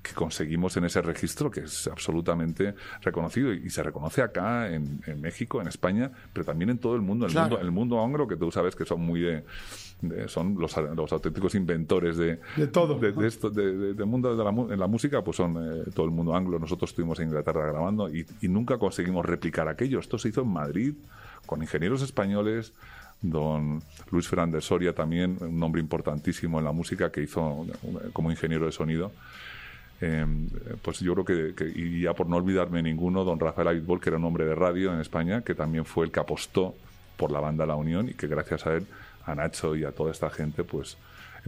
que 0.00 0.14
conseguimos 0.14 0.76
en 0.76 0.84
ese 0.84 1.02
registro 1.02 1.50
que 1.50 1.60
es 1.60 1.88
absolutamente 1.88 2.72
reconocido 3.02 3.52
y, 3.52 3.66
y 3.66 3.70
se 3.70 3.82
reconoce 3.82 4.22
acá 4.22 4.72
en, 4.72 5.00
en 5.06 5.20
México, 5.20 5.60
en 5.60 5.66
España, 5.66 6.12
pero 6.32 6.46
también 6.46 6.70
en 6.70 6.78
todo 6.78 6.94
el 6.94 7.02
mundo, 7.02 7.26
el 7.26 7.32
Claro. 7.32 7.48
mundo, 7.50 7.64
el 7.64 7.70
mundo 7.72 8.04
anglo 8.04 8.28
que 8.28 8.36
tú 8.36 8.48
sabes 8.52 8.76
que 8.76 8.84
son 8.84 9.00
muy 9.00 9.20
de, 9.22 9.44
de- 10.02 10.28
son 10.28 10.54
los, 10.56 10.76
los 10.94 11.12
auténticos 11.12 11.56
inventores 11.56 12.16
de, 12.16 12.38
De 12.56 12.68
todo. 12.68 12.96
de, 13.00 13.26
esto, 13.26 13.50
del 13.50 13.96
mundo 14.06 14.36
de 14.36 14.44
la, 14.44 14.50
en 14.72 14.78
la 14.78 14.86
música, 14.86 15.22
pues 15.24 15.36
son 15.36 15.56
eh, 15.58 15.82
todo 15.92 16.06
el 16.06 16.12
mundo 16.12 16.32
anglo. 16.32 16.60
Nosotros 16.60 16.90
estuvimos 16.90 17.18
en 17.18 17.26
Inglaterra 17.30 17.66
grabando 17.66 18.08
y, 18.08 18.24
y 18.40 18.46
nunca 18.48 18.78
conseguimos 18.78 19.26
replicar 19.26 19.66
aquello. 19.66 19.98
Esto 19.98 20.16
se 20.16 20.28
hizo 20.28 20.42
en 20.42 20.48
Madrid 20.52 20.94
con 21.48 21.62
ingenieros 21.62 22.02
españoles. 22.02 22.72
Don 23.20 23.82
Luis 24.12 24.28
Fernández 24.28 24.62
Soria 24.64 24.92
también, 24.94 25.38
un 25.40 25.58
nombre 25.58 25.80
importantísimo 25.80 26.60
en 26.60 26.64
la 26.64 26.70
música 26.70 27.10
que 27.10 27.20
hizo 27.22 27.66
eh, 27.66 28.10
como 28.12 28.30
ingeniero 28.30 28.66
de 28.66 28.70
sonido. 28.70 29.10
Eh, 30.00 30.24
pues 30.82 31.00
yo 31.00 31.14
creo 31.14 31.24
que, 31.24 31.54
que- 31.56 31.72
y 31.76 32.02
ya 32.02 32.14
por 32.14 32.28
no 32.28 32.36
olvidarme 32.36 32.80
ninguno, 32.80 33.24
don 33.24 33.40
Rafael 33.40 33.66
Abitbol, 33.68 34.00
que 34.00 34.10
era 34.10 34.18
un 34.18 34.24
hombre 34.24 34.44
de 34.44 34.54
radio 34.54 34.94
en 34.94 35.00
España, 35.00 35.42
que 35.42 35.56
también 35.56 35.84
fue 35.84 36.04
el 36.06 36.12
que 36.12 36.20
apostó 36.20 36.76
por 37.16 37.32
la 37.32 37.40
banda 37.40 37.66
La 37.66 37.74
Unión 37.74 38.08
y 38.08 38.14
que 38.14 38.28
gracias 38.28 38.64
a 38.68 38.74
él, 38.76 38.86
a 39.26 39.34
Nacho 39.34 39.74
y 39.74 39.82
a 39.84 39.90
toda 39.90 40.12
esta 40.12 40.30
gente, 40.30 40.62
pues 40.62 40.96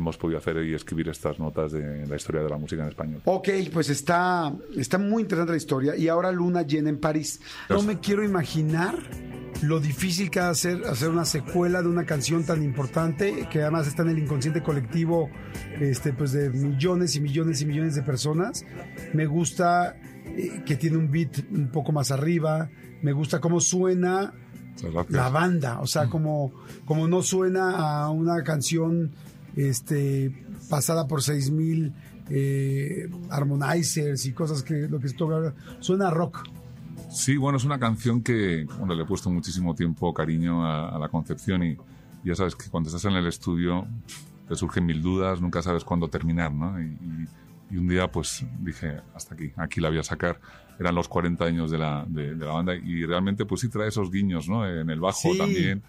hemos 0.01 0.17
podido 0.17 0.39
hacer 0.39 0.57
y 0.65 0.75
escribir 0.75 1.09
estas 1.09 1.39
notas 1.39 1.73
de 1.73 2.07
la 2.07 2.17
historia 2.17 2.43
de 2.43 2.49
la 2.49 2.57
música 2.57 2.83
en 2.83 2.89
español. 2.89 3.21
Ok, 3.27 3.49
pues 3.73 3.91
está, 3.91 4.53
está 4.77 4.99
muy 4.99 5.23
interesante 5.23 5.53
la 5.53 5.59
historia. 5.59 5.97
Y 5.97 6.09
ahora 6.09 6.33
Luna 6.33 6.63
llena 6.63 6.89
en 6.89 6.99
París. 6.99 7.41
No 7.69 7.83
me 7.83 8.01
quiero 8.01 8.25
imaginar 8.25 8.97
lo 9.63 9.79
difícil 9.79 10.31
que 10.31 10.41
va 10.41 10.49
a 10.49 10.55
ser 10.55 10.85
hacer 10.87 11.11
una 11.11 11.27
secuela 11.27 11.83
de 11.83 11.89
una 11.89 12.07
canción 12.07 12.45
tan 12.45 12.63
importante 12.63 13.47
que 13.51 13.61
además 13.61 13.87
está 13.87 14.03
en 14.03 14.11
el 14.11 14.19
inconsciente 14.19 14.63
colectivo 14.63 15.29
este, 15.79 16.15
pues 16.15 16.33
de 16.33 16.49
millones 16.49 17.15
y 17.17 17.21
millones 17.21 17.61
y 17.61 17.67
millones 17.67 17.95
de 17.95 18.03
personas. 18.03 18.65
Me 19.13 19.27
gusta 19.27 19.97
eh, 20.25 20.63
que 20.65 20.77
tiene 20.77 20.97
un 20.97 21.11
beat 21.11 21.45
un 21.51 21.69
poco 21.69 21.93
más 21.93 22.11
arriba. 22.11 22.71
Me 23.03 23.13
gusta 23.13 23.39
cómo 23.41 23.61
suena 23.61 24.33
la 25.09 25.29
banda, 25.29 25.81
o 25.81 25.87
sea, 25.87 26.07
como, 26.07 26.53
como 26.87 27.07
no 27.07 27.23
suena 27.23 28.03
a 28.03 28.11
una 28.11 28.43
canción 28.43 29.13
este, 29.57 30.33
pasada 30.69 31.07
por 31.07 31.23
6000 31.23 31.93
eh, 32.31 33.09
harmonizers 33.31 34.25
y 34.27 34.33
cosas 34.33 34.63
que 34.63 34.89
lo 34.89 35.01
que 35.01 35.09
toca, 35.11 35.55
suena 35.81 36.09
a 36.09 36.11
rock. 36.11 36.47
Sí, 37.11 37.37
bueno, 37.37 37.59
es 37.59 37.65
una 37.65 37.79
canción 37.79 38.23
que 38.23 38.67
bueno, 38.79 38.95
le 38.95 39.03
he 39.03 39.07
puesto 39.07 39.31
muchísimo 39.31 39.75
tiempo, 39.75 40.15
cariño 40.15 40.65
a, 40.65 40.91
a 40.95 40.99
la 40.99 41.09
concepción 41.09 41.63
y 41.65 41.77
ya 42.25 42.35
sabes 42.35 42.55
que 42.55 42.71
cuando 42.71 42.89
estás 42.89 43.05
en 43.07 43.13
el 43.17 43.27
estudio 43.27 43.87
te 44.49 44.55
surgen 44.55 44.87
mil 44.87 45.01
dudas, 45.03 45.41
nunca 45.41 45.63
sabes 45.63 45.83
cuándo 45.85 46.09
terminar, 46.09 46.53
¿no? 46.53 46.81
Y, 46.81 46.85
y- 46.87 47.29
y 47.73 47.77
un 47.77 47.87
día 47.87 48.11
pues 48.11 48.45
dije, 48.61 48.97
hasta 49.15 49.35
aquí, 49.35 49.53
aquí 49.57 49.81
la 49.81 49.91
voy 49.91 49.99
a 49.99 50.03
sacar. 50.03 50.41
Eran 50.81 50.93
los 50.97 51.07
40 51.07 51.45
años 51.45 51.71
de 51.71 51.79
la, 51.79 52.05
de, 52.09 52.35
de 52.35 52.45
la 52.45 52.51
banda 52.53 52.75
y 52.75 53.05
realmente 53.07 53.45
pues 53.47 53.61
sí 53.61 53.69
trae 53.69 53.87
esos 53.89 54.11
guiños, 54.11 54.49
¿no? 54.49 54.67
En 54.69 54.91
el 54.91 54.99
bajo 54.99 55.31
Sí. 55.33 55.39
también. 55.39 55.81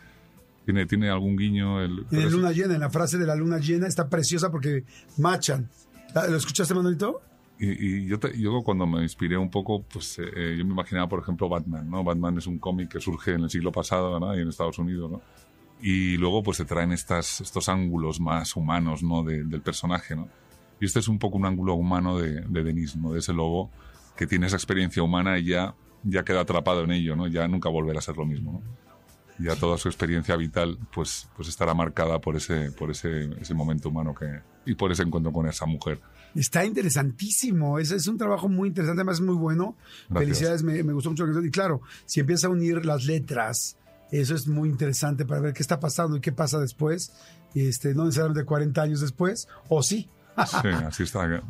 Tiene, 0.65 0.85
tiene 0.85 1.09
algún 1.09 1.35
guiño. 1.35 1.81
El, 1.81 2.05
En 2.11 2.31
luna 2.31 2.51
llena, 2.51 2.75
en 2.75 2.79
la 2.81 2.89
frase 2.89 3.17
de 3.17 3.25
la 3.25 3.35
luna 3.35 3.57
llena 3.57 3.87
está 3.87 4.07
preciosa 4.09 4.51
porque 4.51 4.83
machan. 5.17 5.69
¿Lo 6.13 6.35
escuchaste, 6.35 6.73
Manuelito? 6.73 7.21
Y, 7.59 7.69
y 8.03 8.05
yo, 8.07 8.19
te- 8.19 8.37
yo 8.39 8.61
cuando 8.63 8.85
me 8.87 9.01
inspiré 9.03 9.37
un 9.37 9.49
poco, 9.49 9.83
pues 9.83 10.17
eh, 10.19 10.23
eh, 10.35 10.55
yo 10.57 10.65
me 10.65 10.71
imaginaba, 10.71 11.07
por 11.07 11.19
ejemplo, 11.19 11.47
Batman, 11.49 11.89
¿no? 11.89 12.03
Batman 12.03 12.37
es 12.37 12.47
un 12.47 12.57
cómic 12.59 12.89
que 12.91 12.99
surge 12.99 13.33
en 13.33 13.41
el 13.41 13.49
siglo 13.49 13.71
pasado, 13.71 14.19
¿no? 14.19 14.35
Y 14.37 14.41
en 14.41 14.47
Estados 14.49 14.77
Unidos, 14.79 15.11
¿no? 15.11 15.21
Y 15.81 16.17
luego 16.17 16.43
pues 16.43 16.57
se 16.57 16.65
traen 16.65 16.91
estas, 16.91 17.41
estos 17.41 17.67
ángulos 17.69 18.19
más 18.19 18.55
humanos, 18.55 19.01
¿no? 19.03 19.23
De- 19.23 19.43
del 19.43 19.61
personaje, 19.61 20.15
¿no? 20.15 20.27
Y 20.79 20.85
este 20.85 20.99
es 20.99 21.07
un 21.07 21.19
poco 21.19 21.37
un 21.37 21.45
ángulo 21.45 21.75
humano 21.75 22.17
de, 22.19 22.41
de 22.41 22.63
Denis, 22.63 22.95
¿no? 22.95 23.13
De 23.13 23.19
ese 23.19 23.33
lobo 23.33 23.69
que 24.17 24.27
tiene 24.27 24.47
esa 24.47 24.55
experiencia 24.57 25.01
humana 25.03 25.37
y 25.39 25.45
ya, 25.45 25.75
ya 26.03 26.23
queda 26.23 26.41
atrapado 26.41 26.83
en 26.83 26.91
ello, 26.91 27.15
¿no? 27.15 27.27
Ya 27.27 27.47
nunca 27.47 27.69
volverá 27.69 27.99
a 27.99 28.01
ser 28.01 28.17
lo 28.17 28.25
mismo, 28.25 28.53
¿no? 28.53 28.90
Ya 29.41 29.55
toda 29.55 29.77
su 29.77 29.87
experiencia 29.87 30.35
vital 30.35 30.77
pues, 30.93 31.27
pues 31.35 31.47
estará 31.47 31.73
marcada 31.73 32.19
por 32.19 32.35
ese, 32.35 32.71
por 32.71 32.91
ese, 32.91 33.29
ese 33.39 33.53
momento 33.53 33.89
humano 33.89 34.13
que, 34.13 34.41
y 34.65 34.75
por 34.75 34.91
ese 34.91 35.03
encuentro 35.03 35.31
con 35.31 35.47
esa 35.47 35.65
mujer. 35.65 35.99
Está 36.35 36.65
interesantísimo. 36.65 37.79
Ese 37.79 37.95
es 37.95 38.07
un 38.07 38.17
trabajo 38.17 38.47
muy 38.47 38.69
interesante, 38.69 39.01
además 39.01 39.15
es 39.15 39.25
muy 39.25 39.35
bueno. 39.35 39.75
Gracias. 40.09 40.19
Felicidades, 40.19 40.63
me, 40.63 40.83
me 40.83 40.93
gustó 40.93 41.09
mucho. 41.09 41.25
Y 41.43 41.51
claro, 41.51 41.81
si 42.05 42.19
empieza 42.19 42.47
a 42.47 42.49
unir 42.49 42.85
las 42.85 43.05
letras, 43.05 43.77
eso 44.11 44.35
es 44.35 44.47
muy 44.47 44.69
interesante 44.69 45.25
para 45.25 45.41
ver 45.41 45.53
qué 45.53 45.61
está 45.61 45.79
pasando 45.79 46.17
y 46.17 46.21
qué 46.21 46.31
pasa 46.31 46.59
después. 46.59 47.13
Este, 47.55 47.93
no 47.93 48.05
necesariamente 48.05 48.45
40 48.45 48.81
años 48.81 49.01
después, 49.01 49.47
o 49.67 49.83
sí, 49.83 50.09
Sí, 50.47 50.67
así 50.67 51.03
está. 51.03 51.43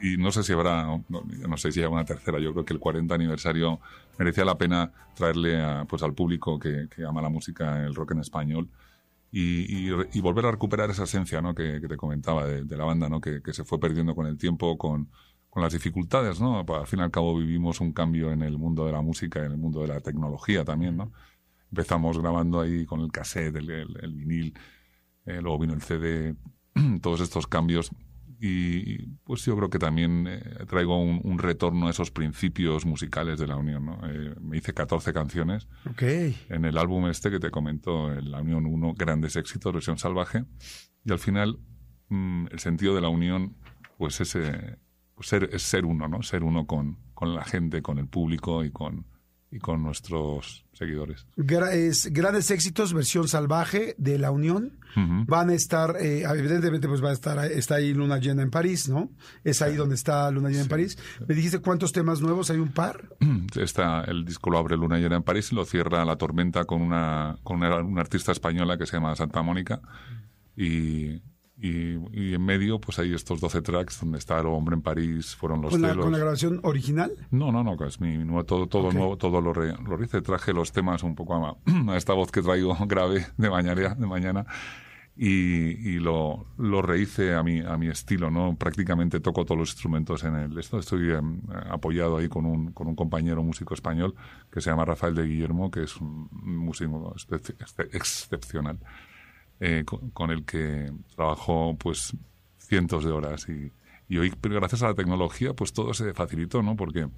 Y 0.00 0.16
no 0.16 0.30
sé 0.30 0.42
si 0.42 0.52
habrá, 0.52 0.84
no, 0.84 1.04
no 1.08 1.56
sé 1.56 1.72
si 1.72 1.80
hay 1.80 1.86
una 1.86 2.04
tercera. 2.04 2.38
Yo 2.38 2.52
creo 2.52 2.64
que 2.64 2.74
el 2.74 2.80
40 2.80 3.14
aniversario 3.14 3.80
merecía 4.18 4.44
la 4.44 4.58
pena 4.58 4.92
traerle 5.14 5.62
a, 5.62 5.84
pues, 5.86 6.02
al 6.02 6.14
público 6.14 6.58
que, 6.58 6.88
que 6.94 7.04
ama 7.04 7.22
la 7.22 7.28
música, 7.28 7.84
el 7.84 7.94
rock 7.94 8.12
en 8.12 8.20
español, 8.20 8.68
y, 9.30 9.88
y, 9.88 9.92
y 10.12 10.20
volver 10.20 10.46
a 10.46 10.50
recuperar 10.52 10.90
esa 10.90 11.04
esencia 11.04 11.40
¿no? 11.42 11.54
que, 11.54 11.80
que 11.80 11.88
te 11.88 11.96
comentaba 11.96 12.46
de, 12.46 12.64
de 12.64 12.76
la 12.76 12.84
banda, 12.84 13.08
¿no? 13.08 13.20
que, 13.20 13.42
que 13.42 13.52
se 13.52 13.64
fue 13.64 13.80
perdiendo 13.80 14.14
con 14.14 14.26
el 14.26 14.38
tiempo, 14.38 14.78
con, 14.78 15.10
con 15.50 15.62
las 15.62 15.72
dificultades. 15.72 16.40
¿no? 16.40 16.60
Al 16.60 16.86
fin 16.86 17.00
y 17.00 17.02
al 17.02 17.10
cabo 17.10 17.36
vivimos 17.36 17.80
un 17.80 17.92
cambio 17.92 18.32
en 18.32 18.42
el 18.42 18.58
mundo 18.58 18.86
de 18.86 18.92
la 18.92 19.02
música, 19.02 19.44
en 19.44 19.52
el 19.52 19.58
mundo 19.58 19.80
de 19.80 19.88
la 19.88 20.00
tecnología 20.00 20.64
también. 20.64 20.96
¿no? 20.96 21.12
Empezamos 21.70 22.18
grabando 22.18 22.60
ahí 22.60 22.86
con 22.86 23.00
el 23.00 23.10
cassette, 23.10 23.56
el, 23.56 23.70
el, 23.70 23.98
el 24.02 24.14
vinil, 24.14 24.54
eh, 25.26 25.40
luego 25.42 25.58
vino 25.58 25.74
el 25.74 25.82
CD, 25.82 26.36
todos 27.02 27.20
estos 27.20 27.46
cambios 27.46 27.90
y 28.40 28.98
pues 29.24 29.44
yo 29.44 29.56
creo 29.56 29.70
que 29.70 29.78
también 29.78 30.26
eh, 30.28 30.40
traigo 30.68 30.98
un, 30.98 31.20
un, 31.24 31.38
retorno 31.38 31.86
a 31.86 31.90
esos 31.90 32.10
principios 32.10 32.84
musicales 32.84 33.38
de 33.38 33.46
la 33.46 33.56
Unión. 33.56 33.86
¿no? 33.86 33.98
Eh, 34.04 34.34
me 34.40 34.58
hice 34.58 34.74
14 34.74 35.12
canciones 35.12 35.68
en 36.48 36.64
el 36.64 36.76
álbum 36.76 37.06
este 37.08 37.30
que 37.30 37.40
te 37.40 37.50
comento, 37.50 38.12
en 38.12 38.30
la 38.30 38.40
Unión 38.40 38.66
1, 38.66 38.94
Grandes 38.96 39.36
Éxitos, 39.36 39.72
versión 39.72 39.98
salvaje, 39.98 40.44
y 41.04 41.12
al 41.12 41.18
final 41.18 41.58
mmm, 42.08 42.46
el 42.50 42.58
sentido 42.58 42.94
de 42.94 43.00
la 43.00 43.08
unión 43.08 43.56
pues 43.96 44.20
es, 44.20 44.34
eh, 44.36 44.78
pues 45.14 45.28
ser, 45.28 45.48
es 45.52 45.62
ser 45.62 45.86
uno, 45.86 46.08
¿no? 46.08 46.22
ser 46.22 46.44
uno 46.44 46.66
con, 46.66 46.98
con 47.14 47.34
la 47.34 47.44
gente, 47.44 47.80
con 47.80 47.98
el 47.98 48.08
público 48.08 48.64
y 48.64 48.70
con, 48.70 49.06
y 49.50 49.58
con 49.58 49.82
nuestros 49.82 50.65
seguidores. 50.76 51.26
Gra 51.36 51.72
es, 51.72 52.12
grandes 52.12 52.50
éxitos, 52.50 52.92
versión 52.92 53.28
salvaje 53.28 53.94
de 53.98 54.18
La 54.18 54.30
Unión. 54.30 54.78
Uh 54.94 55.00
-huh. 55.00 55.26
Van 55.26 55.50
a 55.50 55.54
estar, 55.54 55.96
eh, 56.00 56.22
evidentemente, 56.22 56.88
pues 56.88 57.02
va 57.04 57.10
a 57.10 57.12
estar, 57.12 57.38
está 57.50 57.76
ahí 57.76 57.92
Luna 57.92 58.18
Llena 58.18 58.42
en 58.42 58.50
París, 58.50 58.88
¿no? 58.88 59.10
Es 59.44 59.60
ahí 59.60 59.72
sí. 59.72 59.76
donde 59.76 59.94
está 59.94 60.30
Luna 60.30 60.48
Llena 60.48 60.62
sí. 60.62 60.66
en 60.66 60.70
París. 60.70 60.98
¿Me 61.26 61.34
dijiste 61.34 61.58
cuántos 61.58 61.92
temas 61.92 62.20
nuevos? 62.20 62.50
¿Hay 62.50 62.58
un 62.58 62.72
par? 62.72 63.04
Está, 63.56 64.04
el 64.04 64.24
disco 64.24 64.50
lo 64.50 64.58
abre 64.58 64.76
Luna 64.76 64.98
Llena 64.98 65.16
en 65.16 65.22
París 65.22 65.52
y 65.52 65.54
lo 65.54 65.64
cierra 65.64 66.04
La 66.04 66.16
Tormenta 66.16 66.64
con 66.64 66.80
una, 66.80 67.36
con 67.42 67.58
una, 67.58 67.76
una 67.76 68.00
artista 68.00 68.32
española 68.32 68.78
que 68.78 68.86
se 68.86 68.96
llama 68.96 69.14
Santa 69.16 69.42
Mónica. 69.42 69.80
Y, 70.56 71.20
y, 71.58 71.96
y, 72.12 72.34
en 72.34 72.44
medio, 72.44 72.78
pues 72.78 72.98
hay 72.98 73.14
estos 73.14 73.40
12 73.40 73.62
tracks 73.62 74.00
donde 74.00 74.18
está 74.18 74.38
El 74.38 74.46
Hombre 74.46 74.74
en 74.74 74.82
París, 74.82 75.34
fueron 75.34 75.62
los 75.62 75.70
¿Con 75.72 75.82
la, 75.82 75.88
celos. 75.88 76.04
¿Con 76.04 76.12
la 76.12 76.18
grabación 76.18 76.60
original? 76.62 77.12
No, 77.30 77.50
no, 77.50 77.64
no, 77.64 77.82
es 77.86 78.00
mi 78.00 78.18
nuevo, 78.18 78.44
todo, 78.44 78.66
todo 78.66 78.88
okay. 78.88 78.98
nuevo, 78.98 79.16
todo 79.16 79.40
lo, 79.40 79.54
re, 79.54 79.74
lo 79.82 80.02
hice, 80.02 80.20
traje 80.20 80.52
los 80.52 80.72
temas 80.72 81.02
un 81.02 81.14
poco 81.14 81.34
a, 81.34 81.56
a, 81.92 81.96
esta 81.96 82.12
voz 82.12 82.30
que 82.30 82.42
traigo 82.42 82.76
grave 82.86 83.26
de 83.38 83.50
mañana, 83.50 83.94
de 83.94 84.06
mañana 84.06 84.46
y, 85.16 85.94
y 85.94 85.98
lo, 85.98 86.46
lo 86.58 86.82
rehice 86.82 87.34
a 87.34 87.42
mi, 87.42 87.60
a 87.60 87.78
mi 87.78 87.88
estilo, 87.88 88.30
¿no? 88.30 88.54
Prácticamente 88.56 89.20
toco 89.20 89.46
todos 89.46 89.58
los 89.58 89.70
instrumentos 89.70 90.24
en 90.24 90.34
el... 90.34 90.58
Esto 90.58 90.78
estoy 90.78 91.10
eh, 91.10 91.20
apoyado 91.70 92.18
ahí 92.18 92.28
con 92.28 92.44
un, 92.44 92.72
con 92.72 92.86
un 92.86 92.94
compañero 92.94 93.42
músico 93.42 93.72
español 93.72 94.14
que 94.50 94.60
se 94.60 94.68
llama 94.68 94.84
Rafael 94.84 95.14
de 95.14 95.26
Guillermo, 95.26 95.70
que 95.70 95.84
es 95.84 95.96
un 95.96 96.28
músico 96.30 97.14
excepcional 97.92 98.78
eh, 99.60 99.84
con, 99.84 100.10
con, 100.10 100.30
el 100.30 100.44
que 100.44 100.92
trabajó 101.14 101.76
pues 101.78 102.16
cientos 102.58 103.04
de 103.04 103.10
horas. 103.10 103.48
Y, 103.48 103.72
y, 104.08 104.18
hoy 104.18 104.32
gracias 104.42 104.82
a 104.82 104.88
la 104.88 104.94
tecnología 104.94 105.54
pues 105.54 105.72
todo 105.72 105.94
se 105.94 106.14
facilitó 106.14 106.62
no 106.62 106.76
porque 106.76 107.08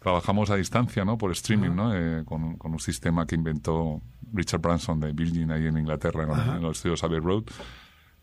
trabajamos 0.00 0.50
a 0.50 0.56
distancia 0.56 1.04
no 1.04 1.18
por 1.18 1.32
streaming 1.32 1.70
no 1.74 1.94
eh, 1.94 2.24
con, 2.24 2.56
con, 2.56 2.72
un 2.72 2.80
sistema 2.80 3.26
que 3.26 3.34
inventó 3.34 4.02
Richard 4.32 4.60
Branson 4.60 5.00
de 5.00 5.12
Virgin 5.12 5.50
ahí 5.50 5.66
en 5.66 5.78
Inglaterra 5.78 6.24
en, 6.24 6.56
en 6.56 6.62
los 6.62 6.78
estudios 6.78 7.02
Abbey 7.04 7.20
Road 7.20 7.44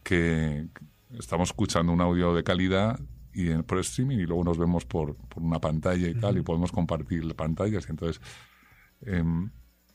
que 0.03 0.67
estamos 1.17 1.49
escuchando 1.49 1.91
un 1.91 2.01
audio 2.01 2.33
de 2.33 2.43
calidad 2.43 2.99
y 3.33 3.49
en, 3.49 3.63
por 3.63 3.79
streaming 3.79 4.17
y 4.17 4.25
luego 4.25 4.43
nos 4.43 4.57
vemos 4.57 4.85
por, 4.85 5.15
por 5.15 5.43
una 5.43 5.59
pantalla 5.59 6.07
y 6.07 6.13
tal 6.13 6.37
y 6.37 6.41
podemos 6.41 6.71
compartir 6.71 7.33
pantallas. 7.35 7.85
Y 7.87 7.91
entonces 7.91 8.21
eh, 9.01 9.23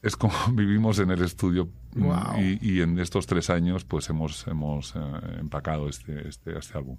es 0.03 0.17
como 0.17 0.35
vivimos 0.53 0.99
en 0.99 1.11
el 1.11 1.23
estudio 1.23 1.69
wow. 1.95 2.39
y, 2.39 2.59
y, 2.61 2.81
en 2.81 2.99
estos 2.99 3.27
tres 3.27 3.51
años 3.51 3.85
pues 3.85 4.09
hemos, 4.11 4.47
hemos 4.47 4.95
eh, 4.95 5.01
empacado 5.41 5.89
este, 5.89 6.29
este, 6.29 6.59
este, 6.59 6.79
álbum. 6.79 6.97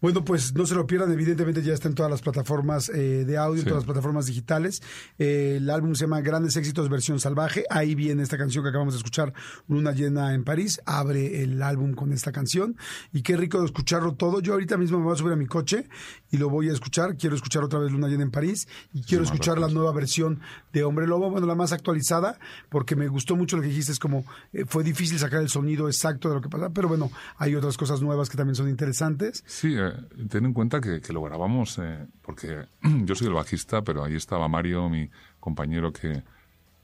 Bueno, 0.00 0.24
pues 0.24 0.54
no 0.54 0.66
se 0.66 0.74
lo 0.74 0.86
pierdan, 0.86 1.12
evidentemente 1.12 1.62
ya 1.62 1.72
está 1.72 1.88
en 1.88 1.94
todas 1.94 2.10
las 2.10 2.22
plataformas 2.22 2.88
eh, 2.88 3.24
de 3.24 3.36
audio, 3.36 3.56
sí. 3.56 3.60
en 3.60 3.68
todas 3.68 3.82
las 3.82 3.86
plataformas 3.86 4.26
digitales. 4.26 4.82
Eh, 5.18 5.56
el 5.58 5.70
álbum 5.70 5.94
se 5.94 6.04
llama 6.04 6.20
Grandes 6.20 6.56
Éxitos 6.56 6.88
versión 6.88 7.20
salvaje, 7.20 7.64
ahí 7.70 7.94
viene 7.94 8.22
esta 8.22 8.38
canción 8.38 8.64
que 8.64 8.70
acabamos 8.70 8.94
de 8.94 8.98
escuchar, 8.98 9.32
Luna 9.68 9.92
Llena 9.92 10.34
en 10.34 10.44
París, 10.44 10.80
abre 10.86 11.42
el 11.42 11.62
álbum 11.62 11.94
con 11.94 12.12
esta 12.12 12.32
canción 12.32 12.76
y 13.12 13.22
qué 13.22 13.36
rico 13.36 13.60
de 13.60 13.66
escucharlo 13.66 14.14
todo. 14.14 14.40
Yo 14.40 14.54
ahorita 14.54 14.76
mismo 14.76 14.98
me 14.98 15.04
voy 15.04 15.14
a 15.14 15.16
subir 15.16 15.32
a 15.32 15.36
mi 15.36 15.46
coche 15.46 15.88
y 16.30 16.38
lo 16.38 16.48
voy 16.48 16.68
a 16.68 16.72
escuchar, 16.72 17.16
quiero 17.16 17.36
escuchar 17.36 17.62
otra 17.62 17.78
vez 17.78 17.92
Luna 17.92 18.08
Llena 18.08 18.22
en 18.22 18.30
París 18.30 18.68
y 18.92 19.02
quiero 19.02 19.24
sí, 19.24 19.32
escuchar 19.32 19.58
la 19.58 19.68
nueva 19.68 19.92
versión 19.92 20.40
de 20.72 20.82
Hombre 20.84 21.06
Lobo, 21.06 21.30
bueno, 21.30 21.46
la 21.46 21.54
más 21.54 21.72
actualizada, 21.72 22.38
porque 22.68 22.96
me 22.96 23.08
gustó 23.08 23.36
mucho 23.36 23.56
lo 23.56 23.62
que 23.62 23.68
dijiste, 23.68 23.92
es 23.92 23.98
como 23.98 24.24
eh, 24.52 24.64
fue 24.66 24.84
difícil 24.84 25.18
sacar 25.18 25.40
el 25.40 25.48
sonido 25.48 25.86
exacto 25.86 26.28
de 26.28 26.36
lo 26.36 26.40
que 26.40 26.48
pasa, 26.48 26.70
pero 26.70 26.88
bueno, 26.88 27.10
hay 27.38 27.54
otras 27.54 27.76
cosas 27.76 28.02
nuevas 28.02 28.28
que 28.28 28.36
también 28.36 28.54
son 28.54 28.68
interesantes. 28.68 29.42
Sí, 29.46 29.74
eh, 29.78 29.92
ten 30.28 30.44
en 30.44 30.52
cuenta 30.52 30.80
que, 30.80 31.00
que 31.00 31.12
lo 31.12 31.22
grabamos, 31.22 31.78
eh, 31.78 32.06
porque 32.22 32.66
yo 33.04 33.14
soy 33.14 33.28
el 33.28 33.34
bajista, 33.34 33.82
pero 33.82 34.04
ahí 34.04 34.14
estaba 34.14 34.48
Mario, 34.48 34.88
mi 34.88 35.10
compañero 35.38 35.92
que, 35.92 36.22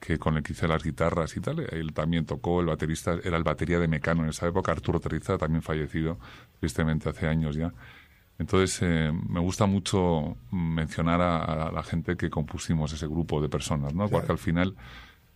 que 0.01 0.19
con 0.19 0.37
el 0.37 0.43
que 0.43 0.53
hice 0.53 0.69
las 0.69 0.83
guitarras 0.83 1.37
y 1.37 1.41
tal, 1.41 1.61
él 1.61 1.93
también 1.93 2.27
tocó, 2.27 2.61
el 2.61 2.67
baterista 2.67 3.19
era 3.23 3.37
el 3.37 3.45
batería 3.45 3.79
de 3.79 3.89
Mecano 3.89 4.23
en 4.23 4.31
esa 4.31 4.47
época, 4.47 4.73
Arturo 4.73 5.01
Terriza, 5.01 5.39
también 5.39 5.63
fallecido, 5.63 6.19
tristemente 6.61 7.09
hace 7.09 7.27
años 7.27 7.57
ya. 7.57 7.73
Entonces, 8.39 8.79
eh, 8.83 9.13
me 9.29 9.41
gusta 9.41 9.65
mucho 9.67 10.37
mencionar 10.51 11.23
a, 11.23 11.69
a, 11.69 11.73
la 11.73 11.83
gente 11.83 12.17
que 12.17 12.29
compusimos 12.29 12.93
ese 12.93 13.07
grupo 13.07 13.41
de 13.41 13.49
personas, 13.49 13.95
¿no? 13.95 14.09
Claro. 14.09 14.11
Porque 14.11 14.33
al 14.33 14.39
final 14.39 14.77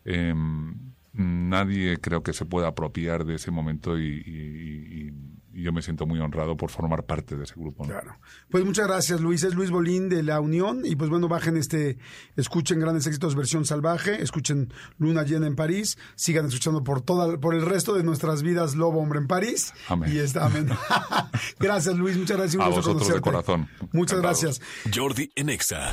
eh, 0.04 0.34
nadie 1.12 1.98
creo 1.98 2.22
que 2.22 2.32
se 2.32 2.44
pueda 2.44 2.68
apropiar 2.68 3.24
de 3.24 3.34
ese 3.34 3.50
momento 3.50 3.98
y, 3.98 4.06
y, 4.06 5.08
y, 5.52 5.62
yo 5.62 5.72
me 5.72 5.82
siento 5.82 6.06
muy 6.06 6.18
honrado 6.20 6.56
por 6.56 6.70
formar 6.70 7.04
parte 7.04 7.36
de 7.36 7.44
ese 7.44 7.54
grupo. 7.56 7.84
¿no? 7.84 7.90
Claro. 7.90 8.16
Pues 8.50 8.64
muchas 8.64 8.86
gracias, 8.86 9.20
Luis. 9.20 9.42
Es 9.42 9.54
Luis 9.54 9.70
Bolín 9.70 10.08
de 10.08 10.22
La 10.22 10.40
Unión. 10.40 10.82
Y 10.86 10.94
pues 10.96 11.10
bueno, 11.10 11.28
bajen 11.28 11.56
este, 11.56 11.98
escuchen 12.36 12.78
Grandes 12.80 13.06
Éxitos 13.06 13.34
versión 13.34 13.66
salvaje, 13.66 14.22
escuchen 14.22 14.72
Luna 14.98 15.24
Llena 15.24 15.46
en 15.48 15.56
París, 15.56 15.98
sigan 16.14 16.46
escuchando 16.46 16.82
por 16.84 17.02
toda, 17.02 17.38
por 17.38 17.54
el 17.54 17.66
resto 17.66 17.94
de 17.94 18.04
nuestras 18.04 18.42
vidas 18.42 18.74
Lobo 18.76 19.00
Hombre 19.00 19.18
en 19.18 19.26
París. 19.26 19.74
Amén. 19.88 20.10
Y 20.14 20.18
está, 20.18 20.46
amén. 20.46 20.68
gracias, 21.58 21.94
Luis. 21.96 22.16
Muchas 22.16 22.36
gracias. 22.38 22.54
Un 22.54 22.62
A 22.62 22.68
vosotros 22.68 22.94
conocerte. 22.94 23.18
de 23.18 23.20
corazón. 23.20 23.68
Muchas 23.92 24.18
Encantado. 24.18 24.22
gracias. 24.22 24.60
Jordi 24.94 25.30
Enexa. 25.34 25.90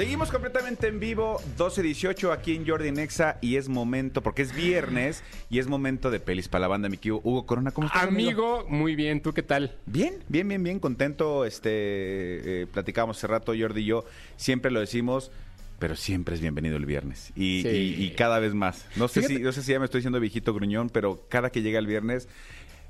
Seguimos 0.00 0.30
completamente 0.30 0.86
en 0.86 0.98
vivo, 0.98 1.42
12.18 1.58 2.32
aquí 2.32 2.56
en 2.56 2.66
Jordi 2.66 2.90
Nexa 2.90 3.36
y 3.42 3.56
es 3.56 3.68
momento, 3.68 4.22
porque 4.22 4.40
es 4.40 4.54
viernes 4.54 5.22
y 5.50 5.58
es 5.58 5.66
momento 5.66 6.10
de 6.10 6.20
pelis 6.20 6.48
para 6.48 6.62
la 6.62 6.68
banda, 6.68 6.88
mi 6.88 6.96
tío 6.96 7.20
Hugo 7.22 7.44
Corona. 7.44 7.70
¿Cómo 7.70 7.86
estás, 7.86 8.04
amigo? 8.04 8.60
amigo? 8.60 8.64
Muy 8.70 8.96
bien, 8.96 9.20
¿tú 9.20 9.34
qué 9.34 9.42
tal? 9.42 9.76
Bien, 9.84 10.14
bien, 10.26 10.48
bien, 10.48 10.62
bien, 10.62 10.80
contento. 10.80 11.44
Este, 11.44 12.62
eh, 12.62 12.66
platicábamos 12.72 13.18
hace 13.18 13.26
rato, 13.26 13.52
Jordi 13.54 13.82
y 13.82 13.84
yo, 13.84 14.06
siempre 14.38 14.70
lo 14.70 14.80
decimos, 14.80 15.32
pero 15.78 15.94
siempre 15.96 16.34
es 16.34 16.40
bienvenido 16.40 16.78
el 16.78 16.86
viernes 16.86 17.30
y, 17.36 17.60
sí. 17.60 17.96
y, 17.98 18.04
y 18.06 18.10
cada 18.12 18.38
vez 18.38 18.54
más. 18.54 18.86
No 18.96 19.06
sé, 19.06 19.20
si, 19.20 19.38
no 19.38 19.52
sé 19.52 19.62
si 19.62 19.72
ya 19.72 19.80
me 19.80 19.84
estoy 19.84 19.98
diciendo 19.98 20.18
viejito 20.18 20.54
gruñón, 20.54 20.88
pero 20.88 21.26
cada 21.28 21.50
que 21.50 21.60
llega 21.60 21.78
el 21.78 21.86
viernes 21.86 22.26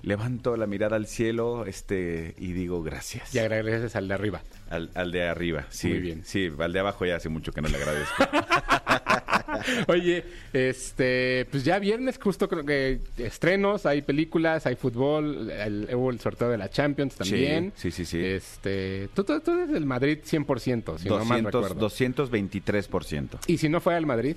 levanto 0.02 0.56
la 0.56 0.66
mirada 0.66 0.96
al 0.96 1.06
cielo 1.06 1.66
este 1.66 2.34
y 2.38 2.52
digo 2.52 2.82
gracias. 2.82 3.34
Y 3.34 3.38
agradeces 3.38 3.96
al 3.96 4.08
de 4.08 4.14
arriba. 4.14 4.42
Al, 4.70 4.90
al, 4.94 5.12
de 5.12 5.28
arriba, 5.28 5.66
sí. 5.70 5.88
Muy 5.88 5.98
bien. 5.98 6.22
Sí, 6.24 6.48
al 6.58 6.72
de 6.72 6.80
abajo 6.80 7.04
ya 7.04 7.16
hace 7.16 7.28
mucho 7.28 7.52
que 7.52 7.60
no 7.60 7.68
le 7.68 7.76
agradezco. 7.76 8.24
Oye, 9.88 10.24
este, 10.52 11.46
pues 11.50 11.64
ya 11.64 11.78
viernes 11.78 12.18
justo 12.22 12.48
creo 12.48 12.64
que 12.64 13.00
estrenos, 13.18 13.84
hay 13.84 14.02
películas, 14.02 14.66
hay 14.66 14.76
fútbol, 14.76 15.50
el, 15.50 15.88
hubo 15.94 16.10
el 16.10 16.20
sorteo 16.20 16.48
de 16.48 16.58
la 16.58 16.70
Champions 16.70 17.16
también. 17.16 17.72
Sí, 17.76 17.90
sí, 17.90 18.04
sí. 18.04 18.18
sí. 18.18 18.24
Este, 18.24 19.08
tú, 19.12 19.24
tú, 19.24 19.40
tú 19.40 19.52
eres 19.52 19.70
del 19.70 19.86
Madrid 19.86 20.18
100%, 20.24 20.98
si 20.98 21.08
200, 21.08 21.08
no 21.08 21.24
mal 21.24 21.44
recuerdo. 21.44 21.88
223%. 21.88 23.38
¿Y 23.48 23.58
si 23.58 23.68
no 23.68 23.80
fue 23.80 23.96
al 23.96 24.06
Madrid? 24.06 24.36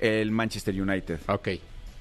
El 0.00 0.32
Manchester 0.32 0.80
United. 0.80 1.20
Ok. 1.28 1.48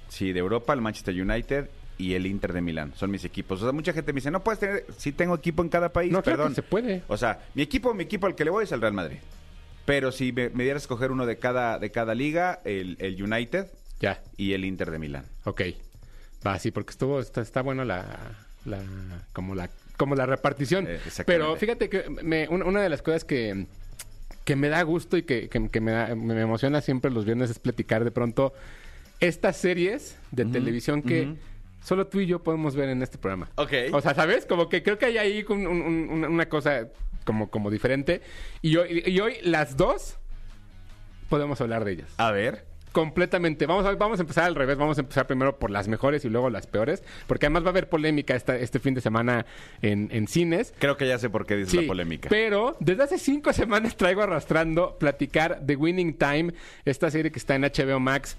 Sí, 0.09 0.33
de 0.33 0.39
Europa, 0.39 0.73
el 0.73 0.81
Manchester 0.81 1.19
United 1.19 1.69
y 1.97 2.13
el 2.13 2.25
Inter 2.25 2.53
de 2.53 2.61
Milán. 2.61 2.93
Son 2.95 3.09
mis 3.11 3.23
equipos. 3.25 3.61
O 3.61 3.65
sea, 3.65 3.71
mucha 3.71 3.93
gente 3.93 4.13
me 4.13 4.17
dice, 4.17 4.31
no 4.31 4.43
puedes 4.43 4.59
tener, 4.59 4.85
sí 4.97 5.11
tengo 5.11 5.35
equipo 5.35 5.61
en 5.61 5.69
cada 5.69 5.89
país, 5.93 6.11
no, 6.11 6.21
perdón. 6.21 6.53
Claro 6.53 6.55
se 6.55 6.63
puede. 6.63 7.03
O 7.07 7.17
sea, 7.17 7.39
mi 7.53 7.61
equipo, 7.61 7.93
mi 7.93 8.03
equipo 8.03 8.27
al 8.27 8.35
que 8.35 8.45
le 8.45 8.51
voy 8.51 8.63
es 8.63 8.71
el 8.71 8.81
Real 8.81 8.93
Madrid. 8.93 9.17
Pero 9.85 10.11
si 10.11 10.31
me, 10.31 10.49
me 10.49 10.63
diera 10.63 10.77
a 10.77 10.81
escoger 10.81 11.11
uno 11.11 11.25
de 11.25 11.37
cada, 11.37 11.77
de 11.77 11.91
cada 11.91 12.15
liga, 12.15 12.61
el, 12.63 12.95
el, 12.99 13.21
United 13.21 13.67
ya. 13.99 14.21
y 14.37 14.53
el 14.53 14.65
Inter 14.65 14.91
de 14.91 14.99
Milán. 14.99 15.25
Ok. 15.43 15.61
Va, 16.45 16.57
sí, 16.59 16.71
porque 16.71 16.91
estuvo, 16.91 17.19
está, 17.19 17.41
está 17.41 17.61
bueno 17.61 17.83
la, 17.85 18.05
la, 18.65 18.79
como 19.33 19.55
la, 19.55 19.69
como 19.97 20.15
la 20.15 20.25
repartición. 20.25 20.87
Eh, 20.87 20.99
Pero 21.25 21.55
fíjate 21.55 21.89
que 21.89 22.09
me, 22.09 22.47
una, 22.47 22.65
una 22.65 22.81
de 22.81 22.89
las 22.89 23.01
cosas 23.01 23.23
que, 23.25 23.65
que 24.45 24.55
me 24.55 24.69
da 24.69 24.81
gusto 24.83 25.17
y 25.17 25.23
que, 25.23 25.49
que, 25.49 25.69
que 25.69 25.81
me, 25.81 25.91
da, 25.91 26.15
me 26.15 26.39
emociona 26.39 26.81
siempre 26.81 27.11
los 27.11 27.25
viernes 27.25 27.49
es 27.49 27.59
platicar 27.59 28.03
de 28.03 28.11
pronto 28.11 28.53
estas 29.19 29.57
series 29.57 30.17
de 30.31 30.43
uh 30.43 30.47
-huh, 30.47 30.51
televisión 30.51 31.01
que 31.01 31.21
uh 31.21 31.25
-huh. 31.25 31.37
Solo 31.84 32.07
tú 32.07 32.19
y 32.19 32.25
yo 32.25 32.41
podemos 32.41 32.75
ver 32.75 32.89
en 32.89 33.01
este 33.03 33.17
programa. 33.17 33.49
Ok. 33.55 33.73
O 33.91 34.01
sea, 34.01 34.13
¿sabes? 34.15 34.45
Como 34.45 34.69
que 34.69 34.81
creo 34.84 34.97
que 34.97 35.05
hay 35.07 35.17
ahí 35.17 35.45
un- 35.49 35.67
un- 35.67 35.81
un- 36.09 36.25
una 36.25 36.47
cosa 36.47 36.88
como, 37.25 37.49
como 37.49 37.69
diferente. 37.69 38.21
Y 38.61 38.75
hoy, 38.77 39.03
y 39.05 39.19
hoy 39.19 39.36
las 39.43 39.77
dos 39.77 40.17
podemos 41.29 41.59
hablar 41.61 41.86
de 41.86 41.93
ellas. 41.93 42.09
A 42.17 42.31
ver. 42.31 42.65
Completamente. 42.91 43.65
Vamos 43.65 43.88
a, 43.88 43.95
vamos 43.95 44.19
a 44.19 44.21
empezar 44.21 44.43
al 44.43 44.53
revés. 44.53 44.77
Vamos 44.77 44.99
a 44.99 45.01
empezar 45.01 45.25
primero 45.25 45.57
por 45.57 45.71
las 45.71 45.88
mejores 45.88 46.23
y 46.25 46.29
luego 46.29 46.51
las 46.51 46.67
peores. 46.67 47.01
Porque 47.25 47.47
además 47.47 47.63
va 47.63 47.67
a 47.67 47.69
haber 47.71 47.89
polémica 47.89 48.36
esta, 48.36 48.55
este 48.55 48.77
fin 48.79 48.93
de 48.93 49.01
semana 49.01 49.47
en, 49.81 50.09
en 50.11 50.27
cines. 50.27 50.75
Creo 50.77 50.95
que 50.95 51.07
ya 51.07 51.17
sé 51.17 51.27
por 51.31 51.47
qué 51.47 51.55
dices 51.55 51.71
Sí, 51.71 51.81
la 51.81 51.88
polémica. 51.88 52.29
Pero 52.29 52.77
desde 52.79 53.01
hace 53.03 53.17
cinco 53.17 53.51
semanas 53.53 53.97
traigo 53.97 54.21
arrastrando 54.21 54.95
platicar 54.99 55.61
The 55.65 55.75
Winning 55.75 56.13
Time, 56.13 56.53
esta 56.86 57.09
serie 57.09 57.31
que 57.31 57.39
está 57.39 57.55
en 57.55 57.63
HBO 57.63 57.99
Max, 57.99 58.38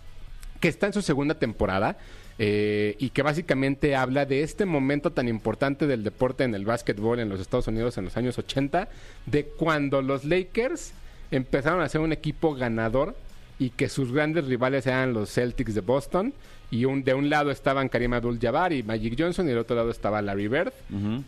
que 0.61 0.69
está 0.69 0.87
en 0.87 0.93
su 0.93 1.03
segunda 1.03 1.35
temporada. 1.35 1.99
Eh, 2.39 2.97
y 2.99 3.11
que 3.11 3.23
básicamente 3.23 3.95
habla 3.95 4.27
de 4.27 4.43
este 4.43 4.65
momento 4.65 5.13
tan 5.13 5.29
importante 5.29 5.87
del 5.87 6.03
deporte 6.03 6.45
en 6.45 6.55
el 6.55 6.65
básquetbol 6.65 7.21
en 7.21 7.29
los 7.29 7.41
Estados 7.41 7.69
Unidos 7.69 7.97
en 7.99 8.05
los 8.05 8.17
años 8.17 8.39
80, 8.39 8.89
de 9.27 9.45
cuando 9.45 10.03
los 10.03 10.25
Lakers 10.25 10.93
empezaron 11.31 11.81
a 11.81 11.89
ser 11.89 12.01
un 12.01 12.13
equipo 12.13 12.55
ganador 12.55 13.15
y 13.59 13.71
que 13.71 13.89
sus 13.89 14.13
grandes 14.13 14.47
rivales 14.47 14.87
eran 14.87 15.13
los 15.13 15.33
Celtics 15.33 15.75
de 15.75 15.81
Boston. 15.81 16.35
Y 16.71 16.87
un, 16.87 17.05
de 17.05 17.15
un 17.15 17.31
lado 17.31 17.53
estaban 17.53 17.89
Karim 17.89 18.15
Abdul-Jabbar 18.15 18.73
y 18.73 18.83
Magic 18.83 19.15
Johnson, 19.17 19.47
y 19.47 19.51
del 19.51 19.59
otro 19.59 19.77
lado 19.77 19.91
estaba 19.91 20.21
Larry 20.21 20.49
Bird 20.49 20.73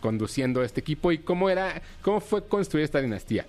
conduciendo 0.01 0.61
este 0.61 0.81
equipo. 0.81 1.13
¿Y 1.13 1.19
cómo, 1.19 1.49
era, 1.49 1.81
cómo 2.01 2.19
fue 2.19 2.45
construir 2.45 2.83
esta 2.83 3.01
dinastía? 3.01 3.45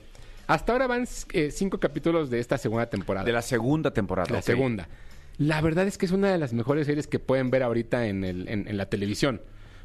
Hasta 0.46 0.72
ahora 0.72 0.86
van 0.86 1.08
eh, 1.32 1.50
cinco 1.50 1.78
capítulos 1.78 2.30
de 2.30 2.38
esta 2.38 2.56
segunda 2.56 2.86
temporada. 2.86 3.26
De 3.26 3.32
la 3.32 3.42
segunda 3.42 3.90
temporada. 3.90 4.32
La 4.32 4.42
segunda. 4.42 4.86
La 5.38 5.60
verdad 5.60 5.86
es 5.86 5.98
que 5.98 6.06
es 6.06 6.12
una 6.12 6.32
de 6.32 6.38
las 6.38 6.52
mejores 6.52 6.86
series 6.86 7.06
que 7.06 7.18
pueden 7.18 7.50
ver 7.50 7.62
ahorita 7.62 8.06
en, 8.08 8.24
el- 8.24 8.48
en- 8.48 8.76
la 8.76 8.86
televisión. 8.86 9.40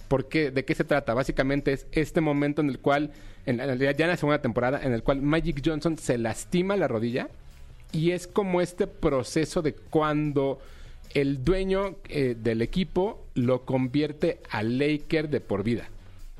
¿Por 0.08 0.28
qué? 0.28 0.52
¿De 0.52 0.66
qué 0.66 0.76
se 0.76 0.84
trata? 0.84 1.14
Básicamente 1.14 1.74
es 1.74 1.86
este 1.92 2.22
momento 2.22 2.62
en 2.62 2.70
el 2.70 2.80
cual, 2.80 3.12
ya 3.46 3.52
en 3.54 3.98
la 4.08 4.18
segunda 4.18 4.42
temporada, 4.42 4.82
en 4.84 4.94
el 4.94 5.04
cual 5.04 5.22
Magic 5.22 5.62
Johnson 5.66 5.98
se 5.98 6.18
lastima 6.18 6.76
la 6.76 6.88
rodilla 6.88 7.30
y 7.92 8.12
es 8.12 8.28
como 8.28 8.62
este 8.62 8.88
proceso 8.88 9.62
de 9.62 9.74
cuando 9.74 10.60
el 11.14 11.44
dueño 11.44 11.98
eh, 12.10 12.36
del 12.38 12.62
equipo 12.62 13.24
lo 13.36 13.66
convierte 13.66 14.40
a 14.50 14.64
Laker 14.64 15.30
de 15.30 15.40
por 15.42 15.64
vida, 15.64 15.88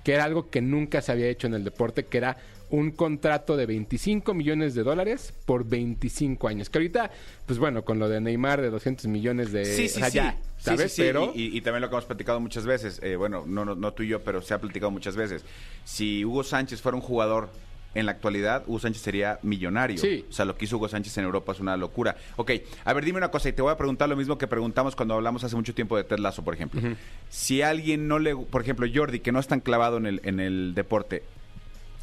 que 0.04 0.14
era 0.14 0.24
algo 0.24 0.50
que 0.50 0.62
nunca 0.62 1.02
se 1.02 1.12
había 1.12 1.28
hecho 1.28 1.48
en 1.48 1.54
el 1.54 1.64
deporte, 1.64 2.06
que 2.06 2.18
era 2.18 2.38
un 2.74 2.90
contrato 2.90 3.56
de 3.56 3.68
25 3.68 4.34
millones 4.34 4.74
de 4.74 4.82
dólares 4.82 5.32
por 5.46 5.64
25 5.64 6.48
años. 6.48 6.72
Que 6.72 6.80
ahorita, 6.80 7.12
pues 7.46 7.60
bueno, 7.60 7.86
con 7.86 8.00
lo 8.00 8.10
de 8.10 8.20
Neymar 8.20 8.62
de 8.62 8.72
200 8.72 9.06
millones 9.06 9.52
de... 9.52 9.64
Sí, 9.64 9.88
sí, 9.88 9.98
o 9.98 10.00
sea, 10.00 10.10
sí. 10.10 10.18
ya, 10.18 10.38
¿sabes? 10.58 10.96
Pero... 10.98 11.32
Y, 11.36 11.62
también 11.62 11.82
lo 11.82 11.90
que 11.90 11.94
hemos 11.94 12.06
platicado 12.06 12.40
muchas 12.40 12.66
veces. 12.66 13.00
eh, 13.04 13.16
bueno, 13.16 13.44
no, 13.46 13.64
no, 13.64 13.76
no 13.76 13.94
tú 13.94 14.02
y 14.02 14.08
yo, 14.08 14.24
pero 14.24 14.42
se 14.42 14.56
ha 14.56 14.60
platicado 14.60 14.90
muchas 14.90 15.16
veces. 15.16 15.46
Si 15.86 16.26
Hugo 16.26 16.44
Sánchez 16.44 16.82
fuera 16.82 16.96
un 16.96 17.04
jugador 17.04 17.50
en 17.94 18.08
la 18.08 18.14
actualidad, 18.14 18.64
Hugo 18.66 18.80
Sánchez 18.80 19.04
sería 19.04 19.38
millonario. 19.44 20.00
Sí. 20.00 20.26
O 20.28 20.34
sea, 20.34 20.46
lo 20.46 20.58
que 20.58 20.66
hizo 20.66 20.78
Hugo 20.78 20.90
Sánchez 20.90 21.16
en 21.20 21.26
Europa 21.26 21.52
es 21.52 21.60
una 21.60 21.78
locura. 21.78 22.16
Ok, 22.38 22.54
a 22.86 22.94
ver, 22.94 23.06
dime 23.06 23.20
una 23.20 23.30
cosa 23.30 23.50
y 23.50 23.54
te 23.54 23.62
voy 23.62 23.72
a 23.72 23.78
preguntar 23.78 24.10
lo 24.10 24.16
mismo 24.16 24.40
que 24.40 24.48
preguntamos 24.48 24.96
cuando 24.96 25.14
hablamos 25.14 25.44
hace 25.44 25.56
mucho 25.56 25.76
tiempo 25.76 25.96
de 25.96 26.06
Ted 26.06 26.18
Lasso, 26.18 26.44
por 26.44 26.56
ejemplo. 26.56 26.82
Si 27.30 27.62
alguien 27.62 28.08
no 28.08 28.18
le... 28.18 28.36
Por 28.36 28.64
ejemplo, 28.64 28.88
Jordi, 28.92 29.20
que 29.20 29.32
no 29.32 29.40
es 29.40 29.46
tan 29.46 29.60
clavado 29.60 29.98
en 29.98 30.08
el, 30.08 30.22
en 30.24 30.40
el 30.40 30.74
deporte, 30.74 31.22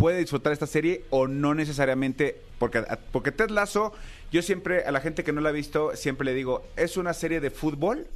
puede 0.00 0.18
disfrutar 0.18 0.52
esta 0.52 0.66
serie 0.66 1.04
o 1.10 1.28
no 1.28 1.54
necesariamente 1.54 2.40
porque 2.58 2.82
porque 3.12 3.32
Ted 3.32 3.50
Lasso 3.50 3.92
yo 4.32 4.40
siempre 4.40 4.84
a 4.84 4.92
la 4.92 5.00
gente 5.00 5.24
que 5.24 5.32
no 5.32 5.42
la 5.42 5.50
ha 5.50 5.52
visto 5.52 5.94
siempre 5.94 6.24
le 6.24 6.32
digo 6.32 6.64
es 6.76 6.96
una 6.96 7.12
serie 7.12 7.38
de 7.40 7.50
fútbol 7.50 8.06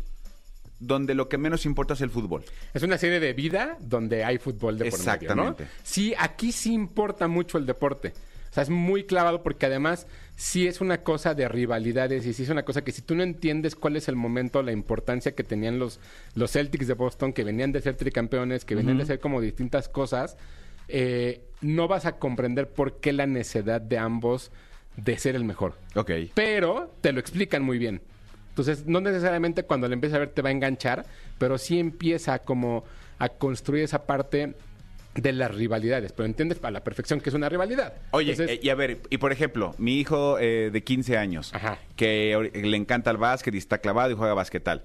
donde 0.80 1.14
lo 1.14 1.28
que 1.28 1.36
menos 1.36 1.66
importa 1.66 1.92
es 1.92 2.00
el 2.00 2.08
fútbol 2.08 2.42
Es 2.72 2.82
una 2.82 2.96
serie 2.96 3.20
de 3.20 3.34
vida 3.34 3.76
donde 3.80 4.24
hay 4.24 4.38
fútbol 4.38 4.78
de 4.78 4.90
por 4.90 4.98
medio, 4.98 5.04
¿no? 5.04 5.12
Exactamente. 5.12 5.66
Sí, 5.82 6.14
aquí 6.18 6.52
sí 6.52 6.72
importa 6.72 7.28
mucho 7.28 7.58
el 7.58 7.66
deporte. 7.66 8.12
O 8.50 8.54
sea, 8.54 8.62
es 8.62 8.70
muy 8.70 9.04
clavado 9.04 9.42
porque 9.42 9.66
además 9.66 10.06
sí 10.36 10.66
es 10.66 10.80
una 10.80 11.02
cosa 11.02 11.34
de 11.34 11.48
rivalidades 11.48 12.26
y 12.26 12.32
sí 12.32 12.42
es 12.42 12.48
una 12.48 12.64
cosa 12.64 12.82
que 12.82 12.92
si 12.92 13.02
tú 13.02 13.14
no 13.14 13.22
entiendes 13.22 13.76
cuál 13.76 13.96
es 13.96 14.08
el 14.08 14.16
momento, 14.16 14.62
la 14.62 14.72
importancia 14.72 15.34
que 15.34 15.44
tenían 15.44 15.78
los, 15.78 16.00
los 16.34 16.52
Celtics 16.52 16.86
de 16.86 16.94
Boston, 16.94 17.32
que 17.32 17.44
venían 17.44 17.72
de 17.72 17.80
ser 17.80 17.96
tricampeones, 17.96 18.64
que 18.64 18.74
venían 18.74 18.98
de 18.98 19.06
ser 19.06 19.20
como 19.20 19.40
distintas 19.40 19.88
cosas, 19.88 20.36
eh, 20.88 21.42
no 21.60 21.88
vas 21.88 22.06
a 22.06 22.18
comprender 22.18 22.68
por 22.68 23.00
qué 23.00 23.12
la 23.12 23.26
necesidad 23.26 23.80
de 23.80 23.98
ambos 23.98 24.50
de 24.96 25.18
ser 25.18 25.34
el 25.34 25.44
mejor 25.44 25.74
ok 25.94 26.10
pero 26.34 26.94
te 27.00 27.12
lo 27.12 27.20
explican 27.20 27.62
muy 27.62 27.78
bien. 27.78 28.00
Entonces, 28.50 28.86
no 28.86 29.00
necesariamente 29.00 29.64
cuando 29.64 29.88
lo 29.88 29.94
empieces 29.94 30.14
a 30.14 30.20
ver 30.20 30.28
te 30.28 30.40
va 30.40 30.50
a 30.50 30.52
enganchar, 30.52 31.04
pero 31.38 31.58
sí 31.58 31.80
empieza 31.80 32.38
como 32.38 32.84
a 33.18 33.28
construir 33.28 33.82
esa 33.82 34.06
parte 34.06 34.54
de 35.16 35.32
las 35.32 35.52
rivalidades. 35.52 36.12
Pero 36.12 36.26
entiendes 36.26 36.62
a 36.62 36.70
la 36.70 36.84
perfección 36.84 37.20
que 37.20 37.30
es 37.30 37.34
una 37.34 37.48
rivalidad. 37.48 37.94
Oye, 38.12 38.30
Entonces, 38.30 38.58
eh, 38.58 38.60
y 38.62 38.68
a 38.68 38.76
ver, 38.76 39.00
y 39.10 39.18
por 39.18 39.32
ejemplo, 39.32 39.74
mi 39.78 39.98
hijo 39.98 40.38
eh, 40.38 40.70
de 40.72 40.84
15 40.84 41.18
años, 41.18 41.52
Ajá. 41.52 41.78
que 41.96 42.50
le 42.54 42.76
encanta 42.76 43.10
el 43.10 43.16
básquet 43.16 43.52
y 43.54 43.58
está 43.58 43.78
clavado 43.78 44.12
y 44.12 44.14
juega 44.14 44.34
basquetal, 44.34 44.82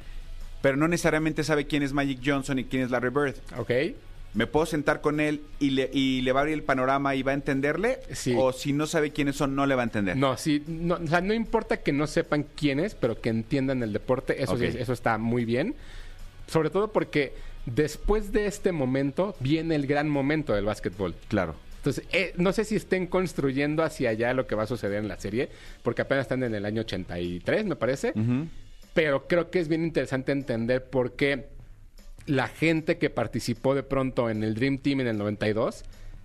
pero 0.63 0.75
no 0.75 0.87
necesariamente 0.87 1.43
sabe 1.43 1.67
quién 1.67 1.83
es 1.83 1.93
Magic 1.93 2.21
Johnson 2.25 2.57
y 2.57 2.65
quién 2.65 2.81
es 2.81 2.89
Larry 2.89 3.09
Bird. 3.09 3.35
ok. 3.55 3.71
¿Me 4.33 4.45
puedo 4.45 4.65
sentar 4.67 5.01
con 5.01 5.19
él 5.19 5.41
y 5.59 5.71
le, 5.71 5.89
y 5.91 6.21
le 6.21 6.31
va 6.31 6.39
a 6.39 6.43
abrir 6.43 6.53
el 6.53 6.63
panorama 6.63 7.15
y 7.15 7.23
va 7.23 7.31
a 7.31 7.35
entenderle? 7.35 7.99
Sí. 8.11 8.35
¿O 8.37 8.53
si 8.53 8.73
no 8.73 8.85
sabe 8.85 9.11
quiénes 9.11 9.35
son, 9.35 9.55
no 9.55 9.65
le 9.65 9.73
va 9.75 9.81
a 9.81 9.85
entender? 9.85 10.15
No, 10.17 10.37
sí, 10.37 10.63
no, 10.67 10.95
o 11.03 11.07
sea, 11.07 11.21
no 11.21 11.33
importa 11.33 11.77
que 11.77 11.91
no 11.91 12.05
sepan 12.05 12.45
quién 12.55 12.79
es, 12.79 12.93
pero 12.93 13.19
que 13.19 13.29
entiendan 13.29 13.81
el 13.81 13.91
deporte, 13.91 14.41
eso, 14.43 14.57
sí- 14.57 14.65
eso 14.65 14.93
está 14.93 15.17
muy 15.17 15.45
bien. 15.45 15.73
Sobre 16.47 16.69
todo 16.69 16.91
porque 16.91 17.33
después 17.65 18.31
de 18.31 18.45
este 18.45 18.71
momento 18.71 19.35
viene 19.39 19.75
el 19.75 19.87
gran 19.87 20.07
momento 20.09 20.53
del 20.53 20.65
básquetbol. 20.65 21.15
Claro. 21.27 21.55
Entonces, 21.77 22.05
eh, 22.11 22.33
no 22.37 22.51
sé 22.51 22.65
si 22.65 22.75
estén 22.75 23.07
construyendo 23.07 23.83
hacia 23.83 24.09
allá 24.09 24.33
lo 24.33 24.45
que 24.47 24.53
va 24.53 24.63
a 24.63 24.67
suceder 24.67 24.99
en 24.99 25.07
la 25.07 25.17
serie, 25.19 25.49
porque 25.81 26.01
apenas 26.01 26.23
están 26.23 26.43
en 26.43 26.53
el 26.53 26.65
año 26.65 26.81
83, 26.81 27.65
me 27.65 27.75
parece. 27.75 28.13
Pero 28.93 29.27
creo 29.27 29.49
que 29.49 29.59
es 29.59 29.67
bien 29.69 29.83
interesante 29.83 30.31
entender 30.31 30.83
por 30.83 31.13
qué 31.13 31.47
la 32.25 32.47
gente 32.47 32.97
que 32.97 33.09
participó 33.09 33.75
de 33.75 33.83
pronto 33.83 34.29
en 34.29 34.43
el 34.43 34.55
Dream 34.55 34.77
Team 34.77 35.01
en 35.01 35.07
el 35.07 35.17
92 35.17 35.83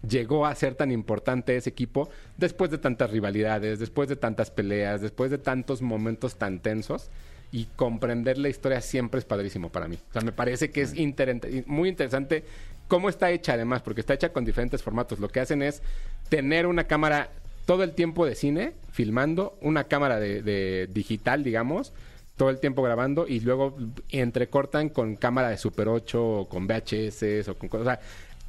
llegó 0.09 0.45
a 0.47 0.55
ser 0.55 0.75
tan 0.75 0.91
importante 0.93 1.57
ese 1.57 1.71
equipo 1.71 2.11
después 2.37 2.71
de 2.71 2.79
tantas 2.79 3.11
rivalidades, 3.11 3.79
después 3.79 4.09
de 4.09 4.17
tantas 4.17 4.51
peleas, 4.51 5.01
después 5.01 5.31
de 5.31 5.39
tantos 5.39 5.81
momentos 5.83 6.37
tan 6.37 6.61
tensos. 6.61 7.11
Y 7.53 7.67
comprender 7.77 8.37
la 8.37 8.49
historia 8.49 8.81
siempre 8.81 9.19
es 9.21 9.25
padrísimo 9.25 9.71
para 9.71 9.87
mí. 9.87 9.97
O 10.11 10.13
sea, 10.13 10.23
me 10.23 10.33
parece 10.33 10.71
que 10.73 10.81
es 10.83 10.93
inter- 10.95 11.65
muy 11.67 11.89
interesante 11.89 12.43
cómo 12.89 13.09
está 13.09 13.31
hecha 13.31 13.53
además, 13.53 13.81
porque 13.81 14.01
está 14.01 14.13
hecha 14.13 14.33
con 14.33 14.45
diferentes 14.45 14.83
formatos. 14.83 15.21
Lo 15.21 15.29
que 15.29 15.39
hacen 15.39 15.63
es 15.63 15.81
tener 16.29 16.67
una 16.67 16.85
cámara 16.89 17.31
todo 17.65 17.85
el 17.85 17.93
tiempo 17.93 18.27
de 18.27 18.35
cine, 18.35 18.73
filmando, 18.91 19.57
una 19.61 19.85
cámara 19.85 20.19
de, 20.19 20.43
de 20.43 20.89
digital, 20.93 21.45
digamos, 21.45 21.93
todo 22.37 22.51
el 22.51 22.59
tiempo 22.59 22.83
grabando 22.83 23.27
y 23.27 23.41
luego 23.41 23.77
entrecortan 24.11 24.89
con 24.89 25.17
cámara 25.17 25.51
de 25.51 25.57
Super 25.57 25.89
8 25.89 26.25
o 26.25 26.49
con 26.49 26.67
VHS 26.67 27.49
o 27.49 27.57
con 27.57 27.69
cosas. 27.69 27.87
O 27.87 27.91
sea, 27.91 28.01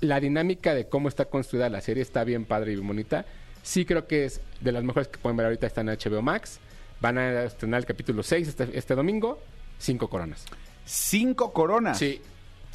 la 0.02 0.20
dinámica 0.20 0.74
de 0.74 0.88
cómo 0.90 1.08
está 1.08 1.26
construida 1.26 1.70
la 1.70 1.82
serie 1.82 2.02
está 2.02 2.24
bien 2.24 2.46
padre 2.46 2.72
y 2.72 2.76
bien 2.76 2.88
bonita. 2.88 3.26
Sí 3.62 3.86
creo 3.86 4.08
que 4.08 4.26
es 4.26 4.42
de 4.62 4.72
las 4.72 4.84
mejores 4.84 5.08
que 5.08 5.20
pueden 5.20 5.38
ver 5.38 5.46
ahorita. 5.46 5.68
Está 5.68 5.82
en 5.82 5.88
HBO 5.88 6.22
Max. 6.22 6.60
Van 7.02 7.18
a 7.18 7.44
estrenar 7.44 7.80
el 7.80 7.86
capítulo 7.86 8.24
6 8.24 8.48
este, 8.48 8.78
este 8.78 8.96
domingo. 8.96 9.40
Cinco 9.78 10.10
coronas. 10.10 10.46
Cinco 10.86 11.54
coronas. 11.54 11.98
Sí. 11.98 12.22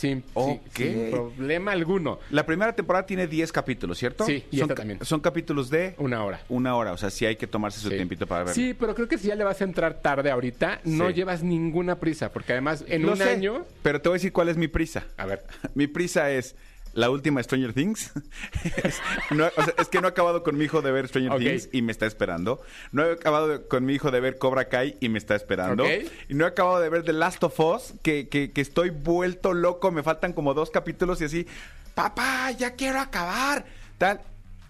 Sin, 0.01 0.25
Ok. 0.35 0.61
sin, 0.75 0.87
sin 0.95 1.11
problema 1.11 1.73
alguno. 1.73 2.19
La 2.31 2.47
primera 2.47 2.75
temporada 2.75 3.05
tiene 3.07 3.27
10 3.27 3.53
capítulos, 3.53 3.99
¿cierto? 3.99 4.25
Sí, 4.25 4.45
y 4.51 4.57
son, 4.59 4.65
esta 4.71 4.75
también. 4.77 5.05
Son 5.05 5.21
capítulos 5.21 5.69
de 5.71 5.95
Una 5.99 6.25
hora. 6.25 6.41
una 6.49 6.75
hora. 6.75 6.93
O 6.93 6.97
sea, 6.97 7.11
sí 7.11 7.27
hay 7.27 7.37
que 7.37 7.47
tomarse 7.47 7.81
su 7.81 7.91
Sí. 7.91 7.97
tiempito 7.97 8.27
para 8.27 8.45
verlo. 8.45 8.55
Sí, 8.55 8.75
pero 8.79 8.95
creo 8.95 9.09
que 9.09 9.19
si 9.19 9.29
ya 9.29 9.35
le 9.35 9.45
vas 9.45 9.61
a 9.61 9.65
entrar 9.65 10.01
tarde 10.01 10.31
ahorita, 10.31 10.81
no 10.85 11.09
Sí. 11.09 11.15
llevas 11.15 11.43
ninguna 11.43 11.99
prisa, 12.01 12.33
porque 12.33 12.53
además 12.53 12.85
en 12.89 13.03
Lo 13.03 13.13
un 13.13 13.19
sé, 13.19 13.25
año... 13.31 13.67
Pero 13.83 14.01
te 14.01 14.09
voy 14.09 14.17
a 14.17 14.19
decir 14.19 14.33
cuál 14.33 14.49
es 14.49 14.57
mi 14.57 14.69
prisa. 14.69 15.05
A 15.17 15.27
ver, 15.27 15.45
Mi 15.75 15.87
prisa 15.87 16.31
es 16.31 16.57
la 16.93 17.11
última 17.11 17.43
Stranger 17.43 17.73
Things. 17.73 18.11
es, 18.85 19.01
no- 19.31 19.47
o 19.57 19.63
sea, 19.65 19.75
es 19.79 19.89
que 19.89 20.01
no 20.01 20.09
he 20.09 20.11
acabado 20.11 20.43
con 20.43 20.57
mi 20.57 20.65
hijo 20.65 20.83
de 20.83 20.91
ver 20.93 21.09
Stranger. 21.09 21.39
Things 21.39 21.69
y 21.73 21.83
me 21.83 21.93
está 21.93 22.07
esperando. 22.07 22.61
No 22.93 23.05
he 23.05 23.13
acabado 23.13 23.49
de- 23.49 23.67
con 23.67 23.85
mi 23.85 23.95
hijo 23.95 24.11
de 24.11 24.21
ver 24.21 24.39
Cobra 24.39 24.69
Kai 24.69 24.97
y 25.01 25.09
me 25.09 25.19
está 25.19 25.35
esperando. 25.37 25.85
Y 26.29 26.35
no 26.35 26.45
he 26.45 26.49
acabado 26.49 26.81
de 26.81 26.89
ver 26.89 27.03
The 27.05 27.13
Last 27.13 27.43
of 27.45 27.59
Us, 27.61 27.95
que, 28.03 28.29
que- 28.29 28.51
que 28.53 28.61
estoy 28.61 28.91
vuelto 28.91 29.53
loco. 29.55 29.91
Me 29.91 30.03
faltan 30.03 30.33
como 30.33 30.55
dos 30.55 30.71
capítulos 30.71 31.21
y 31.21 31.25
así, 31.25 31.47
papá, 31.95 32.51
ya 32.53 32.75
quiero 32.75 33.01
acabar. 33.01 33.65
Tal. 33.99 34.21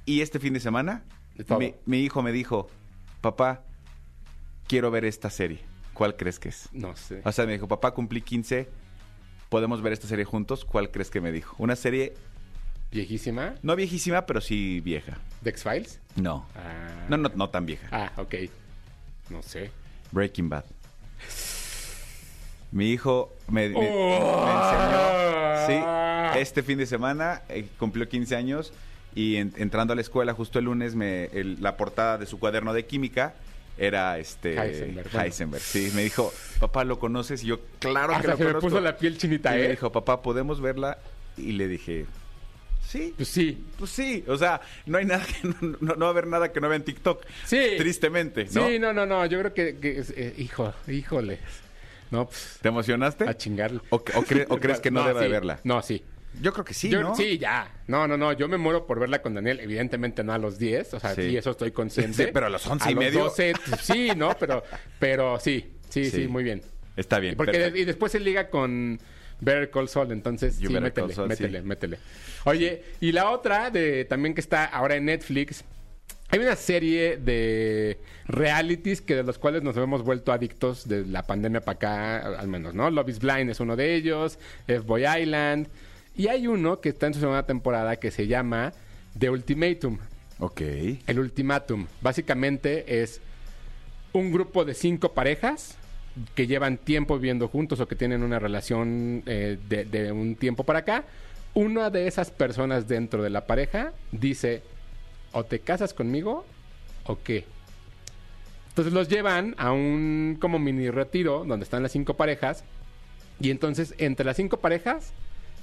Y 0.06 0.22
este 0.22 0.38
fin 0.40 0.54
de 0.54 0.60
semana, 0.60 1.02
mi, 1.58 1.74
mi 1.86 2.00
hijo 2.02 2.22
me 2.22 2.32
dijo, 2.32 2.68
papá, 3.20 3.62
quiero 4.66 4.90
ver 4.90 5.04
esta 5.04 5.30
serie. 5.30 5.60
¿Cuál 5.94 6.16
crees 6.16 6.38
que 6.38 6.48
es? 6.48 6.68
no 6.72 6.96
sé. 6.96 7.20
O 7.24 7.32
sea, 7.32 7.44
me 7.46 7.52
dijo, 7.52 7.68
papá, 7.68 7.90
cumplí 7.92 8.22
15, 8.22 8.68
podemos 9.50 9.82
ver 9.82 9.92
esta 9.92 10.06
serie 10.08 10.24
juntos. 10.24 10.64
¿Cuál 10.64 10.90
crees 10.90 11.10
que 11.10 11.20
me 11.20 11.30
dijo? 11.32 11.54
Una 11.58 11.76
serie 11.76 12.14
Viejísima. 12.90 13.54
no 13.62 13.76
viejísima, 13.76 14.24
pero 14.24 14.40
sí 14.40 14.80
vieja. 14.80 15.18
¿The 15.42 15.50
X-Files? 15.50 16.00
No. 16.16 16.46
Ah, 16.56 17.06
No, 17.10 17.16
no, 17.18 17.30
no 17.34 17.50
tan 17.50 17.66
vieja. 17.66 17.86
Ah, 17.92 18.12
ok. 18.16 18.34
No 19.28 19.42
sé. 19.42 19.70
Breaking 20.12 20.48
Bad. 20.48 20.64
Mi 22.72 22.90
hijo 22.92 23.32
me, 23.48 23.68
me- 23.68 23.74
Oh. 23.76 24.46
me 24.46 24.52
enseñó 25.60 25.84
Ah. 25.86 26.34
este 26.36 26.62
fin 26.62 26.78
de 26.78 26.86
semana 26.86 27.42
eh, 27.48 27.66
cumplió 27.78 28.08
15 28.08 28.36
años 28.36 28.72
y 29.14 29.36
en- 29.36 29.52
entrando 29.56 29.92
a 29.92 29.96
la 29.96 30.02
escuela 30.02 30.32
justo 30.34 30.58
el 30.60 30.66
lunes 30.66 30.94
me, 30.94 31.24
el- 31.26 31.60
la 31.60 31.76
portada 31.76 32.16
de 32.18 32.26
su 32.26 32.38
cuaderno 32.38 32.72
de 32.72 32.86
química 32.86 33.34
era 33.80 34.18
este 34.18 34.56
Heisenberg, 34.60 35.10
bueno. 35.10 35.24
Heisenberg. 35.26 35.62
Sí, 35.62 35.90
me 35.94 36.02
dijo, 36.04 36.32
papá, 36.60 36.84
¿lo 36.84 36.98
conoces? 36.98 37.42
Y 37.42 37.46
yo, 37.48 37.58
claro 37.78 38.12
que 38.20 38.28
lo 38.28 38.36
se 38.36 38.44
me 38.44 38.54
puso 38.54 38.78
la 38.80 38.96
piel 38.96 39.16
chinita, 39.18 39.56
y 39.56 39.60
¿eh? 39.60 39.62
me 39.64 39.68
dijo, 39.70 39.90
papá, 39.90 40.20
¿podemos 40.22 40.60
verla? 40.60 40.98
Y 41.36 41.52
le 41.52 41.66
dije, 41.66 42.04
sí. 42.86 43.14
Pues 43.16 43.28
sí. 43.28 43.64
Pues 43.78 43.90
sí, 43.90 44.22
o 44.28 44.36
sea, 44.36 44.60
no 44.86 44.98
hay 44.98 45.06
nada 45.06 45.24
que 45.24 45.48
no, 45.48 45.54
no- 45.80 45.94
no 45.94 46.00
va 46.00 46.06
a 46.06 46.10
haber 46.10 46.26
nada 46.26 46.52
que 46.52 46.60
no 46.60 46.68
vea 46.68 46.76
en 46.76 46.84
TikTok. 46.84 47.24
Sí. 47.46 47.74
Tristemente, 47.78 48.46
¿no? 48.52 48.68
Sí, 48.68 48.78
no, 48.78 48.92
no, 48.92 49.06
no. 49.06 49.24
Yo 49.26 49.38
creo 49.40 49.54
que, 49.54 49.78
que 49.78 50.04
eh, 50.16 50.34
hijo, 50.38 50.72
híjole. 50.86 51.38
No, 52.10 52.26
pues, 52.26 52.58
¿Te 52.60 52.68
emocionaste? 52.68 53.28
a 53.28 53.36
chingarle. 53.36 53.80
¿O, 53.90 53.96
o 53.96 54.00
cre- 54.00 54.46
o 54.48 54.58
crees 54.58 54.80
que 54.80 54.90
no, 54.90 55.04
deba 55.06 55.20
sí. 55.20 55.24
de 55.26 55.30
verla? 55.32 55.60
No, 55.64 55.80
sí. 55.80 56.02
Yo 56.40 56.52
creo 56.52 56.64
que 56.64 56.74
sí, 56.74 56.88
Yo- 56.90 57.02
¿no? 57.02 57.14
Sí, 57.14 57.38
ya. 57.38 57.70
No, 57.86 58.06
no, 58.06 58.16
no. 58.16 58.32
Yo 58.32 58.48
me 58.48 58.56
muero 58.56 58.86
por 58.86 59.00
verla 59.00 59.20
con 59.22 59.34
Daniel. 59.34 59.60
Evidentemente 59.60 60.22
no 60.22 60.32
a 60.32 60.38
los 60.38 60.58
10. 60.58 60.94
O 60.94 61.00
sea, 61.00 61.14
Sí. 61.14 61.30
sí, 61.30 61.36
eso 61.36 61.50
estoy 61.50 61.72
consciente. 61.72 62.24
Sí, 62.26 62.30
pero 62.32 62.46
a 62.46 62.50
los 62.50 62.66
11 62.66 62.90
y 62.90 62.94
los 62.94 63.04
medio. 63.04 63.20
12, 63.24 63.52
sí, 63.82 64.10
¿no? 64.16 64.36
Pero, 64.38 64.62
pero 64.98 65.38
sí. 65.40 65.72
Sí, 65.88 66.04
sí, 66.04 66.10
Sí. 66.22 66.28
muy 66.28 66.44
bien. 66.44 66.62
Está 66.96 67.18
bien. 67.18 67.34
Porque 67.36 67.58
de- 67.70 67.80
y 67.80 67.84
después 67.84 68.12
se 68.12 68.20
liga 68.20 68.48
con 68.48 69.00
Better 69.40 69.70
Call 69.70 69.88
Saul, 69.88 70.12
entonces 70.12 70.54
sí, 70.56 70.68
métele, 70.68 71.12
Saul, 71.14 71.28
métele, 71.28 71.62
métele. 71.62 71.98
Oye, 72.44 72.82
y 73.00 73.12
la 73.12 73.30
otra 73.30 73.70
de 73.70 74.04
también 74.04 74.34
que 74.34 74.40
está 74.40 74.64
ahora 74.66 74.96
en 74.96 75.06
Netflix, 75.06 75.64
hay 76.28 76.38
una 76.40 76.54
serie 76.56 77.16
de 77.16 77.98
realities 78.26 79.00
que 79.00 79.16
de 79.16 79.22
los 79.24 79.38
cuales 79.38 79.62
nos 79.62 79.76
hemos 79.76 80.02
vuelto 80.04 80.32
adictos 80.32 80.86
de 80.88 81.04
la 81.06 81.26
pandemia 81.26 81.60
para 81.60 81.76
acá, 81.76 82.38
al 82.38 82.48
menos, 82.48 82.74
¿no? 82.74 82.88
Love 82.90 83.08
is 83.08 83.18
Blind 83.18 83.50
es 83.50 83.60
uno 83.60 83.74
de 83.76 83.94
ellos, 83.94 84.38
F-Boy 84.68 85.04
Island, 85.22 85.68
y 86.20 86.28
hay 86.28 86.46
uno 86.46 86.82
que 86.82 86.90
está 86.90 87.06
en 87.06 87.14
su 87.14 87.20
segunda 87.20 87.46
temporada 87.46 87.96
que 87.96 88.10
se 88.10 88.26
llama 88.26 88.74
The 89.18 89.30
Ultimatum. 89.30 89.96
Ok. 90.38 90.60
El 91.06 91.18
ultimátum. 91.18 91.86
Básicamente 92.02 93.00
es 93.02 93.22
un 94.12 94.30
grupo 94.30 94.66
de 94.66 94.74
cinco 94.74 95.14
parejas 95.14 95.78
que 96.34 96.46
llevan 96.46 96.76
tiempo 96.76 97.16
viviendo 97.16 97.48
juntos 97.48 97.80
o 97.80 97.88
que 97.88 97.96
tienen 97.96 98.22
una 98.22 98.38
relación 98.38 99.22
eh, 99.24 99.56
de, 99.66 99.86
de 99.86 100.12
un 100.12 100.36
tiempo 100.36 100.64
para 100.64 100.80
acá. 100.80 101.04
Una 101.54 101.88
de 101.88 102.06
esas 102.06 102.30
personas 102.30 102.86
dentro 102.86 103.22
de 103.22 103.30
la 103.30 103.46
pareja 103.46 103.94
dice, 104.12 104.62
o 105.32 105.44
te 105.44 105.60
casas 105.60 105.94
conmigo 105.94 106.44
o 107.06 107.18
qué. 107.22 107.46
Entonces 108.68 108.92
los 108.92 109.08
llevan 109.08 109.54
a 109.56 109.72
un 109.72 110.36
como 110.38 110.58
mini 110.58 110.90
retiro 110.90 111.46
donde 111.46 111.64
están 111.64 111.82
las 111.82 111.92
cinco 111.92 112.12
parejas 112.12 112.62
y 113.40 113.50
entonces 113.50 113.94
entre 113.96 114.26
las 114.26 114.36
cinco 114.36 114.58
parejas 114.58 115.14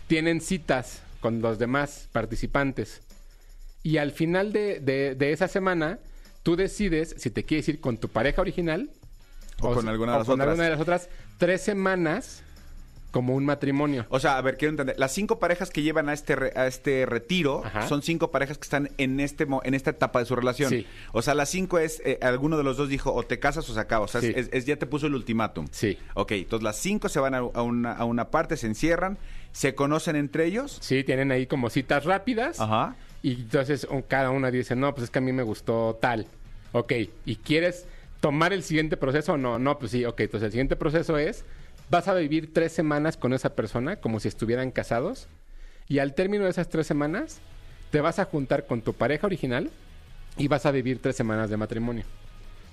tienen 0.08 0.42
citas 0.42 1.02
con 1.20 1.42
los 1.42 1.60
demás 1.60 2.08
participantes. 2.12 3.02
Y 3.84 3.98
al 3.98 4.12
final 4.12 4.52
de, 4.54 4.80
de- 4.80 5.16
de 5.16 5.32
esa 5.32 5.48
semana, 5.48 6.00
tú 6.44 6.56
decides 6.56 7.16
si 7.18 7.30
te 7.30 7.44
quieres 7.44 7.68
ir 7.70 7.80
con 7.80 7.98
tu 7.98 8.10
pareja 8.10 8.42
original 8.42 8.90
O 9.60 9.74
con 9.74 9.88
alguna 9.88 10.14
de 10.14 10.18
las 10.20 10.28
con 10.28 10.34
otras. 10.40 10.50
alguna 10.50 10.64
de 10.66 10.70
las 10.72 10.80
otras 10.82 11.10
tres 11.38 11.62
semanas 11.62 12.42
como 13.18 13.34
un 13.36 13.46
matrimonio. 13.46 14.06
O 14.10 14.20
sea, 14.20 14.38
a 14.38 14.42
ver, 14.42 14.58
quiero 14.58 14.70
entender. 14.70 14.96
Las 15.00 15.12
cinco 15.12 15.40
parejas 15.40 15.72
que 15.72 15.82
llevan 15.82 16.08
a 16.08 16.14
este, 16.14 16.36
re- 16.36 16.54
a 16.56 16.68
este 16.68 17.08
retiro 17.08 17.64
Ajá. 17.66 17.88
son 17.88 18.04
cinco 18.04 18.30
parejas 18.30 18.60
que 18.60 18.64
están 18.64 18.92
en 19.00 19.20
este 19.20 19.48
mo- 19.48 19.62
en 19.64 19.74
esta 19.74 19.90
etapa 19.90 20.20
de 20.20 20.26
su 20.26 20.36
relación. 20.36 20.70
Sí. 20.70 20.86
O 21.14 21.24
sea, 21.24 21.34
las 21.34 21.50
cinco 21.50 21.80
es, 21.80 22.00
eh, 22.06 22.20
alguno 22.22 22.58
de 22.58 22.64
los 22.64 22.78
dos 22.78 22.90
dijo, 22.90 23.12
o 23.14 23.24
te 23.24 23.40
casas 23.40 23.68
o 23.70 23.74
se 23.74 23.80
acaba. 23.80 24.06
O 24.06 24.08
sea, 24.08 24.22
Sí. 24.22 24.32
es, 24.36 24.50
es- 24.52 24.66
ya 24.68 24.76
te 24.78 24.86
puso 24.86 25.08
el 25.08 25.16
ultimátum. 25.16 25.68
Sí. 25.72 25.98
Ok, 26.14 26.34
entonces 26.34 26.64
las 26.64 26.76
cinco 26.78 27.10
se 27.10 27.20
van 27.20 27.34
a, 27.34 27.40
a 27.40 27.62
una, 27.64 27.94
a 27.94 28.06
una 28.06 28.30
parte, 28.30 28.56
se 28.56 28.68
encierran, 28.68 29.18
se 29.52 29.74
conocen 29.74 30.16
entre 30.16 30.46
ellos. 30.46 30.78
Sí, 30.82 31.04
tienen 31.04 31.32
ahí 31.32 31.48
como 31.48 31.72
citas 31.72 32.06
rápidas. 32.06 32.60
Ajá. 32.60 32.96
Y 33.24 33.34
entonces 33.34 33.88
cada 34.08 34.30
una 34.30 34.52
dice, 34.52 34.76
no, 34.76 34.94
pues 34.94 35.06
es 35.06 35.10
que 35.10 35.18
a 35.18 35.22
mí 35.24 35.32
me 35.34 35.42
gustó 35.42 35.98
tal. 36.00 36.28
Ok, 36.72 36.94
¿y 37.26 37.38
quieres 37.38 37.88
tomar 38.20 38.54
el 38.54 38.62
siguiente 38.62 38.96
proceso 38.98 39.34
o 39.34 39.38
no? 39.38 39.58
No, 39.58 39.80
pues 39.80 39.92
sí, 39.92 40.06
ok. 40.06 40.20
Entonces 40.20 40.46
el 40.46 40.52
siguiente 40.52 40.76
proceso 40.76 41.18
es, 41.18 41.44
vas 41.90 42.08
a 42.08 42.14
vivir 42.14 42.54
tres 42.54 42.72
semanas 42.72 43.18
con 43.18 43.34
esa 43.34 43.56
persona 43.56 43.98
como 43.98 44.20
si 44.20 44.28
estuvieran 44.28 44.72
casados. 44.72 45.28
Y 45.88 46.00
al 46.00 46.14
término 46.14 46.44
de 46.44 46.50
esas 46.50 46.70
tres 46.70 46.88
semanas, 46.88 47.40
te 47.92 48.02
vas 48.02 48.20
a 48.20 48.26
juntar 48.26 48.66
con 48.66 48.82
tu 48.82 48.94
pareja 48.94 49.28
original 49.28 49.70
y 50.38 50.48
vas 50.48 50.66
a 50.66 50.72
vivir 50.72 51.02
tres 51.02 51.16
semanas 51.16 51.50
de 51.50 51.58
matrimonio. 51.58 52.04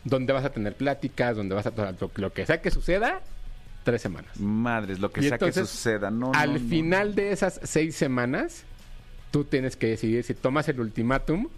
Donde 0.02 0.32
vas 0.32 0.44
a 0.44 0.50
tener 0.50 0.74
pláticas, 0.74 1.36
donde 1.36 1.54
vas 1.54 1.66
a... 1.66 1.70
Lo, 1.70 2.10
lo 2.14 2.32
que 2.32 2.44
sea 2.44 2.60
que 2.60 2.70
suceda, 2.70 3.22
tres 3.84 4.02
semanas. 4.02 4.38
Madres, 4.40 4.98
lo 4.98 5.10
que 5.10 5.20
Y 5.20 5.28
sea 5.28 5.38
que 5.38 5.52
suceda. 5.52 6.10
No, 6.10 6.32
no, 6.32 6.38
al 6.38 6.54
no. 6.54 6.68
final 6.68 7.14
de 7.14 7.30
esas 7.32 7.60
seis 7.62 7.94
semanas, 7.94 8.64
tú 9.30 9.44
tienes 9.44 9.76
que 9.76 9.86
decidir 9.88 10.24
si 10.24 10.34
tomas 10.34 10.68
el 10.68 10.80
ultimátum 10.80 11.48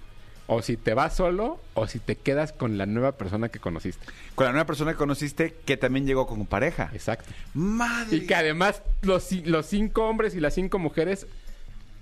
o 0.49 0.63
si 0.63 0.77
te 0.77 0.95
vas 0.95 1.17
solo 1.17 1.59
o 1.75 1.87
si 1.89 1.99
te 1.99 2.15
quedas 2.17 2.53
con 2.53 2.79
la 2.79 2.87
nueva 2.87 3.13
persona 3.13 3.49
que 3.49 3.59
conociste. 3.59 4.07
Con 4.35 4.47
la 4.47 4.53
nueva 4.53 4.67
persona 4.67 4.93
que 4.93 4.99
conociste 4.99 5.55
que 5.65 5.77
también 5.77 6.07
llegó 6.07 6.27
con 6.27 6.47
pareja. 6.47 6.91
Exacto. 6.93 7.31
Madre. 7.55 8.17
Y 8.17 8.27
que 8.27 8.35
además 8.35 8.83
los, 9.03 9.31
ci- 9.33 9.45
los 9.45 9.67
cinco 9.67 10.07
hombres 10.09 10.35
y 10.35 10.41
las 10.41 10.55
cinco 10.55 10.79
mujeres 10.79 11.27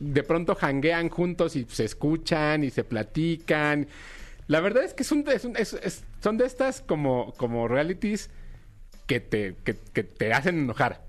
de 0.00 0.22
pronto 0.22 0.54
janguean 0.54 1.08
juntos 1.08 1.56
y 1.56 1.66
se 1.70 1.84
escuchan 1.84 2.64
y 2.64 2.70
se 2.70 2.84
platican. 2.84 3.86
La 4.48 4.60
verdad 4.60 4.84
es 4.84 4.92
que 4.92 5.04
es- 5.04 5.72
es- 5.74 6.04
son 6.22 6.36
de 6.36 6.44
estas 6.46 6.82
como, 6.82 7.32
como 7.38 7.66
realities 7.68 8.28
que 9.06 9.20
te, 9.20 9.54
que, 9.64 9.76
que 9.92 10.02
te 10.04 10.32
hacen 10.34 10.58
enojar. 10.58 11.03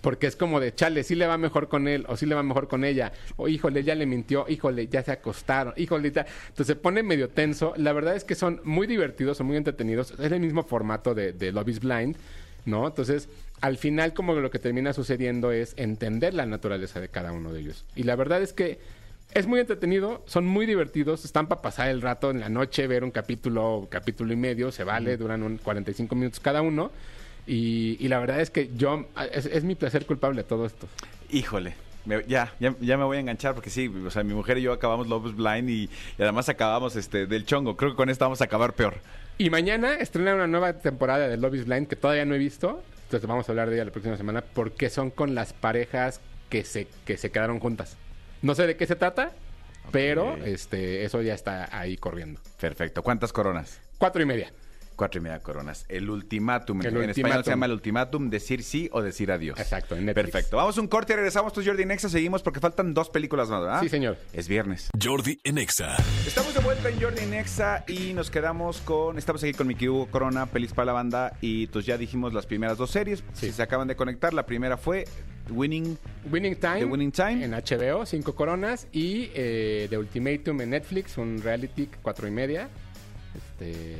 Porque 0.00 0.26
es 0.26 0.36
como 0.36 0.60
de, 0.60 0.74
chale, 0.74 1.02
sí 1.04 1.14
le 1.14 1.26
va 1.26 1.38
mejor 1.38 1.68
con 1.68 1.88
él, 1.88 2.04
o 2.08 2.16
sí 2.16 2.26
le 2.26 2.34
va 2.34 2.42
mejor 2.42 2.68
con 2.68 2.84
ella, 2.84 3.12
o 3.36 3.48
híjole, 3.48 3.82
ya 3.82 3.94
le 3.94 4.06
mintió, 4.06 4.46
híjole, 4.48 4.88
ya 4.88 5.02
se 5.02 5.12
acostaron, 5.12 5.74
híjole, 5.76 6.10
ya. 6.10 6.26
Entonces 6.48 6.66
se 6.68 6.76
pone 6.76 7.02
medio 7.02 7.28
tenso. 7.28 7.74
La 7.76 7.92
verdad 7.92 8.16
es 8.16 8.24
que 8.24 8.34
son 8.34 8.60
muy 8.64 8.86
divertidos, 8.86 9.36
son 9.36 9.46
muy 9.46 9.56
entretenidos. 9.56 10.12
Es 10.18 10.32
el 10.32 10.40
mismo 10.40 10.62
formato 10.62 11.14
de, 11.14 11.32
de 11.32 11.52
Love 11.52 11.68
is 11.68 11.80
Blind, 11.80 12.16
¿no? 12.64 12.86
Entonces, 12.86 13.28
al 13.60 13.76
final, 13.76 14.14
como 14.14 14.34
lo 14.34 14.50
que 14.50 14.58
termina 14.58 14.92
sucediendo 14.92 15.52
es 15.52 15.74
entender 15.76 16.34
la 16.34 16.46
naturaleza 16.46 17.00
de 17.00 17.08
cada 17.08 17.32
uno 17.32 17.52
de 17.52 17.60
ellos. 17.60 17.84
Y 17.94 18.04
la 18.04 18.16
verdad 18.16 18.42
es 18.42 18.52
que 18.52 18.78
es 19.32 19.46
muy 19.46 19.60
entretenido, 19.60 20.22
son 20.26 20.46
muy 20.46 20.66
divertidos, 20.66 21.24
están 21.24 21.46
para 21.46 21.62
pasar 21.62 21.88
el 21.88 22.02
rato 22.02 22.30
en 22.30 22.40
la 22.40 22.48
noche, 22.48 22.86
ver 22.86 23.04
un 23.04 23.10
capítulo, 23.10 23.86
capítulo 23.90 24.32
y 24.32 24.36
medio, 24.36 24.72
se 24.72 24.82
vale, 24.82 25.16
duran 25.16 25.42
un 25.42 25.58
45 25.58 26.14
minutos 26.14 26.40
cada 26.40 26.62
uno. 26.62 26.90
Y, 27.52 27.96
y 27.98 28.06
la 28.08 28.20
verdad 28.20 28.40
es 28.40 28.50
que 28.50 28.70
yo, 28.76 29.06
es, 29.32 29.46
es 29.46 29.64
mi 29.64 29.74
placer 29.74 30.06
culpable 30.06 30.44
todo 30.44 30.66
esto. 30.66 30.86
Híjole. 31.30 31.74
me- 32.04 32.24
ya, 32.28 32.54
ya, 32.60 32.76
ya 32.80 32.96
me 32.96 33.02
voy 33.02 33.16
a 33.16 33.20
enganchar 33.20 33.54
porque 33.54 33.70
sí, 33.70 33.88
o 33.88 34.10
sea, 34.10 34.22
mi 34.22 34.34
mujer 34.34 34.58
y 34.58 34.62
yo 34.62 34.72
acabamos 34.72 35.08
Love 35.08 35.26
is 35.30 35.34
Blind 35.36 35.68
y, 35.68 35.82
y 36.18 36.22
además 36.22 36.48
acabamos 36.48 36.94
este 36.94 37.26
del 37.26 37.44
chongo. 37.44 37.76
Creo 37.76 37.90
que 37.90 37.96
con 37.96 38.08
esto 38.08 38.24
vamos 38.24 38.40
a 38.40 38.44
acabar 38.44 38.74
peor. 38.74 38.94
Y 39.36 39.50
mañana 39.50 39.94
estrena 39.94 40.34
una 40.36 40.46
nueva 40.46 40.74
temporada 40.74 41.26
de 41.26 41.36
Love 41.38 41.54
is 41.56 41.64
Blind 41.66 41.88
que 41.88 41.96
todavía 41.96 42.24
no 42.24 42.36
he 42.36 42.38
visto. 42.38 42.84
Entonces 43.06 43.28
vamos 43.28 43.48
a 43.48 43.52
hablar 43.52 43.68
de 43.68 43.74
ella 43.74 43.84
la 43.86 43.90
próxima 43.90 44.16
semana 44.16 44.42
porque 44.42 44.88
son 44.88 45.10
con 45.10 45.34
las 45.34 45.52
parejas 45.52 46.20
que 46.50 46.62
se, 46.62 46.86
que 47.04 47.16
se 47.16 47.32
quedaron 47.32 47.58
juntas. 47.58 47.96
No 48.42 48.54
sé 48.54 48.68
de 48.68 48.76
qué 48.76 48.86
se 48.86 48.94
trata, 48.94 49.32
pero 49.90 50.36
este, 50.44 51.04
eso 51.04 51.20
ya 51.20 51.34
está 51.34 51.68
ahí 51.76 51.96
corriendo. 51.96 52.40
Perfecto. 52.60 53.02
¿Cuántas 53.02 53.32
coronas? 53.32 53.80
Cuatro 53.98 54.22
y 54.22 54.26
media. 54.26 54.52
Cuatro 55.00 55.18
y 55.18 55.22
media 55.22 55.40
coronas. 55.40 55.86
El 55.88 56.10
ultimátum. 56.10 56.82
El 56.82 56.94
en 56.94 57.08
español 57.08 57.42
se 57.42 57.48
llama 57.48 57.64
el 57.64 57.72
ultimátum, 57.72 58.28
decir 58.28 58.62
sí 58.62 58.90
o 58.92 59.00
decir 59.00 59.32
adiós. 59.32 59.58
Exacto, 59.58 59.96
en 59.96 60.04
Netflix. 60.04 60.30
Perfecto. 60.30 60.58
Vamos 60.58 60.76
a 60.76 60.80
un 60.82 60.88
corte 60.88 61.14
y 61.14 61.16
regresamos. 61.16 61.54
Tú, 61.54 61.62
Jordi 61.64 61.86
Nexa, 61.86 62.10
seguimos 62.10 62.42
porque 62.42 62.60
faltan 62.60 62.92
dos 62.92 63.08
películas 63.08 63.48
más, 63.48 63.62
¿verdad? 63.62 63.80
Sí, 63.80 63.88
señor. 63.88 64.18
Es 64.34 64.46
viernes. 64.46 64.90
Jordi 65.02 65.40
en 65.42 65.56
Exa. 65.56 65.96
Estamos 66.26 66.52
de 66.52 66.60
vuelta 66.60 66.90
en 66.90 67.00
Jordi 67.00 67.24
Nexa 67.24 67.82
y 67.88 68.12
nos 68.12 68.30
quedamos 68.30 68.82
con. 68.82 69.16
Estamos 69.16 69.42
aquí 69.42 69.54
con 69.54 69.68
mi 69.68 69.74
querido 69.74 70.06
Corona, 70.10 70.44
Pelis 70.44 70.74
para 70.74 70.84
la 70.84 70.92
banda. 70.92 71.32
Y 71.40 71.68
pues 71.68 71.86
ya 71.86 71.96
dijimos 71.96 72.34
las 72.34 72.44
primeras 72.44 72.76
dos 72.76 72.90
series. 72.90 73.20
Sí. 73.32 73.46
Si 73.46 73.52
se 73.52 73.62
acaban 73.62 73.88
de 73.88 73.96
conectar, 73.96 74.34
la 74.34 74.44
primera 74.44 74.76
fue 74.76 75.06
Winning. 75.48 75.96
Winning 76.30 76.56
Time. 76.56 76.80
The 76.80 76.84
Winning 76.84 77.12
Time. 77.12 77.42
En 77.42 77.52
HBO, 77.52 78.04
cinco 78.04 78.34
coronas. 78.34 78.86
Y 78.92 79.30
eh, 79.34 79.86
The 79.88 79.96
Ultimatum 79.96 80.60
en 80.60 80.68
Netflix, 80.68 81.16
un 81.16 81.40
reality, 81.42 81.88
cuatro 82.02 82.28
y 82.28 82.32
media. 82.32 82.68
Este. 83.34 83.96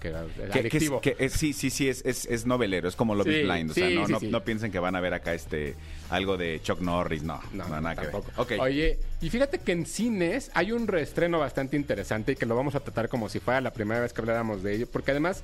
Que 0.00 0.08
era 0.08 0.24
era 0.38 0.48
Que, 0.50 0.68
que 0.70 0.76
es- 0.78 0.90
que 1.02 1.16
es- 1.18 1.32
sí, 1.34 1.52
sí, 1.52 1.68
sí, 1.68 1.88
es, 1.88 2.02
es, 2.06 2.24
es 2.26 2.46
novelero, 2.46 2.88
es 2.88 2.96
como 2.96 3.14
Love 3.14 3.26
is 3.28 3.34
Sí, 3.34 3.42
Blind. 3.42 3.70
O 3.70 3.74
sea, 3.74 3.88
sí, 3.88 3.94
no, 3.94 4.18
sí, 4.18 4.28
no, 4.28 4.42
piensen 4.42 4.72
que 4.72 4.78
van 4.78 4.96
a 4.96 5.00
ver 5.00 5.12
acá 5.14 5.34
este 5.34 5.76
algo 6.08 6.36
de 6.38 6.60
Chuck 6.62 6.80
Norris, 6.80 7.22
no. 7.22 7.40
No, 7.52 7.68
No, 7.68 7.80
nada 7.80 7.96
tampoco. 7.96 8.26
que 8.46 8.54
ver. 8.54 8.60
Ok. 8.60 8.64
Oye, 8.64 8.98
y 9.20 9.28
fíjate 9.30 9.58
que 9.58 9.72
en 9.72 9.84
cines 9.86 10.50
hay 10.54 10.72
un 10.72 10.86
reestreno 10.86 11.38
bastante 11.38 11.76
interesante 11.76 12.32
y 12.32 12.36
que 12.36 12.46
lo 12.46 12.56
vamos 12.56 12.74
a 12.74 12.80
tratar 12.80 13.08
como 13.10 13.28
si 13.28 13.40
fuera 13.40 13.60
la 13.60 13.72
primera 13.72 14.00
vez 14.00 14.12
que 14.14 14.22
habláramos 14.22 14.62
de 14.62 14.74
ello, 14.74 14.86
porque 14.90 15.10
además, 15.10 15.42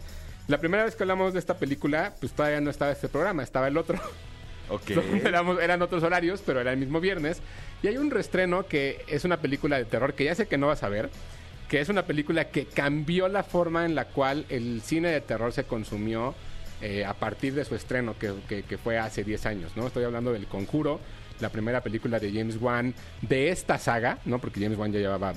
la 0.48 0.58
primera 0.58 0.84
vez 0.84 0.96
que 0.96 1.02
hablamos 1.02 1.34
de 1.34 1.38
esta 1.40 1.58
película, 1.58 2.14
pues 2.18 2.32
todavía 2.32 2.60
no 2.62 2.70
estaba 2.70 2.92
este 2.92 3.08
programa, 3.08 3.42
estaba 3.42 3.68
el 3.68 3.76
otro. 3.76 4.00
ok. 4.70 4.90
Éramos- 5.24 5.60
eran 5.60 5.82
otros 5.82 6.02
horarios, 6.02 6.42
pero 6.46 6.60
era 6.62 6.72
el 6.72 6.78
mismo 6.78 6.98
viernes. 7.00 7.42
Y 7.82 7.88
hay 7.88 7.98
un 7.98 8.10
reestreno 8.10 8.66
que 8.66 9.04
es 9.06 9.24
una 9.26 9.36
película 9.36 9.76
de 9.76 9.84
terror 9.84 10.14
que 10.14 10.24
ya 10.24 10.34
sé 10.34 10.46
que 10.46 10.56
no 10.56 10.66
vas 10.68 10.82
a 10.82 10.88
ver, 10.88 11.10
que 11.68 11.80
es 11.80 11.88
una 11.88 12.04
película 12.06 12.46
que 12.50 12.66
cambió 12.66 13.28
la 13.28 13.42
forma 13.42 13.84
en 13.84 13.94
la 13.94 14.06
cual 14.06 14.46
el 14.48 14.82
cine 14.82 15.08
de 15.08 15.20
terror 15.20 15.52
se 15.52 15.64
consumió 15.64 16.34
eh, 16.82 17.04
a 17.04 17.14
partir 17.14 17.54
de 17.54 17.64
su 17.64 17.74
estreno, 17.74 18.14
que, 18.18 18.32
que- 18.48 18.62
que 18.62 18.78
fue 18.78 18.98
hace 18.98 19.24
10 19.24 19.46
años, 19.46 19.72
¿no? 19.76 19.86
Estoy 19.86 20.04
hablando 20.04 20.32
del 20.32 20.46
Conjuro, 20.46 21.00
la 21.40 21.48
primera 21.48 21.80
película 21.82 22.18
de 22.20 22.32
James 22.32 22.58
Wan 22.60 22.94
de 23.22 23.48
esta 23.50 23.78
saga, 23.78 24.18
¿no? 24.26 24.38
Porque 24.38 24.60
James 24.60 24.78
Wan 24.78 24.92
ya 24.92 24.98
llevaba 25.00 25.32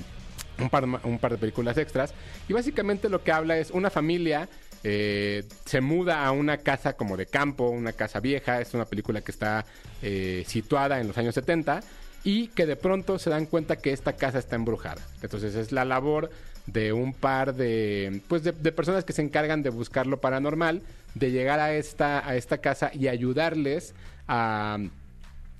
un 0.59 0.69
par, 0.69 0.83
un 0.85 1.17
par 1.19 1.31
de 1.31 1.37
películas 1.37 1.77
extras. 1.77 2.13
Y 2.49 2.53
básicamente 2.53 3.07
lo 3.09 3.23
que 3.23 3.31
habla 3.31 3.57
es 3.57 3.71
una 3.71 3.89
familia 3.89 4.49
eh, 4.83 5.43
se 5.65 5.81
muda 5.81 6.25
a 6.25 6.31
una 6.31 6.57
casa 6.57 6.93
como 6.93 7.17
de 7.17 7.25
campo, 7.25 7.69
una 7.69 7.91
casa 7.93 8.19
vieja. 8.19 8.61
Es 8.61 8.73
una 8.73 8.85
película 8.85 9.21
que 9.21 9.31
está 9.31 9.65
eh, 10.01 10.43
situada 10.47 10.99
en 11.01 11.07
los 11.07 11.17
años 11.17 11.35
70 11.35 11.81
y 12.23 12.47
que 12.47 12.65
de 12.65 12.75
pronto 12.75 13.19
se 13.19 13.29
dan 13.29 13.45
cuenta 13.45 13.77
que 13.77 13.93
esta 13.93 14.13
casa 14.13 14.39
está 14.39 14.55
embrujada. 14.55 15.01
Entonces 15.21 15.55
es 15.55 15.71
la 15.71 15.85
labor 15.85 16.29
de 16.65 16.93
un 16.93 17.13
par 17.13 17.55
de 17.55 18.21
pues 18.27 18.43
de, 18.43 18.51
de 18.51 18.71
personas 18.71 19.03
que 19.03 19.13
se 19.13 19.21
encargan 19.21 19.63
de 19.63 19.69
buscar 19.69 20.05
lo 20.07 20.19
paranormal, 20.19 20.81
de 21.15 21.31
llegar 21.31 21.59
a 21.59 21.73
esta 21.73 22.27
a 22.27 22.35
esta 22.35 22.59
casa 22.59 22.91
y 22.93 23.07
ayudarles 23.07 23.93
a 24.27 24.77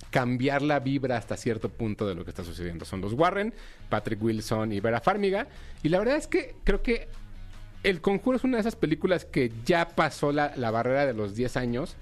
cambiar 0.10 0.62
la 0.62 0.80
vibra 0.80 1.18
hasta 1.18 1.38
cierto 1.38 1.70
punto 1.70 2.08
de 2.08 2.16
lo 2.16 2.24
que 2.24 2.32
está 2.32 2.44
sucediendo. 2.44 2.86
Son 2.86 3.02
los 3.02 3.14
Warren, 3.14 3.54
Patrick 3.90 4.22
Wilson 4.22 4.72
y 4.74 4.80
Vera 4.80 5.02
Farmiga. 5.02 5.48
Y 5.84 5.90
la 5.90 6.00
verdad 6.00 6.18
es 6.18 6.28
que 6.28 6.56
creo 6.64 6.82
que 6.82 7.08
El 7.84 8.02
Conjuro 8.02 8.38
es 8.38 8.44
una 8.44 8.58
de 8.58 8.62
esas 8.62 8.76
películas 8.76 9.26
que 9.26 9.52
ya 9.66 9.88
pasó 9.90 10.32
la, 10.32 10.54
la 10.56 10.72
barrera 10.72 11.06
de 11.06 11.14
los 11.14 11.36
10 11.36 11.58
años 11.58 11.96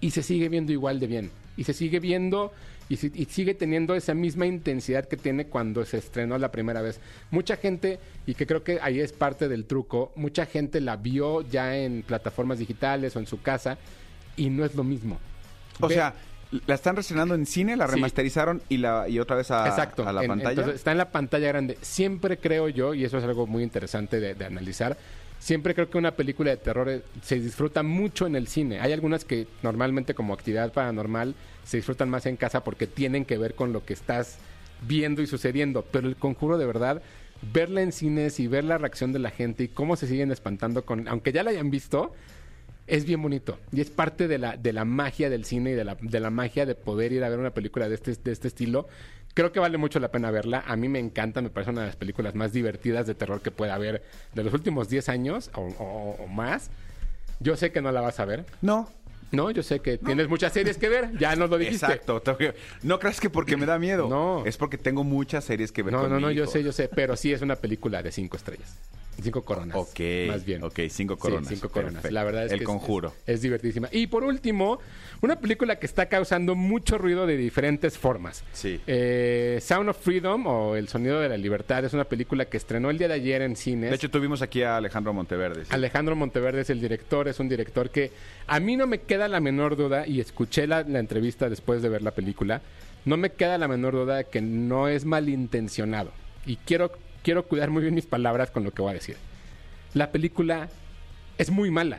y 0.00 0.10
se 0.10 0.22
sigue 0.22 0.48
viendo 0.48 0.72
igual 0.72 1.00
de 1.00 1.06
bien. 1.06 1.30
Y 1.58 1.64
se 1.64 1.74
sigue 1.74 2.00
viendo 2.00 2.52
y, 2.88 2.96
si- 2.96 3.12
y 3.14 3.26
sigue 3.26 3.52
teniendo 3.52 3.94
esa 3.94 4.14
misma 4.14 4.46
intensidad 4.46 5.06
que 5.06 5.16
tiene 5.18 5.46
cuando 5.48 5.84
se 5.84 5.98
estrenó 5.98 6.38
la 6.38 6.50
primera 6.50 6.80
vez. 6.80 7.00
Mucha 7.30 7.56
gente, 7.56 7.98
y 8.26 8.32
que 8.34 8.46
creo 8.46 8.64
que 8.64 8.78
ahí 8.80 8.98
es 9.00 9.12
parte 9.12 9.46
del 9.48 9.66
truco, 9.66 10.12
mucha 10.16 10.46
gente 10.46 10.80
la 10.80 10.96
vio 10.96 11.42
ya 11.42 11.76
en 11.76 12.02
plataformas 12.02 12.58
digitales 12.60 13.14
o 13.14 13.18
en 13.18 13.26
su 13.26 13.42
casa 13.42 13.76
y 14.36 14.48
no 14.48 14.64
es 14.64 14.74
lo 14.74 14.84
mismo. 14.84 15.18
O 15.80 15.88
Ve- 15.88 15.94
sea, 15.96 16.14
la 16.66 16.76
están 16.76 16.96
reestrenando 16.96 17.34
en 17.34 17.44
cine, 17.44 17.76
la 17.76 17.86
Sí. 17.88 17.94
remasterizaron 17.96 18.62
y 18.70 18.78
la 18.78 19.06
y 19.08 19.18
otra 19.18 19.36
vez 19.36 19.50
a, 19.50 19.68
Exacto. 19.68 20.08
a 20.08 20.12
la 20.12 20.22
En- 20.22 20.28
pantalla. 20.28 20.50
entonces, 20.52 20.76
está 20.76 20.92
en 20.92 20.98
la 20.98 21.10
pantalla 21.10 21.48
grande. 21.48 21.76
Siempre 21.82 22.38
creo 22.38 22.68
yo, 22.70 22.94
y 22.94 23.04
eso 23.04 23.18
es 23.18 23.24
algo 23.24 23.46
muy 23.46 23.62
interesante 23.62 24.18
de, 24.20 24.34
de 24.34 24.44
analizar, 24.46 24.96
siempre 25.38 25.74
creo 25.74 25.90
que 25.90 25.98
una 25.98 26.12
película 26.12 26.50
de 26.50 26.56
terror 26.56 26.88
eh, 26.88 27.02
se 27.22 27.40
disfruta 27.40 27.82
mucho 27.82 28.26
en 28.26 28.36
el 28.36 28.48
cine. 28.48 28.80
Hay 28.80 28.92
algunas 28.92 29.24
que 29.24 29.46
normalmente 29.62 30.14
como 30.14 30.34
actividad 30.34 30.72
paranormal 30.72 31.34
se 31.64 31.78
disfrutan 31.78 32.10
más 32.10 32.26
en 32.26 32.36
casa 32.36 32.64
porque 32.64 32.86
tienen 32.86 33.24
que 33.24 33.38
ver 33.38 33.54
con 33.54 33.72
lo 33.72 33.84
que 33.84 33.92
estás 33.92 34.38
viendo 34.82 35.22
y 35.22 35.26
sucediendo. 35.26 35.84
Pero 35.90 36.08
el 36.08 36.16
conjuro 36.16 36.58
de 36.58 36.66
verdad, 36.66 37.02
verla 37.52 37.82
en 37.82 37.92
cines 37.92 38.40
y 38.40 38.46
ver 38.46 38.64
la 38.64 38.78
reacción 38.78 39.12
de 39.12 39.18
la 39.18 39.30
gente 39.30 39.64
y 39.64 39.68
cómo 39.68 39.96
se 39.96 40.06
siguen 40.06 40.30
espantando 40.30 40.84
con, 40.84 41.08
aunque 41.08 41.32
ya 41.32 41.42
la 41.42 41.50
hayan 41.50 41.70
visto, 41.70 42.12
es 42.86 43.04
bien 43.04 43.22
bonito. 43.22 43.58
Y 43.70 43.80
es 43.80 43.90
parte 43.90 44.28
de 44.28 44.38
la, 44.38 44.56
de 44.56 44.72
la 44.72 44.84
magia 44.84 45.30
del 45.30 45.44
cine 45.44 45.72
y 45.72 45.74
de 45.74 45.84
la, 45.84 45.96
de 46.00 46.20
la 46.20 46.30
magia 46.30 46.66
de 46.66 46.74
poder 46.74 47.12
ir 47.12 47.22
a 47.22 47.28
ver 47.28 47.38
una 47.38 47.50
película 47.50 47.88
de 47.88 47.94
este, 47.94 48.14
de 48.14 48.32
este 48.32 48.48
estilo. 48.48 48.88
Creo 49.34 49.52
que 49.52 49.60
vale 49.60 49.78
mucho 49.78 50.00
la 50.00 50.10
pena 50.10 50.30
verla. 50.30 50.64
A 50.66 50.74
mí 50.76 50.88
me 50.88 50.98
encanta, 50.98 51.40
me 51.40 51.50
parece 51.50 51.70
una 51.70 51.82
de 51.82 51.86
las 51.88 51.96
películas 51.96 52.34
más 52.34 52.52
divertidas 52.52 53.06
de 53.06 53.14
terror 53.14 53.40
que 53.40 53.50
pueda 53.50 53.74
haber 53.74 54.02
de 54.34 54.42
los 54.44 54.52
últimos 54.52 54.88
10 54.88 55.08
años 55.08 55.50
o, 55.54 55.60
o- 55.78 56.16
o 56.24 56.26
más. 56.26 56.70
Yo 57.40 57.56
sé 57.56 57.70
que 57.70 57.80
no 57.80 57.92
la 57.92 58.00
vas 58.00 58.18
a 58.20 58.24
ver. 58.24 58.44
no. 58.62 58.88
No, 59.30 59.50
yo 59.50 59.62
sé 59.62 59.80
que 59.80 59.98
tienes 59.98 60.26
muchas 60.26 60.54
series 60.54 60.78
que 60.78 60.88
ver. 60.88 61.10
Ya 61.18 61.36
nos 61.36 61.50
lo 61.50 61.58
dijiste. 61.58 61.84
Exacto. 61.84 62.22
No 62.82 62.98
creas 62.98 63.20
que 63.20 63.28
porque 63.28 63.58
me 63.58 63.66
da 63.66 63.78
miedo. 63.78 64.08
No. 64.08 64.42
Es 64.46 64.56
porque 64.56 64.78
tengo 64.78 65.04
muchas 65.04 65.44
series 65.44 65.70
que 65.70 65.82
ver 65.82 65.92
No, 65.92 66.00
con 66.00 66.08
no, 66.08 66.16
mi 66.16 66.22
no, 66.22 66.30
yo 66.30 66.46
sé, 66.46 66.64
yo 66.64 66.72
sé. 66.72 66.88
Pero 66.88 67.14
sí 67.14 67.30
es 67.34 67.42
una 67.42 67.56
película 67.56 68.02
de 68.02 68.10
cinco 68.10 68.38
estrellas. 68.38 68.74
Cinco 69.20 69.42
coronas. 69.44 69.76
Ok, 69.76 70.00
Más 70.28 70.44
bien. 70.44 70.62
ok, 70.62 70.80
cinco 70.88 71.14
Sí, 71.14 71.20
coronas. 71.20 71.48
cinco 71.48 71.68
coronas. 71.70 71.94
Perfecto. 71.94 72.14
La 72.14 72.24
verdad 72.24 72.46
es 72.46 72.52
El 72.52 72.60
que 72.60 72.64
Conjuro. 72.64 73.08
Es, 73.26 73.34
es 73.36 73.42
divertísima. 73.42 73.88
Y 73.90 74.06
por 74.06 74.22
último, 74.24 74.78
una 75.22 75.40
película 75.40 75.76
que 75.78 75.86
está 75.86 76.06
causando 76.06 76.54
mucho 76.54 76.98
ruido 76.98 77.26
de 77.26 77.36
diferentes 77.36 77.98
formas. 77.98 78.44
Sí. 78.52 78.80
Eh, 78.86 79.58
Sound 79.60 79.88
of 79.90 79.98
Freedom 79.98 80.46
o 80.46 80.76
El 80.76 80.88
Sonido 80.88 81.20
de 81.20 81.28
la 81.28 81.36
Libertad 81.36 81.84
es 81.84 81.92
una 81.94 82.04
película 82.04 82.44
que 82.44 82.56
estrenó 82.56 82.90
el 82.90 82.98
día 82.98 83.08
de 83.08 83.14
ayer 83.14 83.42
en 83.42 83.56
cines. 83.56 83.90
De 83.90 83.96
hecho, 83.96 84.10
tuvimos 84.10 84.40
aquí 84.42 84.62
a 84.62 84.76
Alejandro 84.76 85.12
Monteverde. 85.12 85.64
sí. 85.64 85.70
Alejandro 85.74 86.14
Monteverde 86.14 86.60
es 86.60 86.70
el 86.70 86.80
director, 86.80 87.26
es 87.28 87.40
un 87.40 87.48
director 87.48 87.90
que 87.90 88.12
a 88.46 88.60
mí 88.60 88.76
no 88.76 88.86
me 88.86 89.00
queda 89.00 89.26
la 89.28 89.40
menor 89.40 89.76
duda, 89.76 90.06
y 90.06 90.20
escuché 90.20 90.66
la, 90.66 90.82
la 90.84 91.00
entrevista 91.00 91.48
después 91.50 91.82
de 91.82 91.88
ver 91.88 92.02
la 92.02 92.12
película, 92.12 92.62
no 93.04 93.16
me 93.16 93.30
queda 93.30 93.58
la 93.58 93.68
menor 93.68 93.94
duda 93.94 94.16
de 94.18 94.24
que 94.26 94.40
no 94.40 94.86
es 94.88 95.04
malintencionado. 95.04 96.12
Y 96.46 96.56
quiero, 96.56 96.92
quiero 97.28 97.46
cuidar 97.46 97.68
muy 97.68 97.82
bien 97.82 97.94
mis 97.94 98.06
palabras 98.06 98.50
con 98.50 98.64
lo 98.64 98.70
que 98.70 98.80
voy 98.80 98.92
a 98.92 98.94
decir. 98.94 99.18
La 99.92 100.10
película 100.10 100.70
es 101.36 101.50
muy 101.50 101.70
mala. 101.70 101.98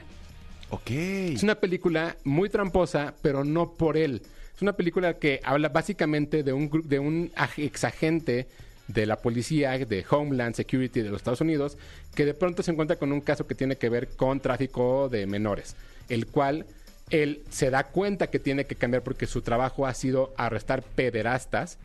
Ok. 0.72 0.90
Es 0.90 1.44
una 1.44 1.54
película 1.54 2.18
muy 2.24 2.50
tramposa, 2.50 3.14
pero 3.22 3.44
no 3.44 3.74
por 3.74 3.96
él. 3.96 4.24
Es 4.56 4.64
una 4.64 4.74
película 4.74 5.20
que 5.20 5.40
habla 5.44 5.70
básicamente 5.70 6.42
de 6.42 6.52
un, 6.52 6.72
de 6.84 6.98
un 6.98 7.32
exagente 7.58 8.48
de 8.88 9.06
la 9.06 9.18
policía, 9.18 9.78
de 9.78 10.04
Homeland 10.10 10.56
Security 10.56 11.02
de 11.02 11.10
los 11.10 11.18
Estados 11.18 11.42
Unidos, 11.42 11.78
que 12.16 12.26
de 12.26 12.34
pronto 12.34 12.64
se 12.64 12.72
encuentra 12.72 12.96
con 12.96 13.12
un 13.12 13.22
caso 13.22 13.46
que 13.46 13.54
tiene 13.54 13.76
que 13.76 13.90
ver 13.90 14.08
con 14.08 14.40
tráfico 14.40 15.10
de 15.10 15.28
menores, 15.28 15.76
el 16.10 16.26
cual 16.26 16.66
él 17.12 17.44
se 17.52 17.70
da 17.70 17.84
cuenta 17.84 18.32
que 18.32 18.40
tiene 18.40 18.66
que 18.66 18.74
cambiar 18.74 19.04
porque 19.04 19.28
su 19.28 19.44
trabajo 19.44 19.86
ha 19.86 19.94
sido 19.94 20.34
arrestar 20.38 20.82
pederastas 20.82 21.78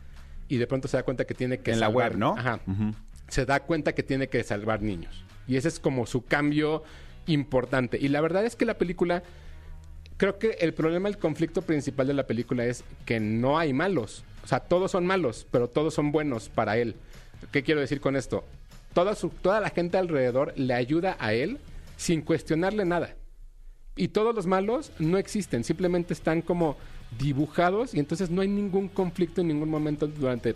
y 0.49 0.57
de 0.57 0.65
pronto 0.65 0.87
se 0.87 0.97
da 0.97 1.03
cuenta 1.03 1.25
que 1.25 1.35
tiene 1.35 1.59
que 1.59 1.73
En 1.73 1.79
la 1.79 1.89
web, 1.89 2.17
¿no? 2.17 2.35
Ajá 2.35 2.59
se 3.27 3.45
da 3.45 3.61
cuenta 3.61 3.93
que 3.93 4.03
tiene 4.03 4.27
que 4.27 4.43
salvar 4.43 4.81
niños. 4.81 5.23
Y 5.47 5.57
ese 5.57 5.67
es 5.67 5.79
como 5.79 6.05
su 6.05 6.25
cambio 6.25 6.83
importante. 7.27 7.97
Y 7.99 8.07
la 8.07 8.21
verdad 8.21 8.45
es 8.45 8.55
que 8.55 8.65
la 8.65 8.77
película, 8.77 9.23
creo 10.17 10.37
que 10.37 10.57
el 10.59 10.73
problema, 10.73 11.09
el 11.09 11.17
conflicto 11.17 11.61
principal 11.61 12.07
de 12.07 12.13
la 12.13 12.27
película 12.27 12.65
es 12.65 12.83
que 13.05 13.19
no 13.19 13.57
hay 13.57 13.73
malos. 13.73 14.23
O 14.43 14.47
sea, 14.47 14.59
todos 14.59 14.91
son 14.91 15.05
malos, 15.05 15.47
pero 15.51 15.67
todos 15.67 15.93
son 15.93 16.11
buenos 16.11 16.49
para 16.49 16.77
él. 16.77 16.95
¿Qué 17.51 17.63
quiero 17.63 17.81
decir 17.81 17.99
con 18.01 18.15
esto? 18.15 18.43
Toda, 18.93 19.15
su, 19.15 19.29
toda 19.29 19.59
la 19.59 19.69
gente 19.69 19.97
alrededor 19.97 20.53
le 20.55 20.73
ayuda 20.73 21.17
a 21.19 21.33
él 21.33 21.59
sin 21.97 22.21
cuestionarle 22.21 22.85
nada. 22.85 23.15
Y 23.95 24.09
todos 24.09 24.35
los 24.35 24.45
malos 24.45 24.91
no 24.99 25.17
existen, 25.17 25.63
simplemente 25.63 26.13
están 26.13 26.41
como 26.41 26.77
dibujados 27.17 27.93
y 27.93 27.99
entonces 27.99 28.29
no 28.29 28.41
hay 28.41 28.47
ningún 28.47 28.89
conflicto 28.89 29.41
en 29.41 29.47
ningún 29.47 29.69
momento 29.69 30.07
durante 30.07 30.55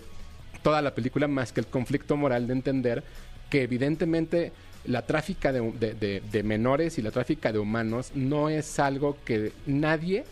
toda 0.62 0.82
la 0.82 0.94
película 0.96 1.28
más 1.28 1.52
que 1.52 1.60
el 1.62 1.68
conflicto 1.68 2.16
moral 2.18 2.48
de 2.48 2.54
entender 2.54 3.04
que 3.50 3.64
evidentemente 3.64 4.52
la 4.86 5.06
tráfica 5.06 5.52
de, 5.52 6.22
de- 6.32 6.44
menores 6.44 6.98
y 6.98 7.02
la 7.02 7.12
tráfica 7.12 7.52
de 7.52 7.60
humanos 7.60 8.12
no 8.16 8.50
es 8.50 8.80
algo 8.80 9.18
que 9.26 9.52
nadie 9.66 10.24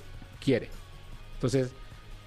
quiere. 0.43 0.69
Entonces, 1.35 1.69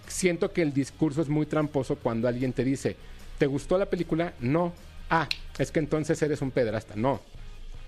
siento 0.07 0.53
que 0.53 0.63
el 0.63 0.73
discurso 0.73 1.23
es 1.23 1.29
muy 1.29 1.47
tramposo 1.47 1.97
cuando 1.97 2.29
alguien 2.29 2.53
te 2.53 2.63
dice, 2.65 2.97
¿te 3.39 3.47
gustó 3.47 3.79
la 3.79 3.87
película? 3.87 4.35
No. 4.41 4.73
Ah, 5.09 5.29
es 5.59 5.71
que 5.73 5.79
entonces 5.81 6.21
eres 6.23 6.43
un 6.43 6.51
pedrasta. 6.51 6.95
No, 6.95 7.21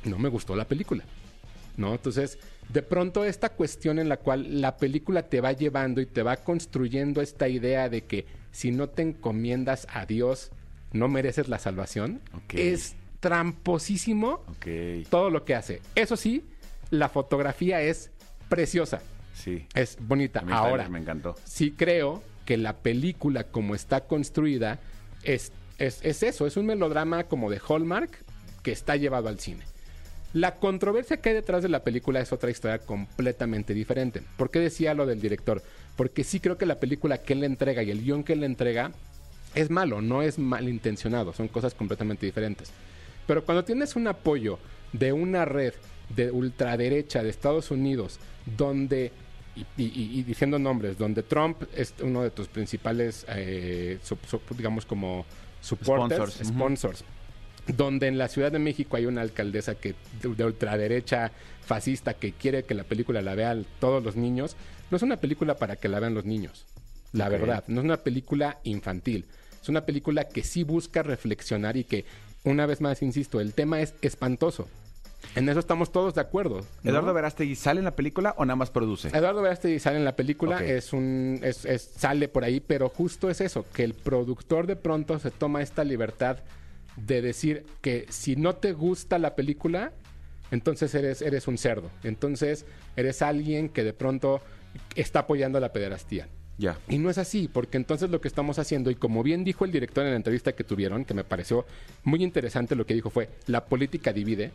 no 0.04 0.18
me 0.18 0.28
gustó 0.28 0.56
la 0.56 0.64
película. 0.64 1.04
¿No? 1.76 1.92
Entonces, 1.92 2.38
de 2.68 2.82
pronto 2.82 3.24
esta 3.24 3.50
cuestión 3.50 3.98
en 3.98 4.08
la 4.08 4.16
cual 4.18 4.60
la 4.60 4.76
película 4.76 5.28
te 5.28 5.40
va 5.40 5.52
llevando 5.52 6.00
y 6.00 6.06
te 6.06 6.22
va 6.22 6.36
construyendo 6.36 7.20
esta 7.20 7.48
idea 7.48 7.88
de 7.88 8.04
que 8.04 8.26
si 8.50 8.70
no 8.70 8.88
te 8.88 9.02
encomiendas 9.02 9.86
a 9.92 10.06
Dios, 10.06 10.50
no 10.92 11.08
mereces 11.08 11.48
la 11.48 11.58
salvación, 11.58 12.20
es 12.52 12.94
tramposísimo 13.20 14.42
todo 15.10 15.30
lo 15.30 15.44
que 15.44 15.54
hace. 15.54 15.80
Eso 15.94 16.16
sí, 16.16 16.44
la 16.90 17.08
fotografía 17.08 17.80
es 17.82 18.10
preciosa, 18.48 19.00
Sí. 19.34 19.66
es 19.74 19.96
bonita. 20.00 20.40
A 20.40 20.42
mí 20.42 20.52
el 20.52 20.58
Ahora, 20.58 20.88
me 20.88 20.98
encantó. 20.98 21.34
sí 21.44 21.72
creo 21.72 22.22
que 22.44 22.56
la 22.58 22.76
película 22.78 23.44
como 23.44 23.74
está 23.74 24.02
construida 24.06 24.78
es, 25.22 25.52
es, 25.78 26.00
es 26.02 26.22
eso, 26.22 26.46
es 26.46 26.56
un 26.58 26.66
melodrama 26.66 27.24
como 27.24 27.50
de 27.50 27.60
Hallmark 27.66 28.10
que 28.62 28.72
está 28.72 28.96
llevado 28.96 29.28
al 29.28 29.38
cine. 29.40 29.64
La 30.32 30.54
controversia 30.56 31.18
que 31.18 31.28
hay 31.30 31.34
detrás 31.34 31.62
de 31.62 31.68
la 31.68 31.84
película 31.84 32.20
es 32.20 32.32
otra 32.32 32.50
historia 32.50 32.78
completamente 32.78 33.74
diferente. 33.74 34.22
¿Por 34.36 34.50
qué 34.50 34.60
decía 34.60 34.94
lo 34.94 35.04
del 35.06 35.20
director? 35.20 35.62
Porque 35.96 36.24
sí 36.24 36.40
creo 36.40 36.56
que 36.56 36.64
la 36.66 36.80
película 36.80 37.18
que 37.18 37.34
él 37.34 37.40
le 37.40 37.46
entrega 37.46 37.82
y 37.82 37.90
el 37.90 38.02
guion 38.02 38.24
que 38.24 38.32
él 38.32 38.40
le 38.40 38.46
entrega 38.46 38.92
es 39.54 39.68
malo, 39.68 40.00
no 40.00 40.22
es 40.22 40.38
malintencionado, 40.38 41.34
son 41.34 41.48
cosas 41.48 41.74
completamente 41.74 42.24
diferentes. 42.24 42.70
Pero 43.26 43.44
cuando 43.44 43.62
tienes 43.64 43.94
un 43.94 44.06
apoyo 44.08 44.58
de 44.94 45.12
una 45.12 45.44
red 45.44 45.74
de 46.16 46.30
ultraderecha 46.30 47.22
de 47.22 47.28
Estados 47.28 47.70
Unidos, 47.70 48.18
donde, 48.56 49.12
y, 49.54 49.82
y- 49.82 50.18
y 50.18 50.22
diciendo 50.22 50.58
nombres, 50.58 50.96
donde 50.96 51.22
Trump 51.22 51.62
es 51.76 51.92
uno 52.02 52.22
de 52.22 52.30
tus 52.30 52.48
principales, 52.48 53.26
eh, 53.28 53.98
digamos 54.56 54.86
como 54.86 55.26
supporters, 55.60 56.32
Sponsors, 56.34 56.48
sponsors, 56.48 57.04
donde 57.66 58.06
en 58.08 58.18
la 58.18 58.28
Ciudad 58.28 58.50
de 58.52 58.58
México 58.58 58.96
hay 58.96 59.06
una 59.06 59.20
alcaldesa 59.22 59.74
que 59.74 59.94
de, 60.20 60.34
de 60.34 60.44
ultraderecha 60.44 61.30
fascista 61.64 62.14
que 62.14 62.32
quiere 62.32 62.64
que 62.64 62.74
la 62.74 62.84
película 62.84 63.22
la 63.22 63.34
vean 63.34 63.64
todos 63.80 64.02
los 64.02 64.16
niños, 64.16 64.56
no 64.90 64.96
es 64.96 65.02
una 65.02 65.16
película 65.18 65.56
para 65.56 65.76
que 65.76 65.88
la 65.88 66.00
vean 66.00 66.14
los 66.14 66.24
niños. 66.24 66.66
La 67.12 67.28
verdad, 67.28 67.64
no 67.68 67.80
es 67.80 67.84
una 67.84 67.98
película 67.98 68.58
infantil. 68.64 69.26
Es 69.62 69.68
una 69.68 69.84
película 69.86 70.24
que 70.24 70.42
sí 70.42 70.64
busca 70.64 71.02
reflexionar 71.02 71.76
y 71.76 71.84
que, 71.84 72.04
una 72.42 72.66
vez 72.66 72.80
más, 72.80 73.00
insisto, 73.02 73.40
el 73.40 73.52
tema 73.54 73.80
es 73.80 73.94
espantoso. 74.02 74.66
En 75.36 75.48
eso 75.48 75.60
estamos 75.60 75.92
todos 75.92 76.14
de 76.16 76.20
acuerdo. 76.20 76.62
¿no? 76.82 76.90
¿Eduardo 76.90 77.14
Verástegui 77.14 77.54
sale 77.54 77.78
en 77.78 77.84
la 77.84 77.94
película 77.94 78.34
o 78.38 78.44
nada 78.44 78.56
más 78.56 78.70
produce? 78.70 79.08
Eduardo 79.08 79.40
Verástegui 79.40 79.78
sale 79.78 79.98
en 79.98 80.04
la 80.04 80.16
película, 80.16 80.64
es 80.64 80.92
un 80.92 81.38
es, 81.44 81.64
es- 81.64 81.90
sale 81.96 82.26
por 82.26 82.42
ahí, 82.42 82.58
pero 82.58 82.88
justo 82.88 83.30
es 83.30 83.40
eso, 83.40 83.64
que 83.72 83.84
el 83.84 83.94
productor 83.94 84.66
de 84.66 84.74
pronto 84.74 85.16
se 85.20 85.30
toma 85.30 85.62
esta 85.62 85.84
libertad 85.84 86.38
de 86.96 87.22
decir 87.22 87.64
que 87.80 88.06
si 88.10 88.36
no 88.36 88.54
te 88.54 88.72
gusta 88.72 89.18
la 89.18 89.34
película, 89.34 89.92
entonces 90.50 90.94
eres, 90.94 91.22
eres 91.22 91.48
un 91.48 91.58
cerdo. 91.58 91.90
Entonces 92.04 92.66
eres 92.96 93.22
alguien 93.22 93.68
que 93.68 93.84
de 93.84 93.92
pronto 93.92 94.40
está 94.94 95.20
apoyando 95.20 95.58
la 95.60 95.72
pederastía. 95.72 96.28
Y 96.88 96.98
no 96.98 97.10
es 97.10 97.18
así, 97.18 97.48
porque 97.48 97.76
entonces 97.76 98.10
lo 98.10 98.20
que 98.20 98.28
estamos 98.28 98.58
haciendo, 98.58 98.90
y 98.90 98.94
como 98.94 99.22
bien 99.22 99.42
dijo 99.42 99.64
el 99.64 99.72
director 99.72 100.04
en 100.04 100.10
la 100.10 100.16
entrevista 100.16 100.52
que 100.52 100.64
tuvieron, 100.64 101.04
que 101.04 101.14
me 101.14 101.24
pareció 101.24 101.64
muy 102.04 102.22
interesante 102.22 102.76
lo 102.76 102.86
que 102.86 102.94
dijo 102.94 103.10
fue, 103.10 103.30
la 103.46 103.64
política 103.64 104.12
divide, 104.12 104.52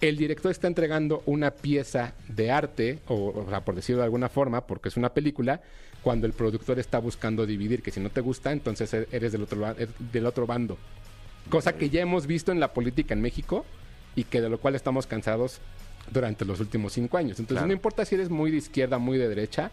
el 0.00 0.16
director 0.16 0.52
está 0.52 0.68
entregando 0.68 1.22
una 1.26 1.50
pieza 1.50 2.14
de 2.28 2.52
arte, 2.52 3.00
o, 3.08 3.30
o 3.30 3.46
sea, 3.48 3.64
por 3.64 3.74
decirlo 3.74 4.00
de 4.02 4.04
alguna 4.04 4.28
forma, 4.28 4.66
porque 4.66 4.88
es 4.90 4.96
una 4.96 5.12
película, 5.12 5.60
cuando 6.02 6.26
el 6.26 6.32
productor 6.32 6.78
está 6.78 6.98
buscando 6.98 7.44
dividir, 7.46 7.82
que 7.82 7.90
si 7.90 7.98
no 7.98 8.10
te 8.10 8.20
gusta, 8.20 8.52
entonces 8.52 8.94
e- 8.94 9.08
eres 9.10 9.32
del 9.32 9.42
otro, 9.42 9.74
del 10.12 10.26
otro 10.26 10.46
bando. 10.46 10.78
Cosa 11.48 11.76
que 11.76 11.90
ya 11.90 12.00
hemos 12.00 12.26
visto 12.26 12.52
en 12.52 12.60
la 12.60 12.72
política 12.72 13.14
en 13.14 13.20
México 13.22 13.64
y 14.16 14.24
que 14.24 14.40
de 14.40 14.48
lo 14.48 14.58
cual 14.58 14.74
estamos 14.74 15.06
cansados 15.06 15.60
durante 16.10 16.44
los 16.44 16.60
últimos 16.60 16.92
cinco 16.92 17.16
años. 17.18 17.38
Entonces, 17.38 17.54
Claro. 17.56 17.66
no 17.68 17.72
importa 17.72 18.04
si 18.04 18.14
eres 18.14 18.30
muy 18.30 18.50
de 18.50 18.58
izquierda, 18.58 18.98
muy 18.98 19.18
de 19.18 19.28
derecha, 19.28 19.70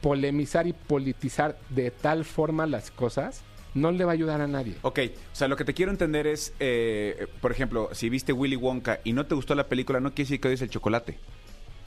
polemizar 0.00 0.66
y 0.66 0.72
politizar 0.72 1.58
de 1.70 1.90
tal 1.90 2.24
forma 2.24 2.66
las 2.66 2.90
cosas 2.90 3.42
no 3.74 3.92
le 3.92 4.04
va 4.04 4.12
a 4.12 4.14
ayudar 4.14 4.40
a 4.40 4.46
nadie. 4.46 4.74
Ok, 4.82 5.00
o 5.32 5.36
sea, 5.36 5.46
lo 5.48 5.56
que 5.56 5.64
te 5.64 5.74
quiero 5.74 5.92
entender 5.92 6.26
es, 6.26 6.52
eh, 6.58 7.26
por 7.40 7.52
ejemplo, 7.52 7.90
si 7.92 8.08
viste 8.08 8.32
Willy 8.32 8.56
Wonka 8.56 9.00
y 9.04 9.12
no 9.12 9.26
te 9.26 9.34
gustó 9.34 9.54
la 9.54 9.68
película, 9.68 10.00
no 10.00 10.10
quiere 10.10 10.24
decir 10.24 10.40
que 10.40 10.48
odies 10.48 10.62
el 10.62 10.70
chocolate. 10.70 11.18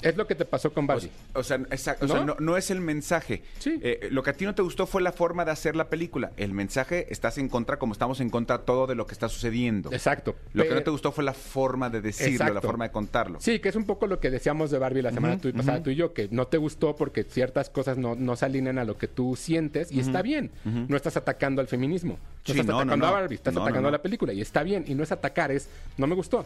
Es 0.02 0.18
lo 0.18 0.26
que 0.28 0.36
te 0.36 0.46
pasó 0.46 0.74
con 0.74 0.88
Barbie. 0.88 1.12
o 1.34 1.44
sea, 1.44 1.58
exact- 1.60 2.02
o 2.04 2.08
sea, 2.08 2.26
¿No? 2.40 2.58
es 2.58 2.72
el 2.72 2.82
mensaje. 2.82 3.44
Sí. 3.60 3.80
Eh, 3.82 4.08
lo 4.12 4.24
que 4.24 4.32
a 4.32 4.34
ti 4.34 4.46
no 4.46 4.56
te 4.56 4.62
gustó 4.62 4.86
fue 4.88 5.02
la 5.02 5.12
forma 5.12 5.46
de 5.46 5.52
hacer 5.52 5.76
la 5.76 5.90
película. 5.90 6.32
El 6.38 6.54
mensaje, 6.54 7.08
estás 7.12 7.38
en 7.38 7.50
contra, 7.50 7.78
como 7.78 7.94
estamos 7.94 8.20
en 8.20 8.30
contra 8.30 8.60
todo 8.60 8.88
de 8.88 8.96
lo 8.96 9.06
que 9.06 9.14
está 9.14 9.30
sucediendo. 9.30 9.92
Exacto. 9.92 10.36
Lo 10.54 10.64
que 10.64 10.74
no 10.74 10.82
te 10.84 10.90
gustó 10.92 11.12
fue 11.12 11.24
la 11.24 11.34
forma 11.34 11.90
de 11.90 12.02
decirlo, 12.02 12.54
la 12.54 12.62
forma 12.62 12.86
de 12.86 12.92
contarlo. 12.92 13.40
Sí, 13.42 13.60
que 13.60 13.70
es 13.70 13.76
un 13.76 13.86
poco 13.86 14.08
lo 14.08 14.20
que 14.20 14.30
decíamos 14.32 14.72
de 14.72 14.80
Barbie 14.80 15.02
la 15.02 15.12
semana 15.12 15.38
tú- 15.40 15.52
pasada 15.54 15.82
tú 15.84 15.90
y 15.92 15.96
yo, 15.96 16.14
que 16.14 16.28
no 16.32 16.48
te 16.48 16.58
gustó 16.58 16.96
porque 16.96 17.24
ciertas 17.24 17.70
cosas 17.70 17.98
no, 17.98 18.16
no 18.16 18.36
se 18.36 18.46
alinean 18.46 18.80
a 18.80 18.86
lo 18.86 18.98
que 18.98 19.08
tú 19.08 19.36
sientes 19.36 19.92
y 19.92 20.00
está 20.00 20.22
bien. 20.22 20.52
No 20.66 20.96
estás 20.98 21.18
atacando 21.18 21.62
al 21.62 21.68
feminismo. 21.68 22.14
No 22.14 22.20
Sí, 22.44 22.52
estás 22.60 22.66
no, 22.66 22.80
atacando 22.80 23.06
a 23.08 23.12
Barbie, 23.12 23.36
estás 23.36 23.56
atacando 23.56 23.90
a 23.90 23.92
la 23.92 24.02
película 24.02 24.34
y 24.34 24.42
está 24.42 24.64
bien. 24.64 24.84
Y 24.88 24.96
no 24.96 25.04
es 25.04 25.12
atacar, 25.12 25.52
es 25.52 25.70
no 25.98 26.08
me 26.08 26.16
gustó. 26.16 26.46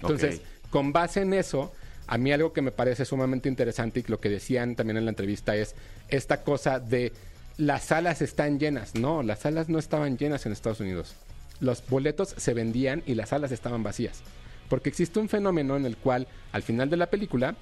Entonces, 0.00 0.40
con 0.70 0.92
base 0.92 1.20
en 1.22 1.32
eso, 1.34 1.72
a 2.12 2.18
mí 2.18 2.30
algo 2.30 2.52
que 2.52 2.60
me 2.60 2.72
parece 2.72 3.06
sumamente 3.06 3.48
interesante 3.48 4.00
y 4.00 4.10
lo 4.10 4.20
que 4.20 4.28
decían 4.28 4.76
también 4.76 4.98
en 4.98 5.06
la 5.06 5.12
entrevista 5.12 5.56
es 5.56 5.74
esta 6.10 6.42
cosa 6.42 6.78
de 6.78 7.14
las 7.56 7.84
salas 7.84 8.20
están 8.20 8.58
llenas. 8.58 8.94
No, 8.94 9.22
las 9.22 9.38
salas 9.38 9.70
no 9.70 9.78
estaban 9.78 10.18
llenas 10.18 10.44
en 10.44 10.52
Estados 10.52 10.80
Unidos. 10.80 11.14
Los 11.58 11.82
boletos 11.88 12.34
se 12.36 12.52
vendían 12.52 13.02
y 13.06 13.14
las 13.14 13.30
salas 13.30 13.50
estaban 13.50 13.82
vacías. 13.82 14.20
Porque 14.68 14.90
existe 14.90 15.20
un 15.20 15.30
fenómeno 15.30 15.74
en 15.74 15.86
el 15.86 15.96
cual 15.96 16.28
al 16.52 16.62
final 16.62 16.90
de 16.90 16.98
la 16.98 17.08
película 17.08 17.56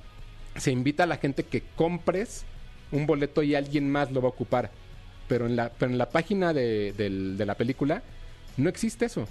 se 0.57 0.73
invita 0.73 1.05
a 1.05 1.07
la 1.07 1.19
gente 1.19 1.45
que 1.45 1.63
compres 1.77 2.43
un 2.91 3.07
boleto 3.07 3.45
y 3.45 3.55
alguien 3.55 3.89
más 3.89 4.11
lo 4.11 4.21
va 4.21 4.31
a 4.31 4.33
ocupar. 4.33 4.73
Pero 5.29 5.47
en 5.47 5.55
la, 5.55 5.71
pero 5.71 5.93
en 5.93 5.99
la 5.99 6.11
página 6.11 6.53
de, 6.53 6.93
de 6.93 7.47
la 7.47 7.55
película 7.55 8.03
no 8.57 8.69
existe 8.69 9.05
eso. 9.05 9.29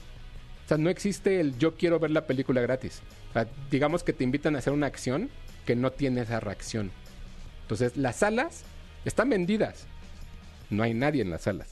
O 0.70 0.76
sea, 0.76 0.78
no 0.78 0.92
existe 0.92 1.40
el 1.40 1.58
yo 1.58 1.76
quiero 1.76 1.98
ver 1.98 2.12
la 2.12 2.28
película 2.28 2.62
gratis. 2.62 3.02
O 3.32 3.34
sea, 3.34 3.48
digamos 3.72 4.04
que 4.04 4.14
te 4.14 4.24
invitan 4.24 4.56
a 4.56 4.60
hacer 4.60 4.72
una 4.72 4.86
acción 4.86 5.32
que 5.66 5.76
no 5.76 5.92
tiene 5.92 6.22
esa 6.22 6.40
reacción. 6.40 6.92
Entonces, 7.64 7.98
las 7.98 8.18
salas 8.18 8.62
están 9.04 9.32
vendidas. 9.32 9.88
No 10.70 10.84
hay 10.84 10.94
nadie 10.94 11.24
en 11.24 11.32
las 11.32 11.42
salas. 11.42 11.70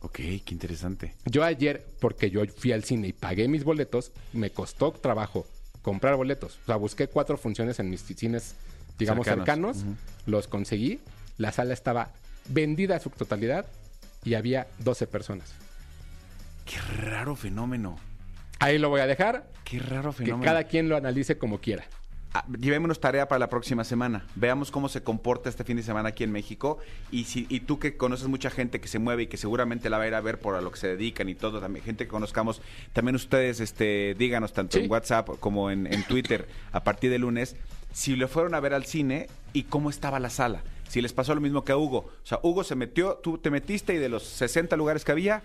Ok, 0.00 0.14
qué 0.16 0.42
interesante. 0.52 1.14
Yo 1.26 1.44
ayer, 1.44 1.84
porque 2.00 2.30
yo 2.30 2.40
fui 2.46 2.72
al 2.72 2.82
cine 2.82 3.08
y 3.08 3.12
pagué 3.12 3.46
mis 3.46 3.62
boletos, 3.62 4.12
me 4.32 4.48
costó 4.48 4.92
trabajo 4.92 5.46
comprar 5.82 6.16
boletos. 6.16 6.60
O 6.62 6.64
sea, 6.64 6.76
busqué 6.76 7.08
cuatro 7.08 7.36
funciones 7.36 7.78
en 7.78 7.90
mis 7.90 8.00
cines, 8.00 8.54
digamos, 8.98 9.26
Cercanos. 9.26 9.76
cercanos. 9.76 9.98
Los 10.24 10.48
conseguí. 10.48 11.00
La 11.36 11.52
sala 11.52 11.74
estaba 11.74 12.10
vendida 12.48 12.96
a 12.96 13.00
su 13.00 13.10
totalidad 13.10 13.66
y 14.24 14.32
había 14.32 14.66
12 14.78 15.06
personas. 15.08 15.52
Qué 16.64 16.76
raro 17.00 17.36
fenómeno. 17.36 17.98
Ahí 18.58 18.78
lo 18.78 18.88
voy 18.88 19.00
a 19.00 19.06
dejar. 19.06 19.48
Qué 19.64 19.78
raro 19.78 20.10
Que 20.12 20.24
fenómeno. 20.24 20.44
cada 20.44 20.64
quien 20.64 20.88
lo 20.88 20.96
analice 20.96 21.36
como 21.38 21.58
quiera. 21.60 21.84
Ah, 22.34 22.46
llevémonos 22.58 22.98
tarea 22.98 23.28
para 23.28 23.38
la 23.40 23.50
próxima 23.50 23.84
semana. 23.84 24.24
Veamos 24.36 24.70
cómo 24.70 24.88
se 24.88 25.02
comporta 25.02 25.50
este 25.50 25.64
fin 25.64 25.76
de 25.76 25.82
semana 25.82 26.10
aquí 26.10 26.24
en 26.24 26.32
México. 26.32 26.78
Y 27.10 27.24
si 27.24 27.46
y 27.50 27.60
tú 27.60 27.78
que 27.78 27.96
conoces 27.98 28.26
mucha 28.28 28.48
gente 28.48 28.80
que 28.80 28.88
se 28.88 28.98
mueve 28.98 29.24
y 29.24 29.26
que 29.26 29.36
seguramente 29.36 29.90
la 29.90 29.98
va 29.98 30.04
a 30.04 30.08
ir 30.08 30.14
a 30.14 30.20
ver 30.22 30.38
por 30.38 30.54
a 30.54 30.62
lo 30.62 30.70
que 30.70 30.78
se 30.78 30.88
dedican 30.88 31.28
y 31.28 31.34
todo, 31.34 31.60
también 31.60 31.84
gente 31.84 32.04
que 32.04 32.10
conozcamos, 32.10 32.62
también 32.94 33.16
ustedes 33.16 33.60
este, 33.60 34.14
díganos 34.18 34.54
tanto 34.54 34.78
Sí. 34.78 34.84
en 34.84 34.90
WhatsApp 34.90 35.28
como 35.40 35.70
en, 35.70 35.86
en 35.92 36.04
Twitter 36.04 36.48
a 36.72 36.82
partir 36.84 37.10
de 37.10 37.18
lunes 37.18 37.54
si 37.92 38.16
le 38.16 38.26
fueron 38.28 38.54
a 38.54 38.60
ver 38.60 38.72
al 38.72 38.86
cine 38.86 39.26
y 39.52 39.64
cómo 39.64 39.90
estaba 39.90 40.18
la 40.18 40.30
sala. 40.30 40.62
Si 40.88 41.02
les 41.02 41.12
pasó 41.12 41.34
lo 41.34 41.40
mismo 41.42 41.64
que 41.64 41.72
a 41.72 41.76
Hugo. 41.76 41.98
O 42.22 42.26
sea, 42.26 42.38
Hugo 42.42 42.64
se 42.64 42.74
metió, 42.76 43.14
tú 43.22 43.36
te 43.36 43.50
metiste 43.50 43.92
y 43.94 43.98
de 43.98 44.08
los 44.08 44.22
60 44.24 44.74
lugares 44.76 45.04
que 45.04 45.12
había, 45.12 45.42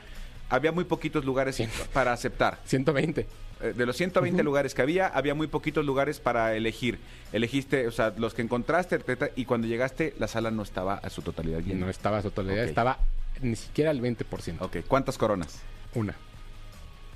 había 0.49 0.71
muy 0.71 0.85
poquitos 0.85 1.25
lugares 1.25 1.61
para 1.93 2.13
aceptar. 2.13 2.59
120. 2.65 3.25
Eh, 3.59 3.73
de 3.75 3.85
los 3.85 3.97
120 3.97 4.43
lugares 4.43 4.73
que 4.73 4.81
había, 4.81 5.07
había 5.07 5.33
muy 5.33 5.47
poquitos 5.47 5.85
lugares 5.85 6.19
para 6.19 6.55
elegir. 6.55 6.99
Elegiste, 7.33 7.87
o 7.87 7.91
sea, 7.91 8.13
los 8.17 8.33
que 8.33 8.41
encontraste, 8.41 8.99
y 9.35 9.45
cuando 9.45 9.67
llegaste, 9.67 10.13
la 10.19 10.27
sala 10.27 10.51
no 10.51 10.63
estaba 10.63 10.95
a 10.95 11.09
su 11.09 11.21
totalidad 11.21 11.59
llena. 11.59 11.85
no 11.85 11.89
estaba 11.89 12.19
a 12.19 12.21
su 12.21 12.29
totalidad, 12.29 12.65
estaba 12.65 12.99
ni 13.41 13.55
siquiera 13.55 13.91
al 13.91 14.01
20%. 14.01 14.61
Ok, 14.61 14.77
¿cuántas 14.87 15.17
coronas? 15.17 15.59
Una. 15.95 16.15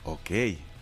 Ok, 0.04 0.32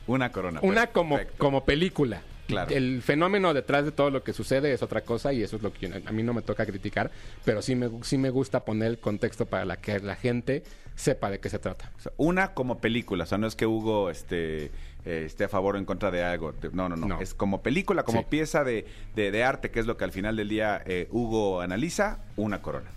una 0.08 0.32
corona. 0.32 0.60
Una 0.64 0.88
perfecto. 0.88 0.94
como, 0.94 1.20
como 1.38 1.66
película. 1.66 2.22
Claro. 2.50 2.76
El 2.76 3.02
fenómeno 3.04 3.54
detrás 3.54 3.86
de 3.86 3.92
todo 3.92 4.10
lo 4.10 4.24
que 4.24 4.34
sucede 4.34 4.74
es 4.74 4.82
otra 4.84 5.02
cosa 5.02 5.32
y 5.34 5.44
eso 5.44 5.56
es 5.56 5.62
lo 5.62 5.72
que 5.72 5.88
yo- 5.88 5.96
a 6.06 6.12
mí 6.12 6.24
no 6.24 6.34
me 6.34 6.42
toca 6.42 6.66
criticar, 6.66 7.12
pero 7.46 7.62
sí 7.62 7.76
me, 7.76 7.90
sí 8.04 8.18
me 8.18 8.30
gusta 8.32 8.66
poner 8.66 8.88
el 8.90 9.00
contexto 9.00 9.46
para 9.46 9.66
la 9.66 9.78
que 9.78 10.00
la 10.00 10.16
gente 10.16 10.64
sepa 10.96 11.30
de 11.30 11.40
qué 11.40 11.50
se 11.50 11.60
trata. 11.60 11.92
O 11.98 12.02
sea, 12.02 12.12
una 12.18 12.54
como 12.56 12.80
película, 12.80 13.24
o 13.24 13.28
sea, 13.28 13.38
no 13.38 13.46
es 13.48 13.56
que 13.56 13.66
Hugo 13.68 14.10
este, 14.10 14.66
eh, 15.06 15.24
esté 15.26 15.44
a 15.46 15.48
favor 15.48 15.76
o 15.76 15.78
en 15.78 15.86
contra 15.86 16.12
de 16.12 16.24
algo. 16.24 16.54
No, 16.74 16.90
no, 16.90 16.96
no. 16.96 17.08
No. 17.08 17.22
Es 17.22 17.34
como 17.34 17.62
película, 17.62 18.04
como 18.04 18.22
Sí. 18.22 18.26
pieza 18.30 18.64
de, 18.64 18.86
de- 19.16 19.32
de 19.32 19.44
arte, 19.44 19.70
que 19.72 19.80
es 19.80 19.86
lo 19.86 19.96
que 19.96 20.04
al 20.04 20.12
final 20.12 20.36
del 20.36 20.50
día 20.50 20.82
eh, 20.86 21.08
Hugo 21.12 21.62
analiza, 21.62 22.20
una 22.36 22.62
corona. 22.62 22.90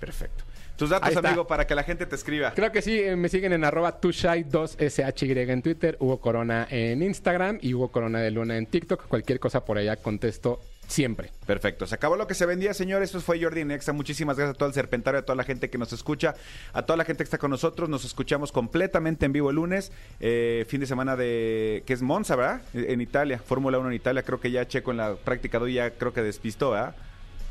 Perfecto. 0.00 0.44
Tus 0.78 0.90
datos, 0.90 1.16
amigo, 1.16 1.44
para 1.48 1.66
que 1.66 1.74
la 1.74 1.82
gente 1.82 2.06
te 2.06 2.14
escriba. 2.14 2.52
Creo 2.54 2.70
que 2.70 2.82
sí, 2.82 3.00
eh, 3.00 3.16
me 3.16 3.28
siguen 3.28 3.52
en 3.52 3.64
arroba 3.64 4.00
tushai2shy 4.00 5.50
en 5.50 5.60
Twitter, 5.60 5.96
Hugo 5.98 6.20
Corona 6.20 6.68
en 6.70 7.02
Instagram 7.02 7.58
y 7.60 7.74
Hugo 7.74 7.88
Corona 7.88 8.20
de 8.20 8.30
Luna 8.30 8.56
en 8.56 8.66
TikTok. 8.66 9.08
Cualquier 9.08 9.40
cosa 9.40 9.64
por 9.64 9.76
allá 9.76 9.96
contesto 9.96 10.60
siempre. 10.86 11.32
Perfecto. 11.46 11.84
Se 11.84 11.96
acabó 11.96 12.14
lo 12.14 12.28
que 12.28 12.34
se 12.34 12.46
vendía, 12.46 12.74
señores. 12.74 13.08
Esto 13.08 13.20
fue 13.20 13.42
Jordi 13.42 13.64
Nexa. 13.64 13.92
Muchísimas 13.92 14.36
gracias 14.36 14.54
a 14.54 14.58
todo 14.58 14.68
el 14.68 14.74
serpentario, 14.74 15.18
a 15.18 15.22
toda 15.24 15.34
la 15.34 15.42
gente 15.42 15.68
que 15.68 15.78
nos 15.78 15.92
escucha, 15.92 16.36
a 16.72 16.82
toda 16.82 16.96
la 16.96 17.04
gente 17.04 17.18
que 17.18 17.24
está 17.24 17.38
con 17.38 17.50
nosotros. 17.50 17.88
Nos 17.88 18.04
escuchamos 18.04 18.52
completamente 18.52 19.26
en 19.26 19.32
vivo 19.32 19.50
el 19.50 19.56
lunes. 19.56 19.90
eh, 20.20 20.64
fin 20.68 20.78
de 20.78 20.86
semana 20.86 21.16
de. 21.16 21.82
que 21.86 21.92
es 21.92 22.02
Monza, 22.02 22.36
¿verdad? 22.36 22.62
En 22.72 23.00
Italia. 23.00 23.38
Fórmula 23.38 23.80
1 23.80 23.88
en 23.88 23.94
Italia. 23.94 24.22
Creo 24.22 24.38
que 24.38 24.52
ya 24.52 24.68
Checo 24.68 24.92
en 24.92 24.98
la 24.98 25.16
práctica 25.16 25.58
2 25.58 25.72
ya 25.72 25.90
creo 25.90 26.12
que 26.12 26.22
despistó, 26.22 26.70
¿verdad? 26.70 26.94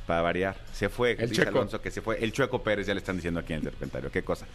Para 0.08 0.22
variar. 0.22 0.56
Se 0.74 0.90
fue. 0.90 1.12
El 1.12 1.30
dice 1.30 1.44
Checo. 1.44 1.60
Alonso 1.60 1.82
que 1.82 1.92
se 1.92 2.02
fue. 2.02 2.24
El 2.24 2.32
Chueco 2.32 2.64
Pérez, 2.64 2.88
ya 2.88 2.94
le 2.94 3.00
están 3.00 3.18
diciendo 3.18 3.42
aquí 3.42 3.54
en 3.54 3.60
el 3.60 3.66
serpentario. 3.66 4.10
Qué 4.10 4.24
cosa. 4.24 4.48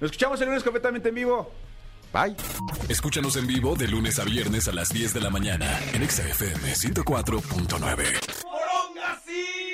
Nos 0.00 0.10
escuchamos 0.10 0.40
el 0.40 0.46
lunes 0.46 0.62
completamente 0.62 1.10
en 1.10 1.16
vivo. 1.16 1.52
Bye. 2.12 2.34
Escúchanos 2.88 3.36
en 3.36 3.46
vivo 3.46 3.76
de 3.76 3.88
lunes 3.88 4.18
a 4.18 4.24
viernes 4.24 4.66
a 4.68 4.72
las 4.72 4.88
10 4.88 5.14
de 5.14 5.20
la 5.20 5.30
mañana 5.30 5.78
en 5.92 6.02
Exa 6.02 6.28
FM 6.28 6.74
104.9. 6.74 9.69